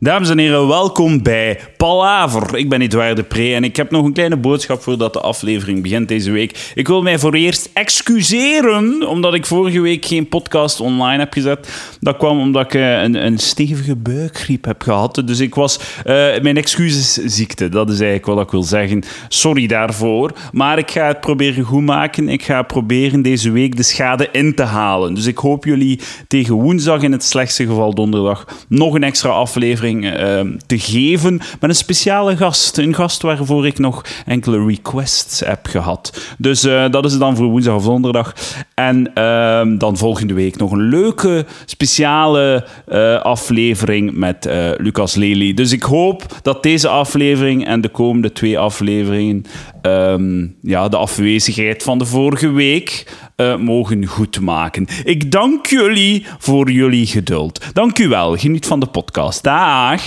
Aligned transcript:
Dames 0.00 0.30
en 0.30 0.38
heren, 0.38 0.68
welkom 0.68 1.22
bij 1.22 1.60
Palaver. 1.76 2.56
Ik 2.56 2.68
ben 2.68 2.80
Edouard 2.80 3.16
de 3.16 3.22
Pre 3.22 3.54
en 3.54 3.64
ik 3.64 3.76
heb 3.76 3.90
nog 3.90 4.04
een 4.04 4.12
kleine 4.12 4.36
boodschap 4.36 4.82
voordat 4.82 5.12
de 5.12 5.20
aflevering 5.20 5.82
begint 5.82 6.08
deze 6.08 6.30
week. 6.30 6.72
Ik 6.74 6.86
wil 6.88 7.02
mij 7.02 7.18
voor 7.18 7.34
eerst 7.34 7.70
excuseren, 7.72 9.08
omdat 9.08 9.34
ik 9.34 9.46
vorige 9.46 9.80
week 9.80 10.04
geen 10.04 10.28
podcast 10.28 10.80
online 10.80 11.18
heb 11.18 11.32
gezet. 11.32 11.96
Dat 12.00 12.16
kwam 12.16 12.40
omdat 12.40 12.64
ik 12.64 12.74
eh, 12.74 13.02
een, 13.02 13.26
een 13.26 13.38
stevige 13.38 13.96
buikgriep 13.96 14.64
heb 14.64 14.82
gehad. 14.82 15.22
Dus 15.24 15.40
ik 15.40 15.54
was... 15.54 15.78
eh, 16.04 16.14
mijn 16.42 16.56
excuses 16.56 17.12
ziekte, 17.12 17.68
dat 17.68 17.90
is 17.90 18.00
eigenlijk 18.00 18.26
wat 18.26 18.44
ik 18.44 18.50
wil 18.50 18.62
zeggen. 18.62 19.02
Sorry 19.28 19.66
daarvoor. 19.66 20.32
Maar 20.52 20.78
ik 20.78 20.90
ga 20.90 21.06
het 21.06 21.20
proberen 21.20 21.64
goed 21.64 21.84
maken. 21.84 22.28
Ik 22.28 22.42
ga 22.42 22.62
proberen 22.62 23.22
deze 23.22 23.50
week 23.50 23.76
de 23.76 23.82
schade 23.82 24.28
in 24.32 24.54
te 24.54 24.62
halen. 24.62 25.14
Dus 25.14 25.26
ik 25.26 25.38
hoop 25.38 25.64
jullie 25.64 26.00
tegen 26.28 26.54
woensdag, 26.54 27.02
in 27.02 27.12
het 27.12 27.24
slechtste 27.24 27.66
geval 27.66 27.94
donderdag, 27.94 28.46
nog 28.68 28.94
een 28.94 29.04
extra 29.04 29.30
aflevering 29.30 29.86
eh, 29.96 30.40
te 30.66 30.78
geven 30.78 31.40
met 31.60 31.70
een 31.70 31.74
speciale 31.74 32.36
gast. 32.36 32.78
Een 32.78 32.94
gast 32.94 33.22
waarvoor 33.22 33.66
ik 33.66 33.78
nog 33.78 34.04
enkele 34.26 34.66
requests 34.66 35.40
heb 35.40 35.66
gehad. 35.66 36.34
Dus 36.38 36.64
eh, 36.64 36.90
dat 36.90 37.04
is 37.04 37.18
dan 37.18 37.36
voor 37.36 37.46
woensdag 37.46 37.74
of 37.74 37.84
donderdag. 37.84 38.34
En 38.74 39.14
ehm, 39.14 39.78
dan 39.78 39.96
volgende 39.96 40.34
week 40.34 40.56
nog 40.56 40.72
een 40.72 40.88
leuke 40.88 41.46
speciale 41.64 42.66
eh, 42.86 43.20
aflevering 43.20 44.12
met 44.12 44.46
eh, 44.46 44.70
Lucas 44.76 45.14
Lely. 45.14 45.54
Dus 45.54 45.72
ik 45.72 45.82
hoop 45.82 46.26
dat 46.42 46.62
deze 46.62 46.88
aflevering 46.88 47.66
en 47.66 47.80
de 47.80 47.88
komende 47.88 48.32
twee 48.32 48.58
afleveringen 48.58 49.44
ehm, 49.82 50.46
ja, 50.62 50.88
de 50.88 50.96
afwezigheid 50.96 51.82
van 51.82 51.98
de 51.98 52.04
vorige 52.04 52.50
week 52.50 53.06
eh, 53.36 53.56
mogen 53.56 54.06
goedmaken. 54.06 54.86
Ik 55.04 55.30
dank 55.30 55.66
jullie 55.66 56.26
voor 56.38 56.70
jullie 56.70 57.06
geduld. 57.06 57.64
Dank 57.72 57.98
u 57.98 58.08
wel. 58.08 58.36
Geniet 58.36 58.66
van 58.66 58.80
de 58.80 58.86
podcast. 58.86 59.42
Dag. 59.78 60.02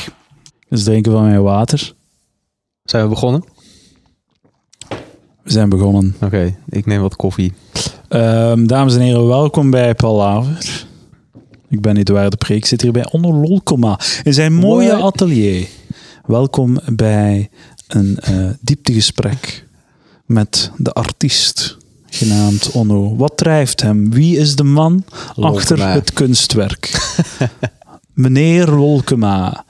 Dus 0.69 0.83
drinken 0.83 1.11
van 1.11 1.23
mijn 1.23 1.41
water. 1.41 1.93
Zijn 2.83 3.03
we 3.03 3.09
begonnen? 3.09 3.43
We 5.43 5.51
zijn 5.51 5.69
begonnen. 5.69 6.15
Oké, 6.21 6.57
ik 6.69 6.85
neem 6.85 7.01
wat 7.01 7.15
koffie. 7.15 7.53
Ehm, 8.07 8.65
dames 8.65 8.95
en 8.95 9.01
heren, 9.01 9.27
welkom 9.27 9.69
bij 9.69 9.95
Palaver. 9.95 10.85
Ik 11.69 11.81
ben 11.81 11.97
Edouard 11.97 12.31
de 12.31 12.37
Preek. 12.37 12.57
Ik 12.57 12.65
zit 12.65 12.81
hier 12.81 12.91
bij 12.91 13.11
Onno 13.11 13.33
Lolkoma 13.33 13.99
in 14.23 14.33
zijn 14.33 14.53
mooie 14.53 14.91
What? 14.91 15.01
atelier. 15.01 15.67
Welkom 16.25 16.79
bij 16.85 17.49
een 17.87 18.17
eh, 18.19 18.49
dieptegesprek 18.61 19.67
met 20.25 20.71
de 20.77 20.91
artiest 20.93 21.77
genaamd 22.09 22.71
Onno. 22.71 23.15
Wat 23.15 23.37
drijft 23.37 23.81
hem? 23.81 24.11
Wie 24.11 24.37
is 24.37 24.55
de 24.55 24.63
man 24.63 25.03
achter 25.35 25.91
het 25.91 26.13
kunstwerk? 26.13 26.91
Meneer 28.13 28.69
Lolkema, 28.69 29.65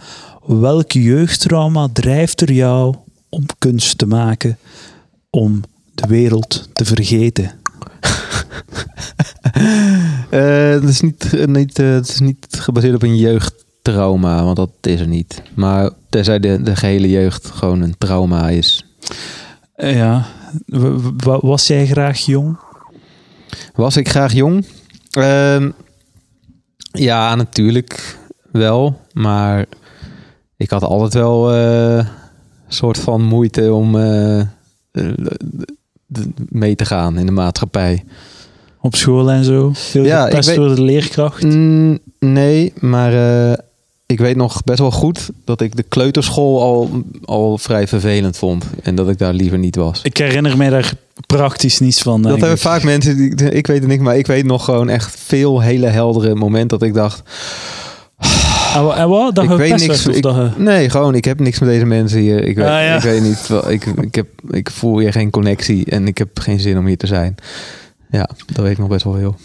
welk 0.45 0.92
jeugdtrauma 0.92 1.88
drijft 1.94 2.42
er 2.42 2.52
jou 2.52 2.95
om 3.30 3.45
kunst 3.58 3.97
te 3.97 4.06
maken, 4.06 4.58
om 5.30 5.61
de 5.95 6.08
wereld 6.08 6.69
te 6.73 6.86
vergeten? 6.86 7.52
Eh, 10.30 10.69
het, 10.69 10.84
is 10.84 11.02
niet, 11.02 11.34
eh, 11.34 11.45
niet, 11.45 11.80
eh, 11.80 11.94
het 11.94 12.08
is 12.08 12.19
niet 12.19 12.47
gebaseerd 12.50 12.95
op 12.95 13.03
een 13.03 13.17
jeugdtrauma, 13.17 14.44
want 14.44 14.56
dat 14.56 14.72
is 14.81 15.00
er 15.00 15.08
niet. 15.08 15.42
Maar 15.53 15.92
tenzij 16.09 16.39
de, 16.39 16.62
de 16.62 16.75
gehele 16.75 17.09
jeugd 17.09 17.45
gewoon 17.45 17.81
een 17.81 17.97
trauma 17.97 18.50
is. 18.50 18.86
Eh, 19.75 19.95
Ja, 19.95 20.25
was 21.22 21.67
jij 21.67 21.88
graag 21.88 22.19
jong? 22.19 22.59
Was 23.75 23.97
ik 23.97 24.09
graag 24.09 24.34
jong? 24.34 24.66
Ehm, 25.12 25.72
ja, 26.92 27.36
natuurlijk 27.36 28.19
wel. 28.52 28.99
Maar 29.13 29.66
ik 30.57 30.69
had 30.69 30.83
altijd 30.83 31.13
wel 31.13 31.52
eh, 31.52 31.95
een 31.97 32.05
soort 32.67 32.97
van 32.99 33.21
moeite 33.23 33.73
om 33.73 33.95
eh, 33.99 34.39
eh, 34.39 34.45
mee 36.49 36.75
te 36.75 36.85
gaan 36.85 37.17
in 37.17 37.25
de 37.25 37.31
maatschappij. 37.31 38.03
Op 38.81 38.95
school 38.95 39.31
en 39.31 39.44
zo? 39.44 39.72
Veel 39.73 40.03
Ja, 40.03 40.28
ik 40.28 40.44
weet- 40.44 40.56
door 40.56 40.75
de 40.75 40.81
leerkracht? 40.81 41.44
Mm, 41.44 42.00
nee, 42.19 42.73
maar 42.79 43.13
eh, 43.13 43.57
ik 44.06 44.19
weet 44.19 44.35
nog 44.35 44.63
best 44.63 44.79
wel 44.79 44.91
goed 44.91 45.29
dat 45.45 45.62
ik 45.62 45.75
de 45.75 45.83
kleuterschool 45.83 46.62
al, 46.62 46.89
al 47.25 47.57
vrij 47.57 47.88
vervelend 47.88 48.38
vond. 48.38 48.66
En 48.83 48.95
dat 48.95 49.09
ik 49.09 49.18
daar 49.18 49.33
liever 49.33 49.57
niet 49.57 49.75
was. 49.75 50.00
Ik 50.03 50.18
herinner 50.18 50.57
mij 50.57 50.69
daar 50.69 50.94
praktisch 51.28 51.79
niets 51.79 52.01
van. 52.01 52.22
dat 52.22 52.39
hebben 52.39 52.57
vaak 52.57 52.83
mensen, 52.83 53.16
die, 53.18 53.50
ik 53.50 53.68
weet 53.68 53.79
het 53.79 53.88
niet, 53.88 54.01
maar 54.01 54.18
ik 54.18 54.28
weet 54.28 54.45
nog 54.45 54.66
gewoon 54.66 54.89
echt 54.89 55.16
veel 55.19 55.59
hele 55.62 55.88
heldere 55.88 56.35
momenten 56.35 56.79
dat 56.79 56.88
ik 56.88 56.94
dacht... 56.94 57.22
En, 58.75 58.83
wa- 58.85 58.95
en 58.95 59.09
wat? 59.09 59.35
Dat 59.35 59.43
ik 59.43 59.49
je 59.49 59.55
weet 59.55 59.69
niks. 59.69 59.85
werd, 60.05 60.15
ik- 60.17 60.23
dat 60.23 60.35
je- 60.35 60.49
nee, 60.61 60.89
gewoon, 60.89 61.15
ik 61.15 61.25
heb 61.25 61.39
niks 61.39 61.59
met 61.59 61.69
deze 61.69 61.85
mensen 61.85 62.19
hier. 62.19 62.43
Ik 62.43 62.55
weet, 62.55 62.65
Ah, 62.65 62.71
ja. 62.71 62.95
ik 62.95 63.01
weet 63.01 63.21
niet, 63.21 63.47
wel, 63.47 63.71
ik, 63.71 63.85
ik, 63.85 64.15
heb, 64.15 64.27
ik 64.49 64.69
voel 64.71 64.99
hier 64.99 65.11
geen 65.11 65.29
connectie 65.29 65.85
en 65.85 66.07
ik 66.07 66.17
heb 66.17 66.39
geen 66.39 66.59
zin 66.59 66.77
om 66.77 66.85
hier 66.85 66.97
te 66.97 67.07
zijn. 67.07 67.35
Ja, 68.11 68.29
dat 68.45 68.63
weet 68.63 68.71
ik 68.71 68.77
nog 68.77 68.87
best 68.87 69.03
wel 69.03 69.15
heel. 69.15 69.35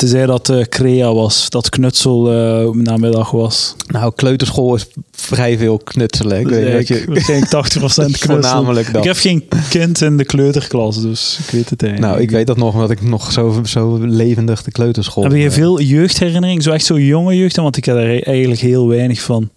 Tenzij 0.00 0.26
dat 0.26 0.48
eh 0.48 0.62
Crea 0.64 1.14
was, 1.14 1.50
dat 1.50 1.68
knutsel 1.68 2.32
eh 2.32 2.70
namiddag 2.72 3.30
was. 3.30 3.74
Nou, 3.86 4.12
kleuterschool 4.14 4.74
is 4.74 4.86
vrij 5.12 5.58
veel 5.58 5.78
knutselen. 5.78 6.40
Ik 6.40 6.48
weet 6.48 6.78
niet 6.78 6.88
je... 6.88 7.04
waarschijnlijk 7.06 7.50
80% 7.54 7.78
knutsel. 7.78 8.08
Voornamelijk 8.10 8.92
dat. 8.92 9.04
Ik 9.04 9.08
heb 9.08 9.16
geen 9.16 9.48
kind 9.68 10.00
in 10.00 10.16
de 10.16 10.24
kleuterklas, 10.24 11.02
dus 11.02 11.38
ik 11.44 11.50
weet 11.50 11.70
het 11.70 11.82
eigenlijk. 11.82 12.12
Nou, 12.12 12.22
ik 12.24 12.30
weet 12.30 12.46
dat 12.46 12.56
nog, 12.56 12.74
omdat 12.74 12.90
ik 12.90 13.02
nog 13.02 13.32
zo, 13.32 13.60
zo 13.64 13.98
levendig 14.00 14.62
de 14.62 14.70
kleuterschool... 14.70 15.22
Heb 15.22 15.32
je 15.32 15.44
eh, 15.44 15.50
veel 15.50 15.80
jeugdherinneringen? 15.80 16.62
Zo 16.62 16.70
echt 16.70 16.84
zo 16.84 16.98
jonge 17.00 17.36
jeugd? 17.36 17.56
Want 17.56 17.76
ik 17.76 17.84
heb 17.84 17.96
er 17.96 18.22
eigenlijk 18.26 18.60
heel 18.60 18.88
weinig 18.88 19.20
van. 19.20 19.50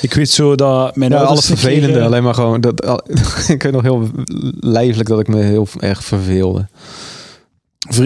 Ik 0.00 0.14
weet 0.14 0.30
zo 0.30 0.54
dat 0.54 0.96
mijn 0.96 1.12
ouders 1.12 1.30
alles 1.30 1.46
vervelende. 1.46 2.02
Alleen 2.02 2.22
maar 2.22 2.34
gewoon... 2.34 2.60
Dat, 2.60 2.86
al- 2.86 3.02
ik 3.48 3.62
weet 3.62 3.72
nog 3.72 3.82
heel 3.82 4.08
lijfelijk 4.60 5.08
dat 5.08 5.20
ik 5.20 5.28
me 5.28 5.42
heel 5.42 5.68
erg 5.78 6.04
verveelde. 6.04 6.68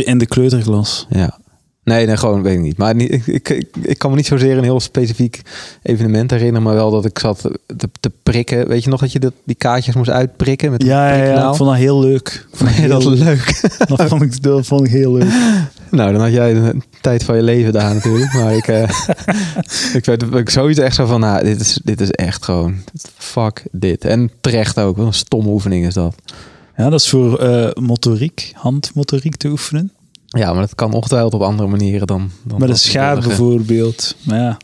In 0.05 0.19
de 0.19 0.27
kleuterklas. 0.27 1.07
Ja. 1.11 1.43
Nee, 1.85 2.07
nee, 2.07 2.17
gewoon 2.17 2.43
weet 2.43 2.55
ik 2.55 2.61
niet. 2.61 2.77
Maar 2.77 2.97
ik, 2.97 3.27
ik, 3.27 3.67
ik, 3.83 3.99
kan 3.99 4.11
me 4.11 4.17
niet 4.17 4.27
zozeer 4.27 4.59
een 4.59 4.65
heel 4.65 4.81
specifiek 4.81 5.41
evenement 5.83 6.31
herinneren, 6.31 6.63
maar 6.63 6.75
wel 6.75 6.91
dat 6.91 7.05
ik 7.05 7.19
zat 7.19 7.41
te, 7.77 7.89
te 8.01 8.11
prikken. 8.23 8.69
Weet 8.69 8.85
je 8.85 8.91
nog 8.91 9.01
dat 9.01 9.13
je 9.13 9.19
dat, 9.19 9.33
die 9.45 9.55
kaartjes 9.55 9.95
moest 9.95 10.11
uitprikken 10.11 10.71
met 10.71 10.83
Ja, 10.83 11.15
ja, 11.15 11.25
ja, 11.25 11.49
ik 11.49 11.55
vond 11.55 11.71
dat 11.71 11.79
heel 11.79 12.01
leuk. 12.01 12.29
Ik 12.53 12.59
vond 12.59 12.75
je 12.77 12.89
dat 12.89 13.05
leuk? 13.05 13.61
Dat 13.97 14.09
vond 14.09 14.23
ik, 14.23 14.43
dat 14.43 14.67
vond 14.67 14.87
ik 14.87 14.91
heel 14.91 15.13
leuk. 15.13 15.33
nou, 15.91 16.13
dan 16.13 16.21
had 16.21 16.33
jij 16.33 16.55
de 16.55 16.77
tijd 17.01 17.25
van 17.25 17.37
je 17.37 17.43
leven 17.43 17.73
daar 17.73 17.95
natuurlijk. 17.95 18.33
Maar 18.33 18.55
ik, 18.55 18.69
eh, 18.69 18.89
ik 19.99 20.05
werd 20.05 20.35
ik 20.35 20.51
zoiets 20.51 20.79
echt 20.79 20.95
zo 20.95 21.07
van, 21.07 21.21
nou, 21.21 21.45
dit 21.45 21.61
is, 21.61 21.81
dit 21.85 22.01
is 22.01 22.11
echt 22.11 22.45
gewoon, 22.45 22.75
fuck 23.17 23.63
dit. 23.71 24.05
En 24.05 24.31
terecht 24.41 24.79
ook, 24.79 24.97
wat 24.97 25.07
een 25.07 25.13
stomme 25.13 25.49
oefening 25.49 25.87
is 25.87 25.95
dat. 25.95 26.15
Ja, 26.77 26.91
dat 26.91 27.01
is 27.01 27.09
voor 27.09 27.39
eh, 27.39 27.71
motoriek, 27.83 28.53
handmotoriek 28.55 29.37
te 29.37 29.49
oefenen. 29.49 29.93
Ja, 30.35 30.53
maar 30.53 30.61
dat 30.61 30.75
kan 30.75 30.93
ongetwijfeld 30.93 31.35
op 31.35 31.43
andere 31.43 31.69
manieren 31.69 32.07
dan... 32.07 32.31
dan 32.43 32.53
Met 32.59 32.63
een 32.63 32.69
dat 32.69 32.79
schaar 32.79 33.21
bijvoorbeeld. 33.21 34.17
Maar 34.23 34.39
ja, 34.39 34.57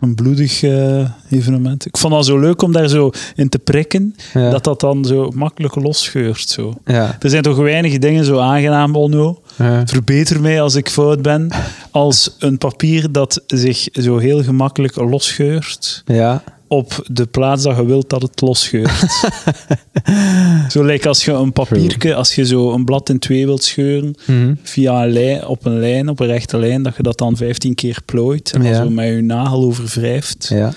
een 0.00 0.14
bloedig 0.14 0.62
eh, 0.62 1.10
evenement. 1.30 1.86
Ik 1.86 1.96
vond 1.96 2.12
dat 2.12 2.26
zo 2.26 2.38
leuk 2.38 2.62
om 2.62 2.72
daar 2.72 2.88
zo 2.88 3.10
in 3.34 3.48
te 3.48 3.58
prikken. 3.58 4.14
Ja. 4.34 4.50
Dat 4.50 4.64
dat 4.64 4.80
dan 4.80 5.04
zo 5.04 5.30
makkelijk 5.34 5.74
losscheurt. 5.74 6.48
Zo. 6.48 6.74
ja. 6.84 7.16
Er 7.20 7.30
zijn 7.30 7.42
toch 7.42 7.56
weinig 7.56 7.98
dingen 7.98 8.24
zo 8.24 8.38
aangenaam, 8.38 8.96
Onno. 8.96 9.42
Ja. 9.56 9.86
Verbeter 9.86 10.40
mij 10.40 10.62
als 10.62 10.74
ik 10.74 10.88
fout 10.88 11.22
ben. 11.22 11.50
Als 11.90 12.36
een 12.38 12.58
papier 12.58 13.12
dat 13.12 13.42
zich 13.46 13.88
zo 13.92 14.18
heel 14.18 14.42
gemakkelijk 14.42 14.96
losscheurt. 14.96 16.02
ja. 16.06 16.42
Op 16.72 17.06
de 17.12 17.26
plaats 17.26 17.62
dat 17.62 17.76
je 17.76 17.84
wilt 17.86 18.08
dat 18.10 18.22
het 18.22 18.40
losscheurt. 18.40 18.90
zo 20.72 20.84
lijkt 20.84 21.06
als 21.06 21.24
je 21.24 21.32
een 21.32 21.52
papiertje, 21.52 22.14
als 22.14 22.34
je 22.34 22.46
zo 22.46 22.72
een 22.72 22.84
blad 22.84 23.08
in 23.08 23.18
twee 23.18 23.46
wilt 23.46 23.62
scheuren, 23.62 24.14
Mhm. 24.26 24.54
via 24.62 25.02
een 25.04 25.12
lijn, 25.12 25.46
op 25.46 25.64
een 25.66 25.78
lijn, 25.80 26.08
op 26.08 26.20
een 26.20 26.26
rechte 26.26 26.58
lijn, 26.58 26.82
dat 26.82 26.96
je 26.96 27.02
dat 27.02 27.18
dan 27.18 27.36
15 27.36 27.74
keer 27.74 27.98
plooit 28.04 28.52
en 28.52 28.62
dan 28.62 28.70
Ja. 28.70 28.82
zo 28.82 28.90
met 28.90 29.06
je 29.06 29.20
nagel 29.20 29.64
over 29.64 29.92
wrijft, 29.94 30.46
Ja. 30.48 30.72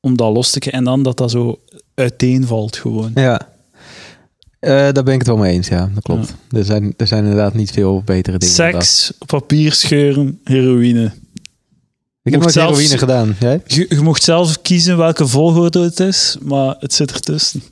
om 0.00 0.16
dat 0.16 0.32
los 0.32 0.50
te 0.50 0.58
krijgen. 0.58 0.80
En 0.80 0.86
dan 0.86 1.02
dat 1.02 1.16
dat 1.16 1.30
zo 1.30 1.60
uiteenvalt 1.94 2.76
gewoon. 2.76 3.10
Ja. 3.14 3.48
Eh, 4.60 4.70
daar 4.70 5.02
ben 5.04 5.12
ik 5.12 5.18
het 5.18 5.26
wel 5.28 5.36
mee 5.36 5.52
eens, 5.52 5.68
ja. 5.68 5.90
Dat 5.94 6.02
klopt. 6.02 6.34
Er, 6.50 6.64
zijn, 6.64 6.94
er 6.96 7.06
zijn 7.06 7.22
inderdaad 7.22 7.54
niet 7.54 7.70
veel 7.70 8.02
betere 8.04 8.38
dingen. 8.38 8.54
Seks, 8.54 9.12
papier 9.26 9.72
scheuren, 9.72 10.40
heroïne. 10.44 11.12
Ik 12.22 12.32
heb 12.32 12.40
nooit 12.40 12.52
zelfs- 12.52 12.76
heroïne 12.78 12.98
gedaan. 12.98 13.36
Jij? 13.40 13.62
Je, 13.66 13.86
je 13.88 14.00
mocht 14.00 14.22
zelf 14.22 14.62
kiezen 14.62 14.96
welke 14.96 15.26
volgorde 15.26 15.80
het 15.82 16.00
is, 16.00 16.36
maar 16.42 16.76
het 16.78 16.92
zit 16.94 17.12
ertussen. 17.12 17.62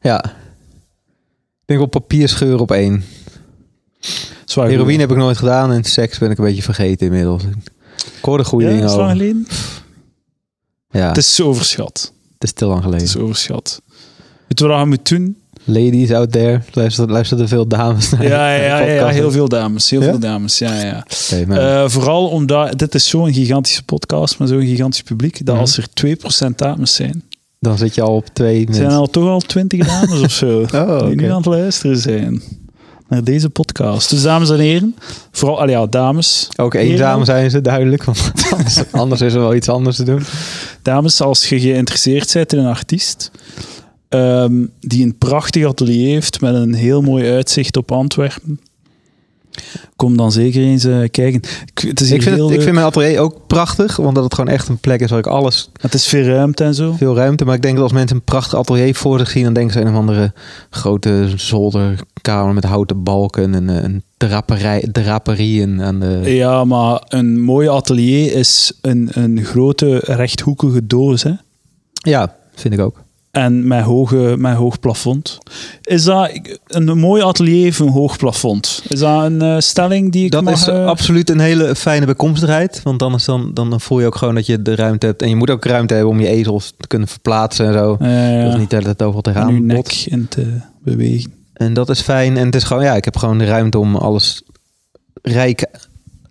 Ja. 0.00 0.24
Ik 0.24 1.70
denk 1.70 1.80
op 1.80 1.90
papier 1.90 2.28
scheuren 2.28 2.60
op 2.60 2.70
één. 2.70 3.04
Zwaar 4.44 4.66
goed. 4.66 4.74
Heroïne 4.76 5.00
heb 5.00 5.10
ik 5.10 5.16
nooit 5.16 5.36
gedaan 5.38 5.72
en 5.72 5.84
seks 5.84 6.18
ben 6.18 6.30
ik 6.30 6.38
een 6.38 6.44
beetje 6.44 6.62
vergeten 6.62 7.06
inmiddels. 7.06 7.42
Ik 8.16 8.24
hoorde 8.24 8.44
goede 8.44 8.64
Ja, 8.66 8.70
dingen 8.72 8.86
is 8.88 8.94
lang 8.94 9.10
geleden? 9.10 9.46
Ja, 10.90 11.08
Het 11.08 11.16
is 11.16 11.40
overschat. 11.40 12.12
het 12.32 12.42
is 12.44 12.52
te 12.52 12.64
lang 12.64 12.76
Het 12.76 12.84
geleden. 12.84 13.06
is 13.06 13.16
overschat. 13.16 13.82
Weet 14.48 14.58
je 14.58 14.66
wat 14.66 14.80
je 14.80 14.86
moet 14.86 15.08
doen? 15.08 15.42
Ladies 15.64 16.12
out 16.12 16.32
there. 16.32 16.60
Luisteren, 16.72 17.10
luisteren 17.10 17.48
veel 17.48 17.66
dames 17.68 18.10
naar 18.10 18.22
Ja, 18.22 18.54
ja, 18.54 18.62
ja, 18.78 18.80
ja, 18.92 19.08
heel 19.08 19.30
veel 19.30 19.48
dames. 19.48 19.90
Heel 19.90 20.00
Ja? 20.02 20.08
veel 20.08 20.18
dames, 20.18 20.58
ja, 20.58 20.80
ja. 20.82 21.04
Maar- 21.46 21.82
Eh, 21.82 21.88
vooral 21.88 22.28
omdat 22.28 22.78
dit 22.78 22.94
is 22.94 23.08
zo'n 23.08 23.32
gigantische 23.32 23.82
podcast 23.82 24.38
met 24.38 24.48
zo'n 24.48 24.60
gigantisch 24.66 25.02
publiek, 25.02 25.36
dat 25.46 25.54
Mhm. 25.54 25.58
als 25.64 25.76
er 25.76 25.86
2% 25.92 26.58
dames 26.58 26.94
zijn, 26.94 27.22
dan 27.60 27.78
zit 27.78 27.94
je 27.94 28.02
al 28.02 28.14
op 28.14 28.26
twee 28.32 28.66
zijn 28.70 28.90
er 28.90 28.96
al 28.96 29.06
toch 29.10 29.28
al 29.28 29.40
20 29.40 29.86
dames 29.86 30.20
of 30.20 30.30
zo 30.32 30.64
Oh, 30.74 31.06
die 31.06 31.16
nu 31.16 31.28
aan 31.30 31.36
het 31.36 31.46
luisteren 31.46 31.96
zijn 31.98 32.42
naar 33.08 33.24
deze 33.24 33.50
podcast. 33.50 34.10
Dus 34.10 34.22
dames 34.22 34.50
en 34.50 34.58
heren, 34.58 34.96
vooral, 35.30 35.68
ja, 35.68 35.86
dames. 35.86 36.48
Ook 36.56 36.74
eenzaam 36.74 37.24
zijn 37.24 37.50
ze, 37.50 37.60
duidelijk. 37.60 38.04
Want 38.04 38.32
anders, 38.56 38.82
anders 38.90 39.20
is 39.20 39.34
er 39.34 39.40
wel 39.40 39.54
iets 39.54 39.68
anders 39.68 39.96
te 39.96 40.04
doen. 40.04 40.22
Dames, 40.82 41.20
als 41.20 41.48
je 41.48 41.60
geïnteresseerd 41.60 42.32
bent 42.32 42.52
in 42.52 42.58
een 42.58 42.66
artiest 42.66 43.30
ehm, 44.14 44.64
die 44.80 45.04
een 45.04 45.18
prachtig 45.18 45.66
atelier 45.66 46.08
heeft 46.08 46.40
met 46.40 46.54
een 46.54 46.74
heel 46.74 47.02
mooi 47.02 47.30
uitzicht 47.30 47.76
op 47.76 47.92
Antwerpen, 47.92 48.60
kom 49.96 50.16
dan 50.16 50.32
zeker 50.32 50.62
eens 50.62 50.84
eh, 50.84 50.98
kijken. 51.10 51.40
Ik, 51.74 51.78
het 51.88 52.00
is 52.00 52.06
hier 52.08 52.16
Ik 52.16 52.22
vind, 52.22 52.34
heel 52.34 52.44
het, 52.44 52.44
ik 52.44 52.50
leuk. 52.50 52.62
vind 52.62 52.74
mijn 52.74 52.86
atelier 52.86 53.18
ook 53.20 53.46
prachtig, 53.46 53.96
want 53.96 54.14
dat 54.14 54.24
het 54.24 54.34
gewoon 54.34 54.50
echt 54.54 54.68
een 54.68 54.78
plek 54.78 55.00
is 55.00 55.10
waar 55.10 55.18
ik 55.18 55.26
alles, 55.26 55.70
Het 55.80 55.94
is 55.94 56.06
veel 56.06 56.22
ruimte 56.24 56.64
en 56.64 56.74
zo. 56.74 56.92
veel 56.92 57.14
ruimte. 57.16 57.44
Maar 57.44 57.54
ik 57.54 57.62
denk 57.62 57.74
dat 57.74 57.82
als 57.82 57.92
mensen 57.92 58.16
een 58.16 58.22
prachtig 58.22 58.58
atelier 58.58 58.94
voor 58.94 59.18
zich 59.18 59.30
zien, 59.30 59.44
dan 59.44 59.52
denken 59.52 59.72
ze 59.72 59.80
een 59.80 59.88
of 59.88 59.94
andere 59.94 60.32
grote 60.70 61.28
zolderkamer 61.36 62.54
met 62.54 62.64
houten 62.64 63.02
balken 63.02 63.54
en 63.54 63.70
eh, 63.70 63.82
een 63.82 64.02
draperij, 64.16 64.88
draperieën 64.92 65.82
aan 65.82 66.00
de... 66.00 66.20
Ja, 66.24 66.64
maar 66.64 67.02
een 67.08 67.40
mooi 67.40 67.68
atelier 67.68 68.32
is 68.32 68.72
een, 68.80 69.08
een 69.12 69.44
grote 69.44 69.98
rechthoekige 70.04 70.86
doos, 70.86 71.22
hè? 71.22 71.32
Ja, 71.92 72.36
vind 72.54 72.74
ik 72.74 72.80
ook. 72.80 73.02
En 73.34 73.66
met, 73.66 73.82
hoge, 73.82 74.34
met 74.38 74.54
hoog 74.54 74.80
plafond. 74.80 75.38
Is 75.82 76.04
dat 76.04 76.30
een 76.66 76.98
mooi 76.98 77.22
atelier 77.22 77.62
heeft 77.62 77.78
een 77.78 77.88
hoog 77.88 78.16
plafond? 78.16 78.82
Is 78.88 78.98
dat 78.98 79.24
een 79.24 79.42
eh, 79.42 79.58
stelling 79.58 80.12
die 80.12 80.24
ik 80.24 80.30
Dat 80.30 80.42
mag... 80.42 80.54
is 80.54 80.66
eh, 80.66 80.86
absoluut 80.86 81.30
een 81.30 81.38
hele 81.38 81.74
fijne 81.74 82.06
bijkomstigheid. 82.06 82.80
Want 82.82 82.98
dan, 82.98 83.14
is 83.14 83.24
dan, 83.24 83.50
dan 83.54 83.80
voel 83.80 84.00
je 84.00 84.06
ook 84.06 84.16
gewoon 84.16 84.34
dat 84.34 84.46
je 84.46 84.62
de 84.62 84.74
ruimte 84.74 85.06
hebt. 85.06 85.22
En 85.22 85.28
je 85.28 85.36
moet 85.36 85.50
ook 85.50 85.64
ruimte 85.64 85.94
hebben 85.94 86.12
om 86.12 86.20
je 86.20 86.28
ezels 86.28 86.74
te 86.78 86.86
kunnen 86.86 87.08
verplaatsen 87.08 87.66
en 87.66 87.72
zo. 87.72 87.96
Dat 87.96 88.52
is 88.52 88.58
niet 88.58 88.72
hele 88.72 88.84
tijd 88.84 89.02
overal 89.02 89.22
en 89.22 89.30
uw 89.30 89.32
tegenaan 89.32 89.66
nek 89.66 90.04
in 90.06 90.28
te 90.28 90.60
bewegen. 90.82 91.32
En 91.52 91.74
dat 91.74 91.90
is 91.90 92.00
fijn. 92.00 92.36
En 92.36 92.46
het 92.46 92.54
is 92.54 92.64
gewoon, 92.64 92.84
ja, 92.84 92.94
ik 92.94 93.04
heb 93.04 93.16
gewoon 93.16 93.38
de 93.38 93.44
ruimte 93.44 93.78
om 93.78 93.96
alles 93.96 94.42
rijk 95.22 95.66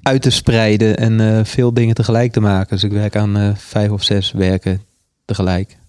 uit 0.01 0.21
te 0.21 0.29
spreiden. 0.29 0.97
En 0.97 1.19
eh, 1.19 1.43
veel 1.43 1.73
dingen 1.73 1.95
tegelijk 1.95 2.31
te 2.31 2.39
maken. 2.39 2.69
Dus 2.69 2.83
ik 2.83 2.91
werk 2.91 3.15
aan 3.15 3.55
vijf 3.57 3.89
of 3.89 4.03
zes 4.03 4.31
werken 4.31 4.81
tegelijk. 5.25 5.81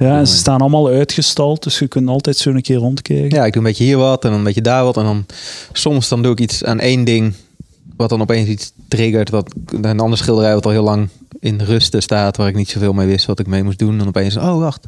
Ja, 0.00 0.18
en 0.18 0.26
ze 0.26 0.36
staan 0.36 0.60
allemaal 0.60 0.88
uitgestald, 0.88 1.62
dus 1.62 1.78
je 1.78 1.88
kunt 1.88 2.08
altijd 2.08 2.36
zo 2.36 2.50
een 2.50 2.62
keer 2.62 2.76
rondkijken. 2.76 3.38
Ja, 3.38 3.44
ik 3.44 3.52
doe 3.52 3.62
een 3.62 3.68
beetje 3.68 3.84
hier 3.84 3.96
wat 3.96 4.24
en 4.24 4.30
dan 4.30 4.38
een 4.38 4.44
beetje 4.44 4.60
daar 4.60 4.84
wat. 4.84 4.96
En 4.96 5.04
dan 5.04 5.26
soms 5.72 6.08
dan 6.08 6.22
doe 6.22 6.32
ik 6.32 6.40
iets 6.40 6.64
aan 6.64 6.80
één 6.80 7.04
ding. 7.04 7.34
Wat 7.96 8.08
dan 8.08 8.20
opeens 8.20 8.48
iets 8.48 8.72
triggert. 8.88 9.30
Wat, 9.30 9.54
een 9.82 10.00
ander 10.00 10.18
schilderij 10.18 10.54
wat 10.54 10.64
al 10.64 10.70
heel 10.70 10.82
lang 10.82 11.08
in 11.40 11.60
rusten 11.60 12.02
staat. 12.02 12.36
Waar 12.36 12.48
ik 12.48 12.54
niet 12.54 12.68
zoveel 12.68 12.92
mee 12.92 13.06
wist 13.06 13.26
wat 13.26 13.38
ik 13.38 13.46
mee 13.46 13.62
moest 13.62 13.78
doen. 13.78 13.92
En 13.92 13.98
dan 13.98 14.08
opeens, 14.08 14.36
oh 14.36 14.58
wacht. 14.58 14.86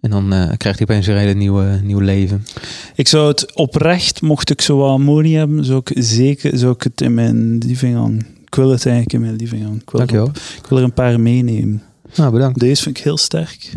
En 0.00 0.10
dan 0.10 0.32
eh, 0.32 0.56
krijgt 0.56 0.78
hij 0.78 0.88
opeens 0.88 1.06
een 1.06 1.16
hele 1.16 1.34
nieuwe, 1.34 1.80
nieuw 1.82 1.98
leven. 1.98 2.46
Ik 2.94 3.08
zou 3.08 3.28
het 3.28 3.54
oprecht, 3.54 4.22
mocht 4.22 4.50
ik 4.50 4.60
zo 4.60 4.76
wat 4.76 4.90
ammonie 4.90 5.36
hebben, 5.36 5.64
zou 5.64 5.80
ik 5.84 6.02
zeker 6.02 6.58
zou 6.58 6.72
ik 6.72 6.82
het 6.82 7.00
in 7.00 7.14
mijn 7.14 7.58
living 7.58 7.96
hangen. 7.96 8.26
Ik 8.44 8.54
wil 8.54 8.70
het 8.70 8.86
eigenlijk 8.86 9.12
in 9.12 9.20
mijn 9.20 9.36
living 9.36 9.62
hangen. 9.62 9.80
Ik 9.80 9.90
wil, 9.90 9.98
Dankjewel. 9.98 10.28
ik 10.58 10.66
wil 10.68 10.78
er 10.78 10.84
een 10.84 10.92
paar 10.92 11.20
meenemen. 11.20 11.82
Nou, 12.14 12.32
bedankt. 12.32 12.58
Deze 12.60 12.82
vind 12.82 12.98
ik 12.98 13.04
heel 13.04 13.16
sterk. 13.16 13.72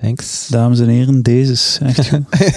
Thanks. 0.00 0.46
Dames 0.48 0.80
en 0.80 0.88
heren, 0.88 1.22
deze 1.22 1.52
is 1.52 1.78
echt 1.82 2.08
goed. 2.08 2.22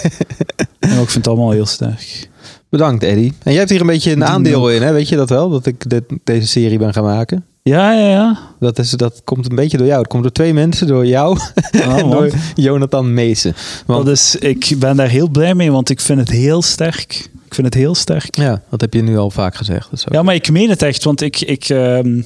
ja, 0.80 0.90
ik 0.90 1.10
vind 1.10 1.14
het 1.14 1.28
allemaal 1.28 1.52
heel 1.52 1.66
sterk. 1.66 2.30
Bedankt, 2.70 3.04
Eddie. 3.04 3.34
En 3.44 3.52
jij 3.52 3.60
hebt 3.60 3.70
hier 3.70 3.82
een 3.82 3.88
beetje 3.88 4.12
een 4.12 4.26
aandeel 4.26 4.70
in, 4.70 4.82
hè? 4.82 4.92
Weet 4.92 5.10
je 5.10 5.16
dat 5.16 5.30
wel? 5.30 5.50
Dat 5.50 5.66
ik 5.66 5.90
dit, 5.90 6.04
deze 6.24 6.48
serie 6.48 6.78
ben 6.78 6.94
gaan 6.94 7.04
maken. 7.04 7.46
Ja, 7.64 7.94
ja, 7.94 8.10
ja. 8.10 8.40
Dat, 8.60 8.80
is, 8.80 8.90
dat 8.90 9.22
komt 9.24 9.50
een 9.50 9.56
beetje 9.56 9.78
door 9.78 9.88
jou. 9.88 10.00
Het 10.00 10.10
komt 10.10 10.24
door 10.24 10.32
twee 10.32 10.54
mensen. 10.54 10.88
Door 10.88 11.06
jou 11.06 11.38
Ah, 11.86 11.98
en 11.98 12.10
door 12.10 12.32
Jonathan 12.56 13.14
Meesen. 13.14 13.54
Want, 13.86 14.06
Dat 14.06 14.16
is, 14.16 14.36
ik 14.36 14.76
ben 14.80 14.96
daar 14.96 15.10
heel 15.10 15.30
blij 15.30 15.56
mee, 15.56 15.72
want 15.72 15.90
ik 15.90 16.02
vind 16.02 16.20
het 16.20 16.30
heel 16.30 16.62
sterk. 16.62 17.30
Ik 17.46 17.54
vind 17.54 17.68
het 17.68 17.76
heel 17.76 17.96
sterk. 17.96 18.36
ja, 18.36 18.62
dat 18.70 18.82
heb 18.82 18.94
je 18.94 19.02
nu 19.02 19.18
al 19.18 19.32
vaak 19.32 19.56
gezegd. 19.56 19.90
Ja, 20.06 20.24
maar 20.24 20.36
ik 20.36 20.52
meen 20.52 20.70
het 20.70 20.82
echt, 20.82 21.04
want 21.04 21.22
ik, 21.22 21.42
ik, 21.42 21.70
ehm, 21.70 22.22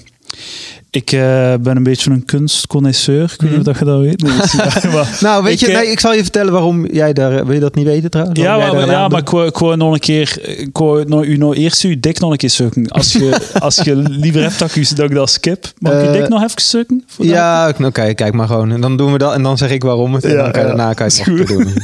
ik 0.95 1.11
eh, 1.11 1.53
ben 1.61 1.75
een 1.75 1.83
beetje 1.83 2.11
een 2.11 2.25
kunstconnoisseur. 2.25 3.23
Ik 3.23 3.41
weet 3.41 3.49
niet 3.51 3.59
Mhm. 3.59 3.69
of 3.69 3.79
je 3.79 3.85
dat 3.85 3.99
weet. 3.99 4.21
Nee, 4.83 4.93
maar- 4.93 5.17
Nou, 5.21 5.43
weet 5.43 5.53
Ik, 5.53 5.59
je, 5.59 5.67
eh, 5.67 5.77
nee, 5.77 5.91
ik 5.91 5.99
zal 5.99 6.13
je 6.13 6.21
vertellen 6.21 6.51
waarom 6.53 6.85
jij 6.91 7.13
daar... 7.13 7.45
Wil 7.45 7.53
je 7.53 7.59
dat 7.59 7.75
niet 7.75 7.85
weten 7.85 8.09
trouwens? 8.09 8.39
Ja, 8.39 8.57
maar, 8.57 8.87
ja, 8.87 9.07
maar 9.07 9.19
ik 9.19 9.29
wou, 9.29 9.47
ik 9.47 9.57
wou 9.57 9.75
nog 9.77 9.93
een 9.93 9.99
keer, 9.99 10.39
ik 10.59 10.77
wou 10.77 11.05
nou, 11.07 11.25
u 11.25 11.37
nou 11.37 11.55
eerst 11.55 11.83
uw 11.83 11.95
dik 11.99 12.19
nog 12.19 12.31
een 12.31 12.37
keer 12.37 12.49
zoeken. 12.49 12.87
Als 12.89 13.11
je, 13.13 13.37
als 13.59 13.75
je 13.75 13.95
liever 13.95 14.41
hebt 14.41 14.59
dat 14.59 14.75
ik, 14.75 14.95
dat 14.95 15.09
ik 15.09 15.15
dat 15.15 15.29
skip, 15.29 15.71
mag 15.79 15.93
ik 15.93 15.99
Eh, 16.07 16.11
dik 16.11 16.27
nog 16.29 16.43
even 16.43 16.85
dat? 16.87 17.27
Ja, 17.27 17.73
oké, 17.83 18.13
kijk 18.13 18.33
maar 18.33 18.47
gewoon. 18.47 18.71
En 18.71 18.81
dan 18.81 18.97
doen 18.97 19.11
we 19.11 19.17
dat 19.17 19.33
en 19.33 19.43
dan 19.43 19.57
zeg 19.57 19.69
ik 19.71 19.83
waarom 19.83 20.13
het. 20.13 20.23
En 20.23 20.31
Ja, 20.31 20.41
dan 20.43 20.51
kan 20.51 20.61
je 20.61 20.67
daarna 20.67 20.93
kan 20.93 21.07
je 21.09 21.21
het 21.23 21.37
nog 21.37 21.47
doen. 21.47 21.73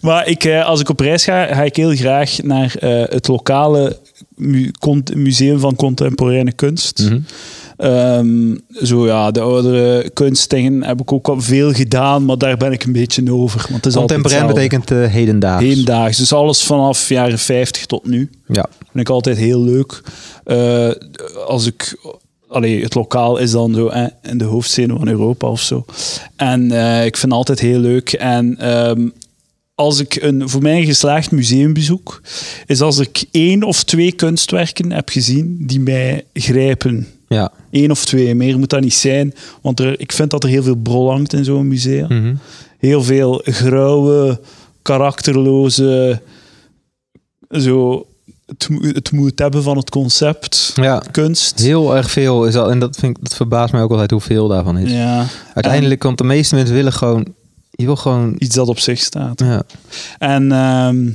Maar 0.00 0.26
ik, 0.28 0.44
eh, 0.44 0.64
als 0.66 0.80
ik 0.80 0.88
op 0.88 1.00
reis 1.00 1.24
ga, 1.24 1.46
ga 1.46 1.62
ik 1.62 1.76
heel 1.76 1.94
graag 1.94 2.36
naar 2.42 2.74
eh, 2.78 3.02
het 3.08 3.28
lokale 3.28 3.98
mu- 4.34 4.70
museum 5.14 5.58
van 5.58 5.76
contemporaine 5.76 6.52
kunst. 6.52 6.98
Mhm. 7.04 7.18
Ehm, 7.76 8.56
zo 8.82 9.06
ja, 9.06 9.30
de 9.30 9.40
oudere 9.40 10.10
kunstdingen 10.10 10.84
heb 10.84 11.00
ik 11.00 11.12
ook 11.12 11.28
al 11.28 11.40
veel 11.40 11.72
gedaan, 11.72 12.24
maar 12.24 12.38
daar 12.38 12.56
ben 12.56 12.72
ik 12.72 12.84
een 12.84 12.92
beetje 12.92 13.32
over. 13.32 13.60
Want 13.70 13.84
het 13.84 13.86
is 13.86 13.96
altijd 13.96 14.20
Contemporain 14.20 14.54
betekent 14.54 14.90
uh, 14.90 15.06
hedendaags. 15.06 15.64
Hedendaags. 15.64 16.16
Dus 16.16 16.32
alles 16.32 16.62
vanaf 16.62 17.08
jaren 17.08 17.38
50 17.38 17.86
tot 17.86 18.06
nu. 18.06 18.30
Ja. 18.46 18.66
Vind 18.78 19.08
ik 19.08 19.08
altijd 19.08 19.36
heel 19.36 19.60
leuk. 19.60 20.02
Eh, 20.44 20.90
als 21.46 21.66
ik... 21.66 21.98
Allee, 22.48 22.82
het 22.82 22.94
lokaal 22.94 23.36
is 23.36 23.50
dan 23.50 23.74
zo 23.74 23.90
in 24.22 24.38
de 24.38 24.44
hoofdsteden 24.44 24.96
van 24.98 25.08
Europa 25.08 25.48
of 25.48 25.60
zo. 25.60 25.84
En 26.36 26.70
eh, 26.70 27.04
ik 27.04 27.16
vind 27.16 27.32
het 27.32 27.32
altijd 27.32 27.60
heel 27.60 27.78
leuk. 27.78 28.12
En 28.12 28.58
ehm, 28.58 29.08
als 29.74 29.98
ik 29.98 30.22
een 30.22 30.48
voor 30.48 30.62
mij 30.62 30.84
geslaagd 30.84 31.30
museumbezoek, 31.30 32.20
is 32.66 32.80
als 32.80 32.98
ik 32.98 33.24
één 33.30 33.62
of 33.62 33.84
twee 33.84 34.12
kunstwerken 34.12 34.92
heb 34.92 35.08
gezien 35.08 35.56
die 35.66 35.80
mij 35.80 36.24
grijpen. 36.32 37.06
Ja. 37.28 37.52
Eén 37.74 37.90
of 37.90 38.04
twee, 38.04 38.34
meer 38.34 38.58
moet 38.58 38.70
dat 38.70 38.80
niet 38.80 38.94
zijn. 38.94 39.34
Want 39.62 39.80
er, 39.80 40.00
ik 40.00 40.12
vind 40.12 40.30
dat 40.30 40.42
er 40.42 40.48
heel 40.48 40.62
veel 40.62 40.74
brol 40.74 41.10
hangt 41.10 41.32
in 41.32 41.44
zo'n 41.44 41.68
museum. 41.68 42.06
Mhm. 42.06 42.34
Heel 42.78 43.02
veel 43.02 43.40
grauwe, 43.44 44.40
karakterloze... 44.82 46.20
Zo, 47.50 48.06
het, 48.46 48.68
het 48.82 49.12
moet 49.12 49.38
hebben 49.38 49.62
van 49.62 49.76
het 49.76 49.90
concept. 49.90 50.72
ja. 50.74 51.02
Kunst. 51.10 51.58
Heel 51.60 51.96
erg 51.96 52.10
veel 52.10 52.46
is 52.46 52.52
dat. 52.54 52.70
En 52.70 52.78
dat, 52.78 52.96
vind 52.96 53.16
ik, 53.16 53.24
dat 53.24 53.34
verbaast 53.34 53.72
mij 53.72 53.82
ook 53.82 53.90
altijd 53.90 54.10
hoeveel 54.10 54.48
daarvan 54.48 54.78
is. 54.78 54.90
Ja, 54.90 55.26
Uiteindelijk, 55.54 56.02
want 56.02 56.18
de 56.18 56.24
meeste 56.24 56.54
mensen 56.54 56.74
willen 56.74 56.92
gewoon... 56.92 57.26
Je 57.70 57.84
wil 57.84 57.96
gewoon... 57.96 58.34
iets 58.38 58.54
dat 58.54 58.68
op 58.68 58.78
zich 58.78 59.00
staat. 59.00 59.40
Ja. 59.40 59.62
En 60.18 60.52
ehm 60.52 61.06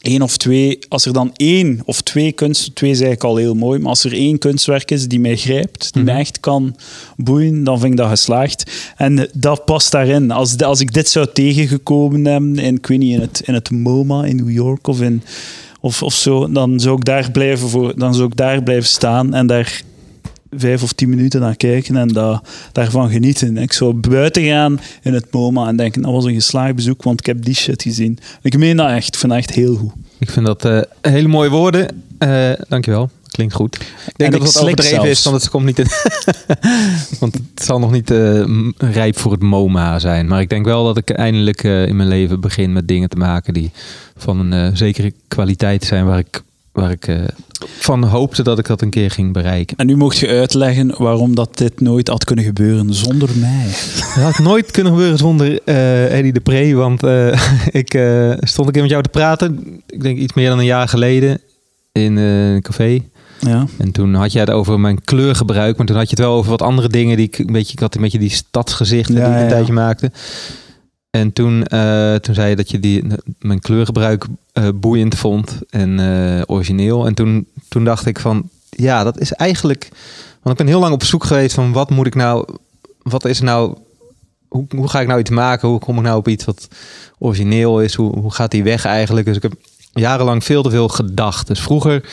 één 0.00 0.22
of 0.22 0.36
twee, 0.36 0.78
als 0.88 1.06
er 1.06 1.12
dan 1.12 1.32
één 1.36 1.80
of 1.84 2.00
twee 2.00 2.32
kunst, 2.32 2.74
twee 2.74 2.90
is 2.90 3.00
eigenlijk 3.00 3.30
al 3.30 3.36
heel 3.36 3.54
mooi, 3.54 3.78
maar 3.78 3.88
als 3.88 4.04
er 4.04 4.12
één 4.12 4.38
kunstwerk 4.38 4.90
is 4.90 5.08
die 5.08 5.20
mij 5.20 5.36
grijpt, 5.36 5.92
die 5.92 6.02
Mhm. 6.02 6.12
mij 6.12 6.20
echt 6.20 6.40
kan 6.40 6.76
boeien, 7.16 7.64
dan 7.64 7.78
vind 7.80 7.92
ik 7.92 7.98
dat 7.98 8.08
geslaagd. 8.08 8.70
En 8.96 9.28
dat 9.32 9.64
past 9.64 9.90
daarin. 9.92 10.30
Als, 10.30 10.58
als 10.58 10.80
ik 10.80 10.92
dit 10.92 11.08
zou 11.08 11.26
tegengekomen 11.32 12.24
hebben 12.24 12.58
in, 12.58 12.74
ik 12.76 12.86
weet 12.86 12.98
niet, 12.98 13.14
in 13.14 13.20
het, 13.20 13.42
in 13.44 13.54
het 13.54 13.70
MoMA 13.70 14.24
in 14.24 14.36
New 14.36 14.50
York 14.50 14.86
of, 14.86 15.00
in, 15.00 15.22
of, 15.80 16.02
of 16.02 16.14
zo, 16.14 16.52
dan 16.52 16.80
zou 16.80 16.96
ik 16.96 17.04
daar 17.04 17.30
blijven 17.30 17.68
voor, 17.68 17.98
dan 17.98 18.14
zou 18.14 18.26
ik 18.26 18.36
daar 18.36 18.62
blijven 18.62 18.88
staan 18.88 19.34
en 19.34 19.46
daar 19.46 19.82
vijf 20.50 20.82
of 20.82 20.92
tien 20.92 21.08
minuten 21.08 21.40
naar 21.40 21.56
kijken 21.56 21.96
en 21.96 22.08
da, 22.08 22.42
daarvan 22.72 23.10
genieten. 23.10 23.56
Ik 23.56 23.72
zou 23.72 23.94
buiten 23.94 24.44
gaan 24.44 24.80
in 25.02 25.14
het 25.14 25.26
MoMA 25.30 25.68
en 25.68 25.76
denken, 25.76 26.02
dat 26.02 26.12
was 26.12 26.24
een 26.24 26.34
geslaagd 26.34 26.74
bezoek, 26.74 27.02
want 27.02 27.20
ik 27.20 27.26
heb 27.26 27.44
die 27.44 27.54
shit 27.54 27.82
gezien. 27.82 28.18
Ik 28.42 28.58
meen 28.58 28.76
dat 28.76 28.90
echt. 28.90 29.06
Ik 29.06 29.14
vind 29.14 29.32
dat 29.32 29.40
echt 29.40 29.54
heel 29.54 29.76
goed. 29.76 29.92
Ik 30.18 30.30
vind 30.30 30.46
dat 30.46 30.64
eh, 30.64 30.80
hele 31.00 31.28
mooie 31.28 31.50
woorden. 31.50 32.02
Eh 32.18 32.50
dankjewel. 32.68 33.10
Klinkt 33.30 33.54
goed. 33.54 33.74
Ik 33.74 33.82
En 34.06 34.12
denk 34.16 34.34
ik 34.34 34.40
dat 34.40 34.54
het 34.54 34.62
overdreven 34.62 34.94
zelfs. 34.94 35.10
is, 35.10 35.24
want 35.24 35.36
het 35.36 35.50
komt 35.50 35.64
niet 35.64 35.78
in... 35.78 35.86
want 37.20 37.34
het 37.34 37.64
zal 37.64 37.78
nog 37.78 37.90
niet 37.90 38.10
eh, 38.10 38.44
rijp 38.76 39.18
voor 39.18 39.32
het 39.32 39.42
MoMA 39.42 39.98
zijn. 39.98 40.26
Maar 40.26 40.40
ik 40.40 40.48
denk 40.48 40.64
wel 40.64 40.84
dat 40.84 40.96
ik 40.96 41.10
eindelijk 41.10 41.62
in 41.62 41.96
mijn 41.96 42.08
leven 42.08 42.40
begin 42.40 42.72
met 42.72 42.88
dingen 42.88 43.08
te 43.08 43.16
maken 43.16 43.54
die 43.54 43.70
van 44.16 44.52
een 44.52 44.76
zekere 44.76 45.12
kwaliteit 45.28 45.84
zijn 45.84 46.06
waar 46.06 46.18
ik, 46.18 46.42
waar 46.72 46.90
ik 46.90 47.06
eh, 47.06 47.16
van 47.78 48.04
hoopte 48.04 48.42
dat 48.42 48.58
ik 48.58 48.66
dat 48.66 48.82
een 48.82 48.90
keer 48.90 49.10
ging 49.10 49.32
bereiken. 49.32 49.76
En 49.76 49.86
nu 49.86 49.96
mocht 49.96 50.18
je 50.18 50.28
uitleggen 50.28 50.94
waarom 50.98 51.34
dat 51.34 51.56
dit 51.58 51.80
nooit 51.80 52.08
had 52.08 52.24
kunnen 52.24 52.44
gebeuren 52.44 52.94
zonder 52.94 53.28
mij. 53.36 53.66
Het 54.14 54.22
had 54.22 54.38
nooit 54.38 54.70
kunnen 54.70 54.92
gebeuren 54.92 55.18
zonder 55.18 55.60
eh 55.64 56.16
Eddie 56.18 56.32
de 56.32 56.40
Pre. 56.40 56.74
Want 56.74 57.02
eh, 57.02 57.40
ik 57.82 57.98
stond 58.40 58.66
een 58.66 58.72
keer 58.72 58.82
met 58.82 58.90
jou 58.90 59.02
te 59.02 59.08
praten. 59.08 59.80
Ik 59.86 60.02
denk 60.02 60.18
iets 60.18 60.34
meer 60.34 60.48
dan 60.48 60.58
een 60.58 60.64
jaar 60.64 60.88
geleden. 60.88 61.40
In 61.92 62.16
een 62.16 62.62
café. 62.62 63.02
Ja. 63.40 63.66
En 63.78 63.92
toen 63.92 64.14
had 64.14 64.32
jij 64.32 64.40
het 64.40 64.50
over 64.50 64.80
mijn 64.80 65.04
kleurgebruik. 65.04 65.76
Maar 65.76 65.86
toen 65.86 65.96
had 65.96 66.10
je 66.10 66.16
het 66.16 66.24
wel 66.24 66.34
over 66.34 66.50
wat 66.50 66.62
andere 66.62 66.88
dingen. 66.88 67.16
Die 67.16 67.26
ik 67.26 67.38
een 67.38 67.52
beetje, 67.52 67.72
ik 67.72 67.78
had 67.78 67.94
een 67.94 68.00
beetje 68.00 68.18
die 68.18 68.30
stadsgezicht 68.30 69.08
Ja, 69.08 69.14
die 69.14 69.24
ik 69.24 69.34
een 69.34 69.42
ja. 69.42 69.48
tijdje 69.48 69.72
maakte. 69.72 70.10
En 71.10 71.32
toen, 71.32 71.64
eh, 71.64 72.14
toen 72.14 72.34
zei 72.34 72.48
je 72.48 72.56
dat 72.56 72.70
je 72.70 72.80
die, 72.80 73.04
mijn 73.38 73.60
kleurgebruik 73.60 74.26
eh, 74.52 74.68
boeiend 74.74 75.14
vond 75.14 75.58
en 75.70 75.98
eh, 76.00 76.42
origineel. 76.46 77.06
En 77.06 77.14
toen, 77.14 77.46
toen 77.68 77.84
dacht 77.84 78.06
ik 78.06 78.18
van, 78.18 78.48
ja, 78.70 79.04
dat 79.04 79.18
is 79.18 79.32
eigenlijk... 79.32 79.88
Want 80.42 80.58
ik 80.58 80.64
ben 80.64 80.74
heel 80.74 80.80
lang 80.80 80.94
op 80.94 81.04
zoek 81.04 81.24
geweest 81.24 81.54
van 81.54 81.72
wat 81.72 81.90
moet 81.90 82.06
ik 82.06 82.14
nou... 82.14 82.44
Wat 83.02 83.24
is 83.24 83.40
nou... 83.40 83.76
Hoe, 84.48 84.64
hoe 84.76 84.88
ga 84.88 85.00
ik 85.00 85.06
nou 85.06 85.20
iets 85.20 85.30
maken? 85.30 85.68
Hoe 85.68 85.78
kom 85.78 85.96
ik 85.96 86.02
nou 86.02 86.18
op 86.18 86.28
iets 86.28 86.44
wat 86.44 86.68
origineel 87.18 87.80
is? 87.80 87.94
Hoe, 87.94 88.18
hoe 88.18 88.32
gaat 88.32 88.50
die 88.50 88.62
weg 88.62 88.84
eigenlijk? 88.84 89.26
Dus 89.26 89.36
ik 89.36 89.42
heb 89.42 89.52
jarenlang 89.92 90.44
veel 90.44 90.62
te 90.62 90.70
veel 90.70 90.88
gedacht. 90.88 91.46
Dus 91.46 91.60
vroeger... 91.60 92.04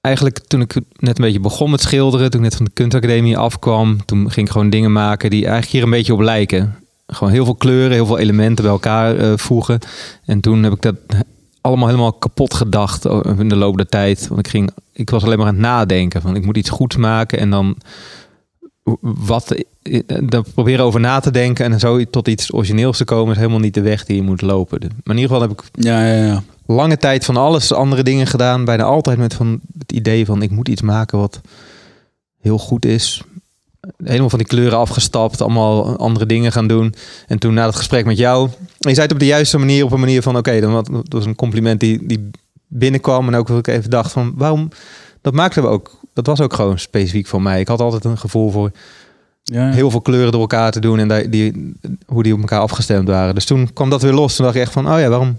eh, 0.00 0.10
eigenlijk 0.10 0.38
toen 0.38 0.60
ik 0.60 0.74
net 0.98 1.18
een 1.18 1.24
beetje 1.24 1.40
begon 1.40 1.70
met 1.70 1.80
schilderen, 1.80 2.30
toen 2.30 2.40
ik 2.40 2.46
net 2.46 2.56
van 2.56 2.64
de 2.64 2.70
kunstacademie 2.74 3.36
afkwam, 3.38 4.04
toen 4.04 4.30
ging 4.30 4.46
ik 4.46 4.52
gewoon 4.52 4.70
dingen 4.70 4.92
maken 4.92 5.30
die 5.30 5.42
eigenlijk 5.42 5.72
hier 5.72 5.82
een 5.82 5.90
beetje 5.90 6.12
op 6.12 6.20
lijken. 6.20 6.74
Gewoon 7.06 7.32
heel 7.32 7.44
veel 7.44 7.54
kleuren, 7.54 7.92
heel 7.92 8.06
veel 8.06 8.18
elementen 8.18 8.64
bij 8.64 8.72
elkaar 8.72 9.16
eh, 9.16 9.32
voegen. 9.36 9.78
En 10.24 10.40
toen 10.40 10.62
heb 10.62 10.72
ik 10.72 10.82
dat 10.82 10.94
allemaal 11.60 11.88
helemaal 11.88 12.12
kapot 12.12 12.54
gedacht 12.54 13.04
in 13.38 13.48
de 13.48 13.56
loop 13.56 13.76
der 13.76 13.88
tijd. 13.88 14.28
Want 14.28 14.40
ik, 14.40 14.48
ging, 14.48 14.70
ik 14.92 15.10
was 15.10 15.24
alleen 15.24 15.38
maar 15.38 15.46
aan 15.46 15.52
het 15.52 15.62
nadenken 15.62 16.22
van 16.22 16.36
ik 16.36 16.44
moet 16.44 16.56
iets 16.56 16.70
goeds 16.70 16.96
maken 16.96 17.38
en 17.38 17.50
dan 17.50 17.76
wat 19.00 19.54
daar 20.22 20.42
proberen 20.54 20.84
over 20.84 21.00
na 21.00 21.20
te 21.20 21.30
denken 21.30 21.72
en 21.72 21.80
zo 21.80 22.04
tot 22.04 22.28
iets 22.28 22.52
origineels 22.52 22.96
te 22.96 23.04
komen 23.04 23.32
is 23.32 23.38
helemaal 23.38 23.58
niet 23.58 23.74
de 23.74 23.80
weg 23.80 24.04
die 24.04 24.16
je 24.16 24.22
moet 24.22 24.42
lopen. 24.42 24.78
Maar 24.80 25.16
in 25.16 25.22
ieder 25.22 25.36
geval 25.36 25.40
heb 25.40 25.50
ik 25.50 25.64
Ja, 25.72 26.06
ja, 26.06 26.24
ja. 26.24 26.42
Lange 26.74 26.96
tijd 26.96 27.24
van 27.24 27.36
alles 27.36 27.72
andere 27.72 28.02
dingen 28.02 28.26
gedaan. 28.26 28.64
Bijna 28.64 28.82
altijd 28.82 29.18
met 29.18 29.34
van 29.34 29.60
het 29.78 29.92
idee 29.92 30.26
van 30.26 30.42
ik 30.42 30.50
moet 30.50 30.68
iets 30.68 30.82
maken 30.82 31.18
wat 31.18 31.40
heel 32.40 32.58
goed 32.58 32.84
is. 32.84 33.22
Helemaal 34.04 34.28
van 34.28 34.38
die 34.38 34.48
kleuren 34.48 34.78
afgestapt, 34.78 35.40
allemaal 35.40 35.96
andere 35.96 36.26
dingen 36.26 36.52
gaan 36.52 36.66
doen. 36.66 36.94
En 37.26 37.38
toen 37.38 37.54
na 37.54 37.66
het 37.66 37.76
gesprek 37.76 38.04
met 38.04 38.18
jou, 38.18 38.48
je 38.78 38.94
zei 38.94 39.00
het 39.00 39.12
op 39.12 39.18
de 39.18 39.26
juiste 39.26 39.58
manier, 39.58 39.84
op 39.84 39.92
een 39.92 40.00
manier 40.00 40.22
van 40.22 40.36
oké, 40.36 40.60
dan 40.60 40.72
wat, 40.72 40.86
dat 40.86 41.04
was 41.08 41.24
een 41.24 41.34
compliment 41.34 41.80
die, 41.80 42.06
die 42.06 42.30
binnenkwam. 42.66 43.28
En 43.28 43.34
ook 43.34 43.46
dat 43.46 43.58
ik 43.58 43.66
even 43.66 43.90
dacht 43.90 44.12
van 44.12 44.32
waarom, 44.36 44.68
dat 45.20 45.34
maakten 45.34 45.62
we 45.62 45.68
ook, 45.68 45.98
dat 46.12 46.26
was 46.26 46.40
ook 46.40 46.54
gewoon 46.54 46.78
specifiek 46.78 47.26
voor 47.26 47.42
mij. 47.42 47.60
Ik 47.60 47.68
had 47.68 47.80
altijd 47.80 48.04
een 48.04 48.18
gevoel 48.18 48.50
voor 48.50 48.70
ja. 49.42 49.70
heel 49.70 49.90
veel 49.90 50.00
kleuren 50.00 50.32
door 50.32 50.40
elkaar 50.40 50.70
te 50.72 50.80
doen 50.80 50.98
en 50.98 51.08
die, 51.08 51.28
die, 51.28 51.74
hoe 52.06 52.22
die 52.22 52.34
op 52.34 52.40
elkaar 52.40 52.60
afgestemd 52.60 53.08
waren. 53.08 53.34
Dus 53.34 53.44
toen 53.44 53.72
kwam 53.72 53.90
dat 53.90 54.02
weer 54.02 54.12
los. 54.12 54.36
Toen 54.36 54.44
dacht 54.44 54.56
ik 54.56 54.62
echt 54.62 54.72
van, 54.72 54.92
oh 54.92 55.00
ja, 55.00 55.08
waarom 55.08 55.38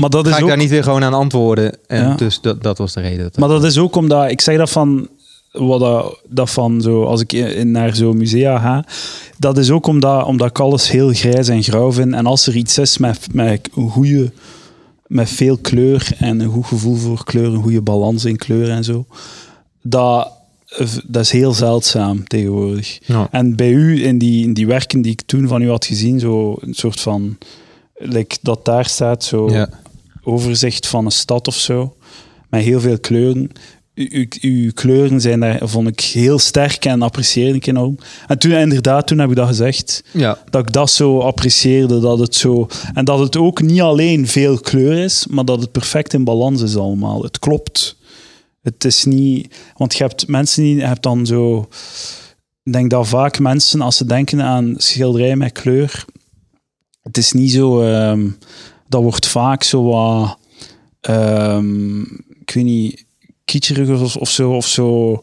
maar 0.00 0.10
dat 0.10 0.24
ga 0.24 0.30
is 0.30 0.36
ik 0.36 0.42
ook... 0.42 0.48
daar 0.48 0.58
niet 0.58 0.70
weer 0.70 0.82
gewoon 0.82 1.04
aan 1.04 1.14
antwoorden? 1.14 1.76
En 1.86 2.02
Ja. 2.02 2.14
dus 2.14 2.40
dat, 2.40 2.62
dat 2.62 2.78
was 2.78 2.92
de 2.92 3.00
reden. 3.00 3.22
Dat 3.22 3.38
Maar 3.38 3.48
dat 3.48 3.64
is 3.64 3.78
ook 3.78 3.96
omdat, 3.96 4.30
ik 4.30 4.40
zeg 4.40 4.56
dat 4.56 4.70
van, 4.70 5.08
wat 5.52 5.80
dat, 5.80 6.20
dat 6.28 6.50
van 6.50 6.80
zo, 6.80 7.04
als 7.04 7.20
ik 7.20 7.32
in, 7.32 7.70
naar 7.70 7.96
zo'n 7.96 8.16
musea 8.16 8.58
ga, 8.58 8.84
dat 9.38 9.58
is 9.58 9.70
ook 9.70 9.86
omdat, 9.86 10.24
omdat 10.24 10.48
ik 10.48 10.58
alles 10.58 10.90
heel 10.90 11.12
grijs 11.12 11.48
en 11.48 11.62
grauw 11.62 11.92
vind. 11.92 12.12
En 12.12 12.26
als 12.26 12.46
er 12.46 12.56
iets 12.56 12.78
is 12.78 12.98
met, 12.98 13.34
met 13.34 13.68
een 13.74 13.90
goede, 13.90 14.32
met 15.06 15.28
veel 15.28 15.58
kleur 15.58 16.12
en 16.18 16.40
een 16.40 16.50
goed 16.50 16.66
gevoel 16.66 16.96
voor 16.96 17.24
kleur, 17.24 17.46
een 17.46 17.62
goede 17.62 17.82
balans 17.82 18.24
in 18.24 18.36
kleur 18.36 18.70
en 18.70 18.84
zo, 18.84 19.06
dat, 19.82 20.32
dat 21.06 21.22
is 21.22 21.30
heel 21.30 21.52
zeldzaam 21.52 22.26
tegenwoordig. 22.26 22.98
Ja. 23.06 23.28
En 23.30 23.56
bij 23.56 23.70
u, 23.70 24.04
in 24.04 24.18
die, 24.18 24.44
in 24.44 24.54
die 24.54 24.66
werken 24.66 25.02
die 25.02 25.12
ik 25.12 25.22
toen 25.26 25.48
van 25.48 25.62
u 25.62 25.68
had 25.68 25.84
gezien, 25.84 26.20
zo 26.20 26.56
een 26.60 26.74
soort 26.74 27.00
van, 27.00 27.38
like 27.94 28.36
dat 28.42 28.64
daar 28.64 28.86
staat, 28.86 29.24
zo 29.24 29.50
Ja. 29.50 29.68
Overzicht 30.30 30.86
van 30.86 31.04
een 31.04 31.10
stad 31.12 31.48
of 31.48 31.54
zo, 31.54 31.96
met 32.50 32.62
heel 32.62 32.80
veel 32.80 32.98
kleuren. 32.98 33.50
U- 33.94 34.08
u- 34.10 34.28
Uw 34.40 34.70
kleuren 34.72 35.20
zijn 35.20 35.40
daar, 35.40 35.58
vond 35.62 35.88
ik 35.88 36.00
heel 36.00 36.38
sterk 36.38 36.84
en 36.84 37.02
apprecieerde 37.02 37.54
ik 37.54 37.66
enorm. 37.66 37.98
En 38.26 38.38
toen, 38.38 38.52
inderdaad, 38.52 39.06
toen 39.06 39.18
heb 39.18 39.30
ik 39.30 39.36
dat 39.36 39.46
gezegd, 39.48 40.04
Ja. 40.12 40.38
dat 40.50 40.66
ik 40.66 40.72
dat 40.72 40.90
zo 40.90 41.18
apprecieerde, 41.18 42.00
dat 42.00 42.18
het 42.18 42.34
zo... 42.34 42.68
En 42.94 43.04
dat 43.04 43.18
het 43.18 43.36
ook 43.36 43.62
niet 43.62 43.80
alleen 43.80 44.26
veel 44.26 44.58
kleur 44.58 44.98
is, 45.04 45.26
maar 45.30 45.44
dat 45.44 45.60
het 45.60 45.72
perfect 45.72 46.12
in 46.12 46.24
balans 46.24 46.62
is 46.62 46.76
allemaal. 46.76 47.22
Het 47.22 47.38
klopt. 47.38 47.96
Het 48.62 48.84
is 48.84 49.04
niet... 49.04 49.54
Want 49.76 49.94
je 49.96 50.02
hebt 50.04 50.26
mensen 50.28 50.62
die... 50.62 50.76
Je 50.76 50.84
hebt 50.86 51.02
dan 51.02 51.26
zo... 51.26 51.68
Ik 52.62 52.72
denk 52.72 52.90
dat 52.90 53.08
vaak 53.08 53.38
mensen, 53.38 53.80
als 53.80 53.96
ze 53.96 54.04
denken 54.04 54.42
aan 54.42 54.74
schilderijen 54.76 55.38
met 55.38 55.52
kleur, 55.52 56.04
het 57.02 57.16
is 57.18 57.32
niet 57.32 57.50
zo... 57.52 57.80
ehm, 57.82 58.28
dat 58.90 59.02
wordt 59.02 59.26
vaak 59.26 59.62
zo 59.62 59.82
wat... 59.84 60.38
ehm, 61.00 62.00
ik 62.40 62.50
weet 62.54 62.64
niet, 62.64 63.04
kitscherig 63.44 64.00
of, 64.00 64.16
of 64.16 64.30
zo. 64.30 64.56
Of 64.56 64.66
zo. 64.66 65.20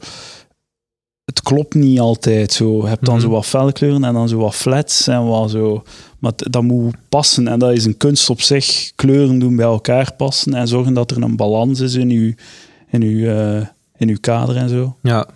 Het 1.26 1.42
klopt 1.42 1.74
niet 1.74 2.00
altijd 2.00 2.52
zo. 2.54 2.78
Je 2.82 2.88
hebt 2.88 3.06
dan 3.06 3.14
Mhm. 3.16 3.24
zo 3.24 3.30
wat 3.30 3.46
felle 3.46 3.72
kleuren 3.72 4.04
en 4.04 4.14
dan 4.14 4.30
zo 4.30 4.38
wat 4.38 4.56
flats 4.56 5.08
en 5.08 5.26
wat 5.28 5.52
zo. 5.52 5.84
Maar 6.20 6.32
dat 6.36 6.64
moet 6.64 6.96
passen 7.10 7.48
en 7.48 7.60
dat 7.60 7.72
is 7.74 7.86
een 7.86 7.98
kunst 7.98 8.30
op 8.30 8.42
zich. 8.42 8.92
Kleuren 8.96 9.40
doen 9.40 9.56
bij 9.56 9.66
elkaar 9.66 10.14
passen 10.14 10.54
en 10.54 10.68
zorgen 10.68 10.94
dat 10.94 11.12
er 11.12 11.22
een 11.24 11.36
balans 11.36 11.80
is 11.80 11.94
in 11.94 12.10
uw, 12.10 12.34
in 12.90 13.02
uw, 13.02 13.26
eh, 13.28 13.66
in 13.98 14.10
uw 14.10 14.18
kader 14.22 14.56
en 14.56 14.70
zo. 14.70 14.96
Ja. 15.02 15.28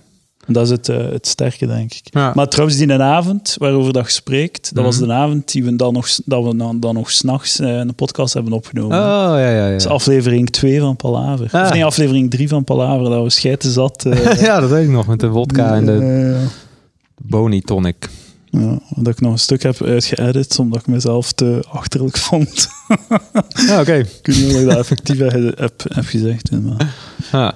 Dat 0.48 0.63
is 0.63 0.69
het, 0.69 0.89
eh, 0.89 0.98
het 1.12 1.27
sterke, 1.27 1.67
denk 1.67 1.93
ik. 1.93 2.01
Ja. 2.03 2.31
Maar 2.36 2.48
trouwens, 2.48 2.77
die 2.79 2.89
een 2.89 3.01
avond 3.01 3.55
waarover 3.60 3.93
dat 3.93 4.12
spreekt, 4.12 4.75
dat 4.75 4.83
was 4.83 4.98
Mhm. 4.98 5.07
de 5.07 5.13
avond 5.13 5.51
die 5.51 5.63
we 5.63 5.75
dan 5.75 5.93
nog, 5.93 6.07
dat 6.25 6.43
we 6.43 6.55
dan, 6.55 6.79
dan 6.79 6.93
nog 6.93 7.12
s'nachts 7.12 7.60
eh, 7.60 7.67
een 7.77 7.95
podcast 7.95 8.33
hebben 8.33 8.53
opgenomen. 8.53 8.98
Oh, 8.98 9.03
ja, 9.03 9.38
ja, 9.39 9.50
ja. 9.65 9.71
Dat 9.71 9.79
is 9.79 9.88
aflevering 9.88 10.50
2 10.50 10.79
van 10.79 10.95
Palaver. 10.95 11.48
Ah. 11.51 11.62
Of 11.65 11.74
nee, 11.74 11.86
aflevering 11.86 12.29
3 12.31 12.48
van 12.48 12.63
Palaver, 12.63 13.10
dat 13.10 13.24
we 13.24 13.29
schijten 13.29 13.71
zat. 13.71 14.05
eh, 14.05 14.41
ja, 14.48 14.60
dat 14.60 14.69
weet 14.69 14.83
ik 14.83 14.89
nog. 14.89 15.07
Met 15.07 15.19
de 15.19 15.27
wodka 15.27 15.75
en 15.75 15.86
de 15.86 16.45
boni 17.21 17.62
tonic. 17.62 18.10
ja, 18.50 18.79
dat 18.95 19.07
ik 19.13 19.21
nog 19.21 19.31
een 19.31 19.39
stuk 19.39 19.63
heb 19.63 19.81
uitgeëdit, 19.83 20.60
omdat 20.60 20.79
ik 20.79 20.88
mezelf 20.88 21.31
te 21.31 21.63
achterlijk 21.69 22.17
vond. 22.17 22.67
Ja, 23.67 23.79
oké. 23.79 23.93
ik 24.21 24.25
weet 24.25 24.36
niet 24.38 24.53
of 24.53 24.60
ik 24.60 24.65
dat 24.67 24.77
effectief 24.77 25.17
heb, 25.17 25.57
heb, 25.60 25.83
heb 25.93 26.05
gezegd. 26.05 26.51
Maar 26.51 26.93
Ja. 27.31 27.53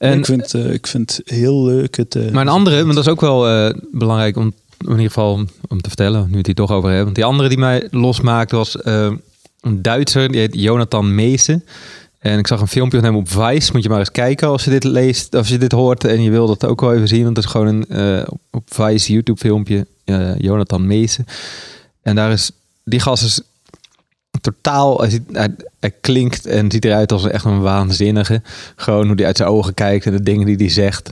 En, 0.00 0.18
ik, 0.18 0.24
vind, 0.24 0.54
eh, 0.54 0.72
ik 0.72 0.86
vind 0.86 1.16
het 1.16 1.30
heel 1.30 1.64
leuk. 1.64 1.96
Het, 1.96 2.14
eh, 2.14 2.30
maar 2.30 2.42
een 2.42 2.48
andere, 2.48 2.82
want 2.82 2.94
dat 2.94 3.04
is 3.04 3.10
ook 3.10 3.20
wel 3.20 3.48
eh, 3.48 3.74
belangrijk 3.92 4.36
om 4.36 4.52
in 4.78 4.90
ieder 4.90 5.06
geval 5.06 5.44
om 5.68 5.80
te 5.80 5.88
vertellen, 5.88 6.24
nu 6.24 6.30
we 6.30 6.36
het 6.36 6.46
hier 6.46 6.54
toch 6.54 6.70
over 6.70 6.86
hebben. 6.88 7.04
Want 7.04 7.16
die 7.16 7.24
andere 7.24 7.48
die 7.48 7.58
mij 7.58 7.88
losmaakte 7.90 8.56
was 8.56 8.76
een 8.84 9.82
Duitser, 9.82 10.30
die 10.30 10.40
heet 10.40 10.54
Jonathan 10.54 11.14
Meesen. 11.14 11.64
En 12.18 12.38
ik 12.38 12.46
zag 12.46 12.60
een 12.60 12.68
filmpje 12.68 12.98
van 12.98 13.06
hem 13.06 13.16
op 13.16 13.28
Vice. 13.28 13.70
Moet 13.72 13.82
je 13.82 13.88
maar 13.88 13.98
eens 13.98 14.10
kijken 14.10 14.48
als 14.48 14.64
je 14.64 14.70
dit 14.70 14.84
leest, 14.84 15.34
als 15.34 15.48
je 15.48 15.58
dit 15.58 15.72
hoort 15.72 16.04
en 16.04 16.22
je 16.22 16.30
wil 16.30 16.46
dat 16.46 16.64
ook 16.64 16.80
wel 16.80 16.94
even 16.94 17.08
zien. 17.08 17.24
Want 17.24 17.36
het 17.36 17.44
is 17.44 17.50
gewoon 17.50 17.66
een 17.66 17.86
eh, 17.88 18.28
op 18.50 18.62
Vice 18.66 19.12
YouTube 19.12 19.38
filmpje. 19.38 19.86
Jonathan 20.38 20.86
Meesen. 20.86 21.26
En 22.02 22.14
daar 22.14 22.32
is 22.32 22.50
die 22.84 23.00
gast 23.00 23.24
is 23.24 23.40
totaal. 24.40 25.04
Hij, 25.80 25.90
klinkt 26.00 26.46
en 26.46 26.70
ziet 26.70 26.84
eruit 26.84 27.12
als 27.12 27.26
echt 27.26 27.44
een 27.44 27.60
waanzinnige. 27.60 28.42
Gewoon 28.76 29.06
hoe 29.06 29.16
hij 29.16 29.26
uit 29.26 29.36
zijn 29.36 29.48
ogen 29.48 29.74
kijkt 29.74 30.06
en 30.06 30.12
de 30.12 30.22
dingen 30.22 30.46
die 30.46 30.56
hij 30.56 30.68
zegt. 30.68 31.10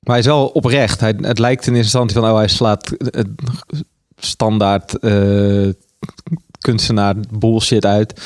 Maar 0.00 0.14
hij 0.14 0.18
is 0.18 0.26
wel 0.26 0.46
oprecht. 0.46 1.00
Hij, 1.00 1.14
het 1.20 1.38
lijkt 1.38 1.66
in 1.66 1.74
eerste 1.74 1.98
instantie 1.98 2.20
van, 2.20 2.30
oh, 2.30 2.36
hij 2.36 2.48
slaat 2.48 2.90
het 2.98 3.28
standaard 4.16 4.98
eh, 4.98 5.68
kunstenaar 6.58 7.14
bullshit 7.38 7.84
uit. 7.84 8.20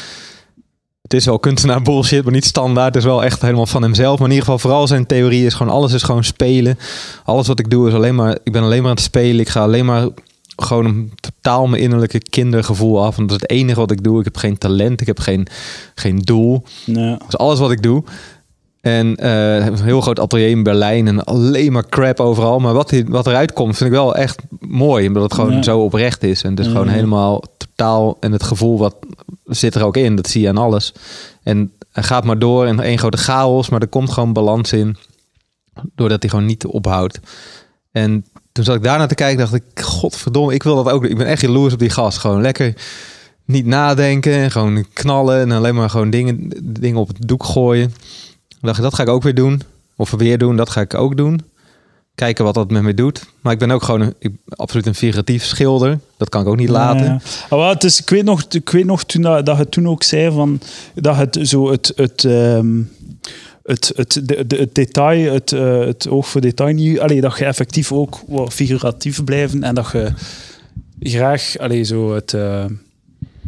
Het 1.03 1.15
is 1.15 1.25
wel 1.25 1.39
kunstenaar 1.39 1.83
bullshit, 1.83 2.23
maar 2.23 2.33
niet 2.33 2.45
standaard. 2.45 2.95
Het 2.95 3.03
is 3.03 3.09
wel 3.09 3.25
echt 3.25 3.43
helemaal 3.43 3.67
van 3.67 3.83
hemzelf. 3.83 4.19
Maar 4.19 4.29
in 4.29 4.35
ieder 4.35 4.45
geval, 4.45 4.59
vooral 4.59 4.87
zijn 4.87 5.07
theorie 5.07 5.47
is 5.47 5.55
gewoon, 5.55 5.73
alles 5.73 5.93
is 5.93 6.03
gewoon 6.03 6.25
spelen. 6.25 6.79
Alles 7.25 7.47
wat 7.47 7.59
ik 7.59 7.71
doe 7.71 7.89
is 7.89 7.95
alleen 7.95 8.15
maar, 8.15 8.39
ik 8.43 8.53
ben 8.53 8.63
alleen 8.63 8.81
maar 8.81 8.91
aan 8.91 8.97
het 8.97 9.05
spelen. 9.05 9.41
Ik 9.41 9.49
ga 9.49 9.61
alleen 9.61 9.85
maar 9.85 10.09
gewoon 10.57 10.85
een 10.85 11.13
totaal 11.21 11.67
mijn 11.67 11.83
innerlijke 11.83 12.19
kindergevoel 12.19 13.05
af. 13.05 13.17
Want 13.17 13.29
dat 13.29 13.37
is 13.37 13.43
het 13.49 13.51
enige 13.59 13.81
wat 13.81 13.91
ik 13.91 14.03
doe. 14.03 14.19
Ik 14.19 14.25
heb 14.25 14.37
geen 14.37 14.59
talent, 14.59 15.01
ik 15.01 15.07
heb 15.07 15.21
geen, 15.21 15.47
geen 15.95 16.19
doel. 16.19 16.65
Dat 16.87 17.25
is 17.29 17.37
alles 17.37 17.59
wat 17.59 17.71
ik 17.71 17.83
doe. 17.83 18.03
En 18.81 19.07
heeft 19.63 19.79
een 19.81 19.85
heel 19.85 20.01
groot 20.01 20.19
atelier 20.21 20.49
in 20.49 20.63
Berlijn 20.63 21.09
en 21.09 21.25
alleen 21.25 21.73
maar 21.73 21.89
crap 21.89 22.21
overal. 22.21 22.59
Maar 22.59 22.75
wat, 22.75 22.93
wat 23.07 23.27
eruit 23.27 23.53
komt, 23.53 23.77
vind 23.77 23.91
ik 23.91 23.97
wel 23.97 24.15
echt 24.17 24.43
mooi. 24.61 25.07
Omdat 25.07 25.23
het 25.23 25.35
gewoon 25.35 25.53
Ja. 25.53 25.63
zo 25.63 25.81
oprecht 25.81 26.23
is. 26.23 26.43
En 26.43 26.55
het 26.55 26.65
Ja. 26.65 26.71
gewoon 26.71 26.89
helemaal 26.89 27.43
totaal. 27.57 28.17
En 28.21 28.33
het 28.33 28.43
gevoel 28.43 28.79
wat 28.79 28.97
zit 29.45 29.75
er 29.75 29.85
ook 29.85 29.97
in, 29.97 30.17
dat 30.17 30.29
zie 30.29 30.41
je 30.43 30.49
aan 30.49 30.57
alles. 30.59 30.93
En 31.43 31.73
hij 31.93 32.03
gaat 32.03 32.25
maar 32.25 32.39
door 32.39 32.67
in 32.67 32.81
één 32.81 32.99
grote 32.99 33.17
chaos, 33.17 33.69
maar 33.69 33.81
er 33.81 33.89
komt 33.89 34.11
gewoon 34.11 34.33
balans 34.33 34.73
in. 34.73 34.97
Doordat 35.95 36.23
hij 36.23 36.31
gewoon 36.31 36.47
niet 36.47 36.67
ophoudt. 36.67 37.21
En 37.93 38.25
toen 38.55 38.65
zat 38.65 38.75
ik 38.75 38.83
daarna 38.83 39.07
te 39.07 39.15
kijken, 39.15 39.39
dacht 39.39 39.55
ik, 39.55 39.81
godverdomme, 39.81 40.55
ik 40.55 40.63
wil 40.63 40.85
dat 40.85 40.93
ook. 40.93 41.05
Ik 41.05 41.17
ben 41.17 41.27
echt 41.27 41.41
jaloers 41.41 41.73
op 41.73 41.79
die 41.79 41.91
gast. 41.91 42.19
Gewoon 42.19 42.41
lekker 42.41 42.75
niet 43.45 43.67
nadenken, 43.67 44.33
en 44.33 44.51
gewoon 44.51 44.85
knallen 44.93 45.41
en 45.41 45.51
alleen 45.51 45.75
maar 45.75 45.91
gewoon 45.91 46.11
dingen, 46.11 46.51
dingen 46.63 47.01
op 47.01 47.09
het 47.09 47.17
doek 47.29 47.45
gooien. 47.45 47.89
Dan 48.49 48.59
dacht 48.61 48.77
ik, 48.77 48.83
dat 48.83 48.95
ga 48.95 49.03
ik 49.03 49.09
ook 49.09 49.23
weer 49.23 49.35
doen. 49.35 49.63
Of 49.97 50.11
weer 50.11 50.39
doen, 50.39 50.57
dat 50.57 50.71
ga 50.71 50.81
ik 50.81 50.95
ook 50.95 51.17
doen. 51.17 51.41
Kijken 52.15 52.45
wat 52.45 52.55
dat 52.55 52.71
met 52.71 52.83
me 52.83 52.95
doet. 52.95 53.27
Maar 53.41 53.53
ik 53.53 53.59
ben 53.59 53.71
ook 53.71 53.83
gewoon 53.83 54.01
een, 54.01 54.15
ik, 54.19 54.33
absoluut 54.49 54.87
een 54.87 54.95
figuratief 54.95 55.45
schilder. 55.45 55.99
Dat 56.17 56.29
kan 56.29 56.41
ik 56.41 56.49
ook 56.49 56.57
niet 56.57 56.69
laten. 56.69 57.05
Ja, 57.05 57.11
ja. 57.13 57.21
Ah, 57.49 57.59
wel, 57.59 57.69
het 57.69 57.85
is, 57.85 58.01
ik 58.01 58.11
weet 58.11 58.25
nog, 58.25 58.45
ik 58.49 58.71
weet 58.71 58.85
nog 58.85 59.05
toen, 59.05 59.23
dat, 59.23 59.47
dat 59.47 59.59
je 59.59 59.69
toen 59.69 59.89
ook 59.89 60.03
zei 60.03 60.33
van, 60.33 60.61
dat 60.95 61.17
het 61.17 61.39
zo 61.43 61.71
het, 61.71 61.93
het, 61.97 62.25
ehm, 62.25 62.81
het, 63.65 63.93
het, 63.97 64.21
de, 64.25 64.47
de- 64.47 64.57
het 64.57 64.75
detail, 64.75 65.33
het, 65.33 65.53
eh, 65.53 65.79
het 65.79 66.09
oog 66.09 66.29
voor 66.29 66.41
detail 66.41 66.75
niet, 66.75 67.01
allee, 67.01 67.21
dat 67.21 67.39
je 67.39 67.45
effectief 67.45 67.93
ook 67.93 68.19
wat 68.27 68.53
figuratief 68.53 69.25
blijven 69.25 69.63
en 69.63 69.75
dat 69.75 69.91
je 69.91 70.13
graag, 71.01 71.59
allee, 71.59 71.83
zo 71.85 72.15
het, 72.15 72.35
eh, 72.35 72.65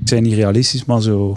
ik 0.00 0.08
zijn 0.08 0.22
niet 0.22 0.34
realistisch, 0.34 0.84
maar 0.84 1.02
zo, 1.02 1.36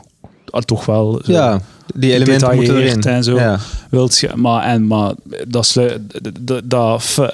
ah, 0.50 0.62
toch 0.62 0.86
wel 0.86 1.22
zo 1.26 1.32
Ja, 1.32 1.62
die 1.96 2.14
elementen 2.14 2.56
moeten 2.56 2.78
erin. 2.78 3.02
en 3.04 3.24
zo. 3.24 3.36
Ja. 3.36 3.60
wilt 3.90 4.18
je, 4.20 4.30
maar, 4.36 4.64
en, 4.64 4.88
maar 4.88 5.14
dat, 5.48 5.66
sluit, 5.66 6.00
dat, 6.42 6.62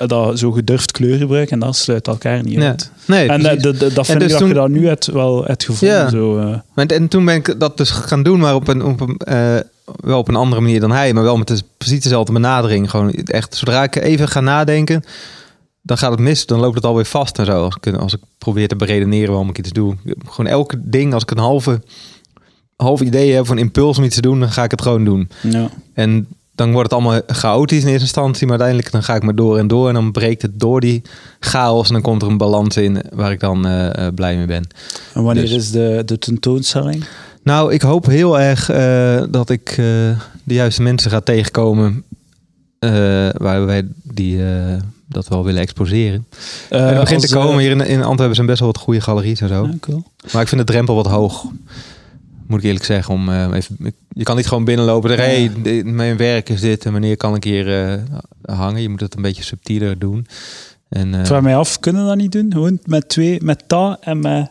dat, 0.09 0.39
zo 0.39 0.51
gedurfd 0.51 0.91
kleurgebruik 0.91 1.51
en 1.51 1.59
dat 1.59 1.75
sluit 1.75 2.07
elkaar 2.07 2.43
niet 2.43 2.53
Ja. 2.61 2.67
uit. 2.67 2.91
Nee, 3.07 3.29
En 3.29 3.41
precies. 3.41 3.61
dat, 3.63 3.79
dat, 3.79 3.93
dat 3.95 4.05
vind 4.05 4.19
dus 4.19 4.31
ik 4.33 4.39
dat 4.39 4.47
je 4.47 4.53
dat 4.53 4.69
nu 4.69 4.87
hebt, 4.87 5.05
wel 5.05 5.43
het 5.45 5.63
gevonden. 5.63 5.97
Ja. 5.97 6.09
Zo, 6.09 6.37
eh. 6.39 6.55
Maar- 6.73 6.85
En 6.85 7.07
toen 7.07 7.25
ben 7.25 7.35
ik 7.35 7.59
dat 7.59 7.77
dus 7.77 7.89
gaan 7.89 8.23
doen, 8.23 8.39
maar 8.39 8.55
op 8.55 8.67
een, 8.67 8.83
op 8.83 9.01
een, 9.01 9.17
eh, 9.17 9.55
wel 9.85 10.17
op 10.17 10.27
een 10.27 10.35
andere 10.35 10.61
manier 10.61 10.79
dan 10.79 10.91
hij. 10.91 11.13
Maar 11.13 11.23
wel 11.23 11.37
met 11.37 11.47
de, 11.47 11.61
precies 11.77 12.01
dezelfde 12.03 12.33
benadering. 12.33 12.89
Gewoon 12.89 13.11
echt, 13.11 13.55
zodra 13.55 13.83
ik 13.83 13.95
even 13.95 14.27
ga 14.27 14.39
nadenken, 14.39 15.03
dan 15.81 15.97
gaat 15.97 16.11
het 16.11 16.19
mis. 16.19 16.45
Dan 16.45 16.59
loopt 16.59 16.75
het 16.75 16.85
alweer 16.85 17.05
vast 17.05 17.39
en 17.39 17.45
zo. 17.45 17.63
Als 17.63 17.75
ik, 17.81 17.93
als 17.95 18.13
ik 18.13 18.19
probeer 18.37 18.67
te 18.67 18.75
beredeneren 18.75 19.29
waarom 19.29 19.49
ik 19.49 19.57
iets 19.57 19.71
doe. 19.71 19.95
Gewoon 20.29 20.51
elke 20.51 20.77
ding, 20.83 21.13
als 21.13 21.23
ik 21.23 21.31
een 21.31 21.37
halve, 21.37 21.81
halve 22.75 23.05
idee 23.05 23.31
heb 23.33 23.45
van 23.45 23.57
impuls 23.57 23.97
om 23.97 24.03
iets 24.03 24.15
te 24.15 24.21
doen, 24.21 24.39
dan 24.39 24.51
ga 24.51 24.63
ik 24.63 24.71
het 24.71 24.81
gewoon 24.81 25.05
doen. 25.05 25.29
ja. 25.41 25.69
En 25.93 26.27
dan 26.55 26.71
wordt 26.71 26.91
het 26.91 26.99
allemaal 27.01 27.21
chaotisch 27.27 27.81
in 27.81 27.87
eerste 27.87 28.01
instantie, 28.01 28.47
maar 28.47 28.59
uiteindelijk 28.59 28.91
dan 28.91 29.03
ga 29.03 29.15
ik 29.15 29.23
maar 29.23 29.35
door 29.35 29.57
en 29.57 29.67
door 29.67 29.87
en 29.87 29.93
dan 29.93 30.11
breekt 30.11 30.41
het 30.41 30.59
door 30.59 30.79
die 30.81 31.01
chaos 31.39 31.87
en 31.87 31.93
dan 31.93 32.01
komt 32.01 32.21
er 32.21 32.27
een 32.27 32.37
balans 32.37 32.77
in 32.77 33.01
waar 33.13 33.31
ik 33.31 33.39
dan 33.39 33.65
eh, 33.65 34.05
eh, 34.07 34.13
blij 34.13 34.35
mee 34.37 34.45
ben. 34.45 34.67
En 35.13 35.23
wanneer 35.23 35.43
Dus- 35.43 35.51
is 35.53 35.71
de, 35.71 36.01
de 36.05 36.17
tentoonstelling? 36.19 37.03
Nou, 37.45 37.73
ik 37.73 37.81
hoop 37.81 38.05
heel 38.05 38.39
erg 38.39 38.69
eh, 38.69 39.23
dat 39.29 39.49
ik 39.49 39.69
eh, 39.69 39.77
de 40.43 40.53
juiste 40.53 40.81
mensen 40.81 41.11
ga 41.11 41.19
tegenkomen 41.19 42.03
eh, 42.79 42.89
waar 43.31 43.65
wij 43.65 43.87
die, 44.03 44.39
dat 45.09 45.27
wel 45.27 45.43
willen 45.43 45.61
exposeren. 45.61 46.27
Begint 46.69 47.21
te 47.27 47.33
komen. 47.33 47.59
Hier 47.59 47.71
in, 47.71 47.81
in 47.81 48.03
Antwerpen 48.03 48.35
zijn 48.35 48.47
best 48.47 48.59
wel 48.59 48.71
wat 48.71 48.81
goede 48.81 49.01
galeries 49.01 49.41
en 49.41 49.47
zo. 49.47 49.65
ja, 49.65 49.73
cool. 49.79 50.03
Maar 50.33 50.41
ik 50.41 50.47
vind 50.47 50.61
de 50.61 50.67
drempel 50.73 50.95
wat 50.95 51.07
hoog. 51.07 51.45
Moet 52.47 52.59
ik 52.59 52.65
eerlijk 52.65 52.85
zeggen. 52.85 53.13
Om, 53.13 53.53
even, 53.53 53.93
je 54.09 54.23
kan 54.23 54.35
niet 54.35 54.47
gewoon 54.47 54.65
binnenlopen. 54.65 55.11
Ja. 55.11 55.15
hey, 55.15 55.51
dit- 55.61 55.85
mijn 55.85 56.17
werk 56.17 56.49
is 56.49 56.61
dit. 56.61 56.85
En 56.85 56.91
wanneer 56.91 57.17
kan 57.17 57.35
ik 57.35 57.43
hier 57.43 57.99
hangen? 58.41 58.81
Je 58.81 58.89
moet 58.89 58.99
het 58.99 59.15
een 59.15 59.21
beetje 59.21 59.43
subtieler 59.43 59.99
doen. 59.99 60.27
En, 60.89 61.25
vraag 61.25 61.41
mij 61.41 61.55
af, 61.55 61.79
kunnen 61.79 62.01
we 62.01 62.07
dat 62.07 62.17
niet 62.17 62.31
doen? 62.31 62.51
Gewoon 62.51 62.79
met 62.85 63.09
twee, 63.09 63.43
met 63.43 63.63
dat 63.67 63.97
en 64.01 64.19
met, 64.19 64.49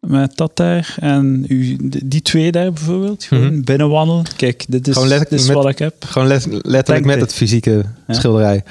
met 0.00 0.36
dat 0.36 0.56
daar. 0.56 0.94
En 1.00 1.44
u, 1.48 1.76
die 2.04 2.22
twee 2.22 2.52
daar 2.52 2.72
bijvoorbeeld. 2.72 3.24
Gewoon 3.24 3.52
Mhm. 3.54 3.62
binnenwandelen. 3.62 4.24
Kijk, 4.36 4.64
dit 4.68 4.88
is, 4.88 4.94
dit 4.94 5.30
met- 5.30 5.46
wat 5.46 5.68
ik 5.68 5.78
heb. 5.78 6.04
Gewoon 6.04 6.28
let- 6.28 6.46
letterlijk 6.46 6.86
Denk 6.86 7.04
met 7.04 7.14
dit. 7.14 7.22
het 7.24 7.34
fysieke 7.34 7.84
Ja. 8.06 8.14
schilderij. 8.14 8.64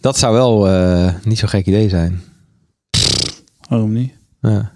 Dat 0.00 0.18
zou 0.18 0.34
wel 0.34 0.68
eh, 0.68 1.14
niet 1.24 1.38
zo'n 1.38 1.48
gek 1.48 1.66
idee 1.66 1.88
zijn. 1.88 2.22
Waarom 3.68 3.92
niet? 3.92 4.12
Ja. 4.40 4.74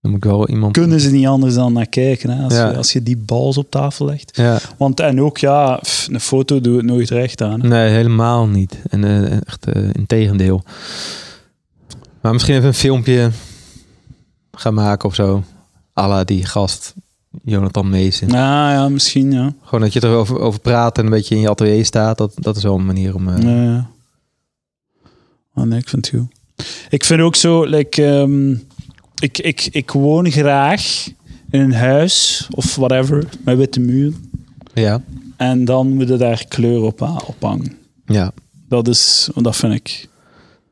Dan 0.00 0.12
moet 0.12 0.24
ik 0.24 0.30
wel 0.30 0.48
iemand... 0.48 0.72
Kunnen 0.72 1.00
ze 1.00 1.10
niet 1.10 1.26
anders 1.26 1.54
dan 1.54 1.72
naar 1.72 1.86
kijken, 1.86 2.30
hè, 2.30 2.44
als, 2.44 2.52
Ja. 2.54 2.70
je, 2.70 2.76
als 2.76 2.92
je 2.92 3.02
die 3.02 3.16
bals 3.16 3.58
op 3.58 3.70
tafel 3.70 4.06
legt. 4.06 4.36
Ja. 4.36 4.58
Want 4.76 5.00
en 5.00 5.20
ook, 5.20 5.38
ja, 5.38 5.76
pff, 5.76 6.08
een 6.08 6.20
foto 6.20 6.60
doet 6.60 6.76
het 6.76 6.84
nooit 6.84 7.10
recht 7.10 7.42
aan. 7.42 7.60
hè. 7.60 7.68
Nee, 7.68 7.90
helemaal 7.90 8.46
niet. 8.46 8.78
En 8.90 9.04
eh, 9.04 9.32
echt 9.46 9.66
uh, 9.76 9.84
in 9.92 10.06
tegendeel. 10.06 10.62
Maar 12.20 12.32
misschien 12.32 12.54
even 12.54 12.66
een 12.66 12.74
filmpje 12.74 13.30
gaan 14.56 14.74
maken 14.74 15.08
of 15.08 15.14
zo. 15.14 15.42
Alla 15.92 16.24
die 16.24 16.44
gast, 16.44 16.94
Jonathan 17.44 17.88
Meesen. 17.88 18.28
Nou 18.28 18.72
ja, 18.72 18.88
misschien, 18.88 19.32
ja. 19.32 19.54
Gewoon 19.62 19.80
dat 19.80 19.92
je 19.92 20.04
erover 20.04 20.38
over 20.40 20.60
praat 20.60 20.98
en 20.98 21.04
een 21.04 21.10
beetje 21.10 21.34
in 21.34 21.40
je 21.40 21.48
atelier 21.50 21.84
staat. 21.84 22.18
Dat, 22.18 22.32
dat 22.36 22.56
is 22.56 22.62
wel 22.62 22.74
een 22.74 22.86
manier 22.86 23.14
om... 23.14 23.28
eh, 23.28 23.42
Ja, 23.42 23.62
ja. 23.62 23.90
Oh, 25.54 25.64
nee, 25.64 25.78
ik 25.78 25.88
vind 25.88 26.06
het 26.10 26.20
goed. 26.20 26.32
Ik 26.88 27.04
vind 27.04 27.20
ook 27.20 27.36
zo, 27.36 27.64
like, 27.64 28.04
ehm, 28.06 28.50
ik, 29.20 29.38
ik, 29.38 29.68
ik 29.70 29.90
woon 29.90 30.30
graag 30.30 31.06
in 31.50 31.60
een 31.60 31.74
huis 31.74 32.46
of 32.50 32.74
whatever, 32.76 33.28
met 33.44 33.56
witte 33.56 33.80
muur. 33.80 34.12
Ja. 34.74 35.02
En 35.36 35.64
dan 35.64 35.88
moet 35.88 36.10
er 36.10 36.18
daar 36.18 36.44
kleur 36.48 36.80
op, 36.82 37.00
ha- 37.00 37.20
op 37.26 37.42
hangen. 37.42 37.76
ja, 38.06 38.32
Dat 38.68 38.88
is, 38.88 39.28
dat 39.34 39.56
vind 39.56 39.72
ik. 39.74 40.08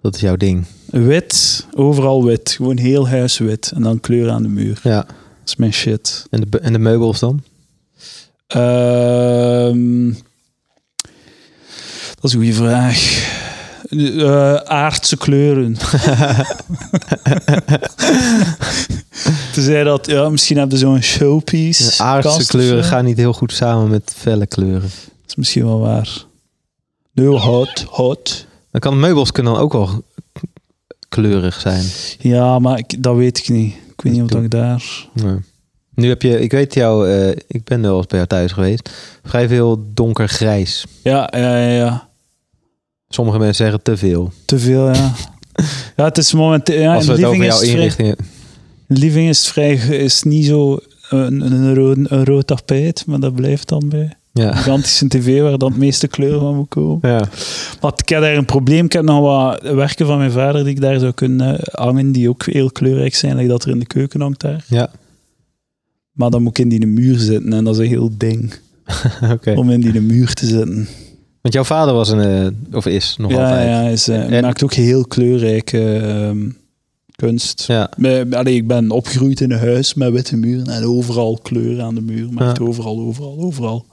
dat 0.03 0.15
is 0.15 0.21
jouw 0.21 0.37
ding. 0.37 0.65
Wit, 0.93 1.67
overal 1.75 2.25
wit. 2.25 2.51
Gewoon 2.51 2.77
heel 2.77 3.09
huis 3.09 3.39
wit. 3.39 3.73
En 3.75 3.83
dan 3.83 4.01
kleur 4.01 4.31
aan 4.31 4.43
de 4.43 4.49
muur. 4.49 4.81
Ja. 4.83 4.97
Dat 4.97 5.07
is 5.47 5.57
mijn 5.57 5.73
shit. 5.73 6.27
En 6.31 6.41
de, 6.41 6.59
en 6.59 6.73
de 6.73 6.79
meubels 6.79 7.19
dan? 7.19 7.43
Ehm, 8.47 10.13
dat 12.15 12.25
is 12.25 12.33
een 12.33 12.39
goede 12.39 12.53
vraag. 12.53 13.31
Eh, 13.89 14.55
aardse 14.55 15.17
kleuren. 15.17 15.77
Tenzij 19.53 19.85
dat, 19.85 20.07
ja, 20.07 20.29
misschien 20.29 20.57
hebben 20.57 20.79
ze 20.79 20.85
zo'n 20.85 21.03
showpiece. 21.03 21.85
De 21.85 22.03
aardse 22.03 22.47
kleuren 22.47 22.85
gaan 22.85 23.05
niet 23.05 23.17
heel 23.17 23.33
goed 23.33 23.53
samen 23.53 23.91
met 23.91 24.13
felle 24.17 24.47
kleuren. 24.47 24.81
Dat 24.81 24.91
is 25.27 25.35
misschien 25.37 25.65
wel 25.65 25.81
waar. 25.81 26.25
Nee, 27.13 27.27
hot, 27.27 27.85
hot. 27.89 28.47
Dan 28.71 28.81
kan 28.81 29.01
meubels 29.01 29.33
kunnen 29.33 29.53
dan 29.53 29.63
ook 29.63 29.73
wel 29.73 30.03
kleurig 31.13 31.61
zijn. 31.61 31.85
Ja, 32.19 32.59
maar 32.59 32.79
ik, 32.79 33.03
dat 33.03 33.17
weet 33.17 33.39
ik 33.39 33.49
niet. 33.49 33.75
Ik 33.75 34.03
weet 34.03 34.13
niet 34.13 34.23
of 34.23 34.43
ik 34.43 34.51
daar... 34.51 34.85
Ja. 35.15 35.39
Nu 35.95 36.09
heb 36.09 36.23
je, 36.23 36.41
ik 36.41 36.51
weet 36.51 36.75
jou, 36.75 37.11
eh, 37.11 37.29
ik 37.47 37.65
ben 37.65 37.83
wel 37.83 37.97
eens 37.97 38.07
bij 38.07 38.17
jou 38.17 38.31
thuis 38.31 38.53
geweest. 38.53 38.91
Vrij 39.25 39.49
veel 39.49 39.85
donkergrijs. 39.95 40.85
Ja, 41.03 41.33
ja, 41.37 41.59
ja, 41.59 41.69
ja. 41.69 42.09
Sommige 43.09 43.39
mensen 43.39 43.65
zeggen 43.65 43.83
te 43.83 43.97
veel. 43.97 44.33
Te 44.45 44.59
veel, 44.59 44.93
ja. 44.93 45.13
Ja, 45.97 46.05
het 46.05 46.19
is 46.19 46.33
momenteel... 46.33 46.81
Ja, 46.81 46.95
Als 46.95 47.07
we 47.07 47.13
het 47.13 47.25
over 47.25 47.45
jouw 47.45 47.61
inrichtingen... 47.61 48.17
living 48.87 49.29
is 49.29 49.49
vrij... 49.49 49.75
is 49.75 50.23
niet 50.23 50.47
zo 50.47 50.79
een, 51.09 51.41
een, 51.41 51.75
rood, 51.75 51.97
een 51.97 52.25
rood 52.25 52.47
tapijt, 52.47 53.07
maar 53.07 53.21
dat 53.21 53.35
blijft 53.35 53.69
dan 53.69 53.89
bij. 53.89 54.17
Ja. 54.33 54.55
gigantische 54.55 55.09
tv 55.09 55.41
waar 55.41 55.59
dan 55.59 55.71
het 55.71 55.79
meeste 55.79 56.09
kleur 56.09 56.39
van 56.39 56.55
moet 56.57 56.69
komen. 56.69 56.99
ja. 57.03 57.29
Maar 57.81 57.93
ik 57.97 58.09
heb 58.09 58.21
daar 58.21 58.37
een 58.37 58.45
probleem. 58.45 58.85
Ik 58.85 58.93
heb 58.93 59.03
nog 59.05 59.21
wat 59.21 59.63
werken 59.75 60.07
van 60.07 60.19
mijn 60.19 60.31
vader 60.31 60.65
die 60.65 60.75
ik 60.75 60.81
daar 60.81 60.99
zou 60.99 61.13
kunnen 61.13 61.59
hangen, 61.73 62.13
die 62.13 62.29
ook 62.29 62.45
heel 62.47 62.71
kleurrijk 62.71 63.15
zijn, 63.15 63.37
like 63.37 63.49
dat 63.49 63.65
er 63.65 63.71
in 63.71 63.79
de 63.79 63.87
keuken 63.87 64.21
hangt 64.21 64.41
daar. 64.41 64.65
Ja, 64.69 64.91
Maar 66.13 66.31
dan 66.31 66.43
moet 66.43 66.59
ik 66.59 66.65
in 66.65 66.69
die 66.69 66.87
muur 66.87 67.19
zitten 67.19 67.53
en 67.53 67.65
dat 67.65 67.75
is 67.75 67.81
een 67.81 67.89
heel 67.89 68.11
ding 68.17 68.55
om 69.57 69.71
in 69.71 69.81
die 69.81 70.01
muur 70.01 70.35
te 70.35 70.47
zitten. 70.47 70.89
Want 71.41 71.55
jouw 71.55 71.65
vader 71.65 71.95
was 71.95 72.09
een, 72.09 72.21
eh, 72.21 72.77
of 72.77 72.87
is 72.87 73.15
nog 73.19 73.31
ja, 73.31 73.37
altijd. 73.45 73.69
ja, 73.69 73.75
hij 73.75 73.93
is, 73.93 74.09
eh, 74.09 74.33
En- 74.37 74.43
maakt 74.43 74.63
ook 74.63 74.73
heel 74.75 75.05
kleurrijke 75.07 75.97
ehm, 75.97 76.49
kunst. 77.17 77.65
Ja. 77.67 77.91
Allee, 78.31 78.55
ik 78.55 78.67
ben 78.67 78.91
opgegroeid 78.91 79.41
in 79.41 79.51
een 79.51 79.59
huis 79.59 79.95
met 79.95 80.13
witte 80.13 80.37
muren 80.37 80.67
en 80.67 80.85
overal 80.85 81.39
kleur 81.43 81.81
aan 81.83 81.95
de 81.95 82.01
muur. 82.03 82.29
Ja. 82.39 82.49
echt 82.49 82.61
overal, 82.61 83.01
overal, 83.01 83.39
overal. 83.41 83.87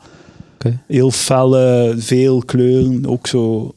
Heel 0.87 1.11
felle, 1.11 1.95
veel 1.97 2.43
kleuren. 2.45 3.05
Ook 3.05 3.27
zo... 3.27 3.73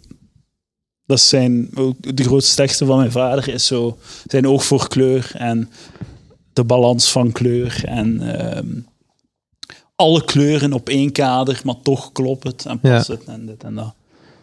Dat 1.07 1.21
zijn 1.21 1.71
ook 1.75 2.17
de 2.17 2.25
grootste 2.25 2.57
teksten 2.57 2.87
van 2.87 2.97
mijn 2.97 3.13
vader 3.13 3.49
is 3.49 3.67
zo 3.67 3.99
zijn 4.27 4.49
oog 4.49 4.65
voor 4.65 4.89
kleur 4.89 5.31
en 5.35 5.71
de 6.53 6.65
balans 6.65 7.13
van 7.13 7.33
kleur 7.33 7.85
en 7.85 8.39
ehm, 8.39 8.81
alle 9.97 10.25
kleuren 10.25 10.73
op 10.73 10.89
één 10.89 11.13
kader, 11.13 11.61
maar 11.65 11.81
toch 11.83 12.13
klopt 12.13 12.45
het 12.45 12.67
en 12.67 12.81
past 12.81 13.09
het 13.09 13.25
en 13.25 13.47
dit 13.47 13.65
en 13.65 13.75
dat. 13.75 13.95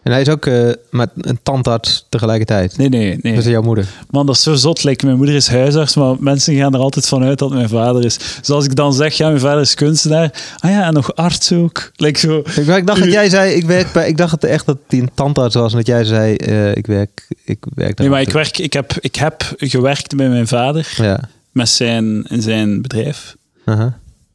En 0.03 0.11
hij 0.11 0.21
is 0.21 0.29
ook 0.29 0.45
eh, 0.45 0.69
met 0.89 1.09
een 1.15 1.39
tandarts 1.43 2.05
tegelijkertijd. 2.09 2.77
Nee, 2.77 2.89
nee, 2.89 3.19
nee. 3.21 3.35
Dat 3.35 3.43
is 3.45 3.49
jouw 3.51 3.61
moeder. 3.61 3.87
Man, 4.09 4.25
dat 4.25 4.35
is 4.35 4.43
zo 4.43 4.53
zot. 4.53 4.83
Like, 4.83 5.05
mijn 5.05 5.17
moeder 5.17 5.35
is 5.35 5.47
huisarts, 5.47 5.95
maar 5.95 6.15
mensen 6.19 6.55
gaan 6.55 6.73
er 6.73 6.79
altijd 6.79 7.07
van 7.07 7.23
uit 7.23 7.39
dat 7.39 7.49
mijn 7.51 7.69
vader 7.69 8.05
is. 8.05 8.17
Dus 8.39 8.49
als 8.49 8.65
ik 8.65 8.75
dan 8.75 8.93
zeg, 8.93 9.13
ja, 9.13 9.27
mijn 9.27 9.39
vader 9.39 9.61
is 9.61 9.73
kunstenaar. 9.73 10.33
Ah 10.59 10.71
ja, 10.71 10.83
en 10.85 10.93
nog 10.93 11.15
arts 11.15 11.51
ook. 11.51 11.91
Like 11.95 12.19
zo. 12.19 12.37
Ik, 12.37 12.55
ik 12.67 12.87
dacht 12.87 12.99
dat 12.99 13.11
jij 13.11 13.29
zei, 13.29 13.53
ik 13.53 13.65
werk 13.65 13.91
bij, 13.91 14.07
ik 14.07 14.17
dacht 14.17 14.31
het 14.31 14.43
echt 14.43 14.65
dat 14.65 14.77
hij 14.87 14.99
een 14.99 15.11
tandarts 15.13 15.55
was 15.55 15.71
en 15.71 15.77
dat 15.77 15.87
jij 15.87 16.03
zei, 16.03 16.35
eh, 16.35 16.75
ik 16.75 16.87
werk, 16.87 17.27
ik 17.43 17.65
werk. 17.75 17.97
Nee, 17.97 18.09
maar 18.09 18.21
ik, 18.21 18.29
werk, 18.31 18.57
ik, 18.57 18.73
heb, 18.73 18.93
ik 18.99 19.15
heb 19.15 19.53
gewerkt 19.57 20.15
bij 20.15 20.29
mijn 20.29 20.47
vader 20.47 20.93
Ja. 20.97 21.19
met 21.51 21.69
zijn, 21.69 22.23
in 22.23 22.41
zijn 22.41 22.81
bedrijf 22.81 23.35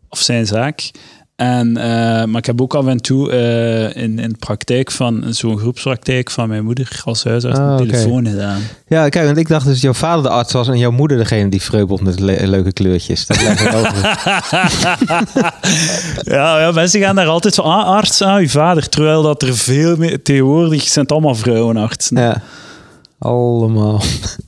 of 0.08 0.18
zijn 0.20 0.46
zaak. 0.46 0.90
En, 1.36 1.76
eh, 1.76 1.84
maar 2.24 2.36
ik 2.36 2.46
heb 2.46 2.60
ook 2.60 2.74
af 2.74 2.86
en 2.86 3.00
toe 3.00 3.30
eh, 3.30 4.02
in, 4.02 4.18
in 4.18 4.28
de 4.28 4.36
praktijk 4.38 4.90
van 4.90 5.24
zo'n 5.28 5.58
groepspraktijk 5.58 6.30
van 6.30 6.48
mijn 6.48 6.64
moeder 6.64 7.00
als 7.04 7.24
huisarts 7.24 7.58
Ah, 7.58 7.76
een 7.80 7.86
telefoon 7.88 8.26
gedaan. 8.26 8.60
Ja, 8.86 9.08
kijk, 9.08 9.24
want 9.24 9.36
ik 9.36 9.48
dacht 9.48 9.64
dus 9.64 9.72
dat 9.72 9.82
jouw 9.82 9.92
vader 9.92 10.22
de 10.22 10.28
arts 10.28 10.52
was 10.52 10.68
en 10.68 10.78
jouw 10.78 10.90
moeder 10.90 11.16
degene 11.16 11.48
die 11.48 11.62
vreubelt 11.62 12.00
met 12.02 12.20
le- 12.20 12.46
leuke 12.46 12.72
kleurtjes. 12.72 13.26
Dat 13.26 13.38
over. 13.74 14.18
Ja, 16.22 16.60
ja, 16.60 16.70
mensen 16.72 17.00
gaan 17.00 17.16
daar 17.16 17.26
altijd 17.26 17.54
van, 17.54 17.64
ah, 17.64 17.86
arts, 17.86 18.22
ah, 18.22 18.36
uw 18.36 18.48
vader. 18.48 18.88
Terwijl 18.88 19.22
dat 19.22 19.42
er 19.42 19.56
veel 19.56 19.96
meer, 19.96 20.22
tegenwoordig 20.22 20.82
zijn 20.82 21.04
het 21.04 21.12
allemaal 21.14 21.34
vrouwenartsen. 21.34 22.16
Ja. 22.16 22.42
Allemaal. 23.18 24.00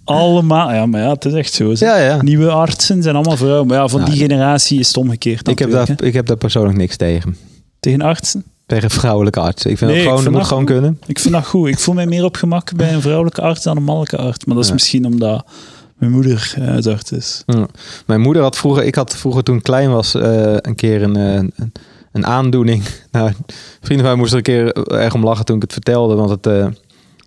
Allemaal, 0.05 0.72
ja, 0.72 0.87
maar 0.87 1.00
ja, 1.00 1.09
het 1.12 1.24
is 1.24 1.33
echt 1.33 1.52
zo. 1.52 1.74
zeg. 1.74 1.88
Ja, 1.88 1.96
ja. 2.05 2.22
Nieuwe 2.22 2.50
artsen 2.50 3.02
zijn 3.02 3.14
allemaal 3.14 3.37
vrouwen. 3.37 3.66
Maar 3.66 3.76
ja, 3.76 3.88
van 3.88 4.00
Nou, 4.00 4.12
die 4.12 4.20
generatie 4.20 4.79
is 4.79 4.87
het 4.88 4.96
omgekeerd. 4.96 5.48
Ik 5.48 5.59
heb, 5.59 5.70
daar, 5.70 5.88
ik 6.02 6.12
heb 6.12 6.26
daar 6.26 6.37
persoonlijk 6.37 6.79
niks 6.79 6.96
tegen. 6.96 7.37
Tegen 7.81 8.00
artsen? 8.02 8.44
Per 8.66 8.85
een 8.85 8.90
vrouwelijke 8.90 9.40
arts. 9.40 9.64
Ik 9.66 9.79
vind 9.79 9.90
Nee, 9.90 9.90
het 9.90 9.98
ik 9.98 10.02
gewoon, 10.02 10.22
vind 10.22 10.24
dat 10.24 10.33
moet 10.33 10.50
dat 10.50 10.59
gewoon 10.59 10.66
goed. 10.68 10.72
kunnen. 10.72 11.00
Ik 11.07 11.18
vind 11.18 11.35
dat 11.35 11.46
goed. 11.46 11.68
Ik 11.68 11.79
voel 11.79 11.94
mij 11.94 12.07
meer 12.07 12.24
op 12.24 12.37
gemak 12.37 12.76
bij 12.76 12.92
een 12.94 13.00
vrouwelijke 13.00 13.40
arts 13.42 13.62
dan 13.62 13.76
een 13.76 13.83
mannelijke 13.83 14.16
arts. 14.16 14.44
Maar 14.44 14.55
dat 14.55 14.62
is 14.64 14.68
Ja. 14.70 14.74
misschien 14.76 15.05
omdat 15.07 15.44
mijn 15.96 16.12
moeder 16.12 16.52
eh, 16.57 16.66
huisarts 16.66 17.12
is. 17.12 17.42
Ja. 17.46 17.66
Mijn 18.07 18.20
moeder 18.20 18.42
had 18.42 18.57
vroeger, 18.57 18.85
ik 18.85 18.94
had 18.94 19.16
vroeger 19.16 19.42
toen 19.42 19.57
ik 19.57 19.62
klein 19.62 19.90
was, 19.90 20.14
eh, 20.14 20.55
een 20.57 20.74
keer 20.74 21.02
een, 21.02 21.16
eh, 21.16 21.33
een, 21.35 21.52
een 22.12 22.26
aandoening. 22.26 22.83
Nou, 23.12 23.31
vrienden 23.81 24.07
van 24.07 24.14
mij 24.14 24.14
moesten 24.14 24.42
er 24.42 24.48
een 24.66 24.72
keer 24.72 24.85
erg 25.00 25.14
om 25.14 25.24
lachen 25.24 25.44
toen 25.44 25.57
ik 25.57 25.62
het 25.62 25.72
vertelde. 25.72 26.14
Want 26.14 26.31
het, 26.31 26.46
eh, 26.46 26.62
het 26.64 26.74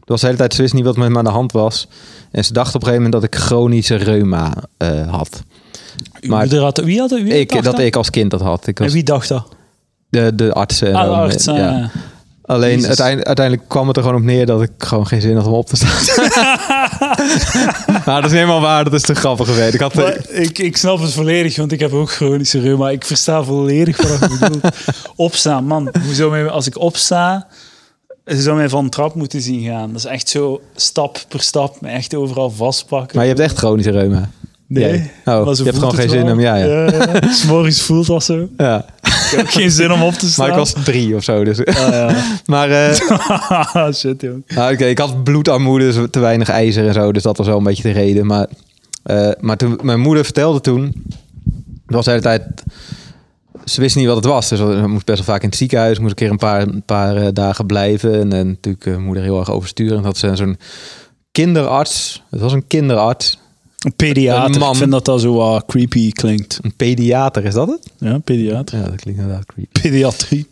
was 0.10 0.20
de 0.22 0.26
hele 0.26 0.38
tijd, 0.38 0.54
ze 0.54 0.62
wist 0.62 0.74
niet 0.74 0.86
wat 0.86 0.98
met 0.98 1.10
me 1.10 1.18
aan 1.18 1.24
de 1.24 1.30
hand 1.30 1.52
was. 1.52 1.88
En 2.32 2.46
ze 2.46 2.54
dacht 2.54 2.76
op 2.76 2.82
een 2.82 2.88
gegeven 2.88 3.04
moment 3.04 3.22
dat 3.22 3.34
ik 3.34 3.40
chronische 3.46 3.96
reuma 3.96 4.54
eh, 4.78 5.10
had. 5.12 5.44
Maar- 6.22 6.40
moeder 6.40 6.62
had, 6.62 6.78
wie 6.78 7.00
had 7.00 7.10
wie 7.12 7.40
Ik, 7.40 7.52
dacht 7.52 7.64
dat 7.64 7.80
ik 7.80 7.96
als 7.96 8.10
kind 8.10 8.32
dat 8.32 8.42
had. 8.42 8.68
Ik 8.68 8.78
En 8.80 8.84
was 8.84 8.94
wie 8.94 9.04
dacht 9.04 9.28
dat? 9.28 9.48
de, 10.10 10.36
de 10.36 10.54
artsen. 10.54 10.88
en 10.88 10.96
Ah, 10.96 11.30
de 11.30 11.36
eh, 11.52 11.58
ja. 11.58 11.70
ja. 11.72 11.90
Alleen 12.46 12.86
uiteindelijk, 12.86 13.28
uiteindelijk 13.28 13.68
kwam 13.70 13.88
het 13.88 13.98
er 13.98 14.04
gewoon 14.04 14.18
op 14.18 14.24
neer 14.24 14.46
dat 14.46 14.62
ik 14.62 14.72
gewoon 14.78 15.08
geen 15.08 15.22
zin 15.22 15.36
had 15.36 15.46
om 15.46 15.54
op 15.54 15.68
te 15.68 15.76
staan. 15.76 16.18
maar 18.06 18.22
dat 18.22 18.32
is 18.32 18.38
helemaal 18.38 18.62
waar, 18.62 18.84
dat 18.84 18.94
is 18.94 19.02
te 19.02 19.16
grappig 19.16 19.48
geweest. 19.48 19.74
Ik 19.74 19.80
had, 19.80 19.94
Maar 19.94 20.30
ik, 20.30 20.60
ik 20.60 20.78
snap 20.78 21.00
het 21.00 21.14
volledig, 21.14 21.56
want 21.56 21.72
ik 21.72 21.80
heb 21.80 21.94
ook 21.94 22.12
chronische 22.12 22.60
reuma. 22.60 22.90
Ik 22.90 23.06
versta 23.06 23.44
volledig 23.44 23.98
wat 24.20 24.32
je 24.32 24.38
bedoelt. 24.40 24.76
Opstaan, 25.16 25.66
man. 25.66 25.90
Hoe 26.04 26.14
zou 26.14 26.32
mij, 26.32 26.50
als 26.50 26.68
ik 26.68 26.78
opsta, 26.80 27.48
ze 28.30 28.42
zou 28.42 28.56
mij 28.58 28.70
van 28.70 28.84
een 28.84 28.90
trap 28.90 29.16
moeten 29.16 29.42
zien 29.42 29.64
gaan. 29.64 29.88
Dat 29.88 29.98
is 29.98 30.06
echt 30.06 30.30
zo 30.30 30.62
stap 30.76 31.20
per 31.28 31.42
stap, 31.42 31.82
me 31.82 31.88
echt 31.90 32.16
overal 32.16 32.50
vastpakken. 32.52 33.16
maar 33.16 33.26
je 33.26 33.32
hebt 33.34 33.44
echt 33.44 33.58
chronische 33.58 33.92
reuma. 33.92 34.30
nee, 34.68 35.12
oh, 35.26 35.54
je 35.56 35.64
hebt 35.64 35.78
gewoon 35.78 35.94
geen 35.94 36.10
zin 36.10 36.24
wel. 36.24 36.34
om- 36.34 36.40
ja, 36.40 36.56
ja. 36.56 36.66
ja. 36.86 37.32
's 37.34 37.46
morgens 37.46 37.82
voelt 37.82 38.08
dat 38.08 38.24
zo. 38.24 38.48
Ja. 38.58 38.86
Ik 39.02 39.36
heb 39.36 39.40
ook 39.40 39.52
geen 39.52 39.72
zin 39.72 39.92
om 39.92 40.02
op 40.04 40.14
te 40.14 40.30
staan. 40.30 40.48
Maar 40.48 40.58
ik 40.58 40.64
was 40.74 40.84
drie 40.84 41.16
of 41.16 41.24
zo. 41.24 41.44
Dus. 41.44 41.66
Ah, 41.66 41.76
ja. 41.76 42.16
maar 42.46 42.70
eh, 42.72 43.92
Shit, 43.94 44.22
joh. 44.22 44.36
nou, 44.48 44.74
oké, 44.74 44.86
ik 44.86 44.98
had 44.98 45.24
bloedarmoede, 45.24 45.86
dus 45.92 46.08
te 46.12 46.20
weinig 46.20 46.50
ijzer 46.50 46.88
en 46.88 46.94
zo. 46.94 47.12
Dus 47.12 47.24
dat 47.24 47.38
was 47.38 47.48
wel 47.48 47.58
een 47.58 47.64
beetje 47.64 47.84
de 47.84 47.92
reden. 47.92 48.26
Maar, 48.26 48.48
eh, 49.04 49.30
maar 49.40 49.58
toen, 49.58 49.80
mijn 49.84 50.00
moeder 50.00 50.24
vertelde 50.24 50.62
toen... 50.62 51.04
Het 51.86 51.96
was 51.96 52.06
de 52.06 52.12
hele 52.12 52.24
tijd... 52.24 52.44
Ze 53.66 53.82
wist 53.82 53.96
niet 53.96 54.06
wat 54.06 54.16
het 54.16 54.26
was. 54.26 54.50
Dus 54.50 54.60
we 54.60 54.88
moest 54.88 55.06
best 55.06 55.18
wel 55.18 55.34
vaak 55.34 55.44
in 55.44 55.50
het 55.50 55.58
ziekenhuis. 55.58 56.00
Moest 56.00 56.10
een 56.10 56.16
keer 56.16 56.30
een 56.30 56.38
paar, 56.38 56.62
een 56.62 56.84
paar 56.86 57.16
eh, 57.16 57.28
dagen 57.34 57.66
blijven. 57.66 58.14
En, 58.14 58.34
en 58.34 58.48
natuurlijk 58.48 58.86
eh, 58.86 58.98
moeder 58.98 59.24
heel 59.24 59.40
erg 59.40 59.52
oversturen. 59.52 60.04
had 60.04 60.18
ze 60.18 60.36
zo'n 60.36 60.58
kinderarts. 61.32 62.24
Het 62.30 62.40
was 62.40 62.54
een 62.54 62.68
kinderarts. 62.68 63.40
Een 63.80 63.96
pediater. 63.96 64.54
Een 64.54 64.60
man. 64.60 64.72
Ik 64.72 64.78
vind 64.78 64.92
dat 64.92 65.06
dat 65.06 65.22
zo 65.22 65.34
wat 65.34 65.66
creepy 65.66 66.12
klinkt. 66.12 66.60
Een 66.62 66.76
pediater, 66.76 67.46
is 67.46 67.54
dat 67.54 67.68
het? 67.68 67.92
Ja, 67.98 68.18
pediater. 68.18 68.78
Ja, 68.78 68.84
dat 68.84 68.96
klinkt 68.96 69.22
inderdaad 69.22 69.46
creepy. 69.46 69.82
Pediatrie. 69.82 70.48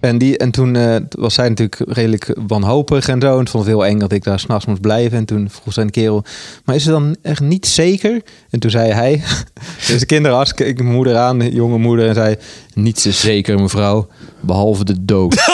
En, 0.00 0.18
die, 0.18 0.38
en 0.38 0.50
toen 0.50 0.76
eh, 0.76 0.96
was 1.10 1.34
zij 1.34 1.48
natuurlijk 1.48 1.82
redelijk 1.90 2.34
wanhopig 2.46 3.08
en 3.08 3.20
zo. 3.20 3.38
En 3.38 3.48
vond 3.48 3.64
het 3.64 3.72
heel 3.74 3.86
eng 3.86 3.98
dat 3.98 4.12
ik 4.12 4.24
daar 4.24 4.40
s'nachts 4.40 4.66
moest 4.66 4.80
blijven. 4.80 5.18
En 5.18 5.24
toen 5.24 5.50
vroeg 5.50 5.72
zij 5.72 5.82
een 5.82 5.90
kerel, 5.90 6.24
maar 6.64 6.74
is 6.74 6.84
het 6.84 6.92
dan 6.92 7.16
echt 7.22 7.40
niet 7.40 7.66
zeker? 7.66 8.22
En 8.50 8.60
toen 8.60 8.70
zei 8.70 8.92
hij, 8.92 9.22
dus 9.88 10.00
de 10.00 10.06
kinderarts 10.06 10.54
keek 10.54 10.78
mijn 10.78 10.94
moeder 10.94 11.16
aan, 11.16 11.50
jonge 11.50 11.78
moeder, 11.78 12.08
en 12.08 12.14
zei... 12.14 12.36
Niets 12.74 13.06
is 13.06 13.20
zeker, 13.20 13.60
mevrouw, 13.60 14.08
behalve 14.40 14.84
de 14.84 15.04
dood. 15.04 15.36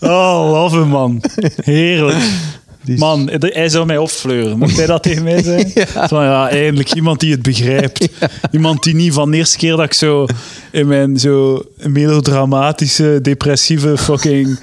Oh, 0.00 0.50
love 0.50 0.84
man. 0.84 1.22
Heerlijk. 1.56 2.24
Man, 2.96 3.30
hij 3.40 3.68
zou 3.68 3.86
mij 3.86 3.98
opfleuren. 3.98 4.58
Mocht 4.58 4.76
hij 4.76 4.86
dat 4.86 5.02
tegen 5.02 5.22
mij 5.22 5.42
zeggen? 5.42 5.86
Van, 6.08 6.24
ja, 6.24 6.48
eindelijk 6.50 6.94
iemand 6.94 7.20
die 7.20 7.30
het 7.32 7.42
begrijpt. 7.42 8.08
Iemand 8.52 8.82
die 8.82 8.94
niet 8.94 9.12
van 9.12 9.30
de 9.30 9.36
eerste 9.36 9.56
keer 9.56 9.76
dat 9.76 9.84
ik 9.84 9.92
zo 9.92 10.26
in 10.70 10.86
mijn 10.86 11.18
zo 11.18 11.62
melodramatische, 11.76 13.18
depressieve 13.22 13.96
fucking 13.98 14.58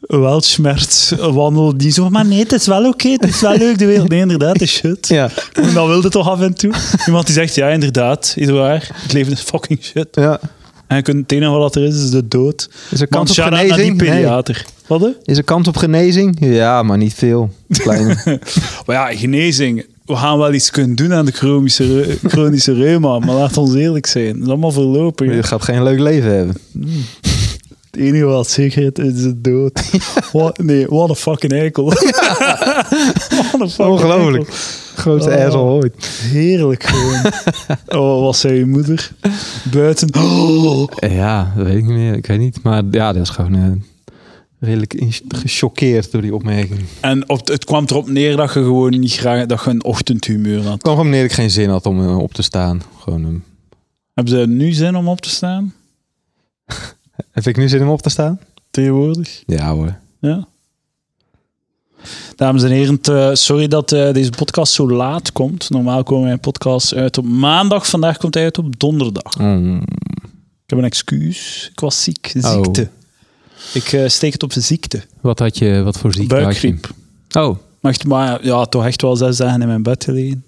weltschmerz 0.00 1.12
wandel, 1.18 1.76
die 1.76 1.92
zo, 1.92 2.10
maar 2.10 2.26
nee, 2.26 2.38
het 2.38 2.52
is 2.52 2.66
wel 2.66 2.88
oké, 2.88 3.08
het 3.08 3.24
is 3.24 3.40
wel 3.40 3.56
leuk, 3.56 3.78
de 3.78 3.86
wereld. 3.86 4.08
Nee, 4.08 4.20
inderdaad, 4.20 4.52
het 4.52 4.62
is 4.62 4.72
shit. 4.72 5.08
ja, 5.08 5.30
En 5.52 5.74
dat 5.74 5.86
wilde 5.86 6.08
toch 6.08 6.28
af 6.28 6.40
en 6.40 6.54
toe. 6.54 6.72
Iemand 7.06 7.26
die 7.26 7.34
zegt, 7.34 7.54
ja, 7.54 7.68
inderdaad, 7.68 8.34
is 8.36 8.48
waar. 8.48 8.90
Het 8.92 9.12
leven 9.12 9.32
is 9.32 9.40
fucking 9.40 9.78
shit. 9.82 10.08
ja. 10.10 10.40
En 10.86 10.96
je 10.96 11.02
kunt, 11.02 11.22
het 11.22 11.32
enige 11.32 11.50
wat 11.50 11.74
er 11.76 11.84
is, 11.84 11.94
is 11.94 12.10
de 12.10 12.28
dood. 12.28 12.68
Is 12.90 13.00
er 13.00 13.06
Man, 13.10 13.24
kans 13.24 13.38
op 13.38 13.50
naar 13.50 13.62
die 13.62 13.72
genezing? 13.72 14.00
Nee. 14.00 14.42
Wat? 14.86 15.00
hè? 15.00 15.08
Is 15.24 15.36
er 15.38 15.44
kans 15.44 15.68
op 15.68 15.76
genezing? 15.76 16.36
Ja, 16.40 16.82
maar 16.82 16.98
niet 16.98 17.14
veel. 17.14 17.50
Maar 18.86 18.96
ja, 18.96 19.06
genezing. 19.16 19.86
We 20.04 20.16
gaan 20.16 20.38
wel 20.38 20.52
iets 20.52 20.70
kunnen 20.70 20.96
doen 20.96 21.12
aan 21.14 21.24
de 21.24 21.32
chronische, 21.32 22.16
chronische 22.26 22.72
reuma, 22.74 23.18
maar 23.18 23.34
laat 23.34 23.56
ons 23.56 23.74
eerlijk 23.74 24.06
zijn. 24.06 24.26
Het 24.34 24.42
is 24.42 24.48
allemaal 24.48 24.70
voorlopig. 24.72 25.34
Je 25.34 25.42
gaat 25.42 25.62
geen 25.62 25.82
leuk 25.82 25.98
leven 25.98 26.34
hebben. 26.36 26.56
Het 27.90 28.02
enige 28.02 28.24
wat 28.24 28.48
zeker 28.48 28.82
is, 28.98 29.14
is 29.14 29.22
de 29.22 29.40
dood. 29.40 29.82
Nee, 30.62 30.86
what 30.88 31.10
a 31.10 31.14
fucking 31.14 31.52
eikel. 31.52 31.84
What 31.84 32.04
a 32.04 33.68
fucking 33.68 33.88
Ongelooflijk. 33.88 34.36
eikel. 34.48 34.54
Grootste 34.94 35.30
Oh. 35.30 35.44
asshole 35.44 35.70
ooit. 35.82 35.94
Heerlijk 36.32 36.82
gewoon. 36.82 37.32
Oh, 38.02 38.20
wat 38.22 38.36
zei 38.36 38.58
je 38.58 38.66
moeder? 38.66 39.10
Buiten. 39.72 40.14
Oh. 40.18 40.88
Ja, 41.10 41.52
dat 41.56 41.66
weet 41.66 41.76
ik 41.76 41.84
niet 41.84 41.96
meer. 41.96 42.14
Ik 42.14 42.26
weet 42.26 42.38
niet. 42.38 42.62
Maar 42.62 42.82
ja, 42.90 43.12
dat 43.12 43.22
is 43.22 43.28
gewoon 43.28 43.54
eh, 43.54 43.62
redelijk 44.64 44.94
gechoqueerd 45.28 46.10
door 46.12 46.22
die 46.22 46.34
opmerking. 46.34 46.80
En 47.00 47.28
op, 47.28 47.46
het 47.48 47.64
kwam 47.64 47.84
erop 47.86 48.08
neer 48.08 48.36
dat 48.36 48.48
je 48.52 48.60
gewoon 48.60 48.90
niet 48.90 49.12
graag 49.12 49.46
dat 49.46 49.64
je 49.64 49.70
een 49.70 49.84
ochtendhumeur 49.84 50.62
had. 50.62 50.82
kwam 50.82 50.94
gewoon 50.96 51.10
neer 51.10 51.20
dat 51.22 51.30
ik 51.30 51.36
geen 51.36 51.50
zin 51.50 51.68
had 51.68 51.86
om 51.86 52.00
eh, 52.02 52.18
op 52.18 52.34
te 52.34 52.42
staan. 52.42 52.82
Gewoon, 52.98 53.24
eh, 53.24 53.30
Hebben 54.14 54.38
ze 54.40 54.46
nu 54.46 54.72
zin 54.72 54.96
om 54.96 55.08
op 55.08 55.20
te 55.20 55.28
staan? 55.30 55.74
heb 57.30 57.46
ik 57.46 57.56
nu 57.56 57.68
zin 57.68 57.82
om 57.82 57.88
op 57.88 58.02
te 58.02 58.10
staan? 58.10 58.40
Tegenwoordig? 58.70 59.42
Ja 59.46 59.72
hoor. 59.72 59.96
Ja. 60.20 60.46
Dames 62.36 62.62
en 62.62 62.70
heren, 62.70 63.00
te- 63.00 63.30
sorry 63.34 63.68
dat 63.68 63.92
eh, 63.92 64.12
deze 64.12 64.30
podcast 64.30 64.72
zo 64.72 64.90
laat 64.90 65.32
komt. 65.32 65.70
Normaal 65.70 66.02
komen 66.02 66.24
mijn 66.24 66.40
podcast 66.40 66.94
uit 66.94 67.18
op 67.18 67.24
maandag. 67.24 67.86
Vandaag 67.88 68.16
komt 68.16 68.34
hij 68.34 68.44
uit 68.44 68.58
op 68.58 68.78
donderdag. 68.80 69.38
Mm. 69.38 69.76
Ik 70.64 70.70
heb 70.70 70.78
een 70.78 70.84
excuus. 70.84 71.68
Ik 71.72 71.80
was 71.80 72.02
ziek. 72.02 72.32
Oh. 72.40 72.62
Ik 73.72 73.92
eh, 73.92 74.08
steek 74.08 74.32
het 74.32 74.42
op 74.42 74.52
de 74.52 74.60
ziekte. 74.60 75.02
Wat 75.20 75.38
had 75.38 75.58
je, 75.58 75.82
wat 75.82 75.98
voor 75.98 76.12
ziekte? 76.12 76.34
Buikgriep. 76.34 76.90
Oh, 77.38 77.56
Maar, 78.06 78.44
ja, 78.44 78.64
toch 78.64 78.86
echt 78.86 79.02
wel 79.02 79.16
zes 79.16 79.36
dagen 79.36 79.60
in 79.60 79.66
mijn 79.66 79.82
bed 79.82 80.04
gelegen. 80.04 80.44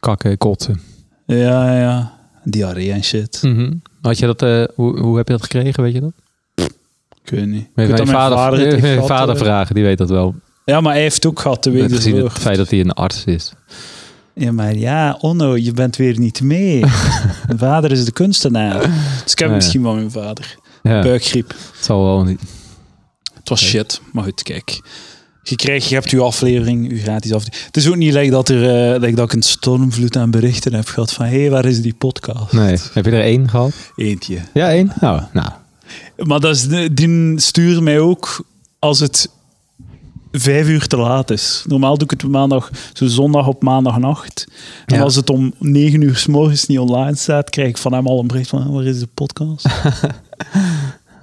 kakken, 0.00 0.38
kotsen. 0.38 0.80
Ja, 1.26 1.78
ja. 1.78 2.12
Diarree 2.44 2.92
en 2.92 3.04
shit. 3.04 3.38
Mhm. 3.42 3.72
Had 4.00 4.18
je 4.18 4.26
dat, 4.26 4.42
eh, 4.42 4.64
hoe, 4.74 5.00
hoe 5.00 5.16
heb 5.16 5.26
je 5.26 5.32
dat 5.32 5.42
gekregen, 5.42 5.82
weet 5.82 5.94
je 5.94 6.00
dat? 6.00 6.12
Ik 7.24 7.30
weet 7.30 7.46
niet. 7.46 7.68
Mijn 7.74 7.88
vader, 7.88 8.36
vader 8.38 8.80
mijn 8.80 9.06
vader 9.06 9.36
vragen, 9.36 9.74
die 9.74 9.84
weet 9.84 9.98
dat 9.98 10.08
wel. 10.08 10.34
Ja, 10.64 10.80
maar 10.80 10.92
hij 10.92 11.02
heeft 11.02 11.26
ook 11.26 11.40
gehad 11.40 11.64
de 11.64 11.70
week 11.70 11.82
Met 11.82 11.92
gezien 11.92 12.16
het 12.16 12.32
feit 12.32 12.56
dat 12.56 12.70
hij 12.70 12.80
een 12.80 12.92
arts 12.92 13.24
is. 13.24 13.52
Ja, 14.32 14.52
maar 14.52 14.76
ja, 14.76 15.16
Onno, 15.20 15.56
je 15.56 15.72
bent 15.72 15.96
weer 15.96 16.18
niet 16.18 16.40
mee. 16.40 16.80
mijn 17.46 17.58
vader 17.58 17.92
is 17.92 18.04
de 18.04 18.12
kunstenaar. 18.12 18.80
Dus 19.22 19.32
ik 19.32 19.38
heb 19.38 19.48
ja. 19.48 19.54
misschien 19.54 19.82
wel 19.82 19.94
mijn 19.94 20.10
vader. 20.10 20.56
Ja, 20.82 21.02
Buikgriep. 21.02 21.48
het 21.48 21.84
zal 21.84 22.04
wel 22.04 22.24
niet. 22.24 22.40
Het 23.34 23.48
was 23.48 23.60
shit, 23.64 24.00
maar 24.12 24.24
goed, 24.24 24.42
kijk. 24.42 24.80
Je, 25.42 25.56
krijgt, 25.56 25.88
je 25.88 25.94
hebt 25.94 26.10
uw 26.10 26.22
aflevering, 26.22 26.90
uw 26.90 26.98
gratis 26.98 27.32
aflevering. 27.32 27.66
Het 27.66 27.76
is 27.76 27.88
ook 27.88 27.96
niet 27.96 28.12
like 28.12 28.30
dat, 28.30 28.48
er, 28.48 29.00
like 29.00 29.14
dat 29.14 29.24
ik 29.24 29.32
een 29.32 29.42
stormvloed 29.42 30.16
aan 30.16 30.30
berichten 30.30 30.74
heb 30.74 30.86
gehad 30.88 31.12
van 31.12 31.26
hé, 31.26 31.40
hey, 31.40 31.50
waar 31.50 31.64
is 31.64 31.82
die 31.82 31.94
podcast? 31.94 32.52
Nee. 32.52 32.76
Heb 32.92 33.04
je 33.04 33.10
er 33.10 33.22
één 33.22 33.48
gehad? 33.50 33.72
Eentje. 33.96 34.38
Ja, 34.54 34.70
één? 34.70 34.92
Nou, 35.00 35.22
nou. 35.32 35.48
Maar 36.16 36.40
dat 36.40 36.54
is, 36.56 36.66
die 36.92 37.40
sturen 37.40 37.82
mij 37.82 37.98
ook 37.98 38.44
als 38.78 39.00
het 39.00 39.30
vijf 40.32 40.68
uur 40.68 40.86
te 40.86 40.96
laat 40.96 41.30
is. 41.30 41.64
Normaal 41.66 41.94
doe 41.98 42.08
ik 42.10 42.20
het 42.20 42.30
maandag, 42.30 42.70
zo 42.92 43.06
zondag 43.06 43.46
op 43.46 43.62
maandagnacht. 43.62 44.46
En 44.86 44.96
Ja. 44.96 45.02
als 45.02 45.14
het 45.14 45.30
om 45.30 45.52
negen 45.58 46.00
uur 46.00 46.16
s 46.16 46.26
morgens 46.26 46.66
niet 46.66 46.78
online 46.78 47.16
staat, 47.16 47.50
krijg 47.50 47.68
ik 47.68 47.78
van 47.78 47.92
hem 47.92 48.06
al 48.06 48.20
een 48.20 48.26
bericht 48.26 48.48
van 48.48 48.72
waar 48.72 48.84
is 48.84 48.98
de 48.98 49.08
podcast? 49.14 49.66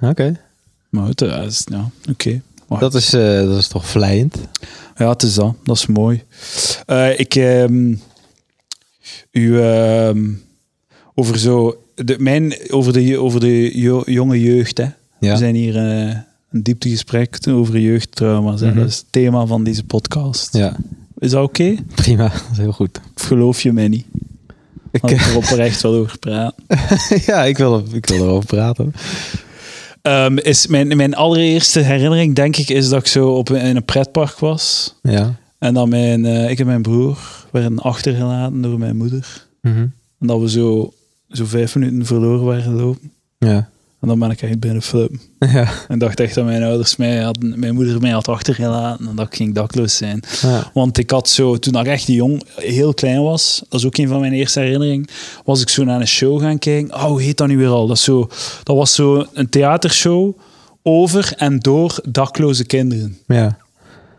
Oké. 0.00 0.40
maar 0.88 1.10
ja, 1.14 1.40
is- 1.40 1.66
ja 1.70 1.90
oké. 2.10 2.40
Dat, 2.78 2.94
is, 2.94 3.12
eh, 3.12 3.40
dat 3.48 3.58
is 3.58 3.68
toch 3.68 3.86
vlijend? 3.86 4.36
Ja, 4.96 5.08
het 5.08 5.22
is 5.22 5.34
dat. 5.34 5.54
Dat 5.64 5.76
is 5.76 5.86
mooi. 5.86 6.22
Eh, 6.86 7.18
ik, 7.18 7.34
ehm, 7.34 7.94
u, 9.30 9.60
ehm, 9.60 10.28
over 11.14 11.38
zo, 11.38 11.82
de, 11.94 12.16
mijn, 12.18 12.54
over 12.70 12.92
de, 12.92 13.18
over 13.18 13.40
de 13.40 13.78
jo- 13.78 14.02
jonge 14.06 14.40
jeugd, 14.40 14.78
hè. 14.78 14.86
Ja. 15.20 15.32
We 15.32 15.36
zijn 15.38 15.54
hier 15.54 15.76
eh, 15.76 16.16
een 16.50 16.62
dieptegesprek 16.62 17.38
over 17.48 17.78
jeugdtrauma's. 17.78 18.60
Mhm. 18.60 18.74
Dat 18.74 18.86
is 18.88 18.96
het 18.96 19.06
thema 19.10 19.46
van 19.46 19.64
deze 19.64 19.84
podcast. 19.84 20.56
Ja, 20.56 20.76
Is 21.18 21.30
dat 21.30 21.44
oké? 21.44 21.74
prima. 21.94 22.28
Dat 22.28 22.42
is 22.52 22.58
heel 22.58 22.72
goed. 22.72 23.00
Of 23.16 23.22
geloof 23.22 23.60
je 23.62 23.72
mij 23.72 23.88
niet? 23.88 24.06
Ik, 24.96 25.02
Had 25.02 25.10
ik 25.10 25.20
er 25.20 25.36
oprecht 25.36 25.82
wel 25.82 25.94
over 25.94 26.18
praten. 26.18 26.64
ja, 27.26 27.44
ik 27.44 27.58
wil, 27.58 27.84
ik 27.92 28.06
wil 28.06 28.22
erover 28.22 28.46
praten. 28.46 28.92
Ehm, 30.02 30.36
is 30.36 30.66
mijn, 30.66 30.96
mijn 30.96 31.14
allereerste 31.14 31.80
herinnering, 31.80 32.34
denk 32.34 32.56
ik, 32.56 32.68
is 32.68 32.88
dat 32.88 33.00
ik 33.00 33.06
zo 33.06 33.28
op 33.28 33.48
een, 33.48 33.60
in 33.60 33.76
een 33.76 33.84
pretpark 33.84 34.38
was. 34.38 34.94
Ja. 35.02 35.34
En 35.58 35.74
dat 35.74 35.88
mijn, 35.88 36.24
eh, 36.24 36.50
ik 36.50 36.58
en 36.58 36.66
mijn 36.66 36.82
broer 36.82 37.18
werden 37.50 37.78
achtergelaten 37.78 38.62
door 38.62 38.78
mijn 38.78 38.96
moeder. 38.96 39.46
Mhm. 39.60 39.86
En 40.20 40.26
dat 40.26 40.40
we 40.40 40.50
zo, 40.50 40.92
zo 41.28 41.44
vijf 41.44 41.74
minuten 41.74 42.06
verloren 42.06 42.44
waren 42.44 42.62
gelopen. 42.62 43.12
Ja. 43.38 43.68
En 44.00 44.08
dan 44.08 44.18
ben 44.18 44.30
ik 44.30 44.42
echt 44.42 44.60
binnen 44.60 44.82
flippen. 44.82 45.20
Ja. 45.52 45.68
En 45.88 45.98
dacht 45.98 46.20
echt 46.20 46.34
dat 46.34 46.44
mijn 46.44 46.62
ouders 46.62 46.96
mij 46.96 47.18
hadden, 47.22 47.58
mijn 47.58 47.74
moeder 47.74 48.00
mij 48.00 48.10
had 48.10 48.28
achtergelaten 48.28 49.06
en 49.08 49.16
dat 49.16 49.26
ik 49.26 49.34
ging 49.34 49.54
dakloos 49.54 49.96
zijn. 49.96 50.22
Ja. 50.40 50.70
Want 50.74 50.98
ik 50.98 51.10
had 51.10 51.28
zo, 51.28 51.56
toen 51.58 51.74
ik 51.80 51.86
echt 51.86 52.06
jong, 52.06 52.42
heel 52.54 52.94
klein 52.94 53.22
was, 53.22 53.62
dat 53.68 53.80
is 53.80 53.86
ook 53.86 53.96
een 53.96 54.08
van 54.08 54.20
mijn 54.20 54.32
eerste 54.32 54.60
herinneringen, 54.60 55.06
was 55.44 55.60
ik 55.60 55.68
zo 55.68 55.84
naar 55.84 56.00
een 56.00 56.06
show 56.06 56.40
gaan 56.40 56.58
kijken. 56.58 56.94
Oh, 56.94 57.04
hoe 57.04 57.22
heet 57.22 57.36
dat 57.36 57.48
nu 57.48 57.56
weer 57.56 57.68
al? 57.68 57.86
Dat, 57.86 57.98
zo, 57.98 58.28
dat 58.62 58.76
was 58.76 58.94
zo 58.94 59.26
een 59.32 59.48
theatershow 59.48 60.38
over 60.82 61.32
en 61.36 61.58
door 61.58 61.98
dakloze 62.08 62.64
kinderen. 62.64 63.18
ja. 63.26 63.56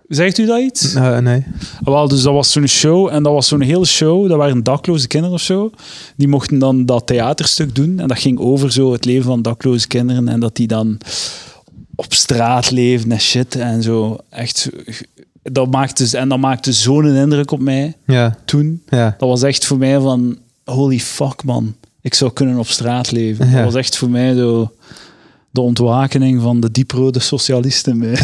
Zegt 0.07 0.37
u 0.37 0.45
dat 0.45 0.59
iets? 0.59 0.93
Nou, 0.93 1.21
nee. 1.21 1.43
Wel, 1.83 2.07
dus 2.07 2.21
dat 2.21 2.33
was 2.33 2.51
zo'n 2.51 2.67
show 2.67 3.07
en 3.11 3.23
dat 3.23 3.33
was 3.33 3.47
zo'n 3.47 3.61
hele 3.61 3.85
show. 3.85 4.27
Dat 4.29 4.37
waren 4.37 4.63
dakloze 4.63 5.07
kinderen 5.07 5.35
of 5.35 5.41
zo. 5.41 5.71
Die 6.15 6.27
mochten 6.27 6.59
dan 6.59 6.85
dat 6.85 7.07
theaterstuk 7.07 7.75
doen 7.75 7.99
en 7.99 8.07
dat 8.07 8.19
ging 8.19 8.39
over 8.39 8.71
zo 8.71 8.91
het 8.91 9.05
leven 9.05 9.23
van 9.25 9.41
dakloze 9.41 9.87
kinderen 9.87 10.27
en 10.27 10.39
dat 10.39 10.55
die 10.55 10.67
dan 10.67 10.97
op 11.95 12.13
straat 12.13 12.71
leven 12.71 13.11
en 13.11 13.19
shit 13.19 13.55
en 13.55 13.83
zo. 13.83 14.17
Echt, 14.29 14.69
dat 15.43 15.71
maakte, 15.71 16.17
en 16.17 16.29
dat 16.29 16.39
maakte 16.39 16.73
zo'n 16.73 17.15
indruk 17.15 17.51
op 17.51 17.59
mij 17.59 17.95
Ja. 18.05 18.37
toen. 18.45 18.81
Ja. 18.89 19.15
Dat 19.17 19.29
was 19.29 19.43
echt 19.43 19.65
voor 19.65 19.77
mij 19.77 19.99
van, 19.99 20.37
holy 20.63 20.99
fuck 20.99 21.43
man, 21.43 21.75
ik 22.01 22.13
zou 22.13 22.31
kunnen 22.33 22.57
op 22.57 22.67
straat 22.67 23.11
leven. 23.11 23.49
Ja. 23.49 23.55
Dat 23.55 23.63
was 23.63 23.75
echt 23.75 23.97
voor 23.97 24.09
mij 24.09 24.35
zo 24.35 24.71
de 25.57 25.63
ontwakening 25.63 26.41
van 26.41 26.59
de 26.59 26.71
dieprode 26.71 27.19
socialisten. 27.19 27.97
mij. 27.97 28.13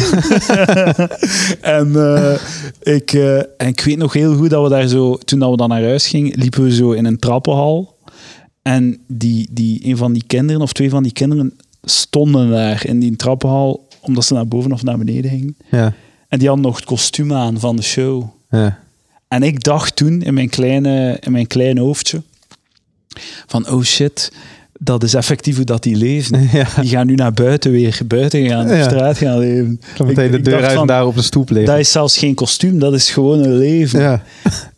en, 1.78 1.96
eh, 1.96 2.34
ik, 2.82 3.12
eh, 3.12 3.36
en 3.36 3.66
ik 3.66 3.80
weet 3.80 3.96
nog 3.96 4.12
heel 4.12 4.36
goed 4.36 4.50
dat 4.50 4.62
we 4.62 4.68
daar 4.68 4.86
zo, 4.86 5.16
toen 5.16 5.38
dat 5.38 5.50
we 5.50 5.56
dan 5.56 5.68
naar 5.68 5.82
huis 5.82 6.06
gingen, 6.06 6.38
liepen 6.38 6.62
we 6.62 6.74
zo 6.74 6.92
in 6.92 7.04
een 7.04 7.18
trappenhal. 7.18 7.98
En 8.62 8.98
die, 9.06 9.48
die, 9.50 9.86
een 9.86 9.96
van 9.96 10.12
die 10.12 10.24
kinderen, 10.26 10.62
of 10.62 10.72
twee 10.72 10.90
van 10.90 11.02
die 11.02 11.12
kinderen, 11.12 11.56
stonden 11.82 12.50
daar 12.50 12.86
in 12.86 13.00
die 13.00 13.16
trappenhal, 13.16 13.88
omdat 14.00 14.24
ze 14.24 14.34
naar 14.34 14.48
boven 14.48 14.72
of 14.72 14.82
naar 14.82 14.98
beneden 14.98 15.30
gingen. 15.30 15.56
Ja. 15.70 15.94
En 16.28 16.38
die 16.38 16.48
hadden 16.48 16.66
nog 16.66 16.76
het 16.76 16.84
kostuum 16.84 17.32
aan 17.32 17.60
van 17.60 17.76
de 17.76 17.82
show. 17.82 18.24
Ja. 18.50 18.78
En 19.28 19.42
ik 19.42 19.62
dacht 19.62 19.96
toen 19.96 20.22
in 20.22 20.34
mijn 20.34 20.48
kleine, 20.48 21.16
in 21.20 21.32
mijn 21.32 21.46
kleine 21.46 21.80
hoofdje 21.80 22.22
van 23.46 23.68
oh 23.68 23.82
shit, 23.82 24.32
dat 24.78 25.02
is 25.02 25.14
effectief 25.14 25.56
hoe 25.56 25.64
dat 25.64 25.82
die 25.82 25.96
leven. 25.96 26.48
Ja. 26.52 26.66
Die 26.80 26.90
gaan 26.90 27.06
nu 27.06 27.14
naar 27.14 27.32
buiten 27.32 27.70
weer, 27.70 28.00
buiten 28.06 28.48
gaan, 28.48 28.70
op 28.70 28.82
straat 28.82 29.18
gaan 29.18 29.38
leven. 29.38 29.80
Dan 29.96 30.06
meteen 30.06 30.30
de 30.30 30.40
deur 30.40 30.64
uit 30.64 30.78
en 30.78 30.86
daar 30.86 31.06
op 31.06 31.14
de 31.14 31.22
stoep 31.22 31.50
liggen. 31.50 31.66
Dat 31.66 31.78
is 31.78 31.92
zelfs 31.92 32.18
geen 32.18 32.34
kostuum, 32.34 32.78
dat 32.78 32.94
is 32.94 33.10
gewoon 33.10 33.38
een 33.38 33.56
leven. 33.56 34.00
Ja. 34.00 34.22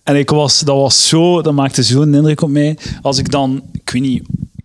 En 0.02 0.16
ik 0.16 0.30
was, 0.30 0.61
dat 0.61 0.76
was 0.76 1.09
zo, 1.09 1.42
dat 1.42 1.52
maakte 1.52 1.82
zo'n 1.82 2.14
indruk 2.14 2.42
op 2.42 2.50
mij. 2.50 2.78
Als 3.02 3.18
ik 3.18 3.30
dan, 3.30 3.62
ik 3.72 3.90
weet 3.90 4.02
niet, 4.02 4.22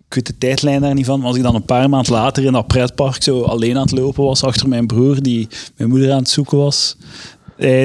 ik 0.08 0.14
weet 0.14 0.26
de 0.26 0.38
tijdlijn 0.38 0.80
daar 0.80 0.94
niet 0.94 1.06
van, 1.06 1.18
maar 1.18 1.28
als 1.28 1.36
ik 1.36 1.42
dan 1.42 1.54
een 1.54 1.64
paar 1.64 1.88
maanden 1.88 2.12
later 2.12 2.44
in 2.44 2.52
dat 2.52 2.66
pretpark 2.66 3.22
zo 3.22 3.40
alleen 3.40 3.76
aan 3.76 3.82
het 3.82 3.98
lopen 3.98 4.24
was 4.24 4.44
achter 4.44 4.68
mijn 4.68 4.86
broer, 4.86 5.22
die 5.22 5.48
mijn 5.76 5.88
moeder 5.88 6.12
aan 6.12 6.18
het 6.18 6.28
zoeken 6.28 6.58
was, 6.58 6.96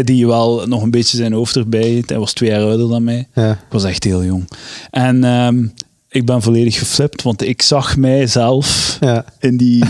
die 0.04 0.28
wel 0.28 0.68
nog 0.68 0.82
een 0.82 0.92
beetje 0.92 1.18
zijn 1.18 1.34
hoofd 1.34 1.56
erbij. 1.56 2.04
Hij 2.06 2.20
was 2.20 2.34
twee 2.34 2.50
jaar 2.50 2.62
ouder 2.62 2.90
dan 2.90 3.04
mij. 3.04 3.28
Ja. 3.34 3.52
Ik 3.52 3.58
was 3.70 3.84
echt 3.84 4.04
heel 4.04 4.24
jong. 4.24 4.50
En 4.92 5.24
ehm, 5.24 5.68
ik 6.10 6.26
ben 6.26 6.42
volledig 6.42 6.78
geflipt, 6.80 7.22
want 7.22 7.42
ik 7.48 7.62
zag 7.62 7.98
mijzelf 7.98 8.98
Ja. 9.00 9.26
in 9.40 9.58
die 9.58 9.84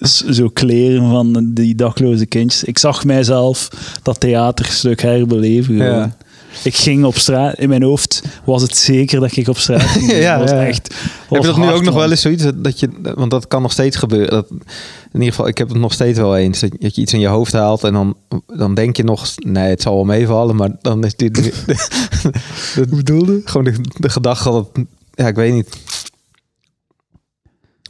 zo 0.30 0.48
kleren 0.48 1.10
van 1.10 1.50
die 1.54 1.74
dakloze 1.74 2.26
kindjes. 2.26 2.64
Ik 2.64 2.78
zag 2.78 3.04
mijzelf 3.04 3.68
dat 4.02 4.20
theaterstuk 4.20 5.02
herbeleven. 5.02 5.76
Ja. 5.76 6.16
Ik 6.64 6.74
ging 6.74 7.04
op 7.04 7.16
straat, 7.18 7.58
in 7.58 7.68
mijn 7.68 7.82
hoofd 7.82 8.22
was 8.44 8.62
het 8.62 8.76
zeker 8.76 9.20
dat 9.20 9.36
ik 9.36 9.48
op 9.48 9.58
straat 9.58 9.82
ging. 9.82 10.10
Ja, 10.26 10.38
was 10.38 10.50
ja, 10.50 10.66
echt. 10.66 10.94
Heb 11.28 11.40
je 11.42 11.46
dat 11.46 11.56
nu 11.56 11.70
ook 11.70 11.82
nog 11.84 11.94
wel 11.94 12.10
eens 12.10 12.20
zoiets 12.20 12.44
dat- 12.54 12.80
je, 12.80 12.88
want 13.14 13.30
dat 13.30 13.48
kan 13.48 13.62
nog 13.62 13.72
steeds 13.72 13.96
gebeuren. 13.96 14.30
Dat, 14.30 14.46
in 14.50 14.58
ieder 15.12 15.28
geval, 15.28 15.48
ik 15.48 15.58
heb 15.58 15.68
het 15.68 15.78
nog 15.78 15.92
steeds 15.92 16.18
wel 16.18 16.36
eens. 16.36 16.60
Dat, 16.60 16.70
je 16.78 17.00
iets 17.00 17.12
in 17.12 17.20
je 17.20 17.26
hoofd 17.26 17.52
haalt 17.52 17.84
en 17.84 17.92
dan, 17.92 18.16
dan 18.46 18.74
denk 18.74 18.96
je 18.96 19.04
nog, 19.04 19.26
nee, 19.36 19.68
het 19.70 19.82
zal 19.82 19.94
wel 19.94 20.04
meevallen, 20.04 20.56
maar 20.56 20.70
dan 20.82 21.04
is 21.04 21.14
dit. 21.16 21.34
De, 21.34 21.52
de, 22.74 22.86
bedoelde? 22.96 23.40
Gewoon 23.44 23.64
de, 23.64 23.74
de 23.98 24.08
gedachte 24.08 24.50
dat, 24.50 24.68
het- 24.72 24.86
ja, 25.18 25.26
ik 25.26 25.34
weet 25.34 25.52
niet. 25.52 25.68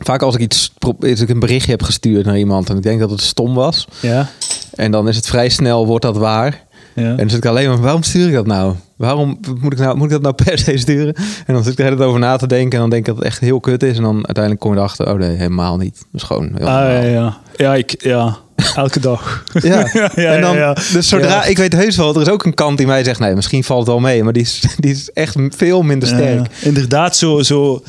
Vaak 0.05 0.23
als 0.23 0.35
ik 0.35 0.41
iets, 0.41 0.73
als 1.01 1.21
ik 1.21 1.29
een 1.29 1.39
berichtje 1.41 1.71
heb 1.71 1.83
gestuurd 1.83 2.27
naar 2.27 2.39
iemand 2.39 2.71
en 2.71 2.77
ik 2.77 2.83
denk 2.83 3.01
dat 3.01 3.11
het 3.11 3.21
stom 3.21 3.55
was, 3.55 3.89
Ja, 4.01 4.29
en 4.75 4.91
dan 4.91 5.09
is 5.09 5.17
het 5.17 5.27
vrij 5.27 5.49
snel, 5.49 5.87
wordt 5.87 6.05
dat 6.05 6.17
waar. 6.17 6.65
ja. 6.95 7.03
En 7.11 7.17
dan 7.17 7.29
zit 7.31 7.39
ik 7.39 7.47
alleen 7.47 7.69
maar, 7.69 7.81
waarom 7.81 8.03
stuur 8.03 8.27
ik 8.29 8.35
dat 8.35 8.47
nou? 8.47 8.75
Waarom 8.97 9.39
moet 9.61 9.73
ik, 9.73 9.79
nou, 9.79 9.97
moet 9.97 10.05
ik 10.07 10.11
dat 10.11 10.23
nou 10.23 10.35
per 10.35 10.59
se 10.59 10.77
sturen? 10.79 11.15
En 11.47 11.55
dan 11.55 11.63
zit 11.63 11.73
ik 11.73 11.79
er 11.79 11.85
hele 11.85 11.97
tijd 11.97 12.09
over 12.09 12.21
na 12.21 12.37
te 12.37 12.47
denken 12.47 12.73
en 12.73 12.79
dan 12.79 12.91
denk 12.91 13.03
ik 13.03 13.09
dat 13.09 13.17
het 13.17 13.25
echt 13.25 13.41
heel 13.41 13.61
kut 13.61 13.83
is. 13.83 13.97
En 13.97 14.03
dan 14.03 14.15
uiteindelijk 14.15 14.61
kom 14.61 14.73
je 14.73 14.79
erachter, 14.79 15.13
oh 15.13 15.19
nee, 15.19 15.37
helemaal 15.37 15.77
niet. 15.77 15.95
Dat 15.97 16.07
is 16.21 16.23
gewoon 16.23 16.51
heel 16.57 16.67
Ah, 16.67 16.91
ja, 16.93 17.01
ja. 17.01 17.39
Ja, 17.57 17.75
ik, 17.75 18.03
ja, 18.03 18.37
elke 18.77 19.01
dag. 19.01 19.45
Ja. 19.63 19.91
ja, 19.93 20.11
ja, 20.15 20.35
en 20.35 20.41
dan, 20.41 20.57
ja. 20.57 20.73
dus 20.93 21.09
zodra, 21.09 21.29
Ja. 21.29 21.45
ik 21.45 21.57
weet 21.59 21.73
heus 21.73 21.97
wel, 21.97 22.15
er 22.15 22.21
is 22.21 22.29
ook 22.29 22.45
een 22.45 22.55
kant 22.55 22.79
die 22.79 22.87
mij 22.87 23.05
zegt, 23.05 23.21
nee, 23.21 23.35
misschien 23.35 23.65
valt 23.65 23.81
het 23.81 23.89
wel 23.89 23.99
mee. 24.01 24.25
Maar 24.25 24.33
die 24.33 24.43
is, 24.43 24.63
die 24.79 24.91
is 24.91 25.11
echt 25.13 25.37
veel 25.57 25.83
minder 25.83 26.09
sterk. 26.09 26.39
Ja, 26.39 26.47
inderdaad, 26.69 27.17
zo, 27.17 27.43
zo, 27.43 27.83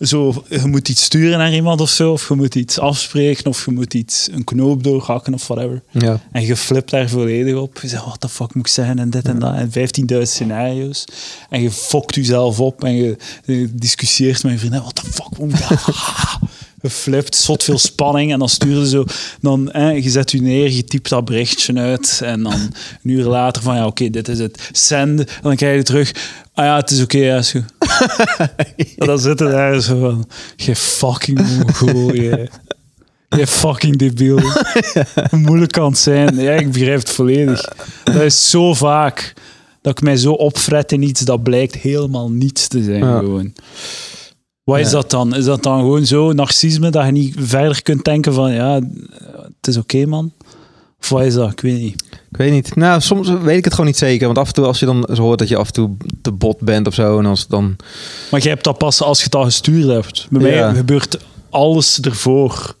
zo, 0.00 0.44
je 0.48 0.66
moet 0.66 0.88
iets 0.88 1.02
sturen 1.02 1.38
naar 1.38 1.52
iemand 1.52 1.80
of 1.80 1.90
zo, 1.90 2.12
of 2.12 2.28
je 2.28 2.34
moet 2.34 2.54
iets 2.54 2.78
afspreken, 2.78 3.46
of 3.46 3.64
je 3.64 3.70
moet 3.70 3.94
iets, 3.94 4.28
een 4.32 4.44
knoop 4.44 4.82
doorhakken 4.84 5.34
of 5.34 5.46
whatever. 5.46 5.82
Ja. 5.90 6.20
En 6.32 6.46
je 6.46 6.56
flipt 6.56 6.90
daar 6.90 7.08
volledig 7.08 7.54
op. 7.54 7.78
Je 7.82 7.88
zegt, 7.88 8.04
wat 8.04 8.20
de 8.20 8.28
fuck 8.28 8.54
moet 8.54 8.66
ik 8.66 8.72
zeggen 8.72 8.98
en 8.98 9.10
dit 9.10 9.28
en 9.28 9.38
dat. 9.38 9.54
En 9.54 9.70
15.000 10.12 10.22
scenario's. 10.22 11.04
En 11.50 11.62
je 11.62 11.70
fokt 11.70 12.14
jezelf 12.14 12.60
op 12.60 12.84
en 12.84 12.94
je, 12.96 13.16
je 13.44 13.68
discussieert 13.74 14.42
met 14.42 14.52
je 14.52 14.58
vrienden. 14.58 14.82
Wat 14.82 14.96
de 14.96 15.02
fuck 15.10 15.38
moet 15.38 15.58
ik 15.58 15.66
Je 16.82 16.90
flipt, 16.90 17.34
zot 17.34 17.62
veel 17.62 17.78
spanning. 17.78 18.32
En 18.32 18.38
dan 18.38 18.48
stuur 18.48 18.78
je 18.78 18.88
zo... 18.88 19.04
Dan, 19.40 19.68
hè, 19.72 19.90
je 19.90 20.10
zet 20.10 20.30
je 20.30 20.42
neer, 20.42 20.70
je 20.70 20.84
typt 20.84 21.08
dat 21.08 21.24
berichtje 21.24 21.74
uit. 21.74 22.20
En 22.24 22.42
dan 22.42 22.52
een 22.52 23.10
uur 23.10 23.24
later 23.24 23.62
van, 23.62 23.76
ja, 23.76 23.86
oké, 23.86 24.10
dit 24.10 24.28
is 24.28 24.38
het. 24.38 24.68
Send. 24.72 25.20
En 25.20 25.42
dan 25.42 25.56
krijg 25.56 25.76
je 25.76 25.82
terug... 25.82 26.12
Ah 26.54 26.64
ja, 26.64 26.76
het 26.76 26.90
is 26.90 27.02
oké, 27.02 27.18
ja, 27.18 27.36
is 27.36 27.50
goed. 27.50 27.64
En 28.98 29.06
dan 29.06 29.18
zitten 29.18 29.50
daar 29.50 29.80
zo 29.80 30.00
van... 30.00 30.28
Je 30.56 30.76
fucking 30.76 31.56
mongool, 31.58 32.14
je. 32.14 32.48
Je 33.28 33.46
fucking 33.46 33.96
debiel. 33.96 34.40
Moeilijk 35.30 35.72
kan 35.72 35.90
het 35.90 35.98
zijn? 35.98 36.36
Ja, 36.36 36.52
ik 36.52 36.72
begrijp 36.72 36.98
het 36.98 37.10
volledig. 37.10 37.68
Dat 38.04 38.22
is 38.22 38.50
zo 38.50 38.74
vaak 38.74 39.34
dat 39.82 39.98
ik 39.98 40.04
mij 40.04 40.16
zo 40.16 40.32
opfret 40.32 40.92
in 40.92 41.02
iets 41.02 41.20
dat 41.20 41.42
blijkt 41.42 41.74
helemaal 41.74 42.30
niets 42.30 42.68
te 42.68 42.82
zijn. 42.82 43.04
Ja. 43.04 43.18
Gewoon. 43.18 43.52
Wat 44.64 44.78
is 44.78 44.90
dat 44.90 45.10
dan? 45.10 45.34
Is 45.34 45.44
dat 45.44 45.62
dan 45.62 45.78
gewoon 45.78 46.06
zo 46.06 46.32
narcisme 46.32 46.90
dat 46.90 47.04
je 47.04 47.10
niet 47.12 47.34
verder 47.38 47.82
kunt 47.82 48.04
denken 48.04 48.34
van 48.34 48.52
ja, 48.52 48.74
het 49.56 49.66
is 49.66 49.76
oké 49.76 50.06
man? 50.06 50.32
Of 51.00 51.08
wat 51.08 51.22
is 51.22 51.34
dat? 51.34 51.50
Ik 51.50 51.60
weet 51.60 51.80
niet. 51.80 52.04
Ik 52.30 52.36
weet 52.38 52.52
niet. 52.52 52.74
Nou, 52.76 53.00
soms 53.00 53.28
weet 53.42 53.56
ik 53.56 53.64
het 53.64 53.72
gewoon 53.72 53.86
niet 53.86 53.98
zeker. 53.98 54.26
Want 54.26 54.38
af 54.38 54.48
en 54.48 54.54
toe, 54.54 54.64
als 54.66 54.78
je 54.80 54.86
dan 54.86 55.08
zo 55.14 55.22
hoort 55.22 55.38
dat 55.38 55.48
je 55.48 55.56
af 55.56 55.66
en 55.66 55.72
toe 55.72 55.90
te 56.22 56.32
bot 56.32 56.60
bent 56.60 56.86
of 56.86 56.94
zo. 56.94 57.18
En 57.18 57.26
als 57.26 57.46
dan... 57.46 57.76
Maar 58.30 58.40
jij 58.40 58.50
hebt 58.52 58.64
dat 58.64 58.78
pas 58.78 59.02
als 59.02 59.18
je 59.18 59.24
het 59.24 59.34
al 59.34 59.44
gestuurd 59.44 59.86
hebt. 59.88 60.26
Bij 60.30 60.54
Ja. 60.54 60.66
mij 60.66 60.74
gebeurt 60.76 61.18
alles 61.50 62.00
ervoor. 62.00 62.76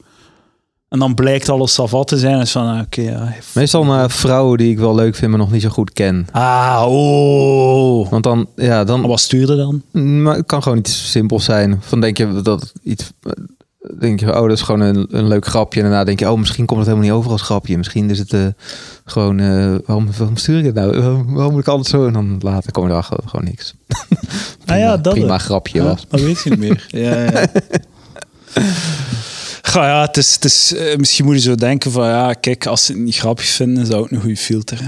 En 0.92 0.98
dan 0.98 1.14
blijkt 1.14 1.48
alles 1.48 1.74
savat 1.74 2.08
te 2.08 2.18
zijn. 2.18 2.40
Is 2.40 2.50
van, 2.50 2.66
ah, 2.66 2.80
ja. 2.90 3.32
Meestal 3.54 3.84
naar 3.84 4.10
vrouwen 4.10 4.58
die 4.58 4.70
ik 4.70 4.78
wel 4.78 4.94
leuk 4.94 5.14
vind, 5.14 5.30
maar 5.30 5.40
nog 5.40 5.50
niet 5.50 5.62
zo 5.62 5.68
goed 5.68 5.92
ken. 5.92 6.26
Ah, 6.32 6.84
oh. 6.88 8.10
Want 8.10 8.24
dan, 8.24 8.46
ja, 8.56 8.84
dan... 8.84 9.00
Maar 9.00 9.08
wat 9.08 9.20
stuurde 9.20 9.56
dan? 9.56 9.82
Maar 10.22 10.36
het 10.36 10.46
kan 10.46 10.62
gewoon 10.62 10.78
iets 10.78 11.10
simpels 11.10 11.44
zijn. 11.44 11.78
Van 11.80 12.00
denk 12.00 12.16
je 12.16 12.42
dat 12.42 12.72
iets. 12.82 13.10
Denk 13.98 14.20
je, 14.20 14.26
oh, 14.26 14.40
dat 14.48 14.50
is 14.50 14.62
gewoon 14.62 14.80
een, 14.80 15.06
een 15.10 15.28
leuk 15.28 15.46
grapje. 15.46 15.80
En 15.80 15.86
daarna 15.86 16.04
denk 16.04 16.18
je, 16.18 16.30
oh, 16.30 16.38
misschien 16.38 16.66
komt 16.66 16.78
het 16.78 16.88
helemaal 16.88 17.08
niet 17.10 17.18
over 17.18 17.30
als 17.32 17.42
grapje. 17.42 17.76
Misschien 17.76 18.10
is 18.10 18.18
het 18.18 18.32
eh, 18.32 18.46
gewoon, 19.04 19.40
eh, 19.40 19.74
waarom, 19.86 20.08
waarom 20.18 20.36
stuur 20.36 20.58
ik 20.58 20.64
het 20.64 20.74
nou? 20.74 21.00
Waarom, 21.00 21.34
waarom 21.34 21.52
moet 21.52 21.60
ik 21.62 21.68
altijd 21.68 21.88
zo? 21.88 22.06
En 22.06 22.12
dan 22.12 22.36
later 22.40 22.72
kom 22.72 22.84
je 22.84 22.90
erachter 22.90 23.16
dat 23.16 23.30
gewoon 23.30 23.44
niks. 23.44 23.74
Ah 24.66 24.78
ja, 24.78 24.96
dat 24.96 25.14
prima 25.14 25.38
grapje 25.38 25.78
Ja, 25.78 25.84
was. 25.84 26.04
dat 26.08 26.20
weet 26.20 26.42
je 26.42 26.50
niet 26.50 26.58
meer. 26.58 26.86
ja, 26.88 27.18
ja. 27.22 27.46
Ga 29.62 29.86
ja, 29.86 30.02
het 30.02 30.16
is, 30.16 30.34
het 30.34 30.44
is, 30.44 30.74
eh, 30.74 30.96
misschien 30.96 31.24
moet 31.24 31.34
je 31.34 31.40
zo 31.40 31.54
denken 31.54 31.90
van 31.90 32.06
ja, 32.06 32.32
kijk, 32.32 32.66
als 32.66 32.84
ze 32.84 32.92
het 32.92 33.00
niet 33.00 33.16
grappig 33.16 33.46
vinden, 33.46 33.86
zou 33.86 34.02
het 34.02 34.12
een 34.12 34.20
goede 34.20 34.36
filter. 34.36 34.78
Hè. 34.80 34.86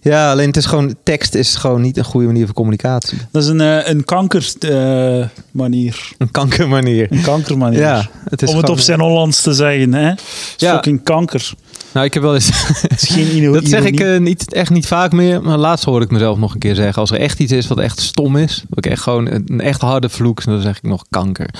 Ja, 0.00 0.30
alleen 0.30 0.46
het 0.46 0.56
is 0.56 0.66
gewoon, 0.66 0.96
tekst 1.02 1.34
is 1.34 1.54
gewoon 1.54 1.80
niet 1.80 1.96
een 1.96 2.04
goede 2.04 2.26
manier 2.26 2.44
van 2.44 2.54
communicatie. 2.54 3.18
Dat 3.30 3.42
is 3.42 3.48
een, 3.48 3.60
eh, 3.60 3.88
een 3.88 4.04
kanker 4.04 4.52
eh, 4.60 5.26
manier. 5.50 6.12
Een 6.18 6.30
kankermanier. 6.30 7.06
Een 7.10 7.22
kankermanier. 7.22 7.78
Ja, 7.78 8.08
het 8.28 8.42
is 8.42 8.50
Om 8.50 8.56
het 8.56 8.68
op 8.68 8.78
zijn 8.78 9.00
Hollands 9.00 9.42
te 9.42 9.52
zeggen, 9.52 9.94
hè? 9.94 10.12
Ja. 10.56 10.74
fucking 10.74 11.02
kanker. 11.02 11.52
Nou, 11.96 12.08
ik 12.08 12.14
heb 12.14 12.22
wel 12.22 12.34
eens. 12.34 12.50
Het 12.88 13.02
is 13.02 13.08
geen 13.08 13.36
ino- 13.36 13.52
Dat 13.52 13.68
zeg 13.68 13.84
ik 13.84 14.00
eh, 14.00 14.18
niet, 14.20 14.52
echt 14.52 14.70
niet 14.70 14.86
vaak 14.86 15.12
meer. 15.12 15.42
Maar 15.42 15.58
laatst 15.58 15.84
hoorde 15.84 16.04
ik 16.04 16.10
mezelf 16.10 16.38
nog 16.38 16.52
een 16.54 16.58
keer 16.60 16.74
zeggen. 16.74 17.00
Als 17.00 17.10
er 17.10 17.18
echt 17.20 17.38
iets 17.40 17.52
is 17.52 17.66
wat 17.66 17.78
echt 17.78 18.00
stom 18.00 18.36
is. 18.36 18.64
Wat 18.68 18.84
ik 18.84 18.90
echt 18.90 19.02
gewoon 19.02 19.30
een, 19.30 19.60
echt 19.60 19.80
harde 19.80 20.08
vloek. 20.08 20.44
Dan 20.44 20.60
zeg 20.60 20.76
ik 20.76 20.82
nog 20.82 21.04
kanker. 21.10 21.50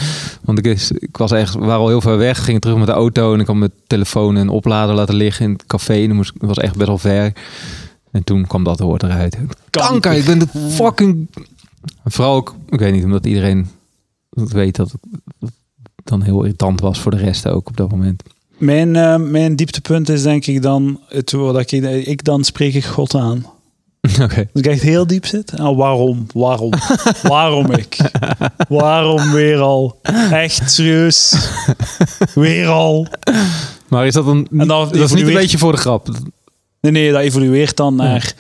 Want 0.43 0.59
ik, 0.59 0.67
is, 0.67 0.91
ik 0.91 1.17
was 1.17 1.31
echt, 1.33 1.55
we 1.55 1.61
waren 1.65 1.81
al 1.81 1.89
heel 1.89 2.01
ver 2.01 2.17
weg. 2.19 2.45
Ging 2.45 2.61
terug 2.61 2.77
met 2.77 2.87
de 2.87 2.93
auto. 2.93 3.35
En 3.35 3.41
ik 3.41 3.47
had 3.47 3.57
mijn 3.57 3.71
telefoon 3.87 4.37
en 4.37 4.49
oplader 4.49 4.95
laten 4.95 5.15
liggen 5.15 5.45
in 5.45 5.53
het 5.53 5.67
café. 5.67 6.03
En 6.05 6.15
moest, 6.15 6.33
het 6.33 6.43
was 6.49 6.59
echt 6.59 6.77
best 6.77 6.89
wel 6.89 6.99
ver. 6.99 7.33
En 8.11 8.25
toen 8.25 8.47
kwam 8.47 8.65
dat 8.65 8.81
woord 8.81 9.03
eruit. 9.03 9.39
Kanker, 9.71 10.13
ik 10.13 10.25
ben 10.25 10.39
de 10.39 10.49
fucking... 10.71 11.29
Vooral 12.05 12.35
ook, 12.35 12.55
ik 12.69 12.79
weet 12.79 12.93
niet, 12.93 13.05
omdat 13.05 13.27
iedereen 13.27 13.69
weet 14.31 14.77
dat, 14.77 14.93
dan 16.05 16.23
heel 16.23 16.43
irritant 16.43 16.81
was 16.81 17.01
voor 17.01 17.11
de 17.11 17.17
rest 17.17 17.49
ook 17.49 17.69
op 17.69 17.77
dat 17.77 17.91
moment. 17.91 18.23
Mijn, 18.59 18.97
eh, 18.97 19.17
mijn 19.17 19.57
dieptepunt 19.57 20.09
is 20.09 20.23
denk 20.23 20.47
ik 20.47 20.63
dan, 20.63 21.01
het, 21.09 21.33
wat 21.33 21.73
ik, 21.73 21.73
ik 22.07 22.25
dan 22.25 22.45
spreek 22.45 22.75
ik 22.75 22.85
God 22.85 23.15
aan. 23.15 23.47
Oké. 24.23 24.49
Als 24.53 24.63
ik 24.63 24.67
echt 24.67 24.83
heel 24.83 25.07
diep 25.07 25.27
zit. 25.27 25.51
En 25.51 25.77
waarom? 25.77 26.27
Waarom? 26.35 26.73
waarom 27.23 27.71
ik? 27.71 27.97
Waarom 28.69 29.31
weer 29.31 29.59
al? 29.59 30.01
Echt 30.31 30.71
serieus? 30.71 31.51
Weer 32.35 32.67
al? 32.67 33.07
Maar 33.89 34.07
is 34.07 34.15
dat 34.15 34.27
een, 34.27 34.49
dat 34.51 34.95
is 34.95 35.13
niet 35.13 35.27
een 35.27 35.33
beetje 35.33 35.59
voor 35.59 35.73
de 35.73 35.79
grap? 35.79 36.09
Nee, 36.81 36.93
nee, 36.93 37.13
dat 37.13 37.21
evolueert 37.21 37.77
dan 37.77 37.95
naar... 37.95 38.35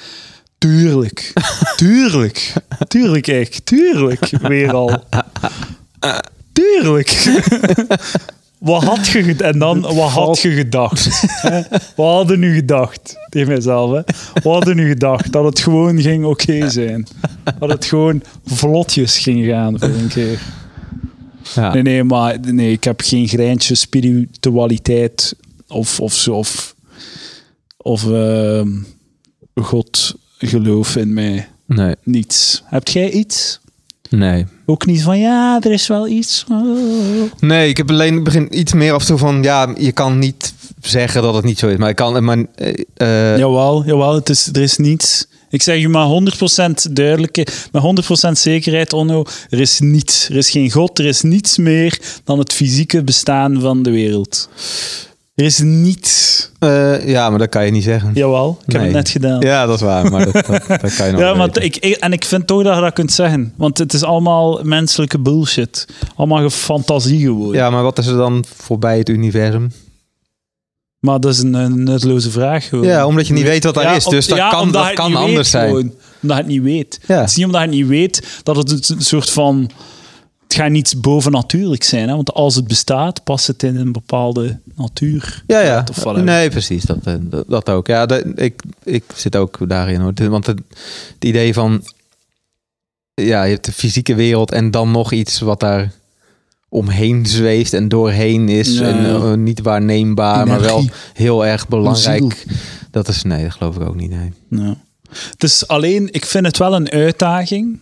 Tuurlijk. 0.58 1.32
Tuurlijk. 1.76 2.52
Tuurlijk, 2.88 3.26
ik. 3.26 3.58
Tuurlijk. 3.64 4.30
Weer 4.42 4.74
al. 4.74 4.90
Tuurlijk. 6.52 7.24
Wat 8.66 8.84
had 8.84 9.06
je 9.06 9.34
En 9.34 9.58
dan, 9.58 9.80
wat 9.94 10.10
had 10.10 10.40
je 10.40 10.50
gedacht? 10.50 11.22
Hè? 11.26 11.60
Wat 11.96 12.14
hadden 12.14 12.38
nu 12.38 12.54
gedacht? 12.54 13.16
Tegen 13.28 13.48
mijzelf, 13.48 13.90
hè? 13.90 14.00
Wat 14.32 14.54
hadden 14.54 14.76
nu 14.76 14.88
gedacht? 14.88 15.32
Dat 15.32 15.44
het 15.44 15.58
gewoon 15.58 16.00
ging 16.00 16.24
oké 16.24 16.70
zijn. 16.70 17.06
Dat 17.58 17.68
het 17.68 17.84
gewoon 17.84 18.22
vlotjes 18.44 19.18
ging 19.18 19.46
gaan 19.46 19.78
voor 19.78 19.88
een 19.88 20.08
keer. 20.08 20.40
Ja. 21.54 21.72
Nee, 21.72 21.82
nee, 21.82 22.04
maar 22.04 22.40
nee, 22.40 22.72
ik 22.72 22.84
heb 22.84 23.00
geen 23.00 23.28
greintje 23.28 23.74
spiritualiteit 23.74 25.36
of, 25.68 26.00
of 26.00 26.14
zo. 26.14 26.34
Of, 26.34 26.74
of 27.76 28.10
ehm, 28.10 28.68
God 29.54 30.14
geloof 30.38 30.96
in 30.96 31.12
mij. 31.12 31.48
Nee, 31.66 31.94
Niets. 32.02 32.62
Heb 32.64 32.88
jij 32.88 33.10
iets? 33.10 33.60
Nee. 34.10 34.46
Ook 34.66 34.86
niet 34.86 35.02
van 35.02 35.18
ja, 35.18 35.60
er 35.60 35.72
is 35.72 35.86
wel 35.86 36.08
iets. 36.08 36.44
Oh. 36.50 37.32
Nee, 37.40 37.68
ik 37.68 37.76
heb 37.76 37.90
alleen 37.90 38.24
begin 38.24 38.58
iets 38.58 38.72
meer 38.72 38.92
af 38.92 39.00
en 39.00 39.06
toe 39.06 39.18
van 39.18 39.42
ja, 39.42 39.74
je 39.78 39.92
kan 39.92 40.18
niet 40.18 40.54
zeggen 40.80 41.22
dat 41.22 41.34
het 41.34 41.44
niet 41.44 41.58
zo 41.58 41.68
is, 41.68 41.76
maar 41.76 41.88
ik 41.88 41.96
kan, 41.96 42.24
maar 42.24 42.44
eh, 42.54 42.74
eh, 42.96 43.38
Jawel, 43.38 43.84
jawel 43.84 44.14
het 44.14 44.28
is, 44.28 44.46
er 44.46 44.62
is 44.62 44.76
niets. 44.76 45.26
Ik 45.50 45.62
zeg 45.62 45.80
je 45.80 45.88
maar 45.88 46.08
100% 46.88 46.92
duidelijk, 46.92 47.36
met 47.72 47.82
100% 48.28 48.30
zekerheid, 48.32 48.92
Onno, 48.92 49.24
er 49.50 49.60
is 49.60 49.80
niets. 49.80 50.28
Er 50.28 50.36
is 50.36 50.50
geen 50.50 50.70
God, 50.70 50.98
er 50.98 51.06
is 51.06 51.22
niets 51.22 51.58
meer 51.58 51.98
dan 52.24 52.38
het 52.38 52.52
fysieke 52.52 53.04
bestaan 53.04 53.60
van 53.60 53.82
de 53.82 53.90
wereld. 53.90 54.48
Er 55.36 55.44
is 55.44 55.58
niets. 55.58 56.50
eh, 56.58 57.08
ja, 57.08 57.30
maar 57.30 57.38
dat 57.38 57.48
kan 57.48 57.64
je 57.64 57.70
niet 57.70 57.82
zeggen. 57.84 58.10
Jawel, 58.14 58.58
ik 58.66 58.72
heb 58.72 58.82
het 58.82 58.90
net 58.92 59.08
gedaan. 59.08 59.40
Ja, 59.40 59.66
dat 59.66 59.74
is 59.74 59.80
waar, 59.80 60.10
maar 60.10 60.24
dat, 60.32 60.46
dat, 60.46 60.66
dat 60.80 60.94
kan 60.96 61.06
je 61.06 61.12
nog 61.12 61.20
Ja, 61.20 61.26
wel 61.26 61.36
maar 61.36 61.62
ik, 61.62 61.76
ik- 61.76 61.94
en 61.96 62.12
ik 62.12 62.24
vind 62.24 62.46
toch 62.46 62.62
dat 62.62 62.74
je 62.74 62.80
dat 62.80 62.92
kunt 62.92 63.12
zeggen. 63.12 63.52
Want 63.56 63.78
het 63.78 63.92
is 63.92 64.02
allemaal 64.02 64.60
menselijke 64.62 65.18
bullshit. 65.18 65.86
Allemaal 66.16 66.50
fantasie 66.50 67.20
gewoon. 67.20 67.54
Ja, 67.54 67.70
maar 67.70 67.82
wat 67.82 67.98
is 67.98 68.06
er 68.06 68.16
dan 68.16 68.44
voorbij 68.56 68.98
het 68.98 69.08
universum? 69.08 69.72
Maar 70.98 71.20
dat 71.20 71.32
is 71.32 71.38
een, 71.38 71.54
een 71.54 71.82
nutteloze 71.82 72.30
vraag 72.30 72.68
gewoon. 72.68 72.84
Ja, 72.86 73.06
omdat 73.06 73.26
je 73.26 73.32
niet 73.32 73.44
weet 73.44 73.64
wat 73.64 73.76
er 73.76 73.94
is, 73.96 74.04
dus 74.04 74.26
dat 74.26 74.38
kan- 74.48 74.72
dat 74.72 74.92
kan 74.92 75.14
anders 75.16 75.34
weet 75.36 75.46
zijn. 75.46 75.68
gewoon. 75.68 75.92
omdat 76.22 76.36
je 76.36 76.42
het 76.42 76.46
niet 76.52 76.62
weet. 76.62 77.00
Ja. 77.06 77.20
Het 77.20 77.28
is 77.30 77.36
niet 77.36 77.46
omdat 77.46 77.60
je 77.60 77.66
het 77.66 77.76
niet 77.76 77.86
weet 77.86 78.40
dat 78.42 78.56
het 78.56 78.88
een 78.88 79.00
soort 79.02 79.30
van... 79.30 79.70
Het 80.46 80.54
gaat 80.54 80.70
niet 80.70 80.94
bovennatuurlijk 81.00 81.82
zijn. 81.82 82.08
Hè? 82.08 82.14
Want 82.14 82.32
als 82.32 82.54
het 82.54 82.66
bestaat, 82.66 83.24
past 83.24 83.46
het 83.46 83.62
in 83.62 83.76
een 83.76 83.92
bepaalde 83.92 84.58
natuur. 84.74 85.42
Ja, 85.46 85.60
ja. 85.60 85.84
Of. 85.90 86.16
Nee, 86.16 86.50
precies. 86.50 86.82
Dat, 86.82 86.98
eh, 87.04 87.14
dat, 87.20 87.44
dat 87.48 87.68
ook. 87.68 87.86
Ja, 87.86 88.06
dat, 88.06 88.24
ik, 88.34 88.62
ik 88.84 89.04
zit 89.14 89.36
ook 89.36 89.68
daarin 89.68 90.00
hoor. 90.00 90.12
Want 90.30 90.46
het, 90.46 90.60
het 91.14 91.24
idee 91.24 91.54
van. 91.54 91.84
Ja, 93.14 93.42
je 93.42 93.52
hebt 93.52 93.64
de 93.64 93.72
fysieke 93.72 94.14
wereld 94.14 94.52
en 94.52 94.70
dan 94.70 94.90
nog 94.90 95.12
iets 95.12 95.40
wat 95.40 95.60
daar 95.60 95.92
omheen 96.68 97.26
zweeft 97.26 97.72
en 97.72 97.88
doorheen 97.88 98.48
is. 98.48 98.78
En 98.78 99.06
eh, 99.06 99.32
niet 99.32 99.60
waarneembaar, 99.60 100.46
maar 100.46 100.60
wel 100.60 100.84
heel 101.12 101.46
erg 101.46 101.68
belangrijk. 101.68 102.44
Dat 102.90 103.08
is, 103.08 103.22
nee, 103.22 103.42
dat 103.42 103.52
geloof 103.52 103.76
ik 103.76 103.88
ook 103.88 103.96
niet. 103.96 104.10
Nee. 104.48 104.74
Het 105.30 105.42
is 105.42 105.68
alleen, 105.68 106.08
ik 106.10 106.26
vind 106.26 106.46
het 106.46 106.56
wel 106.56 106.74
een 106.74 106.90
uitdaging. 106.90 107.78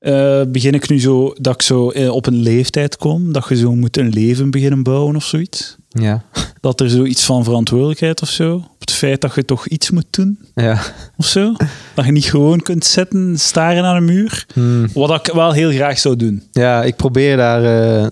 Eh, 0.00 0.42
begin 0.48 0.74
ik 0.74 0.88
nu 0.88 1.00
zo 1.00 1.34
dat 1.38 1.54
ik 1.54 1.62
zo 1.62 1.90
eh, 1.90 2.10
op 2.10 2.26
een 2.26 2.42
leeftijd 2.42 2.96
kom, 2.96 3.32
dat 3.32 3.46
je 3.48 3.56
zo 3.56 3.74
moet 3.74 3.96
een 3.96 4.08
leven 4.08 4.50
beginnen 4.50 4.82
bouwen 4.82 5.16
of 5.16 5.24
zoiets. 5.24 5.76
Ja. 5.88 6.22
Dat 6.60 6.80
er 6.80 6.90
zoiets 6.90 7.24
van 7.24 7.44
verantwoordelijkheid 7.44 8.22
of 8.22 8.28
zo. 8.28 8.54
Op 8.54 8.80
het 8.80 8.90
feit 8.92 9.20
dat 9.20 9.34
je 9.34 9.44
toch 9.44 9.66
iets 9.68 9.90
moet 9.90 10.06
doen 10.10 10.38
Ja. 10.54 10.80
of 11.16 11.26
zo. 11.26 11.52
Dat 11.94 12.04
je 12.04 12.12
niet 12.12 12.24
gewoon 12.30 12.60
kunt 12.60 12.84
zitten, 12.84 13.38
staren 13.38 13.84
aan 13.84 13.96
een 13.96 14.04
muur. 14.04 14.46
Hmm. 14.54 14.86
Wat 14.94 15.26
ik 15.26 15.34
wel 15.34 15.52
heel 15.52 15.70
graag 15.70 15.98
zou 15.98 16.16
doen. 16.16 16.42
ja, 16.52 16.82
ik 16.82 16.96
probeer 16.96 17.36
daar 17.36 17.64
eh, 17.64 18.06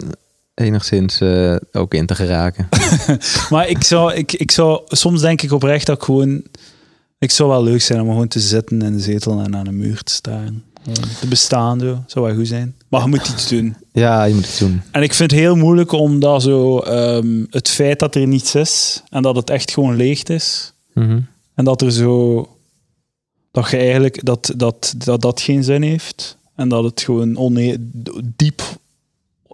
enigszins 0.55 1.23
ook 1.73 1.95
in 1.95 2.07
te 2.07 2.15
geraken. 2.15 2.69
Maar 3.51 3.69
ik 3.69 3.85
zou, 3.85 4.15
ik, 4.15 4.33
ik 4.33 4.51
zou, 4.51 4.81
soms 4.87 5.21
denk 5.21 5.43
ik 5.43 5.53
oprecht 5.53 5.87
dat 5.87 5.97
ik 5.97 6.03
gewoon. 6.03 6.43
Ik 7.19 7.31
zou 7.31 7.49
wel 7.49 7.63
leuk 7.63 7.81
zijn 7.83 8.01
om 8.01 8.09
gewoon 8.09 8.29
te 8.29 8.41
zitten 8.41 8.83
in 8.83 8.93
de 8.93 9.01
zetel 9.03 9.41
en 9.41 9.57
aan 9.57 9.67
een 9.67 9.77
muur 9.77 10.03
te 10.03 10.13
staren. 10.13 10.65
Te 11.21 11.27
bestaan, 11.29 11.81
zo. 11.81 12.03
zou 12.07 12.27
wel 12.27 12.35
goed 12.35 12.49
zijn. 12.49 12.75
Maar 12.89 13.03
je 13.03 13.09
moet 13.09 13.29
iets 13.29 13.49
doen. 13.49 13.77
ja, 13.93 14.25
je 14.25 14.35
moet 14.35 14.47
het 14.47 14.59
doen. 14.59 14.83
En 14.91 15.03
ik 15.03 15.15
vind 15.15 15.31
het 15.31 15.41
heel 15.41 15.57
moeilijk 15.57 15.93
omdat 15.93 16.43
zo, 16.43 16.79
ehm, 16.79 17.45
het 17.51 17.69
feit 17.69 17.99
dat 17.99 18.15
er 18.15 18.27
niets 18.27 18.55
is 18.55 19.03
en 19.11 19.23
dat 19.23 19.37
het 19.37 19.51
echt 19.51 19.71
gewoon 19.71 19.97
leeg 19.97 20.23
is. 20.23 20.73
Mhm. 20.95 21.21
En 21.55 21.65
dat 21.65 21.83
er 21.83 21.93
zo. 21.93 22.49
Dat 23.51 23.71
je 23.71 23.77
eigenlijk. 23.77 24.25
Dat 24.25 24.53
dat, 24.57 24.95
dat, 24.97 25.21
dat 25.21 25.41
geen 25.41 25.65
zin 25.65 25.83
heeft. 25.83 26.37
En 26.55 26.69
dat 26.69 26.85
het 26.85 27.01
gewoon 27.01 27.37
one, 27.37 27.77
diep. 28.37 28.63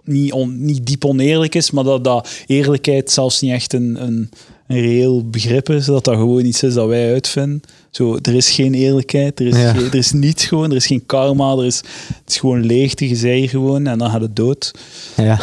Niet, 0.03 0.31
on, 0.31 0.65
niet 0.65 0.85
diep 0.85 1.05
oneerlijk 1.05 1.55
is, 1.55 1.71
maar 1.71 1.83
dat, 1.83 2.03
dat 2.03 2.29
eerlijkheid 2.45 3.11
zelfs 3.11 3.41
niet 3.41 3.51
echt 3.51 3.73
een, 3.73 4.03
een, 4.03 4.29
een 4.67 4.81
reëel 4.81 5.29
begrip 5.29 5.69
is. 5.69 5.85
Dat 5.85 6.03
dat 6.05 6.15
gewoon 6.15 6.45
iets 6.45 6.63
is 6.63 6.73
dat 6.73 6.87
wij 6.87 7.11
uitvinden. 7.13 7.61
Zo, 7.91 8.17
er 8.21 8.35
is 8.35 8.49
geen 8.51 8.73
eerlijkheid, 8.73 9.39
er 9.39 9.47
is, 9.47 9.55
Ja. 9.57 9.73
geen- 9.73 9.85
er 9.85 9.95
is 9.95 10.11
niets 10.11 10.45
gewoon, 10.45 10.69
er 10.69 10.75
is 10.75 10.87
geen 10.87 11.05
karma, 11.05 11.51
er 11.51 11.65
is, 11.65 11.77
het 12.07 12.23
is 12.29 12.37
gewoon 12.37 12.65
leegte, 12.65 13.07
je 13.09 13.15
zei 13.15 13.47
gewoon 13.47 13.87
en 13.87 13.97
dan 13.97 14.09
gaat 14.09 14.21
het 14.21 14.35
dood. 14.35 14.71
Ja. 15.17 15.39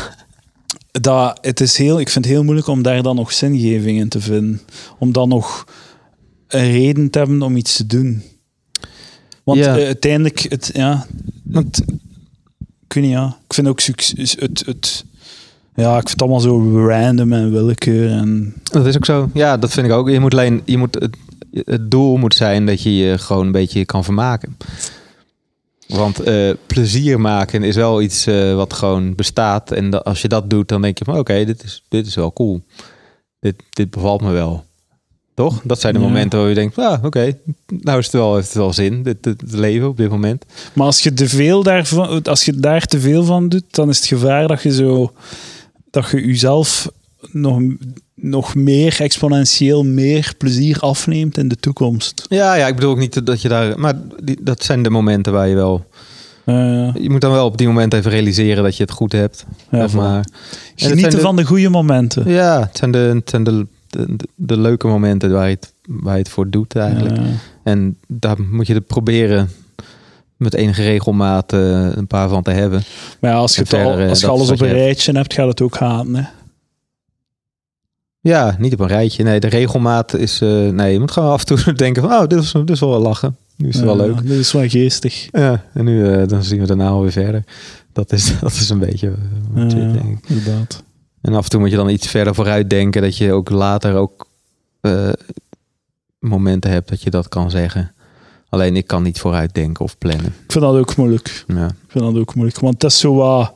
Dat, 0.91 1.39
het 1.41 1.61
is 1.61 1.77
heel, 1.77 2.01
ik 2.01 2.09
vind 2.09 2.25
het 2.25 2.35
heel 2.35 2.43
moeilijk 2.45 2.67
om 2.67 2.83
daar 2.83 3.03
dan 3.03 3.17
nog 3.17 3.33
zingeving 3.33 3.99
in 3.99 4.09
te 4.09 4.21
vinden. 4.21 4.61
Om 4.99 5.13
dan 5.13 5.29
nog 5.29 5.65
een 6.49 6.71
reden 6.71 7.11
te 7.11 7.19
hebben 7.19 7.43
om 7.43 7.57
iets 7.57 7.77
te 7.77 7.87
doen. 7.87 8.23
Want 9.45 9.59
Ja. 9.59 9.77
eh, 9.79 9.85
uiteindelijk, 9.85 10.47
het, 10.49 10.71
ja, 10.73 11.07
het, 11.53 11.83
ik 12.87 12.93
weet 12.93 13.05
niet, 13.05 13.13
ja. 13.13 13.39
Ik 13.47 13.55
vind 13.55 13.69
ook 13.69 13.81
succes, 13.81 14.37
het, 14.39 14.63
het, 14.67 15.05
ja, 15.75 15.91
ik 15.91 16.09
vind 16.09 16.11
het 16.11 16.21
allemaal 16.23 16.41
zo 16.41 16.87
random 16.89 17.33
en 17.33 17.53
willekeur. 17.53 18.11
En, 18.11 18.55
Dat 18.63 18.87
is 18.87 18.97
ook 18.97 19.05
zo. 19.05 19.31
Ja, 19.35 19.57
dat 19.57 19.71
vind 19.73 19.87
ik 19.87 19.93
ook. 19.93 20.09
Je 20.11 20.21
moet 20.21 20.33
alleen, 20.33 20.63
je 20.65 20.79
moet, 20.79 20.95
het, 20.95 21.17
het 21.65 21.91
doel 21.91 22.17
moet 22.17 22.35
zijn 22.35 22.67
dat 22.67 22.83
je 22.83 22.97
je 22.97 23.19
gewoon 23.19 23.47
een 23.47 23.53
beetje 23.53 23.85
kan 23.85 24.05
vermaken. 24.05 24.57
Want 25.89 26.21
eh, 26.21 26.51
plezier 26.67 27.21
maken 27.21 27.63
is 27.63 27.77
wel 27.77 28.03
iets 28.03 28.27
eh, 28.27 28.55
wat 28.55 28.73
gewoon 28.73 29.15
bestaat. 29.15 29.71
En 29.73 29.91
da- 29.91 29.99
als 29.99 30.23
je 30.23 30.29
dat 30.29 30.51
doet, 30.51 30.69
dan 30.69 30.83
denk 30.83 30.99
je 30.99 31.05
van 31.05 31.19
oké, 31.19 31.45
dit, 31.45 31.65
is, 31.65 31.83
dit 31.89 32.07
is 32.07 32.15
wel 32.15 32.33
cool. 32.33 32.63
Dit, 33.41 33.55
dit 33.71 33.91
bevalt 33.91 34.21
me 34.23 34.31
wel. 34.33 34.65
Toch? 35.35 35.61
Dat 35.65 35.81
zijn 35.81 35.95
de 35.95 36.01
Ja. 36.01 36.07
momenten 36.07 36.39
waar 36.39 36.49
je 36.49 36.55
denkt, 36.55 36.79
ah, 36.79 37.05
oké, 37.05 37.39
nou 37.67 37.99
is 37.99 38.05
het 38.05 38.15
wel, 38.15 38.35
heeft 38.35 38.47
het 38.47 38.57
wel 38.57 38.73
zin, 38.73 39.03
dit, 39.03 39.23
dit, 39.23 39.41
het 39.41 39.53
leven 39.53 39.89
op 39.89 39.97
dit 39.97 40.11
moment. 40.11 40.45
maar 40.73 40.87
als 40.87 41.01
je, 41.01 41.13
te 41.13 41.29
veel 41.29 41.63
daarvan, 41.63 42.23
als 42.23 42.45
je 42.45 42.53
daar 42.57 42.87
te 42.87 43.01
veel 43.01 43.25
van 43.25 43.49
doet, 43.49 43.65
dan 43.71 43.89
is 43.89 43.97
het 43.97 44.07
gevaar 44.07 44.49
dat 44.49 44.63
je 44.63 44.73
zo 44.73 45.13
dat 45.93 46.11
je 46.11 46.27
jezelf 46.27 46.91
nog, 47.31 47.61
nog 48.15 48.55
meer 48.55 48.97
exponentieel 49.01 49.85
meer 49.85 50.35
plezier 50.39 50.79
afneemt 50.79 51.39
in 51.39 51.49
de 51.49 51.57
toekomst. 51.57 52.27
Ja, 52.29 52.55
ja, 52.55 52.67
ik 52.67 52.75
bedoel 52.75 52.91
ook 52.91 52.99
niet 52.99 53.27
dat 53.27 53.43
je 53.43 53.49
daar, 53.49 53.79
maar 53.79 53.95
die, 54.23 54.39
dat 54.43 54.65
zijn 54.65 54.83
de 54.83 54.91
momenten 54.91 55.33
waar 55.33 55.49
je 55.49 55.55
wel, 55.55 55.85
je 56.95 57.07
moet 57.09 57.21
dan 57.21 57.33
wel 57.33 57.47
op 57.47 57.59
die 57.59 57.67
moment 57.67 57.95
even 57.95 58.11
realiseren 58.11 58.63
dat 58.65 58.77
je 58.77 58.83
het 58.83 58.93
goed 58.93 59.13
hebt. 59.13 59.45
ja, 59.71 59.79
zeg 59.89 59.93
maar. 60.01 60.25
Genieten 60.77 61.11
de- 61.11 61.21
van 61.21 61.37
de 61.37 61.45
goede 61.45 61.69
momenten. 61.69 62.29
Ja, 62.31 62.61
het 62.61 62.77
zijn 62.77 62.91
de, 62.91 62.99
het 62.99 63.31
zijn 63.31 63.45
de, 63.45 63.67
de, 63.89 64.17
de- 64.17 64.29
de 64.35 64.59
leuke 64.59 64.87
momenten 64.87 65.31
waar 65.33 65.49
je, 65.49 65.55
het, 65.55 65.73
waar 65.87 66.13
je 66.15 66.19
het 66.23 66.29
voor 66.29 66.51
doet 66.51 66.77
eigenlijk. 66.77 67.17
Ja. 67.17 67.23
En 67.63 67.97
daar 68.09 68.37
moet 68.51 68.67
je 68.67 68.75
het 68.75 68.87
proberen 68.87 69.51
met 70.43 70.55
enige 70.55 70.83
regelmaat 70.83 71.53
eh, 71.53 71.93
een 71.97 72.07
paar 72.07 72.29
van 72.29 72.43
te 72.43 72.51
hebben. 72.51 72.83
Maar 73.21 73.31
ja, 73.31 73.37
als 73.37 73.57
je, 73.57 73.65
al- 73.85 73.99
eh, 73.99 74.09
als 74.09 74.21
je 74.21 74.27
alles 74.27 74.51
op 74.51 74.61
een 74.61 74.67
hebt. 74.67 74.79
rijtje 74.79 75.13
hebt, 75.13 75.35
gaat 75.35 75.49
het 75.49 75.61
ook 75.61 75.77
haten. 75.77 76.15
Hè? 76.17 76.23
Ja, 78.21 78.57
niet 78.59 78.73
op 78.73 78.81
een 78.81 78.87
rijtje. 78.87 79.23
Nee, 79.23 79.41
de 79.41 79.47
regelmaat 79.47 80.15
is... 80.15 80.41
eh, 80.41 80.49
nee, 80.69 80.93
je 80.93 81.01
moet 81.01 81.11
gewoon 81.11 81.31
af 81.33 81.41
en 81.49 81.57
toe 81.57 81.73
denken 81.85 82.03
van... 82.03 82.13
Oh, 82.13 82.27
dit 82.27 82.39
is, 82.43 82.53
dit 82.53 82.71
is 82.71 82.81
wel 82.81 83.01
lachen. 83.01 83.37
Nu 83.57 83.69
is 83.69 83.75
het 83.77 83.85
wel 83.85 83.97
leuk. 83.97 84.23
Dit 84.23 84.39
is 84.39 84.53
wel 84.53 84.69
geestig. 84.69 85.29
Ja, 85.33 85.65
en 85.75 85.85
nu 85.85 86.27
dan 86.27 86.45
zien 86.45 86.61
we 86.61 86.67
daarna 86.67 86.89
alweer 86.89 87.13
verder. 87.13 87.45
Dat 87.93 88.13
is, 88.13 88.33
dat 88.41 88.53
is 88.53 88.69
een 88.71 88.79
beetje 88.79 89.13
wat 89.53 89.73
je 89.73 89.79
Ja, 89.79 89.93
denkt. 89.93 90.29
inderdaad. 90.29 90.83
En 91.21 91.35
af 91.35 91.45
en 91.45 91.51
toe 91.51 91.61
moet 91.61 91.71
je 91.71 91.77
dan 91.77 91.89
iets 91.89 92.07
verder 92.09 92.35
vooruit 92.35 92.71
denken. 92.71 93.03
Dat 93.03 93.17
je 93.17 93.33
ook 93.33 93.51
later 93.51 93.95
ook 93.95 94.27
momenten 96.19 96.71
hebt 96.71 96.89
dat 96.89 97.03
je 97.03 97.11
dat 97.11 97.29
kan 97.29 97.51
zeggen. 97.51 97.93
Alleen 98.53 98.77
ik 98.77 98.87
kan 98.87 99.03
niet 99.03 99.19
vooruit 99.21 99.55
denken 99.55 99.85
of 99.85 99.99
plannen. 99.99 100.27
Ik 100.27 100.53
vind 100.53 100.65
dat 100.65 100.77
ook 100.77 100.97
moeilijk. 100.97 101.45
Ja. 101.49 101.67
Ik 101.67 101.75
vind 101.89 102.05
dat 102.05 102.17
ook 102.17 102.35
moeilijk. 102.35 102.61
Want 102.61 102.83
het 102.83 102.93
is 102.93 102.99
zo 102.99 103.15
wat... 103.15 103.53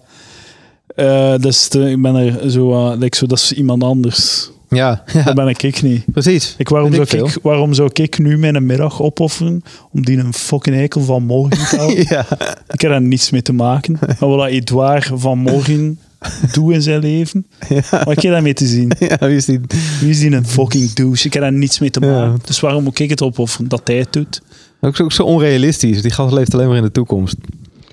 Eh, 0.95 1.35
dus 1.37 1.69
de- 1.69 1.91
ik 1.91 2.03
ben 2.03 2.15
er 2.15 2.51
zo, 2.51 2.95
like 2.95 3.17
zo, 3.17 3.27
dat 3.27 3.39
is 3.39 3.53
iemand 3.53 3.83
anders. 3.83 4.51
Ja, 4.69 5.03
ja 5.13 5.23
Dat 5.23 5.35
ben 5.35 5.49
ik, 5.49 5.63
ik 5.63 5.83
niet. 5.83 6.05
precies. 6.13 6.55
Ik, 6.59 6.69
waarom, 6.69 6.93
zou 6.95 7.25
ik 7.27 7.39
waarom 7.43 7.75
zou 7.75 7.91
ik 7.93 8.19
nu 8.19 8.39
mijn 8.39 8.67
middag 8.67 9.03
opofferen 9.03 9.63
om 9.93 10.05
die 10.05 10.19
een 10.19 10.35
fucking 10.35 10.77
eikel 10.77 11.01
van 11.03 11.23
morgen 11.23 11.79
te? 11.79 12.05
Ja. 12.09 12.27
ik 12.73 12.81
heb 12.81 12.91
daar 12.91 13.03
niets 13.03 13.31
mee 13.31 13.43
te 13.43 13.53
maken. 13.53 13.99
Maar 14.21 14.29
wat 14.29 14.49
Edouard 14.49 15.11
van 15.15 15.39
morgen 15.39 15.99
doet 16.53 16.73
in 16.73 16.83
zijn 16.83 17.01
leven, 17.01 17.47
wat 17.91 18.05
heb 18.07 18.19
je 18.21 18.31
daarmee 18.31 18.55
te 18.55 18.67
zien? 18.67 18.93
ja, 18.99 19.17
wie 19.19 19.37
is 19.37 19.45
die? 19.45 19.61
Wie 20.01 20.11
is 20.11 20.19
die 20.19 20.33
een 20.33 20.47
fucking 20.47 20.93
douche? 20.93 21.27
Ik 21.27 21.33
heb 21.33 21.43
daar 21.43 21.53
niets 21.53 21.79
mee 21.79 21.91
te 21.91 22.01
Ja. 22.01 22.07
maken. 22.07 22.41
Dus 22.47 22.61
waarom 22.61 22.83
moet 22.85 22.99
ik 22.99 23.11
het 23.11 23.23
opofferen 23.23 23.69
dat 23.69 23.81
hij 23.85 23.97
het 23.99 24.13
doet? 24.13 24.43
Ook 24.81 24.97
zo, 24.97 25.03
ook 25.03 25.13
zo 25.13 25.23
onrealistisch. 25.23 26.03
Die 26.03 26.11
gast 26.11 26.33
leeft 26.35 26.55
alleen 26.55 26.69
maar 26.69 26.77
in 26.77 26.83
de 26.83 26.93
toekomst. 26.93 27.37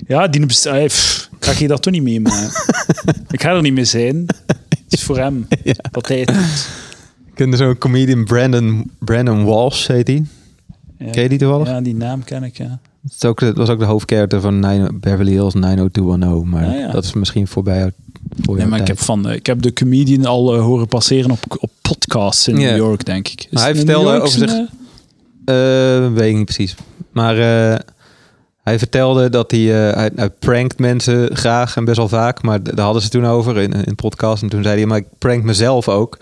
Ja, 0.08 0.28
die 0.28 0.42
ah, 0.70 0.86
pff, 0.86 1.30
ga 1.40 1.52
je 1.60 1.68
dat 1.68 1.82
toch 1.82 1.94
niet 1.94 2.04
meemaken? 2.04 2.50
ik 3.32 3.42
ga 3.42 3.50
er 3.52 3.62
niet 3.62 3.74
mee 3.74 3.86
zijn. 3.86 4.26
Het 4.70 4.94
is 4.94 5.04
voor 5.04 5.18
hem 5.18 5.48
Ja. 5.64 5.74
dat 5.92 6.08
het 6.08 6.28
doet. 6.28 6.68
Ik 7.28 7.34
ken 7.36 7.58
zo'n 7.58 7.78
comedian 7.78 8.24
Brandon, 8.26 8.92
Brandon 9.00 9.46
Walsh, 9.46 9.88
heet 9.88 10.08
hij. 10.08 10.26
Ja. 11.00 11.10
Ken 11.12 11.24
je 11.24 11.30
die 11.30 11.38
toevallig? 11.38 11.68
Ja, 11.68 11.82
die 11.82 11.96
naam 11.96 12.24
ken 12.24 12.44
ik, 12.44 12.58
ja. 12.58 12.80
Dat, 13.02 13.12
is 13.16 13.26
ook, 13.26 13.40
dat 13.40 13.56
was 13.58 13.70
ook 13.70 13.80
de 13.80 13.86
hoofdkarakter 13.86 14.42
van 14.42 14.60
9 14.60 15.00
Beverly 15.00 15.32
Hills 15.32 15.54
90210. 15.54 16.50
Maar 16.50 16.66
Ah, 16.66 16.80
ja. 16.80 16.92
dat 16.92 17.04
is 17.04 17.14
misschien 17.14 17.48
voorbij 17.48 17.78
jou- 17.78 17.92
voor 18.42 18.58
Nee, 18.58 18.66
maar 18.66 18.80
ik 18.80 18.88
heb, 18.88 19.00
van, 19.00 19.28
eh, 19.30 19.36
ik 19.36 19.46
heb 19.46 19.62
de 19.62 19.74
comedian 19.74 20.26
al 20.26 20.56
eh, 20.56 20.62
horen 20.62 20.88
passeren 20.88 21.32
op, 21.32 21.40
op 21.60 21.72
podcasts 21.82 22.48
in. 22.48 22.56
New 22.56 22.78
York, 22.78 23.06
denk 23.06 23.28
ik. 23.28 23.40
Is 23.44 23.48
Maar 23.52 23.62
hij 23.62 23.70
het 23.72 23.78
vertelde 23.80 24.16
over 24.22 24.28
zich- 24.40 24.50
Eh, 24.52 24.60
weet 26.14 26.30
ik 26.30 26.36
niet 26.36 26.46
precies. 26.46 26.76
Maar 27.12 27.38
eh, 27.38 27.80
hij 28.64 28.80
vertelde 28.80 29.30
dat 29.30 29.52
hij, 29.52 29.90
eh, 29.90 29.96
hij, 29.96 30.12
hij 30.16 30.30
prankt 30.30 30.80
mensen 30.80 31.36
graag 31.36 31.76
en 31.76 31.86
best 31.86 31.98
wel 31.98 32.08
vaak. 32.08 32.42
Maar 32.42 32.64
daar 32.64 32.86
hadden 32.86 33.02
ze 33.02 33.10
toen 33.10 33.26
over 33.26 33.58
in, 33.58 33.74
een 33.74 33.96
podcast. 33.96 34.44
En 34.44 34.50
toen 34.50 34.64
zei 34.64 34.78
hij, 34.78 34.86
maar 34.86 34.98
ik 34.98 35.08
prank 35.18 35.44
mezelf 35.44 35.90
ook. 35.90 36.18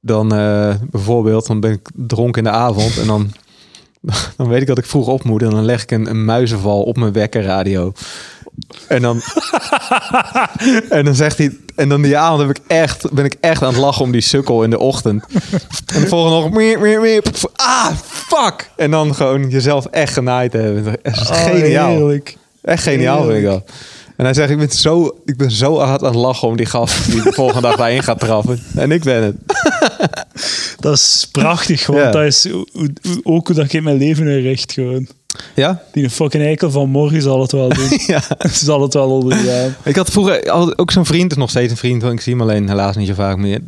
Dan 0.00 0.34
eh, 0.34 0.74
bijvoorbeeld, 0.90 1.46
dan 1.46 1.60
ben 1.60 1.72
ik 1.72 1.90
dronken 1.94 2.44
in 2.44 2.50
de 2.50 2.56
avond. 2.56 2.98
En 2.98 3.06
dan, 3.06 3.30
dan 4.36 4.48
weet 4.48 4.60
ik 4.60 4.66
dat 4.66 4.78
ik 4.78 4.86
vroeg 4.86 5.06
op 5.06 5.24
moet. 5.24 5.42
En 5.42 5.50
dan 5.50 5.64
leg 5.64 5.82
ik 5.82 5.90
een, 5.90 6.10
een 6.10 6.24
muizenval 6.24 6.82
op 6.82 6.96
mijn 6.96 7.12
wekkerradio. 7.12 7.92
En 8.88 9.02
dan, 9.02 9.20
en 10.88 11.04
dan 11.04 11.14
zegt 11.14 11.38
hij... 11.38 11.56
En 11.74 11.88
dan 11.88 12.02
die 12.02 12.18
avond 12.18 12.40
heb 12.40 12.50
ik 12.50 12.62
echt, 12.66 13.12
ben 13.12 13.24
ik 13.24 13.36
echt 13.40 13.62
aan 13.62 13.68
het 13.72 13.76
lachen 13.82 14.02
om 14.02 14.12
die 14.12 14.20
sukkel 14.20 14.62
in 14.62 14.70
de 14.70 14.78
ochtend. 14.78 15.24
En 15.94 16.00
de 16.00 16.06
volgende 16.06 16.36
nog... 16.40 16.50
Miep, 16.50 16.80
miep, 16.80 17.00
miep. 17.00 17.26
Ah, 17.54 17.90
fuck! 18.02 18.70
En 18.76 18.90
dan 18.90 19.14
gewoon 19.14 19.50
jezelf 19.50 19.86
echt 19.86 20.12
genaaid 20.12 20.52
hebben. 20.52 20.84
Dat 20.84 20.98
is 21.02 21.20
geniaal. 21.28 21.90
Oh, 21.90 21.96
heerlijk. 21.96 22.36
Echt 22.62 22.82
geniaal 22.82 23.24
vind 23.24 23.36
ik 23.38 23.44
dat. 23.44 23.70
En 24.16 24.24
hij 24.24 24.34
zegt, 24.34 24.50
ik 24.50 24.58
ben, 24.58 24.70
zo, 24.70 25.20
ik 25.24 25.36
ben 25.36 25.50
zo 25.50 25.78
hard 25.78 26.00
aan 26.00 26.06
het 26.06 26.14
lachen 26.16 26.48
om 26.48 26.56
die 26.56 26.66
gast 26.66 27.10
die 27.10 27.22
de 27.22 27.32
volgende 27.32 27.60
dag 27.68 27.76
daarin 27.76 28.02
gaat 28.02 28.20
trappen. 28.20 28.62
En 28.74 28.90
ik 28.92 29.02
ben 29.02 29.22
het. 29.22 29.36
Dat 30.80 30.94
is 30.94 31.28
prachtig, 31.32 31.86
want 31.86 31.98
Ja. 31.98 32.10
dat 32.10 32.22
is 32.24 32.48
ook 33.22 33.46
hoe 33.46 33.54
dat 33.54 33.72
ik 33.72 33.82
mijn 33.82 33.96
leven 33.96 34.28
inricht. 34.28 34.72
Gewoon. 34.72 35.08
Ja? 35.54 35.82
Die 35.92 36.04
een 36.04 36.10
fucking 36.10 36.42
eikel 36.44 36.70
van 36.70 36.88
morgen 36.88 37.22
zal 37.22 37.40
het 37.40 37.52
wel 37.52 37.68
doen. 37.68 37.88
Ja. 38.06 38.22
zal 38.52 38.82
het 38.82 38.94
wel 38.94 39.10
ondergaan. 39.10 39.74
Ik 39.84 39.96
had 39.96 40.10
vroeger 40.10 40.50
ook 40.76 40.90
zo'n 40.90 41.06
vriend, 41.06 41.30
is 41.30 41.36
nog 41.36 41.50
steeds 41.50 41.70
een 41.70 41.76
vriend, 41.78 42.02
want 42.02 42.14
ik 42.14 42.20
zie 42.20 42.32
hem 42.32 42.42
alleen 42.42 42.68
helaas 42.68 42.96
niet 42.96 43.08
zo 43.08 43.14
vaak 43.14 43.36
meer. 43.36 43.60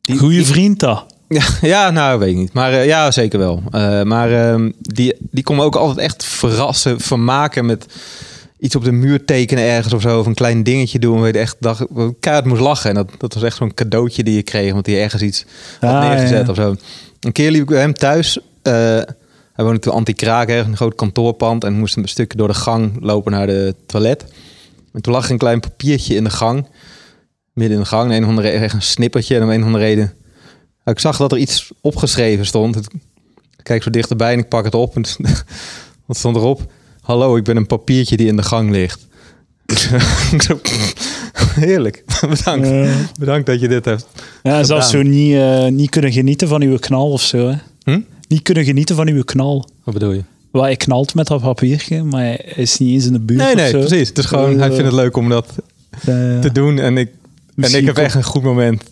Die- 0.00 0.18
Goeie 0.18 0.44
vriend 0.44 0.80
dat. 0.80 1.04
Ja, 1.32 1.42
ja, 1.62 1.90
nou, 1.90 2.18
weet 2.18 2.28
ik 2.30 2.36
niet. 2.36 2.52
Maar 2.52 2.72
eh, 2.72 2.86
ja, 2.86 3.10
zeker 3.10 3.38
wel. 3.38 3.62
Eh, 3.70 4.02
maar 4.02 4.32
ehm, 4.32 4.70
die, 4.80 5.14
die 5.20 5.44
kon 5.44 5.56
me 5.56 5.62
ook 5.62 5.76
altijd 5.76 5.98
echt 5.98 6.24
verrassen, 6.24 7.00
vermaken 7.00 7.66
met 7.66 7.86
iets 8.58 8.76
op 8.76 8.84
de 8.84 8.92
muur 8.92 9.24
tekenen 9.24 9.64
ergens 9.64 9.94
of 9.94 10.02
zo. 10.02 10.18
Of 10.18 10.26
een 10.26 10.34
klein 10.34 10.62
dingetje 10.62 10.98
doen. 10.98 11.26
Je 11.26 11.32
echt 11.32 11.56
dacht, 11.60 11.84
keihard 12.20 12.46
moest 12.48 12.60
lachen. 12.60 12.88
En 12.90 12.94
dat, 12.96 13.08
dat 13.18 13.34
was 13.34 13.42
echt 13.42 13.56
zo'n 13.56 13.74
cadeautje 13.74 14.22
die 14.22 14.34
je 14.34 14.42
kreeg. 14.42 14.72
Want 14.72 14.84
die 14.84 14.96
ergens 14.98 15.22
iets 15.22 15.44
had 15.80 15.90
Ah, 15.90 16.08
neergezet 16.08 16.44
ja. 16.46 16.50
of 16.50 16.56
zo. 16.56 16.74
Een 17.20 17.32
keer 17.32 17.50
liep 17.50 17.62
ik 17.62 17.68
bij 17.68 17.80
hem 17.80 17.94
thuis. 17.94 18.38
Hij 19.52 19.64
woonde 19.64 19.80
toen 19.80 19.92
anti-kraak, 19.92 20.48
een 20.48 20.76
groot 20.76 20.94
kantoorpand. 20.94 21.64
En 21.64 21.72
moest 21.72 21.96
een 21.96 22.08
stukje 22.08 22.38
door 22.38 22.48
de 22.48 22.54
gang 22.54 22.96
lopen 23.00 23.32
naar 23.32 23.46
de 23.46 23.74
toilet. 23.86 24.24
En 24.92 25.02
toen 25.02 25.12
lag 25.12 25.24
er 25.24 25.30
een 25.30 25.38
klein 25.38 25.60
papiertje 25.60 26.14
in 26.14 26.24
de 26.24 26.30
gang. 26.30 26.66
Midden 27.52 27.76
in 27.76 27.82
de 27.82 27.88
gang. 27.88 28.10
En 28.10 28.16
een 28.16 28.22
of 28.22 28.28
andere 28.28 28.48
echt 28.48 28.74
een 28.74 28.82
snippertje. 28.82 29.36
En 29.36 29.42
om 29.42 29.50
een 29.50 29.60
of 29.60 29.66
andere 29.66 29.84
reden 29.84 30.12
ik 30.84 30.98
zag 30.98 31.16
dat 31.16 31.32
er 31.32 31.38
iets 31.38 31.70
opgeschreven 31.80 32.46
stond. 32.46 32.76
Ik 32.76 32.90
kijk 33.62 33.82
zo 33.82 33.90
dichterbij 33.90 34.32
en 34.32 34.38
ik 34.38 34.48
pak 34.48 34.64
het 34.64 34.74
op. 34.74 34.96
En 34.96 35.04
wat 36.06 36.16
stond 36.16 36.36
erop? 36.36 36.72
Hallo, 37.00 37.36
ik 37.36 37.44
ben 37.44 37.56
een 37.56 37.66
papiertje 37.66 38.16
die 38.16 38.26
in 38.26 38.36
de 38.36 38.42
gang 38.42 38.70
ligt. 38.70 39.06
Heerlijk. 41.54 42.04
Bedankt. 42.28 42.68
Bedankt 43.18 43.46
dat 43.46 43.60
je 43.60 43.68
dit 43.68 43.84
hebt. 43.84 44.06
Ja, 44.42 44.62
zelfs 44.64 44.90
zo 44.90 45.02
niet, 45.02 45.34
eh, 45.34 45.66
niet 45.66 45.90
kunnen 45.90 46.12
genieten 46.12 46.48
van 46.48 46.62
uw 46.62 46.78
knal 46.78 47.10
of 47.10 47.22
zo. 47.22 47.48
Hè. 47.48 47.56
Hm? 47.82 48.00
Niet 48.32 48.42
kunnen 48.42 48.64
genieten 48.64 48.96
van 48.96 49.08
uw 49.08 49.22
knal. 49.22 49.68
Wat 49.84 49.94
bedoel 49.94 50.12
je? 50.12 50.22
Wel, 50.52 50.62
hij 50.62 50.76
knalt 50.76 51.14
met 51.14 51.26
dat 51.26 51.40
papiertje, 51.40 52.02
maar 52.02 52.22
hij 52.22 52.52
is 52.56 52.78
niet 52.78 52.90
eens 52.92 53.06
in 53.06 53.12
de 53.12 53.20
buurt 53.20 53.40
Nee, 53.40 53.54
nee, 53.54 53.70
precies. 53.70 54.08
Het 54.08 54.18
is 54.18 54.24
gewoon, 54.24 54.58
hij 54.58 54.68
vindt 54.68 54.84
het 54.84 54.92
leuk 54.92 55.16
om 55.16 55.28
dat 55.28 55.54
Eh, 55.90 56.38
te 56.38 56.50
doen. 56.52 56.78
En 56.78 56.96
ik, 56.96 57.10
en 57.56 57.74
ik 57.74 57.86
heb 57.86 57.96
echt 57.96 58.14
een 58.14 58.22
goed 58.22 58.42
moment 58.42 58.82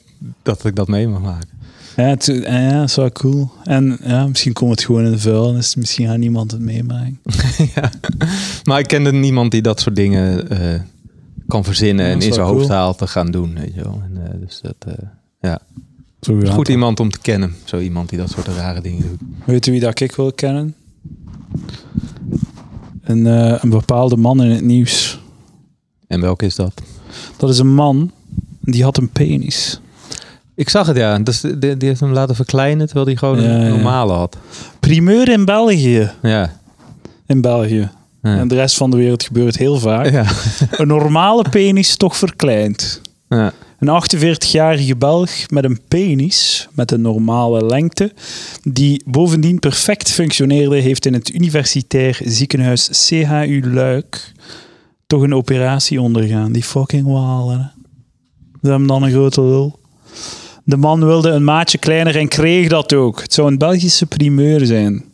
dat 0.43 0.65
ik 0.65 0.77
dat 0.77 0.89
mee 0.89 1.09
mag 1.09 1.21
maken. 1.21 1.49
Ja, 1.97 2.03
het, 2.05 2.29
eh, 2.29 2.69
ja, 2.71 2.79
dat 2.81 2.89
is 2.89 2.97
wel 2.97 3.11
cool. 3.11 3.51
En 3.65 3.99
ja, 4.05 4.27
misschien 4.27 4.53
komt 4.53 4.71
het 4.71 4.85
gewoon 4.85 5.05
in 5.05 5.11
de 5.11 5.19
vuilnis. 5.19 5.75
Misschien 5.75 6.07
gaat 6.07 6.19
niemand 6.19 6.51
het 6.51 6.61
meemaken. 6.61 7.21
ja. 7.75 7.91
Maar 8.65 8.79
ik 8.79 8.87
kende 8.87 9.13
niemand 9.13 9.51
die 9.51 9.63
dat 9.63 9.81
soort 9.81 9.97
dingen 9.97 10.49
eh, 10.51 10.81
kan 11.49 11.65
verzinnen 11.65 12.07
Ja, 12.07 12.13
en 12.13 12.21
in 12.21 12.33
zijn 12.33 12.47
hoofd 12.47 12.69
haalt 12.69 12.99
te 12.99 13.07
gaan 13.07 13.31
doen. 13.31 13.55
Weet 13.55 13.75
je 13.75 13.83
wel. 13.83 14.03
En, 14.05 14.25
eh, 14.25 14.41
dus 14.41 14.61
dat, 14.63 14.77
eh, 14.87 15.07
ja. 15.41 15.61
Goed 16.49 16.69
iemand 16.69 17.01
om 17.01 17.11
te 17.11 17.19
kennen. 17.19 17.55
Zo 17.65 17.79
iemand 17.79 18.09
die 18.09 18.19
dat 18.19 18.31
soort 18.31 18.47
rare 18.49 18.81
dingen 18.81 19.09
doet. 19.09 19.21
Weet 19.45 19.67
u 19.67 19.71
wie 19.73 19.81
dat 19.81 20.01
ik 20.01 20.15
wil 20.17 20.33
kennen? 20.33 20.75
Een, 23.03 23.27
eh, 23.27 23.55
een 23.63 23.71
bepaalde 23.71 24.17
man 24.17 24.43
in 24.43 24.51
het 24.51 24.65
nieuws. 24.65 25.21
En 26.07 26.21
welke 26.21 26.47
is 26.47 26.55
dat? 26.55 26.73
Dat 27.37 27.51
is 27.51 27.59
een 27.59 27.75
man, 27.75 28.11
die 28.61 28.83
had 28.83 28.97
een 28.97 29.09
penis. 29.09 29.81
Ik 30.55 30.69
zag 30.69 30.87
het, 30.87 30.97
ja. 30.97 31.19
Dus 31.19 31.41
die, 31.41 31.59
die 31.77 31.89
heeft 31.89 32.01
hem 32.01 32.13
laten 32.13 32.35
verkleinen 32.35 32.87
terwijl 32.87 33.07
hij 33.07 33.17
gewoon 33.17 33.41
Ja, 33.43 33.49
een 33.49 33.61
ja. 33.65 33.69
normale 33.69 34.13
had. 34.13 34.37
Primeur 34.81 35.29
in 35.29 35.45
België. 35.45 36.11
Ja. 36.23 36.53
In 37.27 37.41
België. 37.41 37.91
Ja. 38.23 38.37
En 38.39 38.49
de 38.49 38.55
rest 38.55 38.77
van 38.77 38.91
de 38.91 38.97
wereld 38.97 39.23
gebeurt 39.23 39.57
heel 39.57 39.79
vaak. 39.79 40.11
Ja. 40.11 40.25
Een 40.71 40.87
normale 40.87 41.45
penis 41.51 41.97
toch 41.97 42.17
verkleind. 42.17 43.01
ja. 43.29 43.53
Een 43.81 44.03
48-jarige 44.17 44.97
Belg 44.97 45.51
met 45.51 45.65
een 45.65 45.81
penis 45.89 46.69
met 46.73 46.91
een 46.91 47.01
normale 47.01 47.67
lengte, 47.67 48.13
die 48.63 49.03
bovendien 49.07 49.59
perfect 49.59 50.11
functioneerde, 50.11 50.77
heeft 50.77 51.07
in 51.07 51.13
het 51.13 51.35
universitair 51.35 52.21
ziekenhuis 52.25 52.89
CHU 52.93 53.73
Luik 53.73 54.33
toch 55.07 55.23
een 55.23 55.35
operatie 55.35 56.01
ondergaan. 56.01 56.53
Die 56.53 56.63
fucking 56.63 57.07
walen. 57.07 57.73
Ze 58.63 58.69
hebben 58.69 58.89
dan 58.89 59.03
een 59.03 59.11
grote 59.11 59.43
lul. 59.43 59.79
De 60.65 60.77
man 60.77 61.05
wilde 61.05 61.31
een 61.31 61.45
maatje 61.45 61.79
kleiner 61.79 62.17
en 62.17 62.29
kreeg 62.29 62.69
dat 62.69 62.93
ook. 62.93 63.23
Het 63.23 63.33
zou 63.33 63.49
een 63.49 63.59
Belgische 63.59 64.07
primeur 64.07 64.67
zijn. 64.67 65.05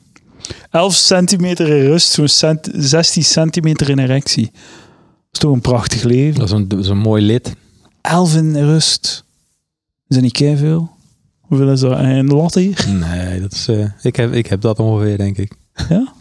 11 0.71 0.95
centimeter 0.95 1.69
in 1.69 1.87
rust, 1.87 2.11
zo'n 2.11 2.29
cent- 2.29 2.71
16 2.73 3.25
centimeter 3.25 3.89
in 3.91 3.99
erectie. 3.99 4.51
Dat 4.53 5.33
is 5.33 5.39
toch 5.39 5.53
een 5.53 5.61
prachtig 5.61 6.03
leven. 6.03 6.39
Dat 6.39 6.49
is 6.49 6.55
een, 6.55 6.69
dat 6.69 6.79
is 6.79 6.89
een 6.89 6.99
mooi 6.99 7.23
lid. 7.23 7.55
11 8.07 8.34
in 8.34 8.57
rust. 8.57 9.24
Is 10.09 10.16
dat 10.16 10.22
niet 10.22 10.32
keiveel? 10.32 10.90
Hoeveel 11.40 11.70
is 11.70 11.80
dat 11.80 12.00
in 12.00 12.26
de 12.26 12.34
lat 12.34 12.54
hier? 12.54 12.86
Nee, 12.88 13.40
dat 13.40 13.52
is, 13.52 13.68
eh, 13.68 13.84
ik, 14.02 14.16
heb, 14.16 14.32
ik 14.32 14.46
heb 14.46 14.61
dat 14.61 14.78
ongeveer, 14.78 15.18
denk 15.18 15.36
ik. 15.36 15.52
Ja? 15.88 16.12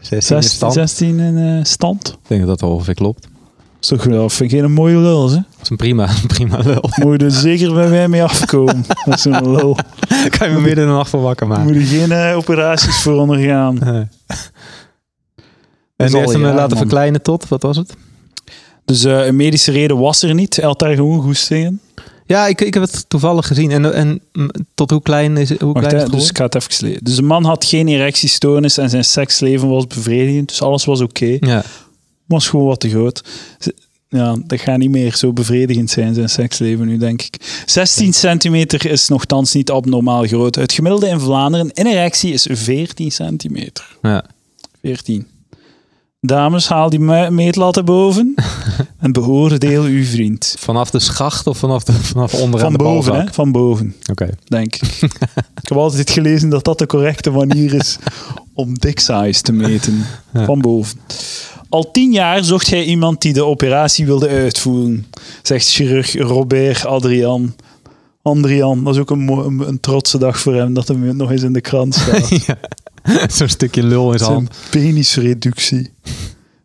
16 0.00 0.16
in 0.16 0.22
16, 0.22 0.42
stand. 0.42 0.72
16 0.72 1.18
in 1.18 1.38
eh, 1.38 1.64
stand. 1.64 2.08
Ik 2.08 2.28
denk 2.28 2.46
dat 2.46 2.58
dat 2.58 2.70
ongeveer 2.70 2.94
klopt. 2.94 3.22
Dat 3.22 3.30
is 3.80 3.88
toch 3.88 4.04
wel, 4.04 4.30
vind 4.30 4.52
ik 4.52 4.58
geen 4.60 4.72
mooie 4.72 4.96
lul, 4.96 5.28
hè? 5.28 5.34
Dat 5.34 5.62
is 5.62 5.70
een 5.70 5.76
prima, 5.76 6.08
een 6.08 6.26
prima 6.36 6.58
lul. 6.58 6.90
Moet 6.96 7.20
je 7.20 7.26
er 7.26 7.30
zeker 7.30 7.74
bij 7.74 7.88
mij 7.88 8.08
mee 8.08 8.22
afkomen. 8.22 8.84
Dat 9.04 9.14
is 9.18 9.24
een 9.24 9.50
lul. 9.50 9.76
kan 10.38 10.48
je 10.48 10.54
me 10.54 10.60
midden 10.60 10.84
in 10.84 10.90
de 10.90 10.96
nacht 10.96 11.10
van 11.10 11.20
wakker 11.20 11.46
maken. 11.46 11.64
moet 11.64 11.74
je 11.74 11.84
geen 11.84 12.12
eh, 12.12 12.36
operaties 12.36 12.96
voor 12.96 13.14
ondergaan. 13.14 13.74
Nee. 13.74 14.06
En 15.96 16.06
die 16.06 16.16
heeft 16.16 16.32
hem 16.32 16.42
laten 16.42 16.68
man. 16.68 16.78
verkleinen 16.78 17.22
tot, 17.22 17.48
wat 17.48 17.62
was 17.62 17.76
het? 17.76 17.94
Dus 18.84 19.04
eh, 19.04 19.26
een 19.26 19.36
medische 19.36 19.72
reden 19.72 19.98
was 19.98 20.22
er 20.22 20.34
niet. 20.34 20.56
Hij 20.56 20.64
had 20.64 20.78
daar 20.78 20.94
gewoon 20.94 21.22
goesting 21.22 21.64
in. 21.64 21.80
Ja, 22.26 22.46
ik, 22.46 22.60
ik 22.60 22.74
heb 22.74 22.82
het 22.82 23.04
toevallig 23.08 23.46
gezien. 23.46 23.70
En, 23.70 23.94
en 23.94 24.20
tot 24.74 24.90
hoe 24.90 25.02
klein 25.02 25.36
is, 25.36 25.48
hoe 25.48 25.72
Wacht, 25.72 25.86
klein 25.86 25.96
is 25.96 26.02
het 26.02 26.12
dus 26.12 26.28
ik 26.28 26.36
ga 26.36 26.44
het 26.44 26.54
even 26.54 26.86
lezen. 26.86 27.04
Dus 27.04 27.16
de 27.16 27.22
man 27.22 27.44
had 27.44 27.64
geen 27.64 27.88
erectiestoornis 27.88 28.78
en 28.78 28.90
zijn 28.90 29.04
seksleven 29.04 29.68
was 29.68 29.86
bevredigend. 29.86 30.48
Dus 30.48 30.62
alles 30.62 30.84
was 30.84 31.00
oké. 31.00 31.24
geworden? 31.24 31.48
Ja. 31.48 31.64
was 32.26 32.48
gewoon 32.48 32.66
wat 32.66 32.80
te 32.80 32.88
groot. 32.88 33.24
Ja, 34.08 34.36
dat 34.46 34.60
gaat 34.60 34.78
niet 34.78 34.90
meer 34.90 35.16
zo 35.16 35.32
bevredigend 35.32 35.90
zijn, 35.90 36.14
zijn 36.14 36.28
seksleven 36.28 36.86
nu, 36.86 36.98
denk 36.98 37.22
ik. 37.22 37.62
16 37.66 38.12
centimeter 38.12 38.86
is 38.90 39.08
nogthans 39.08 39.52
niet 39.52 39.70
abnormaal 39.70 40.24
groot. 40.26 40.54
Het 40.54 40.72
gemiddelde 40.72 41.08
in 41.08 41.20
Vlaanderen 41.20 41.70
in 41.72 41.86
erectie 41.86 42.32
is 42.32 42.46
14 42.50 43.10
centimeter. 43.10 43.96
ja. 44.02 44.24
14. 44.80 45.26
Dames, 46.26 46.68
haal 46.68 46.90
die 46.90 46.98
me- 47.00 47.30
meetlat 47.30 47.84
boven. 47.84 48.34
en 49.00 49.12
beoordeel 49.12 49.82
uw 49.82 50.04
vriend. 50.04 50.54
Vanaf 50.58 50.90
de 50.90 50.98
schacht 50.98 51.46
of 51.46 51.58
vanaf, 51.58 51.84
de, 51.84 51.92
vanaf 51.92 52.34
onderaan 52.34 52.60
Van 52.60 52.72
de 52.72 52.78
boven, 52.84 53.10
balzak? 53.12 53.28
hè? 53.28 53.34
Van 53.34 53.52
boven, 53.52 53.94
Oké. 54.10 54.28
denk 54.44 54.74
ik. 54.74 54.82
ik 55.62 55.68
heb 55.68 55.78
altijd 55.78 56.10
gelezen 56.10 56.48
dat 56.48 56.64
dat 56.64 56.78
de 56.78 56.86
correcte 56.86 57.30
manier 57.30 57.74
is 57.74 57.98
om 58.54 58.78
dick 58.78 59.00
size 59.00 59.40
te 59.42 59.52
meten. 59.52 60.04
Van 60.34 60.60
boven. 60.60 60.98
Al 61.68 61.90
tien 61.90 62.12
jaar 62.12 62.44
zocht 62.44 62.70
hij 62.70 62.84
iemand 62.84 63.20
die 63.22 63.32
de 63.32 63.44
operatie 63.44 64.06
wilde 64.06 64.28
uitvoeren, 64.28 65.06
zegt 65.42 65.68
chirurg 65.68 66.14
Robert 66.18 66.86
Adrian. 66.86 67.54
Andrian, 68.22 68.84
dat 68.84 68.94
is 68.94 69.00
ook 69.00 69.10
een, 69.10 69.28
een 69.68 69.80
trotse 69.80 70.18
dag 70.18 70.38
voor 70.40 70.54
hem 70.54 70.74
dat 70.74 70.88
hem 70.88 71.16
nog 71.16 71.30
eens 71.30 71.42
in 71.42 71.52
de 71.52 71.60
krant 71.60 71.94
staat. 71.94 72.30
Zo'n 73.36 73.48
stukje 73.48 73.82
lul 73.82 74.12
in 74.12 74.18
zijn 74.18 74.30
Zijn 74.30 74.32
hand. 74.46 74.56
penisreductie. 74.70 75.92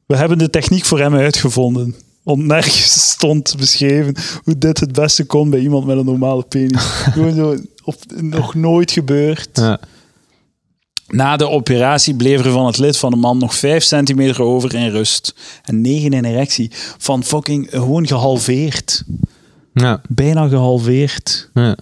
We 0.06 0.16
hebben 0.16 0.38
de 0.38 0.50
techniek 0.50 0.86
voor 0.86 1.00
hem 1.00 1.16
uitgevonden. 1.16 1.96
Want 2.24 2.46
nergens 2.46 2.92
stond 3.12 3.56
beschreven 3.58 4.16
hoe 4.44 4.58
dit 4.58 4.80
het 4.80 4.92
beste 4.92 5.26
kon 5.26 5.50
bij 5.50 5.60
iemand 5.60 5.86
met 5.86 5.98
een 5.98 6.06
normale 6.06 6.44
penis. 6.44 6.84
Gewoon 7.14 7.34
zo, 7.36 7.58
op, 7.84 7.96
nog 8.16 8.56
nooit 8.56 8.92
gebeurd. 8.92 9.50
Ja. 9.54 9.80
Na 11.08 11.38
de 11.38 11.50
operatie 11.50 12.16
bleef 12.16 12.46
er 12.46 12.52
van 12.52 12.66
het 12.66 12.78
lid 12.78 12.98
van 12.98 13.12
de 13.12 13.18
man 13.18 13.38
nog 13.38 13.56
5 13.56 13.84
centimeter 13.84 14.44
over 14.44 14.76
in 14.76 14.90
rust. 14.90 15.36
En 15.64 15.82
9 15.82 16.14
in 16.14 16.26
erectie. 16.26 16.72
Van 16.98 17.24
fucking 17.24 17.68
gewoon 17.70 18.08
gehalveerd. 18.08 19.04
Ja. 19.74 20.02
Bijna 20.10 20.48
gehalveerd. 20.48 21.50
ja. 21.54 21.78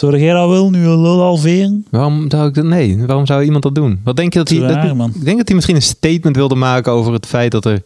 Zou 0.00 0.18
jij 0.18 0.32
dat 0.32 0.48
willen, 0.48 0.72
nu 0.72 0.86
een 0.86 1.00
lul 1.02 1.20
halveren? 1.20 1.86
Waarom 1.90 2.30
zou 2.30 2.48
ik 2.48 2.54
dat? 2.54 2.64
Nee, 2.64 3.06
waarom 3.06 3.26
zou 3.26 3.42
iemand 3.44 3.62
dat 3.62 3.74
doen? 3.74 4.00
Wat 4.04 4.16
denk 4.16 4.32
je 4.32 4.38
dat 4.38 4.48
hij? 4.48 4.58
Raar, 4.58 4.86
dat- 4.86 4.96
man. 4.96 5.12
ik 5.14 5.24
denk 5.24 5.36
dat 5.36 5.46
hij 5.46 5.54
misschien 5.54 5.76
een 5.76 5.82
statement 5.82 6.36
wilde 6.36 6.54
maken 6.54 6.92
over 6.92 7.12
het 7.12 7.26
feit 7.26 7.52
dat 7.52 7.64
er 7.64 7.82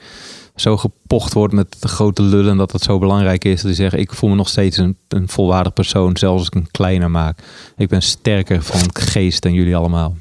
zo 0.57 0.77
gepocht 0.77 1.33
wordt 1.33 1.55
met 1.55 1.77
de 1.81 1.89
grote 1.89 2.23
lullen 2.23 2.51
en 2.51 2.57
dat 2.57 2.73
het 2.73 2.83
zo 2.83 2.99
belangrijk 2.99 3.45
is 3.45 3.55
dat 3.55 3.65
hij 3.65 3.75
zegt: 3.75 3.95
ik 3.95 4.12
voel 4.12 4.31
me 4.31 4.37
nog 4.37 4.49
steeds 4.49 4.77
een, 4.77 4.97
een 5.09 5.29
volwaardig 5.29 5.73
persoon, 5.73 6.17
zelfs 6.17 6.39
als 6.39 6.47
ik 6.47 6.55
hem 6.55 6.67
kleiner 6.71 7.11
maak. 7.11 7.39
Ik 7.77 7.89
ben 7.89 8.03
sterker 8.03 8.62
van 8.62 8.81
geest 8.93 9.43
dan 9.43 9.53
jullie 9.53 9.77
allemaal. 9.77 10.17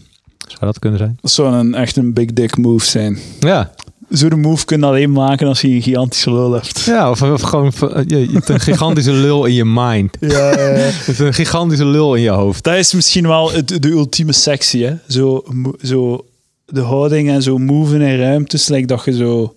Zou 0.48 0.60
dat 0.66 0.80
kunnen 0.80 1.00
zijn? 1.00 1.18
Dat 1.22 1.32
zou 1.32 1.54
een, 1.56 1.76
echt 1.76 1.96
een 1.98 2.14
big 2.14 2.34
dick 2.34 2.58
move 2.58 2.86
zijn. 2.86 3.18
Ja, 3.40 3.72
Zo'n 4.14 4.40
move 4.40 4.66
kun 4.66 4.80
je 4.80 4.86
alleen 4.86 5.12
maken 5.12 5.48
als 5.48 5.62
je 5.62 5.68
een 5.68 5.82
gigantische 5.82 6.32
lul 6.34 6.52
hebt. 6.52 6.80
ja 6.80 7.10
of, 7.10 7.22
of 7.22 7.42
gewoon 7.42 7.72
eh, 7.94 8.02
je, 8.08 8.30
hebt 8.32 8.50
een 8.50 8.60
gigantische 8.60 9.12
lul 9.26 9.46
in 9.46 9.54
je 9.54 9.66
mind. 9.66 10.18
Ja, 10.20 10.50
Je 10.60 11.02
hebt 11.06 11.20
een 11.20 11.34
gigantische 11.34 11.86
lul 11.86 12.16
in 12.16 12.22
je 12.22 12.30
hoofd. 12.30 12.64
dat 12.64 12.76
is 12.76 12.94
misschien 12.94 13.28
wel 13.28 13.52
het, 13.52 13.82
de 13.82 13.90
ultieme 13.90 14.34
sectie, 14.34 14.86
hè? 14.86 14.94
Zo, 15.08 15.44
zo 15.82 16.26
de 16.66 16.82
houding 16.82 17.30
en 17.30 17.42
zo 17.42 17.58
moven 17.58 18.02
in 18.02 18.18
ruimtes, 18.18 18.68
lijkt 18.68 18.88
dat 18.88 19.06
je 19.06 19.14
zo 19.16 19.56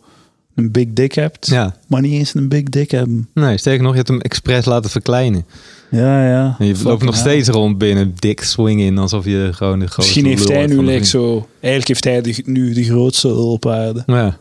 een 0.54 0.70
big 0.70 0.86
dick 0.88 1.14
hebt, 1.14 1.46
Ja, 1.46 1.76
maar 1.86 2.00
niet 2.00 2.12
eens 2.12 2.34
een 2.34 2.48
big 2.48 2.62
dick 2.62 2.90
hebben. 2.90 3.28
nee, 3.34 3.58
sterker 3.58 3.82
nog, 3.82 3.90
je 3.90 3.96
hebt 3.96 4.08
hem 4.08 4.20
expres 4.20 4.64
laten 4.64 4.90
verkleinen. 4.90 5.46
Ja, 5.90 6.28
ja. 6.28 6.56
En 6.58 6.66
je 6.66 6.74
loopt 6.84 7.04
nog 7.04 7.16
steeds 7.16 7.48
rond 7.48 7.78
binnen 7.78 8.14
dik 8.18 8.42
swing 8.42 8.80
in, 8.80 8.98
alsof 8.98 9.24
je 9.24 9.48
gewoon 9.52 9.78
de 9.78 9.86
grootste 9.86 10.20
Misschien 10.20 10.26
heeft 10.26 10.48
hij 10.48 10.66
nu 10.66 10.82
like, 10.82 11.04
zo... 11.04 11.46
Eigenlijk 11.60 11.88
heeft 11.88 12.04
hij 12.04 12.20
de, 12.20 12.42
nu 12.44 12.72
de 12.72 12.84
grootste 12.84 13.28
lul 13.28 13.52
op 13.52 13.66
aarde. 13.66 14.02
Ja. 14.06 14.38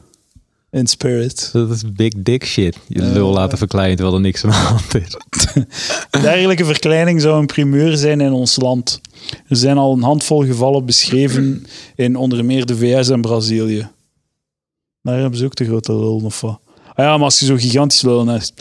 In 0.75 0.87
spirit. 0.87 1.49
Dat 1.53 1.69
is 1.69 1.91
big 1.93 2.11
dick 2.17 2.45
shit. 2.45 2.77
Je 2.87 3.01
lul 3.01 3.31
laten 3.31 3.57
verkleinen 3.57 3.95
terwijl 3.95 4.15
er 4.15 4.21
niks 4.21 4.43
aan 4.43 4.49
de 4.49 4.55
hand 4.55 4.95
is. 4.95 5.17
Dergelijke 6.21 6.65
verkleining 6.65 7.21
zou 7.21 7.39
een 7.39 7.45
primeur 7.45 7.97
zijn 7.97 8.21
in 8.21 8.31
ons 8.31 8.55
land. 8.55 9.01
Er 9.47 9.55
zijn 9.55 9.77
al 9.77 9.93
een 9.93 10.03
handvol 10.03 10.45
gevallen 10.45 10.85
beschreven 10.85 11.65
in 11.95 12.15
onder 12.15 12.45
meer 12.45 12.65
de 12.65 12.77
VS 12.77 13.09
en 13.09 13.21
Brazilië. 13.21 13.87
Daar 15.01 15.19
hebben 15.19 15.39
ze 15.39 15.45
ook 15.45 15.55
de 15.55 15.65
grote 15.65 15.93
lul 15.93 16.21
of 16.23 16.41
wat. 16.41 16.59
Ah 16.87 17.05
ja, 17.05 17.15
maar 17.15 17.25
als 17.25 17.39
je 17.39 17.45
zo 17.45 17.55
gigantisch 17.55 18.01
lul 18.01 18.27
hebt. 18.27 18.53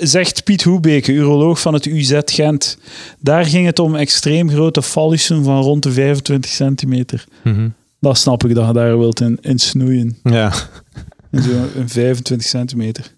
Zegt 0.00 0.44
Piet 0.44 0.62
Hoebeke, 0.62 1.12
uroloog 1.12 1.60
van 1.60 1.74
het 1.74 1.86
UZ 1.86 2.18
Gent. 2.24 2.78
Daar 3.18 3.44
ging 3.44 3.66
het 3.66 3.78
om 3.78 3.94
extreem 3.94 4.50
grote 4.50 4.82
fallussen 4.82 5.44
van 5.44 5.62
rond 5.62 5.82
de 5.82 5.92
25 5.92 6.50
centimeter. 6.50 7.24
Dat 8.00 8.18
snap 8.18 8.44
ik 8.44 8.54
dat 8.54 8.66
je 8.66 8.72
daar 8.72 8.98
wilt 8.98 9.20
in, 9.20 9.38
in 9.40 9.58
snoeien. 9.58 10.18
Ja, 10.22 10.52
zo'n 11.30 11.68
een 11.76 11.88
25 11.88 12.48
centimeter. 12.48 13.14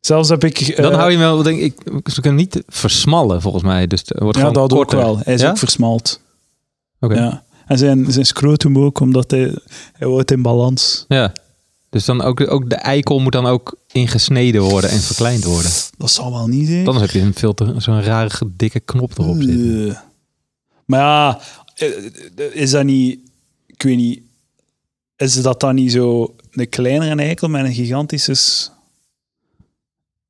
Zelfs 0.00 0.28
heb 0.28 0.44
ik... 0.44 0.76
dan 0.76 0.92
eh, 0.92 0.98
hou 0.98 1.10
je 1.10 1.18
wel, 1.18 1.42
denk 1.42 1.60
ik, 1.60 1.74
ze 2.10 2.20
kunnen 2.20 2.40
niet 2.40 2.62
versmallen 2.66 3.42
volgens 3.42 3.62
mij. 3.62 3.86
Dus 3.86 4.00
het 4.06 4.18
wordt 4.18 4.38
Ja, 4.38 4.50
dat 4.50 4.70
korter. 4.72 4.98
ook 4.98 5.04
wel. 5.04 5.18
Hij 5.18 5.34
is 5.34 5.40
Ja? 5.40 5.50
ook 5.50 5.58
versmalt. 5.58 6.20
Oké. 7.00 7.14
Ja. 7.14 7.20
Ja. 7.22 7.44
En 7.66 7.78
zijn, 7.78 8.12
zijn 8.12 8.26
scrotum 8.26 8.78
ook, 8.78 9.00
omdat 9.00 9.30
hij, 9.30 9.40
hij 9.92 10.08
houdt 10.08 10.30
in 10.30 10.42
balans. 10.42 11.06
Dus 11.90 12.04
dan 12.04 12.22
ook, 12.22 12.50
ook 12.50 12.70
de 12.70 12.76
eikel 12.76 13.18
moet 13.18 13.32
dan 13.32 13.46
ook 13.46 13.76
ingesneden 13.92 14.62
worden 14.62 14.90
en 14.90 14.98
verkleind 15.00 15.44
worden. 15.44 15.70
Dat 15.98 16.10
zal 16.10 16.32
wel 16.32 16.46
niet 16.46 16.66
zijn. 16.68 16.84
Dan 16.84 17.00
heb 17.00 17.10
je 17.10 17.20
een 17.20 17.32
te- 17.32 17.74
zo'n 17.76 18.02
rare 18.02 18.50
dikke 18.56 18.80
knop 18.80 19.18
erop 19.18 19.36
zitten. 19.42 19.88
Eh. 19.88 19.96
Maar 20.86 21.00
ja, 21.00 21.40
eh, 21.74 22.44
is 22.52 22.70
dat 22.70 22.84
niet... 22.84 23.18
Ik 23.66 23.82
weet 23.82 23.96
niet... 23.96 24.20
Is 25.16 25.42
dat 25.42 25.60
dan 25.60 25.74
niet 25.74 25.92
zo 25.92 26.34
een 26.56 26.68
kleinere 26.68 27.22
eikel 27.22 27.48
met 27.48 27.64
een 27.64 27.74
gigantische... 27.74 28.34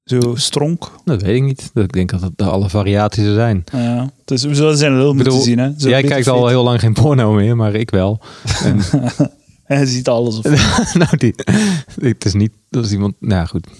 Zo 0.04 0.18
stronk? 0.34 0.90
Dat 1.04 1.22
weet 1.22 1.36
ik 1.36 1.42
niet. 1.42 1.70
Ik 1.74 1.92
denk 1.92 2.10
dat 2.10 2.20
het 2.20 2.42
alle 2.42 2.68
variaties 2.68 3.24
er 3.24 3.34
zijn. 3.34 3.64
Ja. 3.72 4.10
Dus 4.24 4.42
we 4.44 4.54
zullen 4.54 4.76
zijn 4.76 4.96
lul 4.96 5.14
moeten 5.14 5.40
zien, 5.42 5.58
hè. 5.58 5.70
Zo 5.78 5.88
Jij 5.88 6.02
kijkt 6.02 6.28
al 6.28 6.48
heel 6.48 6.62
lang 6.62 6.80
geen 6.80 6.92
porno 6.92 7.32
meer, 7.32 7.56
maar 7.56 7.74
ik 7.74 7.90
wel. 7.90 8.20
En, 8.64 8.80
Hij 9.64 9.86
ziet 9.86 10.08
alles 10.08 10.36
op. 10.38 10.44
nou, 10.94 11.16
die, 11.16 11.34
het 12.00 12.24
is 12.24 12.34
niet... 12.34 12.52
Dat 12.70 12.84
is 12.84 12.92
iemand... 12.92 13.14
Nou 13.20 13.46
goed. 13.46 13.66
We 13.66 13.72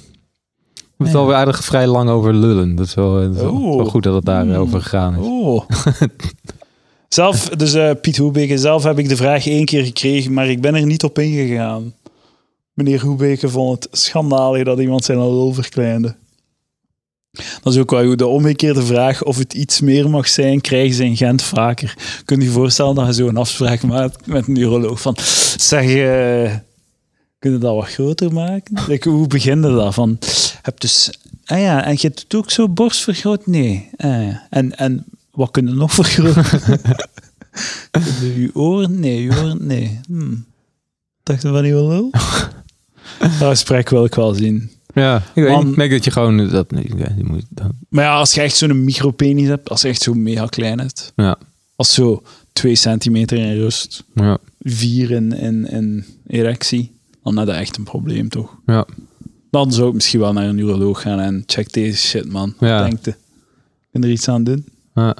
hebben 0.74 1.07
het 1.07 1.12
Ja. 1.12 1.18
alweer 1.18 1.34
aardig 1.36 1.64
vrij 1.64 1.86
lang 1.86 2.09
over 2.11 2.34
lullen. 2.34 2.74
Dat 2.74 2.86
is 2.86 2.94
wel, 2.94 3.12
dat 3.20 3.34
is 3.34 3.40
wel- 3.40 3.76
wel 3.76 3.84
goed 3.86 4.03
dat 4.03 4.14
het 4.14 4.24
daarover 4.24 4.82
gegaan 4.82 5.14
is. 5.14 5.20
Oh. 5.26 5.62
zelf, 7.09 7.49
dus 7.49 7.74
eh, 7.74 7.90
Piet 8.01 8.16
Hoebeke, 8.16 8.59
zelf 8.59 8.82
heb 8.82 8.99
ik 8.99 9.09
de 9.09 9.16
vraag 9.16 9.47
één 9.47 9.64
keer 9.64 9.84
gekregen, 9.84 10.32
maar 10.32 10.49
ik 10.49 10.61
ben 10.61 10.74
er 10.74 10.86
niet 10.86 11.05
op 11.05 11.18
ingegaan. 11.18 11.92
Meneer 12.77 13.01
Hoebeke 13.01 13.49
vond 13.49 13.85
het 13.85 13.99
schandalig 13.99 14.64
dat 14.64 14.79
iemand 14.79 15.05
zijn 15.05 15.18
lul 15.18 15.53
verkleinde. 15.53 16.14
Dat 17.62 17.72
is 17.72 17.79
ook 17.79 17.91
wel 17.91 18.07
goed. 18.07 18.18
De 18.18 18.27
omgekeerde 18.27 18.83
vraag 18.83 19.22
of 19.22 19.39
het 19.39 19.55
iets 19.55 19.81
meer 19.81 20.11
mag 20.11 20.29
zijn, 20.29 20.61
krijgen 20.61 20.95
ze 20.95 21.05
in 21.05 21.16
Gent 21.16 21.43
vaker. 21.43 21.97
Kun 22.24 22.39
je 22.39 22.45
je 22.45 22.51
voorstellen 22.51 22.95
dat 22.95 23.07
je 23.07 23.12
zo'n 23.12 23.37
afspraak 23.37 23.83
maakt 23.83 24.27
met 24.27 24.49
een 24.49 24.57
uroloog 24.57 25.01
van, 25.01 25.16
zeg, 25.57 25.83
eh 25.83 26.55
je 27.53 27.59
dat 27.59 27.74
wat 27.74 27.89
groter 27.89 28.33
maken? 28.33 28.85
Like, 28.87 29.09
hoe 29.09 29.27
beginde 29.27 29.74
dat? 29.74 29.95
Van, 29.95 30.18
heb 30.62 30.81
dus, 30.81 31.11
ah 31.45 31.61
ja, 31.61 31.85
en 31.85 31.97
je 31.99 32.11
doet 32.11 32.35
ook 32.35 32.51
zo 32.51 32.68
borstvergroot? 32.68 33.47
Nee. 33.47 33.91
Ah 33.97 34.37
en, 34.51 34.77
en 34.77 35.05
wat 35.31 35.51
kun 35.51 35.66
je 35.66 35.72
nog 35.72 35.93
vergroten? 35.93 36.45
Je 38.35 38.51
oren? 38.55 39.01
Nee, 39.01 39.22
je 39.22 39.31
oren? 39.31 39.66
Nee. 39.66 40.01
Hm. 40.07 40.35
Dacht 41.22 41.43
je 41.43 41.49
van 41.49 41.62
die 41.62 41.74
lul? 41.74 42.11
Dat 43.41 43.49
gesprek 43.49 43.89
wil 43.91 44.05
ik 44.05 44.15
wel 44.15 44.35
zien. 44.35 44.71
Ja, 44.95 45.17
ik 45.35 45.43
weet. 45.43 45.63
Ik 45.63 45.77
merk 45.77 45.91
dat 45.91 46.05
je 46.05 46.11
gewoon... 46.11 46.49
Dat, 46.49 46.71
nee, 46.71 46.87
die 47.17 47.25
moet, 47.25 47.45
dan- 47.49 47.73
Maar 47.89 48.05
ja, 48.05 48.17
als 48.19 48.35
je 48.35 48.41
echt 48.41 48.57
zo'n 48.57 48.85
micropenis 48.85 49.49
hebt, 49.49 49.69
als 49.71 49.83
je 49.83 49.89
echt 49.89 50.03
zo 50.03 50.15
mega 50.15 50.47
klein 50.47 50.79
hebt, 50.79 51.13
ja, 51.17 51.39
als 51.77 51.95
zo 51.95 52.23
2 52.53 52.75
centimeter 52.75 53.39
in 53.39 53.59
rust, 53.59 54.05
ja, 54.15 54.39
4 54.61 55.11
in, 55.11 55.33
in, 55.33 55.67
in 55.71 56.05
erectie, 56.27 56.93
dan 57.23 57.37
heb 57.39 57.47
je 57.47 57.53
echt 57.55 57.77
een 57.77 57.85
probleem, 57.85 58.29
toch? 58.29 58.57
ja. 58.67 58.87
Dan 59.51 59.73
zou 59.73 59.89
ik 59.89 59.95
misschien 59.95 60.21
wel 60.21 60.33
naar 60.33 60.49
een 60.49 60.59
uroloog 60.59 61.01
gaan 61.01 61.21
en 61.21 61.43
check 61.47 61.73
deze 61.73 61.97
shit, 62.07 62.33
man. 62.33 62.55
Ja. 62.61 62.83
Denk 62.83 63.05
je? 63.05 63.15
Kun 63.91 64.01
je 64.01 64.07
er 64.07 64.13
iets 64.13 64.29
aan 64.29 64.45
doen? 64.45 64.65
ja. 64.95 65.17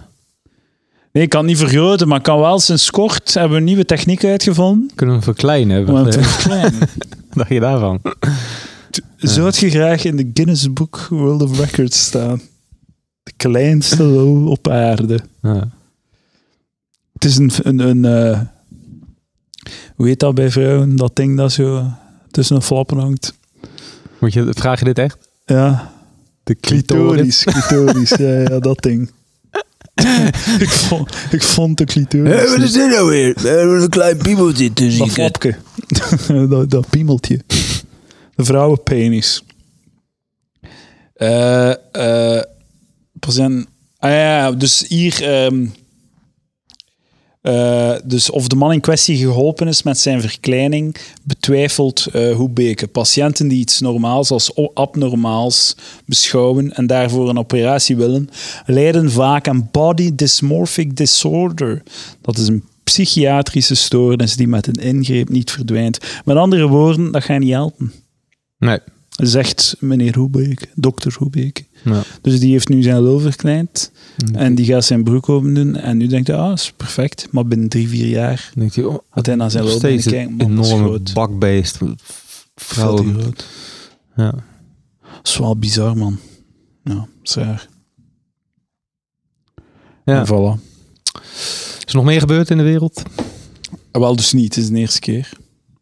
Nee, 1.17 1.25
ik 1.25 1.31
kan 1.31 1.47
niet 1.47 1.59
vergroten, 1.59 2.09
maar 2.09 2.17
ik 2.17 2.23
kan 2.23 2.41
wel 2.41 2.59
sinds 2.59 2.91
kort 2.91 3.35
hebben 3.35 3.51
we 3.53 3.57
een 3.59 3.65
nieuwe 3.65 3.85
techniek 3.85 4.25
uitgevonden. 4.25 4.91
Kunnen 4.95 5.19
we 5.19 5.25
hem 5.25 5.35
verkleinen? 5.35 5.87
Wat 5.93 6.19
dacht 7.31 7.49
je 7.49 7.61
daarvan? 7.61 8.01
Zou 9.17 9.53
je 9.57 9.71
graag 9.71 10.05
in 10.05 10.17
de 10.17 10.31
Guinness 10.35 10.73
Book 10.73 11.07
World 11.11 11.43
of 11.43 11.59
Records 11.59 12.05
staan? 12.05 12.41
De 13.23 13.33
kleinste 13.37 14.05
lul 14.13 14.47
op 14.49 14.69
aarde. 14.69 15.21
Ja. 15.43 15.69
Het 17.13 17.25
is 17.25 17.37
een... 17.37 17.51
een, 17.63 17.79
een 17.79 18.05
eh, 18.05 18.41
hoe 19.95 20.07
heet 20.07 20.21
dat 20.21 20.35
bij 20.35 20.51
vrouwen? 20.51 20.97
Dat 20.97 21.17
ding 21.17 21.37
dat 21.37 21.53
zo 21.53 21.93
tussen 22.31 22.57
een 22.57 22.63
flappen 22.63 22.99
hangt. 22.99 23.39
Moet 24.21 24.33
je, 24.33 24.47
vraag 24.51 24.79
je 24.79 24.85
dit 24.85 24.99
echt? 24.99 25.19
Ja, 25.45 25.93
De 26.43 26.55
clitoris. 26.55 27.45
Clitoris, 27.45 28.11
ja, 28.11 28.39
ja, 28.39 28.59
dat 28.59 28.83
ding. 28.83 29.11
ik, 30.59 30.69
vond, 30.69 31.15
ik 31.31 31.43
vond 31.43 31.79
de 31.79 31.85
clitoris. 31.85 32.51
Wat 32.51 32.63
is 32.63 32.73
dit 32.73 32.91
nou 32.91 33.09
weer? 33.09 33.35
We 33.41 33.49
hebben 33.49 33.83
een 33.83 33.89
klein 33.89 34.17
piemeltje 34.17 34.73
tussen 34.73 34.99
dat 34.99 35.13
flapje. 35.13 35.57
dat, 36.49 36.71
dat 36.71 36.91
piemeltje. 36.91 37.41
De 38.35 38.45
vrouwenpenis. 38.45 39.43
Eh 41.15 41.71
eh 41.93 42.43
procent. 43.21 43.67
Ah 43.99 44.11
ja, 44.11 44.53
dus 44.53 44.85
hier... 44.89 45.23
ehm, 45.23 45.67
Eh, 47.47 47.95
dus 48.05 48.31
of 48.31 48.49
de 48.49 48.57
man 48.57 48.73
in 48.73 48.81
kwestie 48.81 49.17
geholpen 49.17 49.69
is 49.69 49.83
met 49.83 49.99
zijn 49.99 50.21
verkleining, 50.21 50.97
betwijfelt 51.23 52.07
uh, 52.13 52.35
Hoebeke. 52.35 52.87
Patiënten 52.87 53.49
die 53.49 53.59
iets 53.59 53.81
normaals 53.81 54.31
als 54.31 54.55
abnormaals 54.75 55.77
beschouwen 56.05 56.73
en 56.73 56.87
daarvoor 56.87 57.29
een 57.29 57.39
operatie 57.39 57.97
willen, 57.97 58.29
lijden 58.65 59.11
vaak 59.11 59.49
aan 59.49 59.69
body 59.73 60.15
dysmorphic 60.15 60.97
disorder. 60.97 61.83
Dat 62.21 62.39
is 62.39 62.49
een 62.49 62.65
psychiatrische 62.85 63.75
stoornis 63.75 64.37
die 64.37 64.49
met 64.49 64.67
een 64.67 64.83
ingreep 64.85 65.29
niet 65.29 65.51
verdwijnt. 65.51 65.99
Met 66.25 66.37
andere 66.37 66.67
woorden, 66.67 67.13
dat 67.13 67.25
gaat 67.25 67.41
niet 67.41 67.53
helpen. 67.53 67.93
Nee. 68.59 68.79
Zegt 69.09 69.77
meneer 69.79 70.17
Hoebeke, 70.17 70.67
dokter 70.75 71.15
Hoebeke. 71.19 71.65
Ja. 71.95 72.03
Dus 72.21 72.41
die 72.41 72.51
heeft 72.51 72.69
nu 72.69 72.83
zijn 72.83 73.03
lul 73.03 73.19
verkleind 73.19 73.91
en 74.33 74.55
die 74.55 74.67
gaat 74.67 74.85
zijn 74.85 75.05
broek 75.05 75.29
open 75.29 75.55
doen. 75.55 75.77
En 75.77 75.97
nu 75.97 76.07
denkt 76.07 76.27
hij, 76.27 76.37
ah, 76.37 76.53
is 76.53 76.73
perfect. 76.77 77.29
Maar 77.31 77.47
binnen 77.47 77.69
drie, 77.69 77.89
vier 77.89 78.07
jaar 78.07 78.51
denkt 78.55 78.75
hij, 78.75 78.85
oh, 78.85 78.99
had 79.09 79.27
hij 79.27 79.35
naar 79.35 79.51
zijn 79.51 79.65
lul 79.65 79.85
een 79.85 80.35
enorme 80.39 81.01
bakbeest. 81.15 81.79
Vrouwen. 82.55 83.15
groot. 83.21 83.47
Ja. 84.17 84.31
Dat 85.01 85.21
is 85.23 85.39
wel 85.39 85.57
bizar, 85.57 85.97
man. 85.97 86.19
Ja, 86.85 87.07
raar. 87.23 87.69
Ja. 90.05 90.19
En 90.21 90.27
voilà. 90.27 90.61
Is 91.79 91.85
er 91.87 91.95
nog 91.95 92.05
meer 92.05 92.21
gebeurd 92.21 92.51
in 92.51 92.57
de 92.57 92.63
wereld? 92.63 93.03
Ah, 93.91 94.01
Wel, 94.01 94.17
dus 94.17 94.33
niet. 94.33 94.55
Het 94.55 94.65
is 94.65 94.71
de 94.71 94.79
eerste 94.79 95.01
keer. 95.01 95.33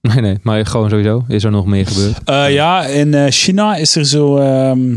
Nee, 0.00 0.20
nee. 0.20 0.38
Maar 0.42 0.66
gewoon 0.66 0.90
sowieso. 0.90 1.24
Is 1.28 1.44
er 1.44 1.50
nog 1.50 1.66
meer 1.66 1.86
gebeurd? 1.86 2.18
Eh, 2.24 2.52
ja, 2.52 2.84
in 2.84 3.14
eh, 3.14 3.30
China 3.30 3.76
is 3.76 3.96
er 3.96 4.04
zo... 4.06 4.36
ehm 4.36 4.96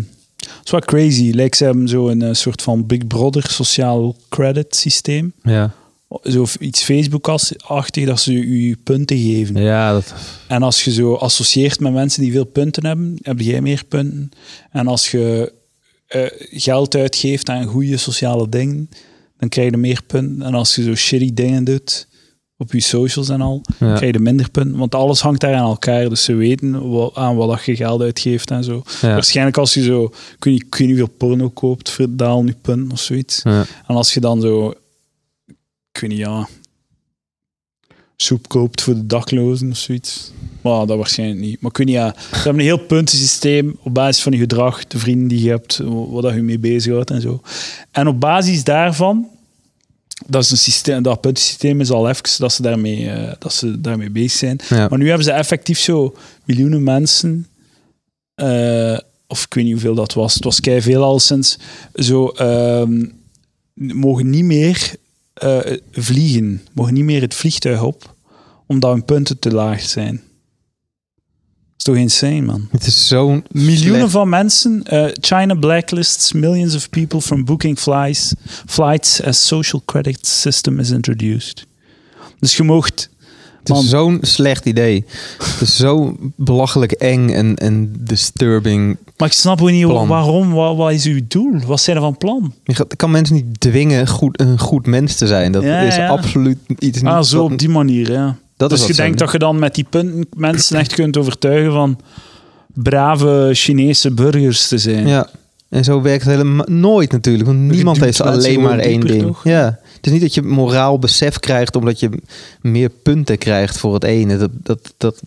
is 0.67 0.71
wel 0.71 1.01
crazy. 1.01 1.31
Lijkt 1.31 1.57
ze 1.57 1.63
hebben 1.63 1.87
zo 1.87 2.07
een 2.07 2.21
eh, 2.21 2.33
soort 2.33 2.61
van 2.61 2.85
Big 2.85 3.07
Brother 3.07 3.51
sociaal 3.51 4.15
credit 4.29 4.75
systeem. 4.75 5.33
Ja. 5.43 5.73
Zo 6.23 6.45
iets 6.59 6.83
Facebook-achtig, 6.83 8.05
dat 8.05 8.19
ze 8.19 8.59
je 8.67 8.77
punten 8.83 9.17
geven. 9.17 9.61
Ja, 9.61 9.93
dat... 9.93 10.13
En 10.47 10.63
als 10.63 10.83
je 10.83 10.91
zo 10.91 11.13
associeert 11.13 11.79
met 11.79 11.93
mensen 11.93 12.21
die 12.21 12.31
veel 12.31 12.45
punten 12.45 12.85
hebben, 12.85 13.17
heb 13.21 13.39
jij 13.39 13.61
meer 13.61 13.83
punten. 13.87 14.31
En 14.71 14.87
als 14.87 15.11
je 15.11 15.53
eh, 16.07 16.25
geld 16.37 16.95
uitgeeft 16.95 17.49
aan 17.49 17.65
goede 17.65 17.97
sociale 17.97 18.49
dingen, 18.49 18.89
dan 19.37 19.49
krijg 19.49 19.71
je 19.71 19.77
meer 19.77 20.03
punten. 20.07 20.41
En 20.41 20.53
als 20.53 20.75
je 20.75 20.83
zo 20.83 20.95
shitty 20.95 21.33
dingen 21.33 21.63
doet 21.63 22.06
op 22.57 22.71
je 22.73 22.79
socials 22.79 23.29
en 23.29 23.41
al, 23.41 23.61
Ja. 23.79 23.95
krijg 23.95 24.13
je 24.13 24.19
minder 24.19 24.49
punten. 24.51 24.77
Want 24.77 24.95
alles 24.95 25.21
hangt 25.21 25.41
daar 25.41 25.53
aan 25.55 25.69
elkaar. 25.69 26.09
Dus 26.09 26.23
ze 26.23 26.33
weten 26.33 26.89
wa- 26.89 27.09
aan 27.13 27.35
wat 27.35 27.49
dat 27.49 27.63
je 27.65 27.75
geld 27.75 28.01
uitgeeft 28.01 28.51
en 28.51 28.63
zo. 28.63 28.83
Ja. 29.01 29.13
Waarschijnlijk 29.13 29.57
als 29.57 29.73
je 29.73 29.83
zo, 29.83 30.13
kun 30.39 30.53
je, 30.53 30.63
kun 30.63 30.83
je 30.85 30.89
niet 30.89 30.99
veel 30.99 31.13
porno 31.17 31.49
koopt, 31.49 31.89
verdaal 31.89 32.43
nu 32.43 32.53
punten 32.61 32.91
of 32.91 32.99
zoiets. 32.99 33.39
Ja. 33.43 33.65
En 33.87 33.95
als 33.95 34.13
je 34.13 34.19
dan 34.19 34.41
zo, 34.41 34.69
ik 35.91 35.99
weet 36.01 36.09
niet, 36.09 36.19
ja, 36.19 36.47
soep 38.15 38.47
koopt 38.47 38.81
voor 38.81 38.93
de 38.93 39.05
daklozen 39.05 39.71
of 39.71 39.77
zoiets. 39.77 40.31
Maar 40.61 40.85
dat 40.85 40.97
waarschijnlijk 40.97 41.39
niet. 41.39 41.61
Maar 41.61 41.71
kun 41.71 41.85
je, 41.87 41.91
ja, 41.91 42.15
ze 42.29 42.35
hebben 42.35 42.53
een 42.53 42.59
heel 42.67 42.85
puntensysteem 42.85 43.77
op 43.83 43.93
basis 43.93 44.23
van 44.23 44.31
je 44.31 44.37
gedrag, 44.37 44.87
de 44.87 44.97
vrienden 44.99 45.27
die 45.27 45.43
je 45.43 45.49
hebt, 45.49 45.81
wat 45.85 46.21
dat 46.23 46.33
je 46.33 46.41
mee 46.41 46.59
bezighoudt 46.59 47.09
en 47.11 47.21
zo. 47.21 47.41
En 47.91 48.07
op 48.07 48.19
basis 48.19 48.63
daarvan, 48.63 49.27
dat 50.25 50.43
is 50.43 50.51
een 50.51 50.57
systeem, 50.57 51.01
dat 51.03 51.21
puntensysteem 51.21 51.81
is 51.81 51.91
al 51.91 52.09
even 52.09 52.23
dat 52.37 52.53
ze 52.53 52.61
daarmee, 52.61 53.09
eh, 53.09 53.33
dat 53.39 53.53
ze 53.53 53.81
daarmee 53.81 54.09
bezig 54.09 54.31
zijn. 54.31 54.59
Ja. 54.69 54.87
Maar 54.87 54.97
nu 54.97 55.07
hebben 55.07 55.25
ze 55.25 55.31
effectief 55.31 55.79
zo 55.79 56.15
miljoenen 56.45 56.83
mensen, 56.83 57.47
eh, 58.35 58.97
of 59.27 59.43
ik 59.43 59.53
weet 59.53 59.63
niet 59.63 59.73
hoeveel 59.73 59.95
dat 59.95 60.13
was, 60.13 60.33
het 60.33 60.43
was 60.43 60.59
kei 60.59 60.81
veel 60.81 61.03
al 61.03 61.19
sinds, 61.19 61.57
zo 61.93 62.27
ehm, 62.27 63.05
mogen 63.73 64.29
niet 64.29 64.43
meer 64.43 64.95
eh, 65.33 65.59
vliegen, 65.91 66.61
mogen 66.73 66.93
niet 66.93 67.03
meer 67.03 67.21
het 67.21 67.33
vliegtuig 67.33 67.83
op, 67.83 68.15
omdat 68.65 68.91
hun 68.91 69.05
punten 69.05 69.39
te 69.39 69.51
laag 69.51 69.81
zijn. 69.81 70.21
Is 71.77 71.83
toch 71.83 71.95
insane, 71.95 72.41
man? 72.41 72.67
Het 72.71 72.87
is 72.87 73.07
zo'n... 73.07 73.43
Miljoenen 73.51 73.95
slecht- 73.99 74.11
van 74.11 74.29
mensen. 74.29 74.83
eh, 74.83 75.05
China 75.19 75.53
blacklists 75.55 76.31
millions 76.33 76.75
of 76.75 76.89
people 76.89 77.21
from 77.21 77.45
booking 77.45 77.79
flights, 77.79 78.33
flights 78.65 79.23
as 79.23 79.47
social 79.47 79.81
credit 79.85 80.27
system 80.27 80.79
is 80.79 80.89
introduced. 80.89 81.65
Dus 82.39 82.57
je 82.57 82.63
mocht... 82.63 83.09
Het 83.59 83.75
Man. 83.75 83.83
is 83.85 83.89
zo'n 83.89 84.17
slecht 84.21 84.65
idee. 84.65 85.05
Het 85.37 85.61
is 85.61 85.75
zo 85.75 86.17
belachelijk 86.35 86.91
eng 86.91 87.29
en, 87.29 87.55
en 87.55 87.93
disturbing. 87.99 88.97
Maar 89.17 89.27
ik 89.27 89.33
snap 89.33 89.61
ook 89.61 89.69
niet 89.69 89.85
Plan. 89.87 90.07
waarom. 90.07 90.51
Wat, 90.51 90.75
wat 90.75 90.91
is 90.91 91.05
uw 91.05 91.19
doel? 91.27 91.59
Wat 91.65 91.79
zijn 91.81 91.95
er 91.95 92.01
van 92.01 92.17
plan? 92.17 92.53
Je 92.63 92.75
gaat- 92.75 92.95
kan 92.95 93.11
mensen 93.11 93.35
niet 93.35 93.59
dwingen 93.59 94.07
goed, 94.07 94.39
een 94.41 94.59
goed 94.59 94.85
mens 94.85 95.15
te 95.15 95.27
zijn. 95.27 95.51
Dat 95.51 95.63
Ja, 95.63 95.79
is 95.79 95.95
ja. 95.95 96.07
absoluut 96.07 96.57
iets 96.79 97.01
niet... 97.01 97.11
Ah, 97.11 97.23
zo 97.23 97.41
wat- 97.41 97.51
op 97.51 97.57
die 97.59 97.69
manier, 97.69 98.11
ja. 98.11 98.37
Dat 98.57 98.69
dus 98.69 98.87
je 98.87 98.93
denkt 98.93 99.19
dat 99.19 99.31
je 99.31 99.37
dan 99.37 99.59
met 99.59 99.75
die 99.75 99.85
punten 99.89 100.27
mensen 100.35 100.79
echt 100.79 100.93
kunt 100.93 101.17
overtuigen 101.17 101.71
van 101.71 101.99
brave 102.73 103.49
Chinese 103.53 104.11
burgers 104.11 104.67
te 104.67 104.77
zijn. 104.77 105.07
Ja, 105.07 105.29
en 105.69 105.83
zo 105.83 106.01
werkt 106.01 106.23
het 106.23 106.31
helemaal 106.31 106.65
nooit 106.69 107.11
natuurlijk. 107.11 107.45
Want 107.45 107.59
niemand 107.59 107.99
heeft 107.99 108.21
alleen 108.21 108.61
maar 108.61 108.79
één 108.79 108.99
ding. 108.99 109.35
Ja, 109.43 109.79
het 109.95 110.05
is 110.05 110.11
niet 110.11 110.21
dat 110.21 110.33
je 110.33 110.41
moraal 110.41 110.99
besef 110.99 111.39
krijgt 111.39 111.75
omdat 111.75 111.99
je 111.99 112.09
meer 112.61 112.89
punten 112.89 113.37
krijgt 113.37 113.77
voor 113.77 113.93
het 113.93 114.03
ene. 114.03 114.37
Dat, 114.37 114.51
dat, 114.63 114.93
dat, 114.97 115.21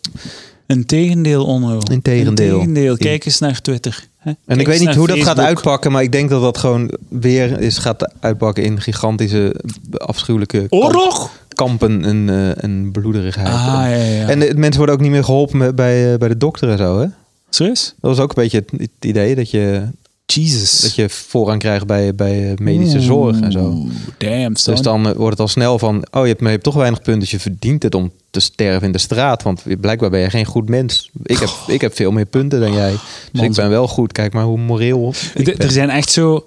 Integendeel, 0.67 1.45
Onno. 1.45 1.79
Integendeel. 1.91 2.47
Integendeel. 2.47 2.97
Kijk 2.97 3.25
eens 3.25 3.39
naar 3.39 3.61
Twitter. 3.61 4.07
hè. 4.17 4.31
en 4.31 4.37
Kijk 4.47 4.61
ik 4.61 4.67
weet 4.67 4.81
niet 4.81 4.95
hoe 4.95 5.07
dat 5.07 5.23
gaat 5.23 5.39
uitpakken, 5.39 5.93
maar 5.93 6.03
ik 6.03 6.13
denk 6.13 6.31
dat 6.31 6.43
dat 6.43 6.59
gewoon 6.59 6.91
weer 7.09 7.61
is 7.61 7.79
gaat 7.79 8.13
uitpakken 8.21 8.65
in 8.65 8.81
gigantische, 8.81 9.55
afschuwelijke 9.91 10.67
Oorlog? 10.69 11.31
Kampen 11.55 12.05
en, 12.05 12.29
eh, 12.29 12.65
en 12.65 12.91
bloederigheid. 12.93 13.47
Ah, 13.47 13.63
ja, 13.65 13.95
ja. 13.95 14.29
En 14.29 14.39
de, 14.39 14.55
mensen 14.55 14.77
worden 14.77 14.95
ook 14.95 15.01
niet 15.01 15.11
meer 15.11 15.25
geholpen 15.25 15.75
bij, 15.75 16.13
eh, 16.13 16.19
bij 16.19 16.29
de 16.29 16.37
dokter 16.37 16.69
en 16.69 16.79
zo, 16.79 17.01
hè? 17.01 17.07
Serieus? 17.51 17.95
Dat 18.01 18.17
was 18.17 18.19
ook 18.21 18.29
een 18.29 18.43
beetje 18.43 18.65
het, 18.77 18.89
idee 19.01 19.35
dat 19.35 19.51
je, 19.51 19.83
Jesus. 20.27 20.81
dat 20.81 20.95
je 20.95 21.09
voorrang 21.09 21.59
krijgt 21.61 21.87
bij, 21.87 22.15
bij 22.15 22.51
eh, 22.51 22.59
medische 22.59 23.01
zorg 23.01 23.41
en 23.41 23.53
zo. 23.53 23.87
Damn, 24.19 24.57
son. 24.57 24.75
Dus 24.75 24.83
dan 24.83 25.03
wordt 25.03 25.31
het 25.31 25.41
al 25.41 25.49
snel 25.49 25.79
van, 25.79 26.07
oh, 26.11 26.23
je 26.23 26.29
hebt, 26.29 26.39
maar 26.41 26.49
je 26.49 26.55
hebt 26.55 26.65
toch 26.65 26.75
weinig 26.75 27.03
punten, 27.03 27.21
dus 27.21 27.31
je 27.31 27.41
verdient 27.41 27.83
het 27.83 27.95
om 27.95 28.13
te 28.31 28.41
sterven 28.41 28.87
in 28.87 28.93
de 28.93 28.99
straat. 28.99 29.43
Want 29.43 29.63
blijkbaar 29.81 30.11
ben 30.11 30.21
je 30.21 30.31
geen 30.31 30.45
goed 30.45 30.69
mens. 30.69 31.11
Ik 31.23 31.39
heb, 31.39 31.51
ik 31.67 31.81
heb 31.81 31.95
veel 31.95 32.11
meer 32.11 32.27
punten 32.27 32.61
dan 32.61 32.73
jij. 32.73 32.91
Dus 32.91 33.01
Man, 33.33 33.45
ik 33.45 33.53
ben 33.53 33.69
wel 33.69 33.89
goed. 33.89 34.13
Kijk 34.13 34.33
maar 34.33 34.45
hoe 34.45 34.59
moreel 34.59 35.15
Er- 35.35 35.71
zijn 35.71 35.91
echt 35.91 36.11
zo... 36.11 36.45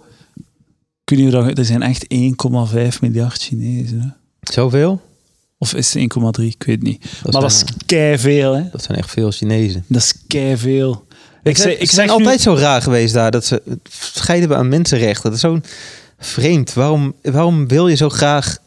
Kun 1.04 1.18
je 1.18 1.54
er 1.54 1.66
zijn 1.66 1.82
echt 1.82 2.06
1,5 2.14 2.99
miljard 3.01 3.41
Chinezen. 3.41 4.16
Zoveel? 4.44 5.02
Of 5.58 5.74
is 5.74 5.94
het 5.94 6.16
1,3? 6.39 6.44
Ik 6.46 6.64
weet 6.64 6.76
het 6.76 6.84
niet. 6.84 7.04
Dat 7.24 7.34
maar 7.34 7.41
dat 7.41 7.52
is 7.52 7.64
kei 7.86 8.18
veel, 8.18 8.54
hè? 8.54 8.64
dat 8.72 8.84
zijn 8.84 8.98
echt 8.98 9.10
veel 9.10 9.32
Chinezen. 9.32 9.86
Dat 9.88 10.02
is 10.02 10.14
kei 10.28 10.58
veel. 10.58 11.06
Ik, 11.44 11.58
zeg, 11.58 11.72
ik 11.72 11.78
zeg 11.80 11.89
zijn 11.89 12.08
nu- 12.08 12.14
altijd 12.14 12.41
zo 12.41 12.54
raar 12.56 12.82
geweest 12.82 13.14
daar, 13.14 13.32
dat 13.32 13.46
ze 13.46 13.62
scheiden 13.89 14.39
hebben 14.50 14.58
aan 14.58 14.70
mensenrechten. 14.70 15.24
Dat 15.24 15.34
is 15.34 15.39
zo'n 15.39 15.64
vreemd. 16.20 16.74
Waarom, 16.74 17.14
waarom 17.22 17.68
wil 17.68 17.88
je 17.88 17.96
zo 17.96 18.10
graag... 18.10 18.58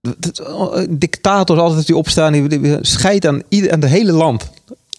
dat- 0.00 0.86
Dictators 0.90 1.60
altijd 1.60 1.86
die 1.86 1.96
opstaan, 1.96 2.32
die, 2.32 2.48
die 2.48 2.78
scheiden 2.80 3.30
aan, 3.30 3.42
ieder, 3.48 3.72
aan 3.72 3.80
het 3.80 3.90
hele 3.90 4.12
land. 4.12 4.50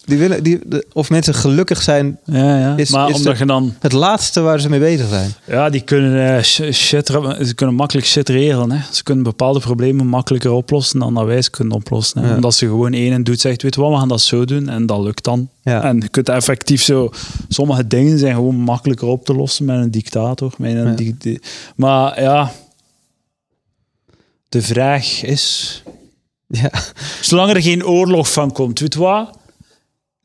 Die 0.04 0.18
willen, 0.18 0.42
die, 0.42 0.58
de- 0.66 0.86
of 0.92 1.10
mensen 1.10 1.34
gelukkig 1.34 1.82
zijn, 1.82 2.18
Ja, 2.24 2.58
ja. 2.58 2.76
Is- 2.76 2.90
maar 2.90 3.08
is 3.08 3.16
omdat 3.16 3.32
de- 3.32 3.38
je 3.38 3.46
dan... 3.46 3.74
het 3.80 3.92
laatste 3.92 4.40
waar 4.40 4.60
ze 4.60 4.68
mee 4.68 4.80
bezig 4.80 5.08
zijn. 5.08 5.30
Ja, 5.46 5.70
die 5.70 5.80
kunnen, 5.80 6.36
eh, 6.36 6.42
ze 6.42 7.52
kunnen 7.54 7.74
makkelijk 7.76 8.06
shit 8.06 8.28
regelen. 8.28 8.70
Hè. 8.70 8.78
Ze 8.92 9.02
kunnen 9.02 9.24
bepaalde 9.24 9.60
problemen 9.60 10.06
makkelijker 10.06 10.50
oplossen 10.50 10.98
dan 10.98 11.14
dat 11.14 11.24
wij 11.24 11.42
ze 11.42 11.50
kunnen 11.50 11.76
oplossen. 11.76 12.22
Hè. 12.22 12.28
Ja. 12.28 12.34
Omdat 12.34 12.54
ze 12.54 12.66
gewoon 12.66 12.92
één 12.92 13.12
en 13.12 13.24
doet, 13.24 13.40
zegt, 13.40 13.62
weet 13.62 13.74
je 13.74 13.80
wat, 13.80 13.90
we 13.90 13.96
gaan 13.96 14.08
dat 14.08 14.20
zo 14.20 14.44
doen. 14.44 14.68
En 14.68 14.86
dat 14.86 15.00
lukt 15.00 15.24
dan. 15.24 15.48
Ja. 15.62 15.82
En 15.82 16.00
je 16.00 16.08
kunt 16.08 16.28
effectief 16.28 16.82
zo... 16.82 17.10
Sommige 17.48 17.86
dingen 17.86 18.18
zijn 18.18 18.34
gewoon 18.34 18.56
makkelijker 18.56 19.08
op 19.08 19.24
te 19.24 19.34
lossen 19.34 19.64
met 19.64 19.76
een 19.76 19.90
dictator. 19.90 20.52
Met 20.58 20.74
een 20.74 21.16
Ja. 21.20 21.36
maar 21.76 22.22
ja... 22.22 22.52
De 24.48 24.62
vraag 24.62 25.22
is... 25.22 25.82
Ja. 26.48 26.70
Zolang 27.20 27.50
er 27.54 27.62
geen 27.62 27.86
oorlog 27.86 28.32
van 28.32 28.52
komt, 28.52 28.80
weet 28.80 28.92
je 28.94 29.00
wat? 29.00 29.40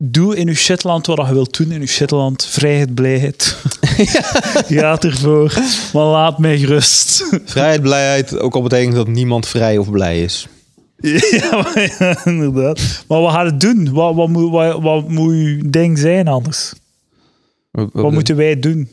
Doe 0.00 0.36
in 0.36 0.48
uw 0.48 0.54
shitland 0.54 1.06
wat 1.06 1.26
je 1.26 1.32
wilt 1.32 1.56
doen 1.56 1.72
in 1.72 1.80
uw 1.80 1.86
shitland. 1.86 2.44
Vrijheid, 2.44 2.94
blijheid. 2.94 3.56
Gaat 4.68 5.04
ervoor. 5.04 5.58
Maar 5.92 6.04
laat 6.04 6.38
mij 6.38 6.58
gerust. 6.58 7.24
Vrijheid, 7.44 7.82
blijheid, 7.82 8.38
ook 8.38 8.54
al 8.54 8.62
betekent 8.62 8.94
dat 8.94 9.08
niemand 9.08 9.46
vrij 9.46 9.78
of 9.78 9.90
blij 9.90 10.22
is. 10.22 10.46
ja, 11.40 11.50
maar, 11.50 11.94
ja, 11.98 12.24
inderdaad. 12.24 13.04
Maar 13.08 13.20
wat 13.20 13.32
gaat 13.32 13.44
het 13.44 13.60
doen? 13.60 13.92
Wat, 13.92 14.14
wat, 14.14 14.28
moet, 14.28 14.50
wat, 14.50 14.82
wat 14.82 15.08
moet 15.08 15.32
uw 15.32 15.70
ding 15.70 15.98
zijn 15.98 16.28
anders? 16.28 16.72
Wat 17.70 18.12
moeten 18.12 18.36
wij 18.36 18.58
doen? 18.58 18.88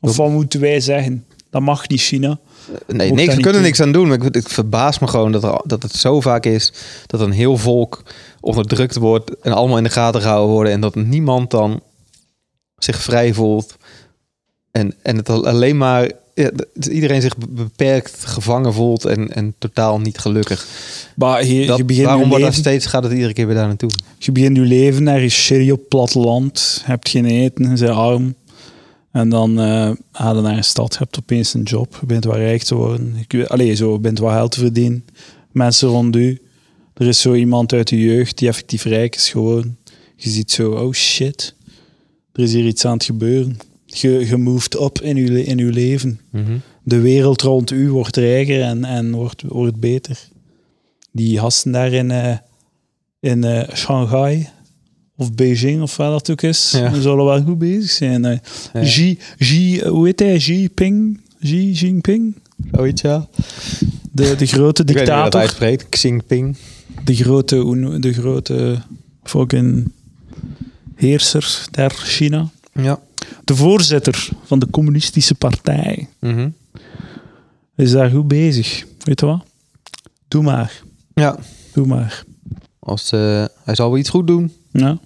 Of 0.00 0.16
wat 0.16 0.30
moeten 0.30 0.60
wij 0.60 0.80
zeggen? 0.80 1.24
Dat 1.50 1.62
mag 1.62 1.88
niet, 1.88 2.00
China. 2.00 2.38
Nee, 2.86 3.12
niks, 3.12 3.34
we 3.34 3.40
kunnen 3.40 3.62
niks 3.62 3.80
aan 3.80 3.92
doen. 3.92 4.08
Maar 4.08 4.22
ik, 4.24 4.34
het 4.34 4.52
verbaast 4.52 5.00
me 5.00 5.06
gewoon 5.06 5.32
dat, 5.32 5.44
er, 5.44 5.60
dat 5.64 5.82
het 5.82 5.92
zo 5.92 6.20
vaak 6.20 6.46
is 6.46 6.72
dat 7.06 7.20
een 7.20 7.32
heel 7.32 7.56
volk 7.56 8.02
onderdrukt 8.40 8.96
wordt 8.96 9.38
en 9.40 9.52
allemaal 9.52 9.76
in 9.76 9.84
de 9.84 9.90
gaten 9.90 10.20
gehouden 10.20 10.54
worden 10.54 10.72
en 10.72 10.80
dat 10.80 10.94
niemand 10.94 11.50
dan 11.50 11.80
zich 12.76 13.02
vrij 13.02 13.34
voelt. 13.34 13.76
En, 14.70 14.94
en 15.02 15.16
het 15.16 15.28
al- 15.28 15.46
alleen 15.46 15.76
maar 15.76 16.10
ja, 16.34 16.50
iedereen 16.90 17.20
zich 17.20 17.36
be- 17.36 17.46
beperkt, 17.48 18.24
gevangen 18.24 18.72
voelt 18.72 19.04
en, 19.04 19.34
en 19.34 19.54
totaal 19.58 20.00
niet 20.00 20.18
gelukkig. 20.18 20.66
Maar 21.16 21.44
je, 21.46 21.66
Dat, 21.66 21.76
je 21.76 21.84
begint 21.84 22.06
waarom 22.06 22.22
je 22.24 22.28
wordt 22.28 22.44
dat 22.44 22.54
steeds, 22.54 22.86
gaat 22.86 23.02
het 23.02 23.12
iedere 23.12 23.32
keer 23.32 23.46
weer 23.46 23.54
daar 23.54 23.66
naartoe? 23.66 23.90
je 24.18 24.32
begint 24.32 24.56
je 24.56 24.62
leven 24.62 25.02
naar 25.02 25.28
shitty 25.28 25.70
op 25.70 25.78
het 25.78 25.88
platteland. 25.88 26.78
Je 26.84 26.90
hebt 26.90 27.08
geen 27.08 27.24
eten, 27.24 27.70
je 27.76 27.84
bent 27.84 27.96
arm. 27.96 28.34
En 29.12 29.28
dan 29.28 29.60
eh 29.60 29.90
ga 30.12 30.32
je 30.32 30.40
naar 30.40 30.56
een 30.56 30.64
stad, 30.64 30.92
je 30.92 30.98
hebt 30.98 31.18
opeens 31.18 31.54
een 31.54 31.62
job. 31.62 31.96
Je 32.00 32.06
bent 32.06 32.24
wat 32.24 32.36
rijk 32.36 32.62
te 32.62 32.74
worden. 32.74 33.24
Je, 33.28 33.48
allee, 33.48 33.74
zo, 33.74 33.92
je 33.92 33.98
bent 33.98 34.18
wat 34.18 34.32
geld 34.32 34.50
te 34.50 34.60
verdienen. 34.60 35.04
Mensen 35.52 35.88
rond 35.88 36.16
u. 36.16 36.40
Er 36.98 37.06
is 37.06 37.20
zo 37.20 37.34
iemand 37.34 37.72
uit 37.72 37.88
de 37.88 38.00
jeugd 38.00 38.38
die 38.38 38.48
effectief 38.48 38.84
rijk 38.84 39.16
is 39.16 39.30
geworden. 39.30 39.78
Je 40.16 40.30
ziet 40.30 40.50
zo, 40.50 40.70
oh 40.72 40.92
shit. 40.92 41.54
Er 42.32 42.42
is 42.42 42.52
hier 42.52 42.66
iets 42.66 42.84
aan 42.84 42.92
het 42.92 43.04
gebeuren. 43.04 43.56
Je, 43.86 44.26
je 44.26 44.36
moved 44.36 44.76
op 44.76 45.00
in 45.00 45.16
je, 45.16 45.44
in 45.44 45.58
je 45.58 45.64
leven. 45.72 46.20
De 46.82 47.00
wereld 47.00 47.42
rond 47.42 47.70
u 47.70 47.90
wordt 47.90 48.16
rijker 48.16 48.62
en, 48.62 48.84
en 48.84 49.12
wordt, 49.14 49.42
wordt 49.46 49.80
beter. 49.80 50.18
Die 51.12 51.38
gasten 51.38 51.72
daar 51.72 51.92
in, 51.92 52.10
eh, 52.10 52.36
in 53.20 53.44
eh, 53.44 53.74
Shanghai 53.76 54.48
of 55.16 55.32
Beijing 55.32 55.82
of 55.82 55.96
waar 55.96 56.10
dat 56.10 56.30
ook 56.30 56.42
is, 56.42 56.70
Ja. 56.70 56.88
die 56.90 57.02
zullen 57.02 57.24
wel 57.24 57.42
goed 57.42 57.58
bezig 57.58 57.90
zijn. 57.90 58.24
eh. 58.24 58.38
Ja. 58.72 58.80
Xi, 58.80 59.18
Xi, 59.38 59.80
hoe 59.84 60.06
heet 60.06 60.18
hij? 60.20 60.36
Xi 60.36 60.52
Jinping? 60.54 61.20
Xi 61.42 61.70
Jinping? 61.72 62.34
Zoiets, 62.72 63.02
ja. 63.02 63.28
De, 64.12 64.34
de 64.36 64.46
grote 64.46 64.82
Ik 64.82 64.88
weet 64.88 64.96
niet 64.96 65.06
dat 65.06 65.22
dictator. 65.22 65.40
uitspreekt. 65.40 65.88
Xi 65.88 66.08
Jinping. 66.08 66.56
De 67.08 67.14
grote, 67.14 67.98
de 68.00 68.12
grote 68.12 68.82
fucking 69.22 69.92
heerser 70.94 71.66
der 71.70 71.90
China. 71.90 72.50
Ja. 72.72 73.00
De 73.44 73.56
voorzitter 73.56 74.28
van 74.44 74.58
de 74.58 74.70
communistische 74.70 75.34
partij. 75.34 76.08
Mhm. 76.18 76.48
Is 77.76 77.90
daar 77.90 78.10
goed 78.10 78.28
bezig. 78.28 78.84
Weet 79.04 79.20
je 79.20 79.26
wat? 79.26 79.44
Doe 80.28 80.42
maar. 80.42 80.82
Ja. 81.14 81.38
Doe 81.72 81.86
maar. 81.86 82.24
Als, 82.78 83.12
eh, 83.12 83.44
hij 83.64 83.74
zal 83.74 83.88
wel 83.88 83.98
iets 83.98 84.10
goed 84.10 84.26
doen. 84.26 84.52
Ja. 84.72 84.98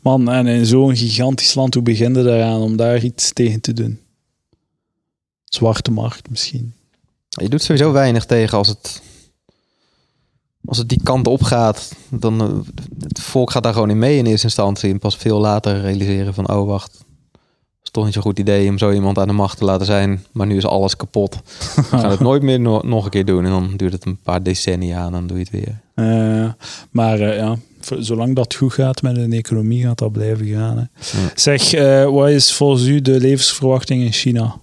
Man, 0.00 0.30
en 0.30 0.46
in 0.46 0.66
zo'n 0.66 0.96
gigantisch 0.96 1.54
land, 1.54 1.74
hoe 1.74 1.82
begin 1.82 2.14
je 2.14 2.22
daaraan 2.22 2.60
om 2.60 2.76
daar 2.76 3.04
iets 3.04 3.32
tegen 3.32 3.60
te 3.60 3.72
doen? 3.72 4.00
Zwarte 5.44 5.90
markt 5.90 6.30
misschien. 6.30 6.74
Je 7.28 7.48
doet 7.48 7.62
sowieso 7.62 7.92
weinig 7.92 8.24
tegen 8.24 8.58
als 8.58 8.68
het, 8.68 9.02
als 10.64 10.78
het 10.78 10.88
die 10.88 11.00
kant 11.02 11.26
op 11.26 11.42
gaat. 11.42 11.94
Dan, 12.10 12.40
eh, 12.40 12.48
het 12.98 13.20
volk 13.20 13.50
gaat 13.50 13.62
daar 13.62 13.72
gewoon 13.72 13.90
in 13.90 13.98
mee 13.98 14.18
in 14.18 14.26
eerste 14.26 14.46
instantie. 14.46 14.90
En 14.90 14.98
pas 14.98 15.16
veel 15.16 15.40
later 15.40 15.80
realiseren 15.80 16.34
van, 16.34 16.48
oh 16.50 16.66
wacht. 16.66 16.92
Het 16.92 17.90
is 17.90 17.90
toch 17.90 18.04
niet 18.04 18.14
zo'n 18.14 18.22
goed 18.22 18.38
idee 18.38 18.68
om 18.68 18.78
zo 18.78 18.92
iemand 18.92 19.18
aan 19.18 19.26
de 19.26 19.32
macht 19.32 19.58
te 19.58 19.64
laten 19.64 19.86
zijn. 19.86 20.24
Maar 20.32 20.46
nu 20.46 20.56
is 20.56 20.66
alles 20.66 20.96
kapot. 20.96 21.34
We 21.74 21.82
gaan 21.82 22.10
het 22.10 22.20
nooit 22.20 22.42
meer 22.42 22.60
no- 22.60 22.82
nog 22.84 23.04
een 23.04 23.10
keer 23.10 23.24
doen. 23.24 23.44
En 23.44 23.50
dan 23.50 23.76
duurt 23.76 23.92
het 23.92 24.04
een 24.04 24.18
paar 24.22 24.42
decennia 24.42 24.98
aan 24.98 25.06
en 25.06 25.12
dan 25.12 25.26
doe 25.26 25.38
je 25.38 25.44
het 25.50 25.52
weer. 25.52 25.80
Eh, 25.94 26.52
maar 26.90 27.20
eh, 27.20 27.36
ja, 27.36 27.56
zolang 27.98 28.36
dat 28.36 28.54
goed 28.54 28.72
gaat 28.72 29.02
met 29.02 29.14
de 29.14 29.36
economie, 29.36 29.82
gaat 29.82 29.98
dat 29.98 30.12
blijven 30.12 30.46
gaan. 30.46 30.76
Hè. 30.76 30.84
Zeg, 31.34 31.70
wat 32.10 32.28
is 32.28 32.52
volgens 32.52 32.86
u 32.86 33.00
de 33.00 33.20
levensverwachting 33.20 34.02
in 34.02 34.12
China? 34.12 34.56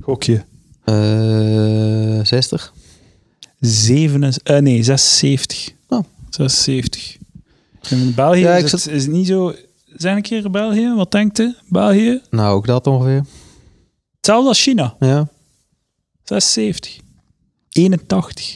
Gokje. 0.00 0.44
Eh 0.84 2.20
60? 2.22 2.72
Zeven, 3.66 4.22
is- 4.22 4.38
eh, 4.38 4.58
nee, 4.58 4.82
76. 4.82 5.70
Oh. 5.88 6.04
76. 6.30 7.16
In 7.90 8.14
België 8.14 8.40
Ja, 8.40 8.54
is, 8.56 8.72
het, 8.72 8.86
is 8.86 9.02
het 9.04 9.12
niet 9.12 9.26
zo... 9.26 9.54
Zijn 9.96 10.16
een 10.16 10.22
keer 10.22 10.44
in 10.44 10.52
België? 10.52 10.94
Wat 10.94 11.10
denkt 11.12 11.38
u? 11.38 11.54
België? 11.68 12.20
Nou, 12.30 12.54
ook 12.56 12.66
dat 12.66 12.86
ongeveer. 12.86 13.24
Hetzelfde 14.16 14.48
als 14.48 14.62
China. 14.62 14.94
Ja. 15.00 15.28
76. 16.24 16.96
81. 17.70 18.54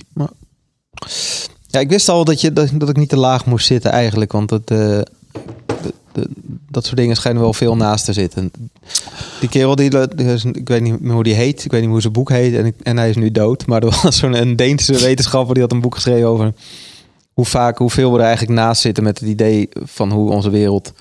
Ja, 1.66 1.80
ik 1.80 1.88
wist 1.88 2.08
al 2.08 2.24
dat, 2.24 2.40
je, 2.40 2.52
dat, 2.52 2.70
dat 2.74 2.88
ik 2.88 2.96
niet 2.96 3.08
te 3.08 3.16
laag 3.16 3.46
moest 3.46 3.66
zitten 3.66 3.90
eigenlijk. 3.90 4.32
Want 4.32 4.50
het, 4.50 4.70
eh, 4.70 5.00
de, 6.12 6.28
dat 6.70 6.84
soort 6.84 6.96
dingen 6.96 7.16
schijnen 7.16 7.42
wel 7.42 7.52
veel 7.52 7.76
naast 7.76 8.04
te 8.04 8.12
zitten. 8.12 8.50
Die 9.40 9.48
kerel, 9.48 9.76
die, 9.76 9.90
ik 10.52 10.68
weet 10.68 10.82
niet 10.82 11.00
meer 11.00 11.12
hoe 11.14 11.22
die 11.22 11.34
heet. 11.34 11.64
Ik 11.64 11.70
weet 11.70 11.80
niet 11.80 11.90
hoe 11.90 12.00
zijn 12.00 12.12
boek 12.12 12.28
heet. 12.30 12.54
En, 12.54 12.74
en 12.82 12.96
hij 12.96 13.08
is 13.08 13.16
nu 13.16 13.30
dood. 13.30 13.66
Maar 13.66 13.82
er 13.82 13.98
was 14.02 14.16
zo'n 14.16 14.40
een 14.40 14.56
Deense 14.56 14.92
wetenschapper 14.98 15.54
die 15.54 15.62
had 15.62 15.72
een 15.72 15.80
boek 15.80 15.94
geschreven 15.94 16.28
over... 16.28 16.52
hoe 17.32 17.44
vaak, 17.44 17.78
hoeveel 17.78 18.12
we 18.12 18.18
er 18.18 18.24
eigenlijk 18.24 18.58
naast 18.58 18.80
zitten 18.80 19.04
met 19.04 19.18
het 19.20 19.28
idee 19.28 19.68
van 19.74 20.12
hoe 20.12 20.30
onze 20.30 20.50
wereld 20.50 20.92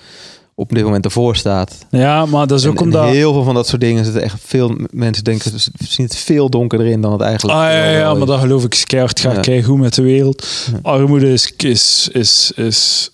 op 0.55 0.69
dit 0.69 0.83
moment 0.83 1.05
ervoor 1.05 1.35
staat. 1.35 1.75
Ja, 1.89 2.25
maar 2.25 2.47
dat 2.47 2.59
is 2.59 2.65
ook 2.65 2.71
En- 2.73 2.79
en 2.79 2.83
omdat... 2.85 3.09
heel 3.09 3.33
veel 3.33 3.43
van 3.43 3.53
dat 3.55 3.67
soort 3.67 3.81
dingen 3.81 4.03
zitten 4.03 4.21
echt 4.23 4.35
veel 4.45 4.75
mensen 4.91 5.23
denken 5.23 5.59
ze 5.59 5.71
zien 5.79 6.05
het 6.05 6.15
veel 6.15 6.49
donkerder 6.49 6.87
in 6.87 7.01
dan 7.01 7.11
het 7.11 7.21
eigenlijk. 7.21 7.57
Ah, 7.59 7.63
ja, 7.65 7.71
ja, 7.71 7.91
ja, 7.91 7.97
wel 7.99 8.17
maar 8.17 8.27
dat 8.27 8.39
geloof 8.39 8.63
ik 8.63 8.81
keihard. 8.85 9.19
Gaat 9.19 9.45
Ja. 9.45 9.61
goed 9.61 9.77
met 9.79 9.93
de 9.93 10.01
wereld. 10.01 10.45
Armoede 10.81 11.31
is, 11.31 11.53
is, 11.57 12.09
is, 12.11 12.51
is 12.55 13.11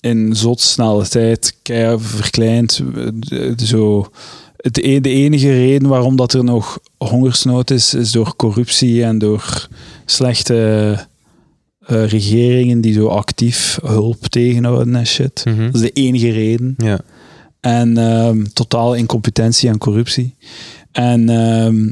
in 0.00 0.36
zot 0.36 0.60
snelle 0.60 1.08
tijd 1.08 1.56
keihard 1.62 2.02
verkleind. 2.02 2.76
De- 2.94 3.54
de- 3.54 3.66
Zo, 3.66 4.10
het, 4.56 4.78
e- 4.78 5.00
de 5.00 5.08
enige 5.10 5.50
reden 5.52 5.88
waarom 5.88 6.16
dat 6.16 6.32
er 6.32 6.44
nog 6.44 6.78
hongersnood 6.98 7.70
is, 7.70 7.94
is 7.94 8.10
door 8.10 8.36
corruptie 8.36 9.04
en 9.04 9.18
door 9.18 9.68
slechte 10.04 10.54
eh, 11.86 12.04
regeringen 12.06 12.80
die 12.80 12.92
zo 12.92 13.06
actief 13.06 13.78
hulp 13.82 14.26
tegenhouden 14.26 14.96
en 14.96 15.06
shit. 15.06 15.42
Mhm. 15.44 15.64
Dat 15.66 15.74
is 15.74 15.80
de 15.80 15.90
enige 15.90 16.30
reden. 16.30 16.74
Ja. 16.76 17.00
En 17.60 17.96
ehm 17.98 18.44
totaal 18.52 18.94
incompetentie 18.94 19.68
en 19.68 19.78
corruptie. 19.78 20.34
En 20.92 21.28
ehm, 21.28 21.90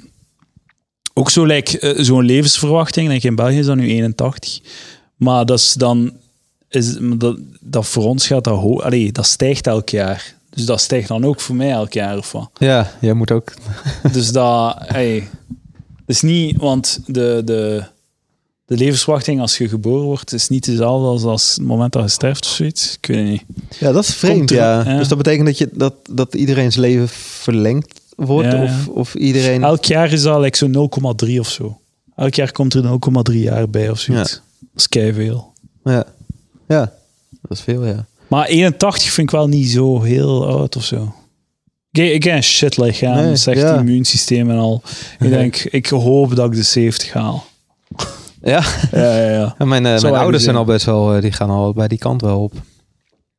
ook 1.15 1.31
zo 1.31 1.45
like, 1.45 1.79
eh, 1.79 2.05
zo'n 2.05 2.25
levensverwachting, 2.25 3.07
denk 3.09 3.19
ik, 3.23 3.29
in 3.31 3.37
België 3.37 3.59
is 3.59 3.67
dat 3.67 3.77
nu 3.77 3.89
81. 3.89 4.61
Maar 5.17 5.47
dat 5.47 5.59
is 5.59 5.73
dan, 5.73 6.13
is, 6.69 6.97
dat, 7.01 7.37
dat 7.61 7.87
voor 7.87 8.05
ons 8.05 8.27
gaat 8.27 8.45
dat 8.45 8.59
hoog, 8.59 8.83
allee, 8.83 9.13
dat 9.13 9.27
stijgt 9.27 9.67
elk 9.67 9.89
jaar. 9.89 10.35
Dus 10.51 10.65
dat 10.65 10.81
stijgt 10.81 11.09
dan 11.09 11.25
ook 11.25 11.41
voor 11.41 11.57
mij 11.57 11.71
elk 11.71 11.93
jaar 11.93 12.17
of 12.19 12.33
wat. 12.33 12.51
ja, 12.59 12.93
jij 13.01 13.13
moet 13.13 13.31
ook 13.31 13.55
Dus 14.13 14.33
dat, 14.33 14.77
hey, 14.79 15.29
is 16.07 16.21
niet, 16.23 16.57
want 16.57 17.01
de, 17.07 17.43
de, 17.45 17.85
de 18.65 18.77
levensverwachting 18.77 19.41
als 19.41 19.59
je 19.59 19.69
geboren 19.69 20.05
wordt, 20.05 20.33
is 20.33 20.49
niet 20.49 20.65
dezelfde 20.65 21.07
als, 21.07 21.23
als 21.23 21.55
het 21.55 21.67
moment 21.67 21.93
dat 21.93 22.03
je 22.03 22.09
sterft 22.09 22.45
of 22.45 22.51
zoiets. 22.51 22.97
Ik 23.01 23.07
weet 23.07 23.17
het 23.19 23.27
niet. 23.29 23.43
Ja, 23.79 23.93
dat 23.93 24.05
is 24.05 24.15
vreemd, 24.15 24.51
er- 24.51 24.57
ja. 24.57 24.83
ja. 24.85 24.99
Dus 24.99 25.09
dat 25.09 25.19
betekent 25.19 25.47
dat, 25.47 25.59
je, 25.59 25.69
dat, 25.73 25.95
dat 26.11 26.35
iedereen's 26.35 26.77
leven 26.77 27.09
verlengd 27.09 28.01
wordt? 28.17 28.53
Ja. 28.53 28.63
Of, 28.63 28.89
of 28.89 29.15
iedereen... 29.15 29.63
Elk 29.65 29.85
jaar 29.85 30.13
is 30.13 30.23
dat 30.23 30.41
like 30.41 30.57
zo'n 30.57 30.91
0,3 31.29 31.39
of 31.39 31.49
zo. 31.49 31.81
Elk 32.17 32.35
jaar 32.35 32.53
komt 32.53 32.75
er 32.75 32.99
0,3 33.33 33.37
jaar 33.37 33.69
bij 33.71 33.91
of 33.91 34.01
zoiets. 34.01 34.31
Ja. 34.33 34.39
Dat 34.61 34.69
is 34.81 34.89
kei 34.89 35.13
veel. 35.13 35.53
Ja. 35.85 36.05
Ja, 36.69 36.93
dat 37.43 37.51
is 37.59 37.61
veel, 37.61 37.85
ja. 37.87 38.07
Maar 38.29 38.47
81 38.47 39.11
vind 39.13 39.29
ik 39.31 39.37
wel 39.37 39.49
niet 39.49 39.69
zo 39.71 40.03
heel 40.03 40.47
oud 40.49 40.77
of 40.77 40.85
zo. 40.85 41.15
Ik, 41.91 42.23
heb 42.25 42.35
een 42.37 42.43
shit 42.43 42.77
lichaam, 42.77 43.15
Nee, 43.45 43.57
ja. 43.59 43.77
immuunsysteem 43.79 44.51
en 44.51 44.59
al. 44.59 44.83
Ik 45.19 45.31
denk, 45.31 45.57
ik 45.81 45.87
hoop 45.87 46.37
dat 46.37 46.47
ik 46.47 46.55
de 46.57 46.63
70 46.63 47.13
haal. 47.13 47.45
Ja, 48.43 48.63
Ja, 48.93 49.17
ja, 49.21 49.31
ja. 49.31 49.55
en 49.59 49.69
mijn, 49.69 49.87
eh, 49.87 50.01
mijn 50.03 50.15
ouders 50.15 50.45
zijn 50.45 50.57
al 50.57 50.65
best 50.65 50.85
wel... 50.87 51.15
eh, 51.15 51.21
die 51.23 51.33
gaan 51.33 51.51
al 51.51 51.73
bij 51.73 51.89
die 51.89 51.99
kant 51.99 52.21
wel 52.21 52.41
op. 52.43 52.53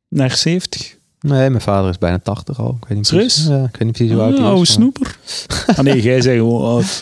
Naar 0.08 0.36
70? 0.36 0.96
Nee, 1.20 1.50
mijn 1.50 1.62
vader 1.62 1.90
is 1.90 1.98
bijna 1.98 2.18
80 2.18 2.58
al. 2.60 2.76
Ik 2.82 2.88
weet 2.88 2.96
niet 2.98 3.06
Serieus? 3.06 3.32
precies, 3.34 3.50
ja, 3.50 3.56
ik 3.64 3.76
weet 3.76 3.80
niet 3.84 3.92
precies 3.92 4.12
hoe 4.12 4.22
oud 4.22 4.32
Ah, 4.32 4.38
hij 4.38 4.46
oude 4.48 4.62
is. 4.62 4.68
maar- 4.68 4.76
snoeper. 4.76 5.16
Ah 5.76 5.84
nee, 5.84 6.02
jij 6.02 6.20
zegt 6.20 6.36
gewoon 6.36 6.62
oud. 6.62 7.00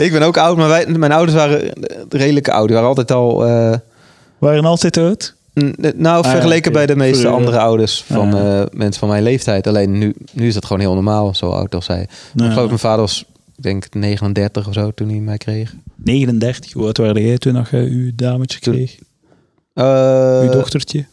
ik 0.00 0.12
ben 0.12 0.22
ook 0.22 0.36
oud, 0.36 0.56
maar 0.56 0.68
wij, 0.68 0.86
mijn 0.86 1.12
ouders 1.12 1.36
waren 1.36 1.72
redelijk 2.08 2.48
oud. 2.48 2.64
Die 2.66 2.74
waren 2.74 2.88
altijd 2.88 3.10
al... 3.12 3.46
eh, 3.46 3.74
Waren 4.40 4.64
altijd 4.64 4.96
oud? 4.96 5.34
N- 5.54 5.74
Nou, 5.96 6.24
Ah, 6.24 6.30
vergeleken 6.30 6.72
bij 6.72 6.86
de 6.86 6.96
meeste 6.96 7.26
eh, 7.26 7.32
andere 7.32 7.58
ouders 7.58 8.02
van 8.02 8.34
ah, 8.34 8.60
eh, 8.60 8.66
mensen 8.72 9.00
van 9.00 9.08
mijn 9.08 9.22
leeftijd. 9.22 9.66
Alleen 9.66 9.98
nu, 9.98 10.14
nu 10.32 10.46
is 10.46 10.54
dat 10.54 10.64
gewoon 10.64 10.80
heel 10.80 10.94
normaal, 10.94 11.34
zo 11.34 11.50
oud 11.50 11.74
als 11.74 11.84
zij. 11.84 12.02
Ik 12.02 12.08
geloof 12.34 12.54
dat 12.54 12.66
mijn 12.66 12.78
vader 12.78 13.00
was, 13.00 13.24
ik 13.56 13.62
denk 13.62 13.94
39 13.94 14.66
of 14.68 14.74
zo 14.74 14.90
toen 14.94 15.08
hij 15.08 15.18
mij 15.18 15.36
kreeg. 15.36 15.74
39. 15.96 16.72
Hoe 16.72 16.84
oud 16.84 16.96
waren 16.96 17.22
jij 17.22 17.38
toen 17.38 17.52
nog 17.52 17.70
je 17.70 17.76
uw 17.76 18.10
dametje 18.14 18.58
kreeg? 18.58 18.98
Eh, 19.74 20.40
uw 20.42 20.50
dochtertje? 20.50 21.04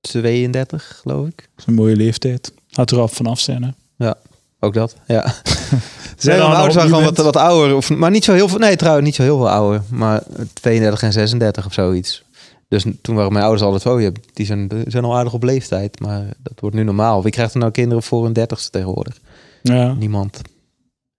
32, 0.00 0.98
geloof 1.02 1.26
ik. 1.26 1.36
Dat 1.36 1.46
is 1.58 1.64
een 1.66 1.74
mooie 1.74 1.96
leeftijd. 1.96 2.52
Gaat 2.68 2.90
er 2.90 2.98
al 2.98 3.08
vanaf 3.08 3.40
zijn, 3.40 3.62
hè? 3.62 4.10
Ook 4.62 4.74
dat, 4.74 4.96
ja. 5.06 5.22
Zijn 6.16 6.36
Nee, 6.36 6.36
er 6.36 6.38
mijn 6.42 6.50
ouders 6.52 6.74
waren 6.74 6.90
gewoon 6.90 7.04
wat, 7.04 7.16
wat 7.16 7.36
ouder. 7.36 7.76
Of, 7.76 7.90
maar 7.90 8.10
niet 8.10 8.24
zo 8.24 8.32
heel 8.32 8.48
veel, 8.48 8.58
nee 8.58 8.76
trouwens 8.76 9.06
niet 9.06 9.14
zo 9.14 9.22
heel 9.22 9.36
veel 9.36 9.50
ouder. 9.50 9.82
Maar 9.88 10.22
32 10.52 11.02
en 11.02 11.12
36 11.12 11.66
of 11.66 11.72
zoiets. 11.72 12.22
Dus 12.70 12.84
toen 13.02 13.14
waren 13.14 13.32
mijn 13.32 13.44
ouders 13.44 13.64
altijd, 13.64 13.86
oh, 13.86 14.14
die 14.32 14.46
zijn, 14.46 14.70
zijn 14.86 15.04
al 15.04 15.16
aardig 15.16 15.32
op 15.32 15.42
leeftijd. 15.42 16.00
Maar 16.00 16.26
dat 16.42 16.60
wordt 16.60 16.76
nu 16.76 16.82
normaal. 16.82 17.22
Wie 17.22 17.32
krijgt 17.32 17.52
er 17.54 17.58
nou 17.60 17.72
kinderen 17.72 18.02
voor 18.02 18.24
hun 18.24 18.32
dertigste 18.32 18.70
tegenwoordig? 18.70 19.20
Ja, 19.62 19.92
Niemand. 19.92 20.40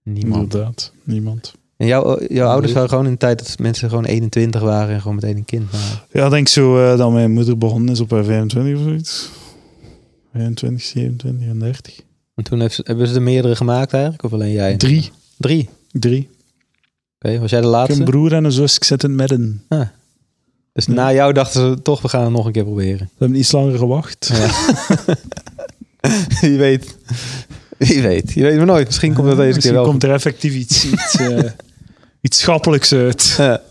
Niemand. 0.04 0.44
inderdaad. 0.54 0.92
Niemand. 1.04 1.54
En 1.78 1.88
jouw, 1.88 2.20
jouw 2.28 2.50
ouders 2.50 2.74
waren 2.74 2.90
gewoon 2.90 3.06
in 3.06 3.12
de 3.12 3.18
tijd 3.18 3.40
dat 3.40 3.60
mensen 3.60 3.90
gewoon 3.90 4.06
21 4.06 4.62
waren 4.62 4.94
en 4.96 5.02
gewoon 5.02 5.16
meteen 5.16 5.38
een 5.38 5.46
kind 5.46 5.72
waren. 5.72 6.02
Ja, 6.12 6.26
ik 6.26 6.32
denk 6.32 6.48
zo 6.48 6.92
eh, 6.92 6.98
dat 6.98 7.12
mijn 7.12 7.32
moeder 7.32 7.58
begonnen 7.58 7.94
is 7.94 8.00
op 8.00 8.12
haar 8.12 8.24
25 8.24 8.76
of 8.76 8.82
zoiets. 8.84 9.30
25, 10.34 10.82
27 10.86 11.48
en 11.48 11.60
30. 11.60 12.00
En 12.36 12.44
toen 12.44 12.60
heeft, 12.60 12.82
hebben 12.84 13.08
ze 13.08 13.16
er 13.16 13.22
meerdere 13.22 13.56
gemaakt 13.56 13.94
eigenlijk? 13.94 14.24
Of 14.24 14.34
alleen 14.34 14.52
jij? 14.52 14.78
Drie. 14.78 15.12
Drie. 15.38 15.70
Drie. 15.92 16.30
Oké, 17.20 17.40
was 17.40 17.50
jij 17.50 17.62
de 17.62 17.68
Ik 17.68 17.72
heb 17.74 17.82
laatste? 17.82 18.00
een 18.00 18.06
broer 18.10 18.34
en 18.34 18.44
een 18.44 18.52
zus. 18.52 18.76
Ik 18.76 18.84
zit 18.84 19.04
in 19.04 19.10
het 19.10 19.20
midden. 19.20 19.64
Dus 20.74 20.88
na 20.88 21.14
jou 21.14 21.34
dachten 21.34 21.62
ze 21.76 21.82
toch, 21.82 22.02
we 22.02 22.10
gaan 22.10 22.24
het 22.24 22.32
nog 22.32 22.46
een 22.46 22.52
keer 22.52 22.64
proberen. 22.64 23.00
We 23.00 23.16
hebben 23.18 23.38
iets 23.40 23.52
langer 23.52 23.78
gewacht. 23.78 24.32
Wie 26.42 26.58
weet. 26.58 26.98
Wie 27.78 28.02
weet. 28.02 28.32
Je 28.34 28.42
weet 28.42 28.58
maar 28.58 28.66
nooit. 28.66 28.86
Misschien 28.86 29.14
komt 29.14 29.28
het 29.28 29.38
deze 29.38 29.48
Misschien 29.54 29.72
keer 29.74 29.82
wel. 29.82 29.90
komt 29.90 30.04
er 30.04 30.12
effectief 30.12 30.54
iets, 30.54 30.86
iets, 30.94 31.16
eh, 31.16 31.52
iets 32.22 32.40
schappelijks 32.40 32.94
uit. 32.94 33.34
Ja. 33.38 33.62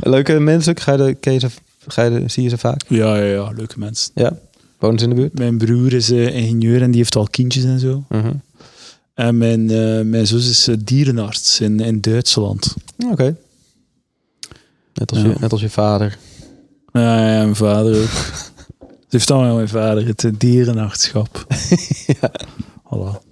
Leuke 0.00 0.38
mensen. 0.40 0.80
Ga 0.80 0.92
je 0.92 0.98
de, 0.98 1.14
ken 1.14 1.32
je 1.32 1.38
ze, 1.38 1.48
ga 1.86 2.02
je 2.02 2.10
de, 2.20 2.28
zie 2.28 2.42
je 2.42 2.48
ze 2.48 2.58
vaak? 2.58 2.82
Ja, 2.88 3.16
ja, 3.16 3.24
ja, 3.24 3.50
leuke 3.56 3.78
mensen. 3.78 4.10
Ja. 4.14 4.38
Wonen 4.78 4.98
ze 4.98 5.04
in 5.04 5.10
de 5.10 5.16
buurt? 5.16 5.38
Mijn 5.38 5.58
broer 5.58 5.92
is 5.92 6.10
eh, 6.10 6.34
ingenieur 6.34 6.82
en 6.82 6.90
die 6.90 7.00
heeft 7.00 7.16
al 7.16 7.26
kindjes 7.30 7.64
en 7.64 7.78
zo. 7.78 8.04
Mhm. 8.08 8.32
En 9.14 9.38
mijn, 9.38 9.70
eh, 9.70 10.00
mijn 10.00 10.26
zus 10.26 10.48
is 10.48 10.68
dierenarts 10.84 11.60
in, 11.60 11.80
in 11.80 12.00
Duitsland. 12.00 12.74
Oké. 13.10 13.36
Net, 14.94 15.10
als 15.10 15.20
Ja. 15.20 15.26
je, 15.28 15.34
net 15.40 15.52
als 15.52 15.60
je 15.60 15.70
vader. 15.70 16.18
Ja, 16.92 17.30
ja, 17.30 17.42
mijn 17.42 17.56
vader 17.56 18.02
ook. 18.02 18.08
Ze 19.08 19.18
heeft 19.18 19.30
allemaal 19.30 19.54
mijn 19.54 19.68
vader, 19.68 20.06
het 20.06 20.24
eh, 20.24 20.30
dierenartschap. 20.38 21.46
Ja. 22.20 22.32
Voilà. 22.84 23.30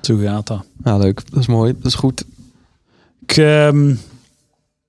Zo 0.00 0.16
gaat 0.16 0.46
dat. 0.46 0.64
Nou, 0.82 1.00
leuk. 1.02 1.30
Dat 1.30 1.40
is 1.40 1.46
mooi. 1.46 1.72
Dat 1.76 1.86
is 1.86 1.94
goed. 1.94 2.24
Ik, 3.22 3.36
ehm, 3.36 3.94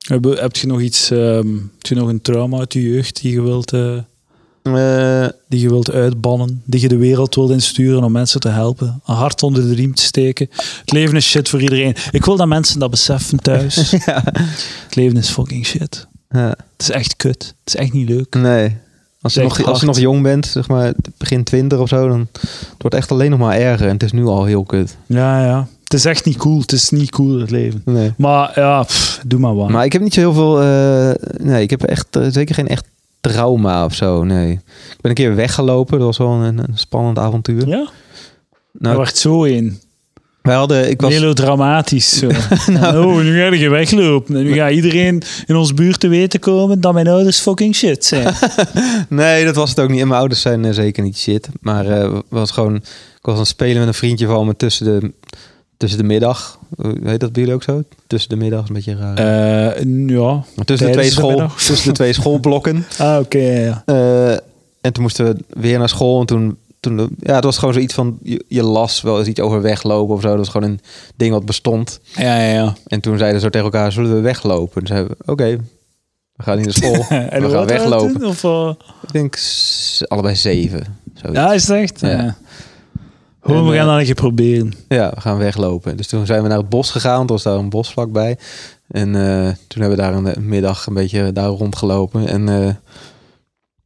heb, 0.08 0.24
heb 0.24 0.56
je 0.56 0.68
nog 0.68 0.82
iets, 0.82 1.12
ehm, 1.12 1.54
heb 1.54 1.86
je 1.86 1.96
nog 1.96 2.08
een 2.08 2.22
trauma 2.22 2.58
uit 2.60 2.74
je 2.74 2.82
jeugd 2.82 3.22
die 3.22 3.32
je 3.32 3.42
wilt, 3.42 3.74
eh, 3.74 3.98
Eh, 4.64 5.28
die 5.48 5.60
je 5.60 5.70
wilt 5.70 5.92
uitbannen, 5.92 6.62
die 6.66 6.82
je 6.82 6.88
de 6.88 6.98
wereld 6.98 7.36
wilt 7.36 7.50
insturen 7.52 8.04
om 8.04 8.12
mensen 8.12 8.40
te 8.40 8.50
helpen, 8.50 9.02
een 9.06 9.16
hart 9.16 9.44
onder 9.44 9.64
de 9.68 9.74
riem 9.74 9.94
te 9.96 10.02
steken? 10.04 10.48
Het 10.80 10.92
leven 10.92 11.16
is 11.16 11.26
shit 11.30 11.50
voor 11.50 11.62
iedereen. 11.62 11.96
Ik 12.12 12.26
wil 12.26 12.36
dat 12.36 12.48
mensen 12.48 12.80
dat 12.80 12.90
beseffen 12.90 13.40
thuis. 13.40 13.90
ja. 14.06 14.24
Het 14.34 14.96
leven 14.96 15.18
is 15.18 15.30
fucking 15.30 15.66
shit. 15.66 16.08
Ja. 16.30 16.48
Het 16.48 16.58
is 16.78 16.90
echt 16.90 17.16
kut. 17.16 17.44
Het 17.64 17.74
is 17.74 17.76
echt 17.76 17.94
niet 17.94 18.10
leuk. 18.10 18.36
Nee. 18.36 18.78
Als 19.22 19.34
je, 19.34 19.42
nog, 19.42 19.64
als 19.64 19.80
je 19.80 19.86
nog 19.86 20.00
jong 20.00 20.24
bent, 20.24 20.46
zeg 20.46 20.68
maar 20.68 20.94
begin 21.18 21.44
twintig 21.44 21.80
of 21.80 21.88
zo, 21.90 22.08
dan 22.08 22.28
het 22.42 22.76
wordt 22.78 22.96
echt 22.96 23.12
alleen 23.12 23.30
nog 23.30 23.40
maar 23.40 23.58
erger. 23.58 23.88
En 23.88 23.94
het 23.94 24.04
is 24.04 24.12
nu 24.12 24.26
al 24.26 24.46
heel 24.46 24.64
kut. 24.64 24.98
Ja, 25.06 25.46
ja. 25.46 25.68
Het 25.84 25.94
is 25.94 26.06
echt 26.06 26.26
niet 26.26 26.38
cool. 26.38 26.60
Het 26.60 26.72
is 26.72 26.90
niet 26.90 27.12
cool, 27.12 27.40
het 27.40 27.52
leven. 27.52 27.82
Nee. 27.86 28.14
Maar 28.18 28.52
ja, 28.60 28.84
pff, 28.84 29.22
doe 29.26 29.40
maar 29.40 29.56
wat. 29.56 29.70
Maar 29.70 29.86
ik 29.86 29.94
heb 29.94 30.02
niet 30.02 30.14
zo 30.14 30.20
heel 30.20 30.34
veel. 30.34 30.62
eh, 30.62 31.12
nee, 31.46 31.62
ik 31.62 31.70
heb 31.70 31.84
echt 31.84 32.16
eh, 32.16 32.26
zeker 32.30 32.56
geen 32.56 32.68
echt 32.68 32.86
trauma 33.22 33.86
of 33.86 33.94
zo. 33.94 34.24
Nee. 34.24 34.52
Ik 34.52 35.02
ben 35.02 35.10
een 35.12 35.14
keer 35.18 35.36
weggelopen. 35.36 35.98
Dat 35.98 36.08
was 36.08 36.18
wel 36.18 36.30
een, 36.32 36.58
een 36.58 36.78
spannend 36.78 37.18
avontuur. 37.20 37.68
ja? 37.68 37.78
Er 37.80 37.90
Nou, 38.72 38.96
wordt 38.96 39.18
zo 39.18 39.44
in. 39.44 39.80
Wij 40.42 40.56
hadden. 40.56 40.90
Ik 40.90 41.02
was. 41.02 41.14
Melodramatisch. 41.14 42.18
Zo. 42.18 42.28
oh, 43.06 43.22
nu 43.22 43.38
ga 43.40 43.54
je 43.54 43.70
weglopen. 43.70 44.36
En 44.36 44.44
nu 44.44 44.54
gaat 44.54 44.72
iedereen 44.72 45.22
in 45.46 45.56
ons 45.56 45.74
buurt 45.74 46.00
te 46.00 46.08
weten 46.08 46.40
komen 46.40 46.82
dat 46.82 46.94
mijn 46.94 47.08
ouders 47.08 47.40
fucking 47.40 47.76
shit 47.76 48.06
zijn. 48.06 48.34
Nee, 49.10 49.46
dat 49.46 49.56
was 49.56 49.70
het 49.70 49.80
ook 49.80 49.90
niet. 49.90 50.00
En 50.00 50.08
mijn 50.08 50.20
ouders 50.20 50.42
zijn 50.42 50.66
eh, 50.66 50.72
zeker 50.72 51.04
niet 51.04 51.18
shit. 51.18 51.50
Maar 51.62 51.86
eh 51.86 52.18
was 52.30 52.52
gewoon. 52.52 52.76
Ik 52.76 53.26
was 53.26 53.34
aan 53.34 53.40
het 53.40 53.50
spelen 53.50 53.78
met 53.78 53.88
een 53.88 53.94
vriendje 53.94 54.26
van 54.26 54.46
me 54.46 54.56
tussen 54.56 54.86
de, 54.86 55.12
tussen 55.78 56.00
de 56.00 56.06
middag. 56.06 56.60
Eh, 56.78 56.92
Heet 57.04 57.20
dat 57.20 57.32
bij 57.32 57.42
jullie 57.42 57.56
ook 57.56 57.64
zo? 57.64 57.84
Tussen 58.08 58.30
de 58.30 58.36
middag 58.36 58.62
is 58.62 58.68
een 58.68 58.76
beetje 58.76 58.96
raar. 58.96 59.22
Ja. 60.08 60.44
Tussen, 60.66 60.88
de 60.88 60.94
twee 60.94 61.06
de 61.06 61.12
school, 61.12 61.48
tussen 61.58 61.88
de 61.88 61.94
twee 61.94 62.14
schoolblokken. 62.14 62.86
Ah, 62.98 63.20
oké. 63.20 63.38
ja, 63.38 63.84
ja. 63.86 64.40
En 64.82 64.94
toen 64.94 65.04
moesten 65.04 65.26
we 65.26 65.36
weer 65.60 65.80
naar 65.80 65.90
school. 65.90 66.20
En 66.20 66.26
toen, 66.26 66.58
toen 66.80 67.16
ja, 67.20 67.36
het 67.36 67.44
was 67.44 67.58
gewoon 67.58 67.74
zoiets 67.74 67.94
van, 67.94 68.18
je, 68.24 68.46
je 68.48 68.64
las 68.64 69.02
wel 69.02 69.20
eens 69.20 69.28
iets 69.28 69.40
over 69.40 69.62
weglopen 69.62 70.16
of 70.16 70.22
zo. 70.22 70.28
Dat 70.28 70.38
was 70.38 70.50
gewoon 70.50 70.70
een 70.70 70.80
ding 71.16 71.32
wat 71.32 71.46
bestond. 71.46 72.00
Ja, 72.16 72.38
ja, 72.40 72.54
ja. 72.54 72.74
En 72.88 73.02
toen 73.02 73.18
zeiden 73.18 73.40
ze 73.40 73.46
zo 73.46 73.52
tegen 73.52 73.66
elkaar, 73.66 73.92
zullen 73.92 74.16
we 74.16 74.22
weglopen? 74.22 74.82
En 74.82 74.88
toen 74.88 74.96
zeiden 74.98 75.16
we, 75.18 75.32
oké, 75.32 75.58
we 76.34 76.44
gaan 76.44 76.58
niet 76.58 76.66
naar 76.66 76.74
school. 76.74 77.06
En 77.30 77.42
we 77.42 77.48
hoe 77.48 77.56
gaan 77.56 77.66
weglopen. 77.66 78.20
toen? 78.20 78.28
Of, 78.28 78.44
eh, 78.44 78.72
Ik 79.02 79.12
denk 79.12 79.40
allebei 80.08 80.36
zeven. 80.36 80.98
Zoiets. 81.14 81.40
ja, 81.40 81.54
is 81.54 81.68
het 81.68 81.78
echt? 81.78 82.00
Ja. 82.00 82.08
En, 82.10 82.36
we 83.42 83.54
gaan 83.54 83.74
eh, 83.74 83.86
dat 83.86 83.98
een 84.00 84.06
keer 84.06 84.14
proberen. 84.14 84.74
Ja, 84.88 85.12
we 85.14 85.22
gaan 85.22 85.38
weglopen. 85.38 85.98
Dus 85.98 86.08
toen 86.08 86.26
zijn 86.26 86.42
we 86.42 86.48
naar 86.48 86.58
het 86.58 86.70
bos 86.70 86.92
gegaan. 86.92 87.18
want 87.18 87.30
Er 87.30 87.36
was 87.36 87.44
daar 87.44 87.56
een 87.56 87.70
bos 87.70 87.92
vlakbij. 87.92 88.38
En 88.88 89.16
eh, 89.16 89.48
toen 89.68 89.82
hebben 89.82 89.90
we 89.90 90.04
daar 90.04 90.14
een, 90.14 90.48
middag 90.48 90.86
een 90.86 90.94
beetje 90.94 91.32
daar 91.32 91.48
rondgelopen. 91.48 92.28
En 92.28 92.50
eh 92.50 92.74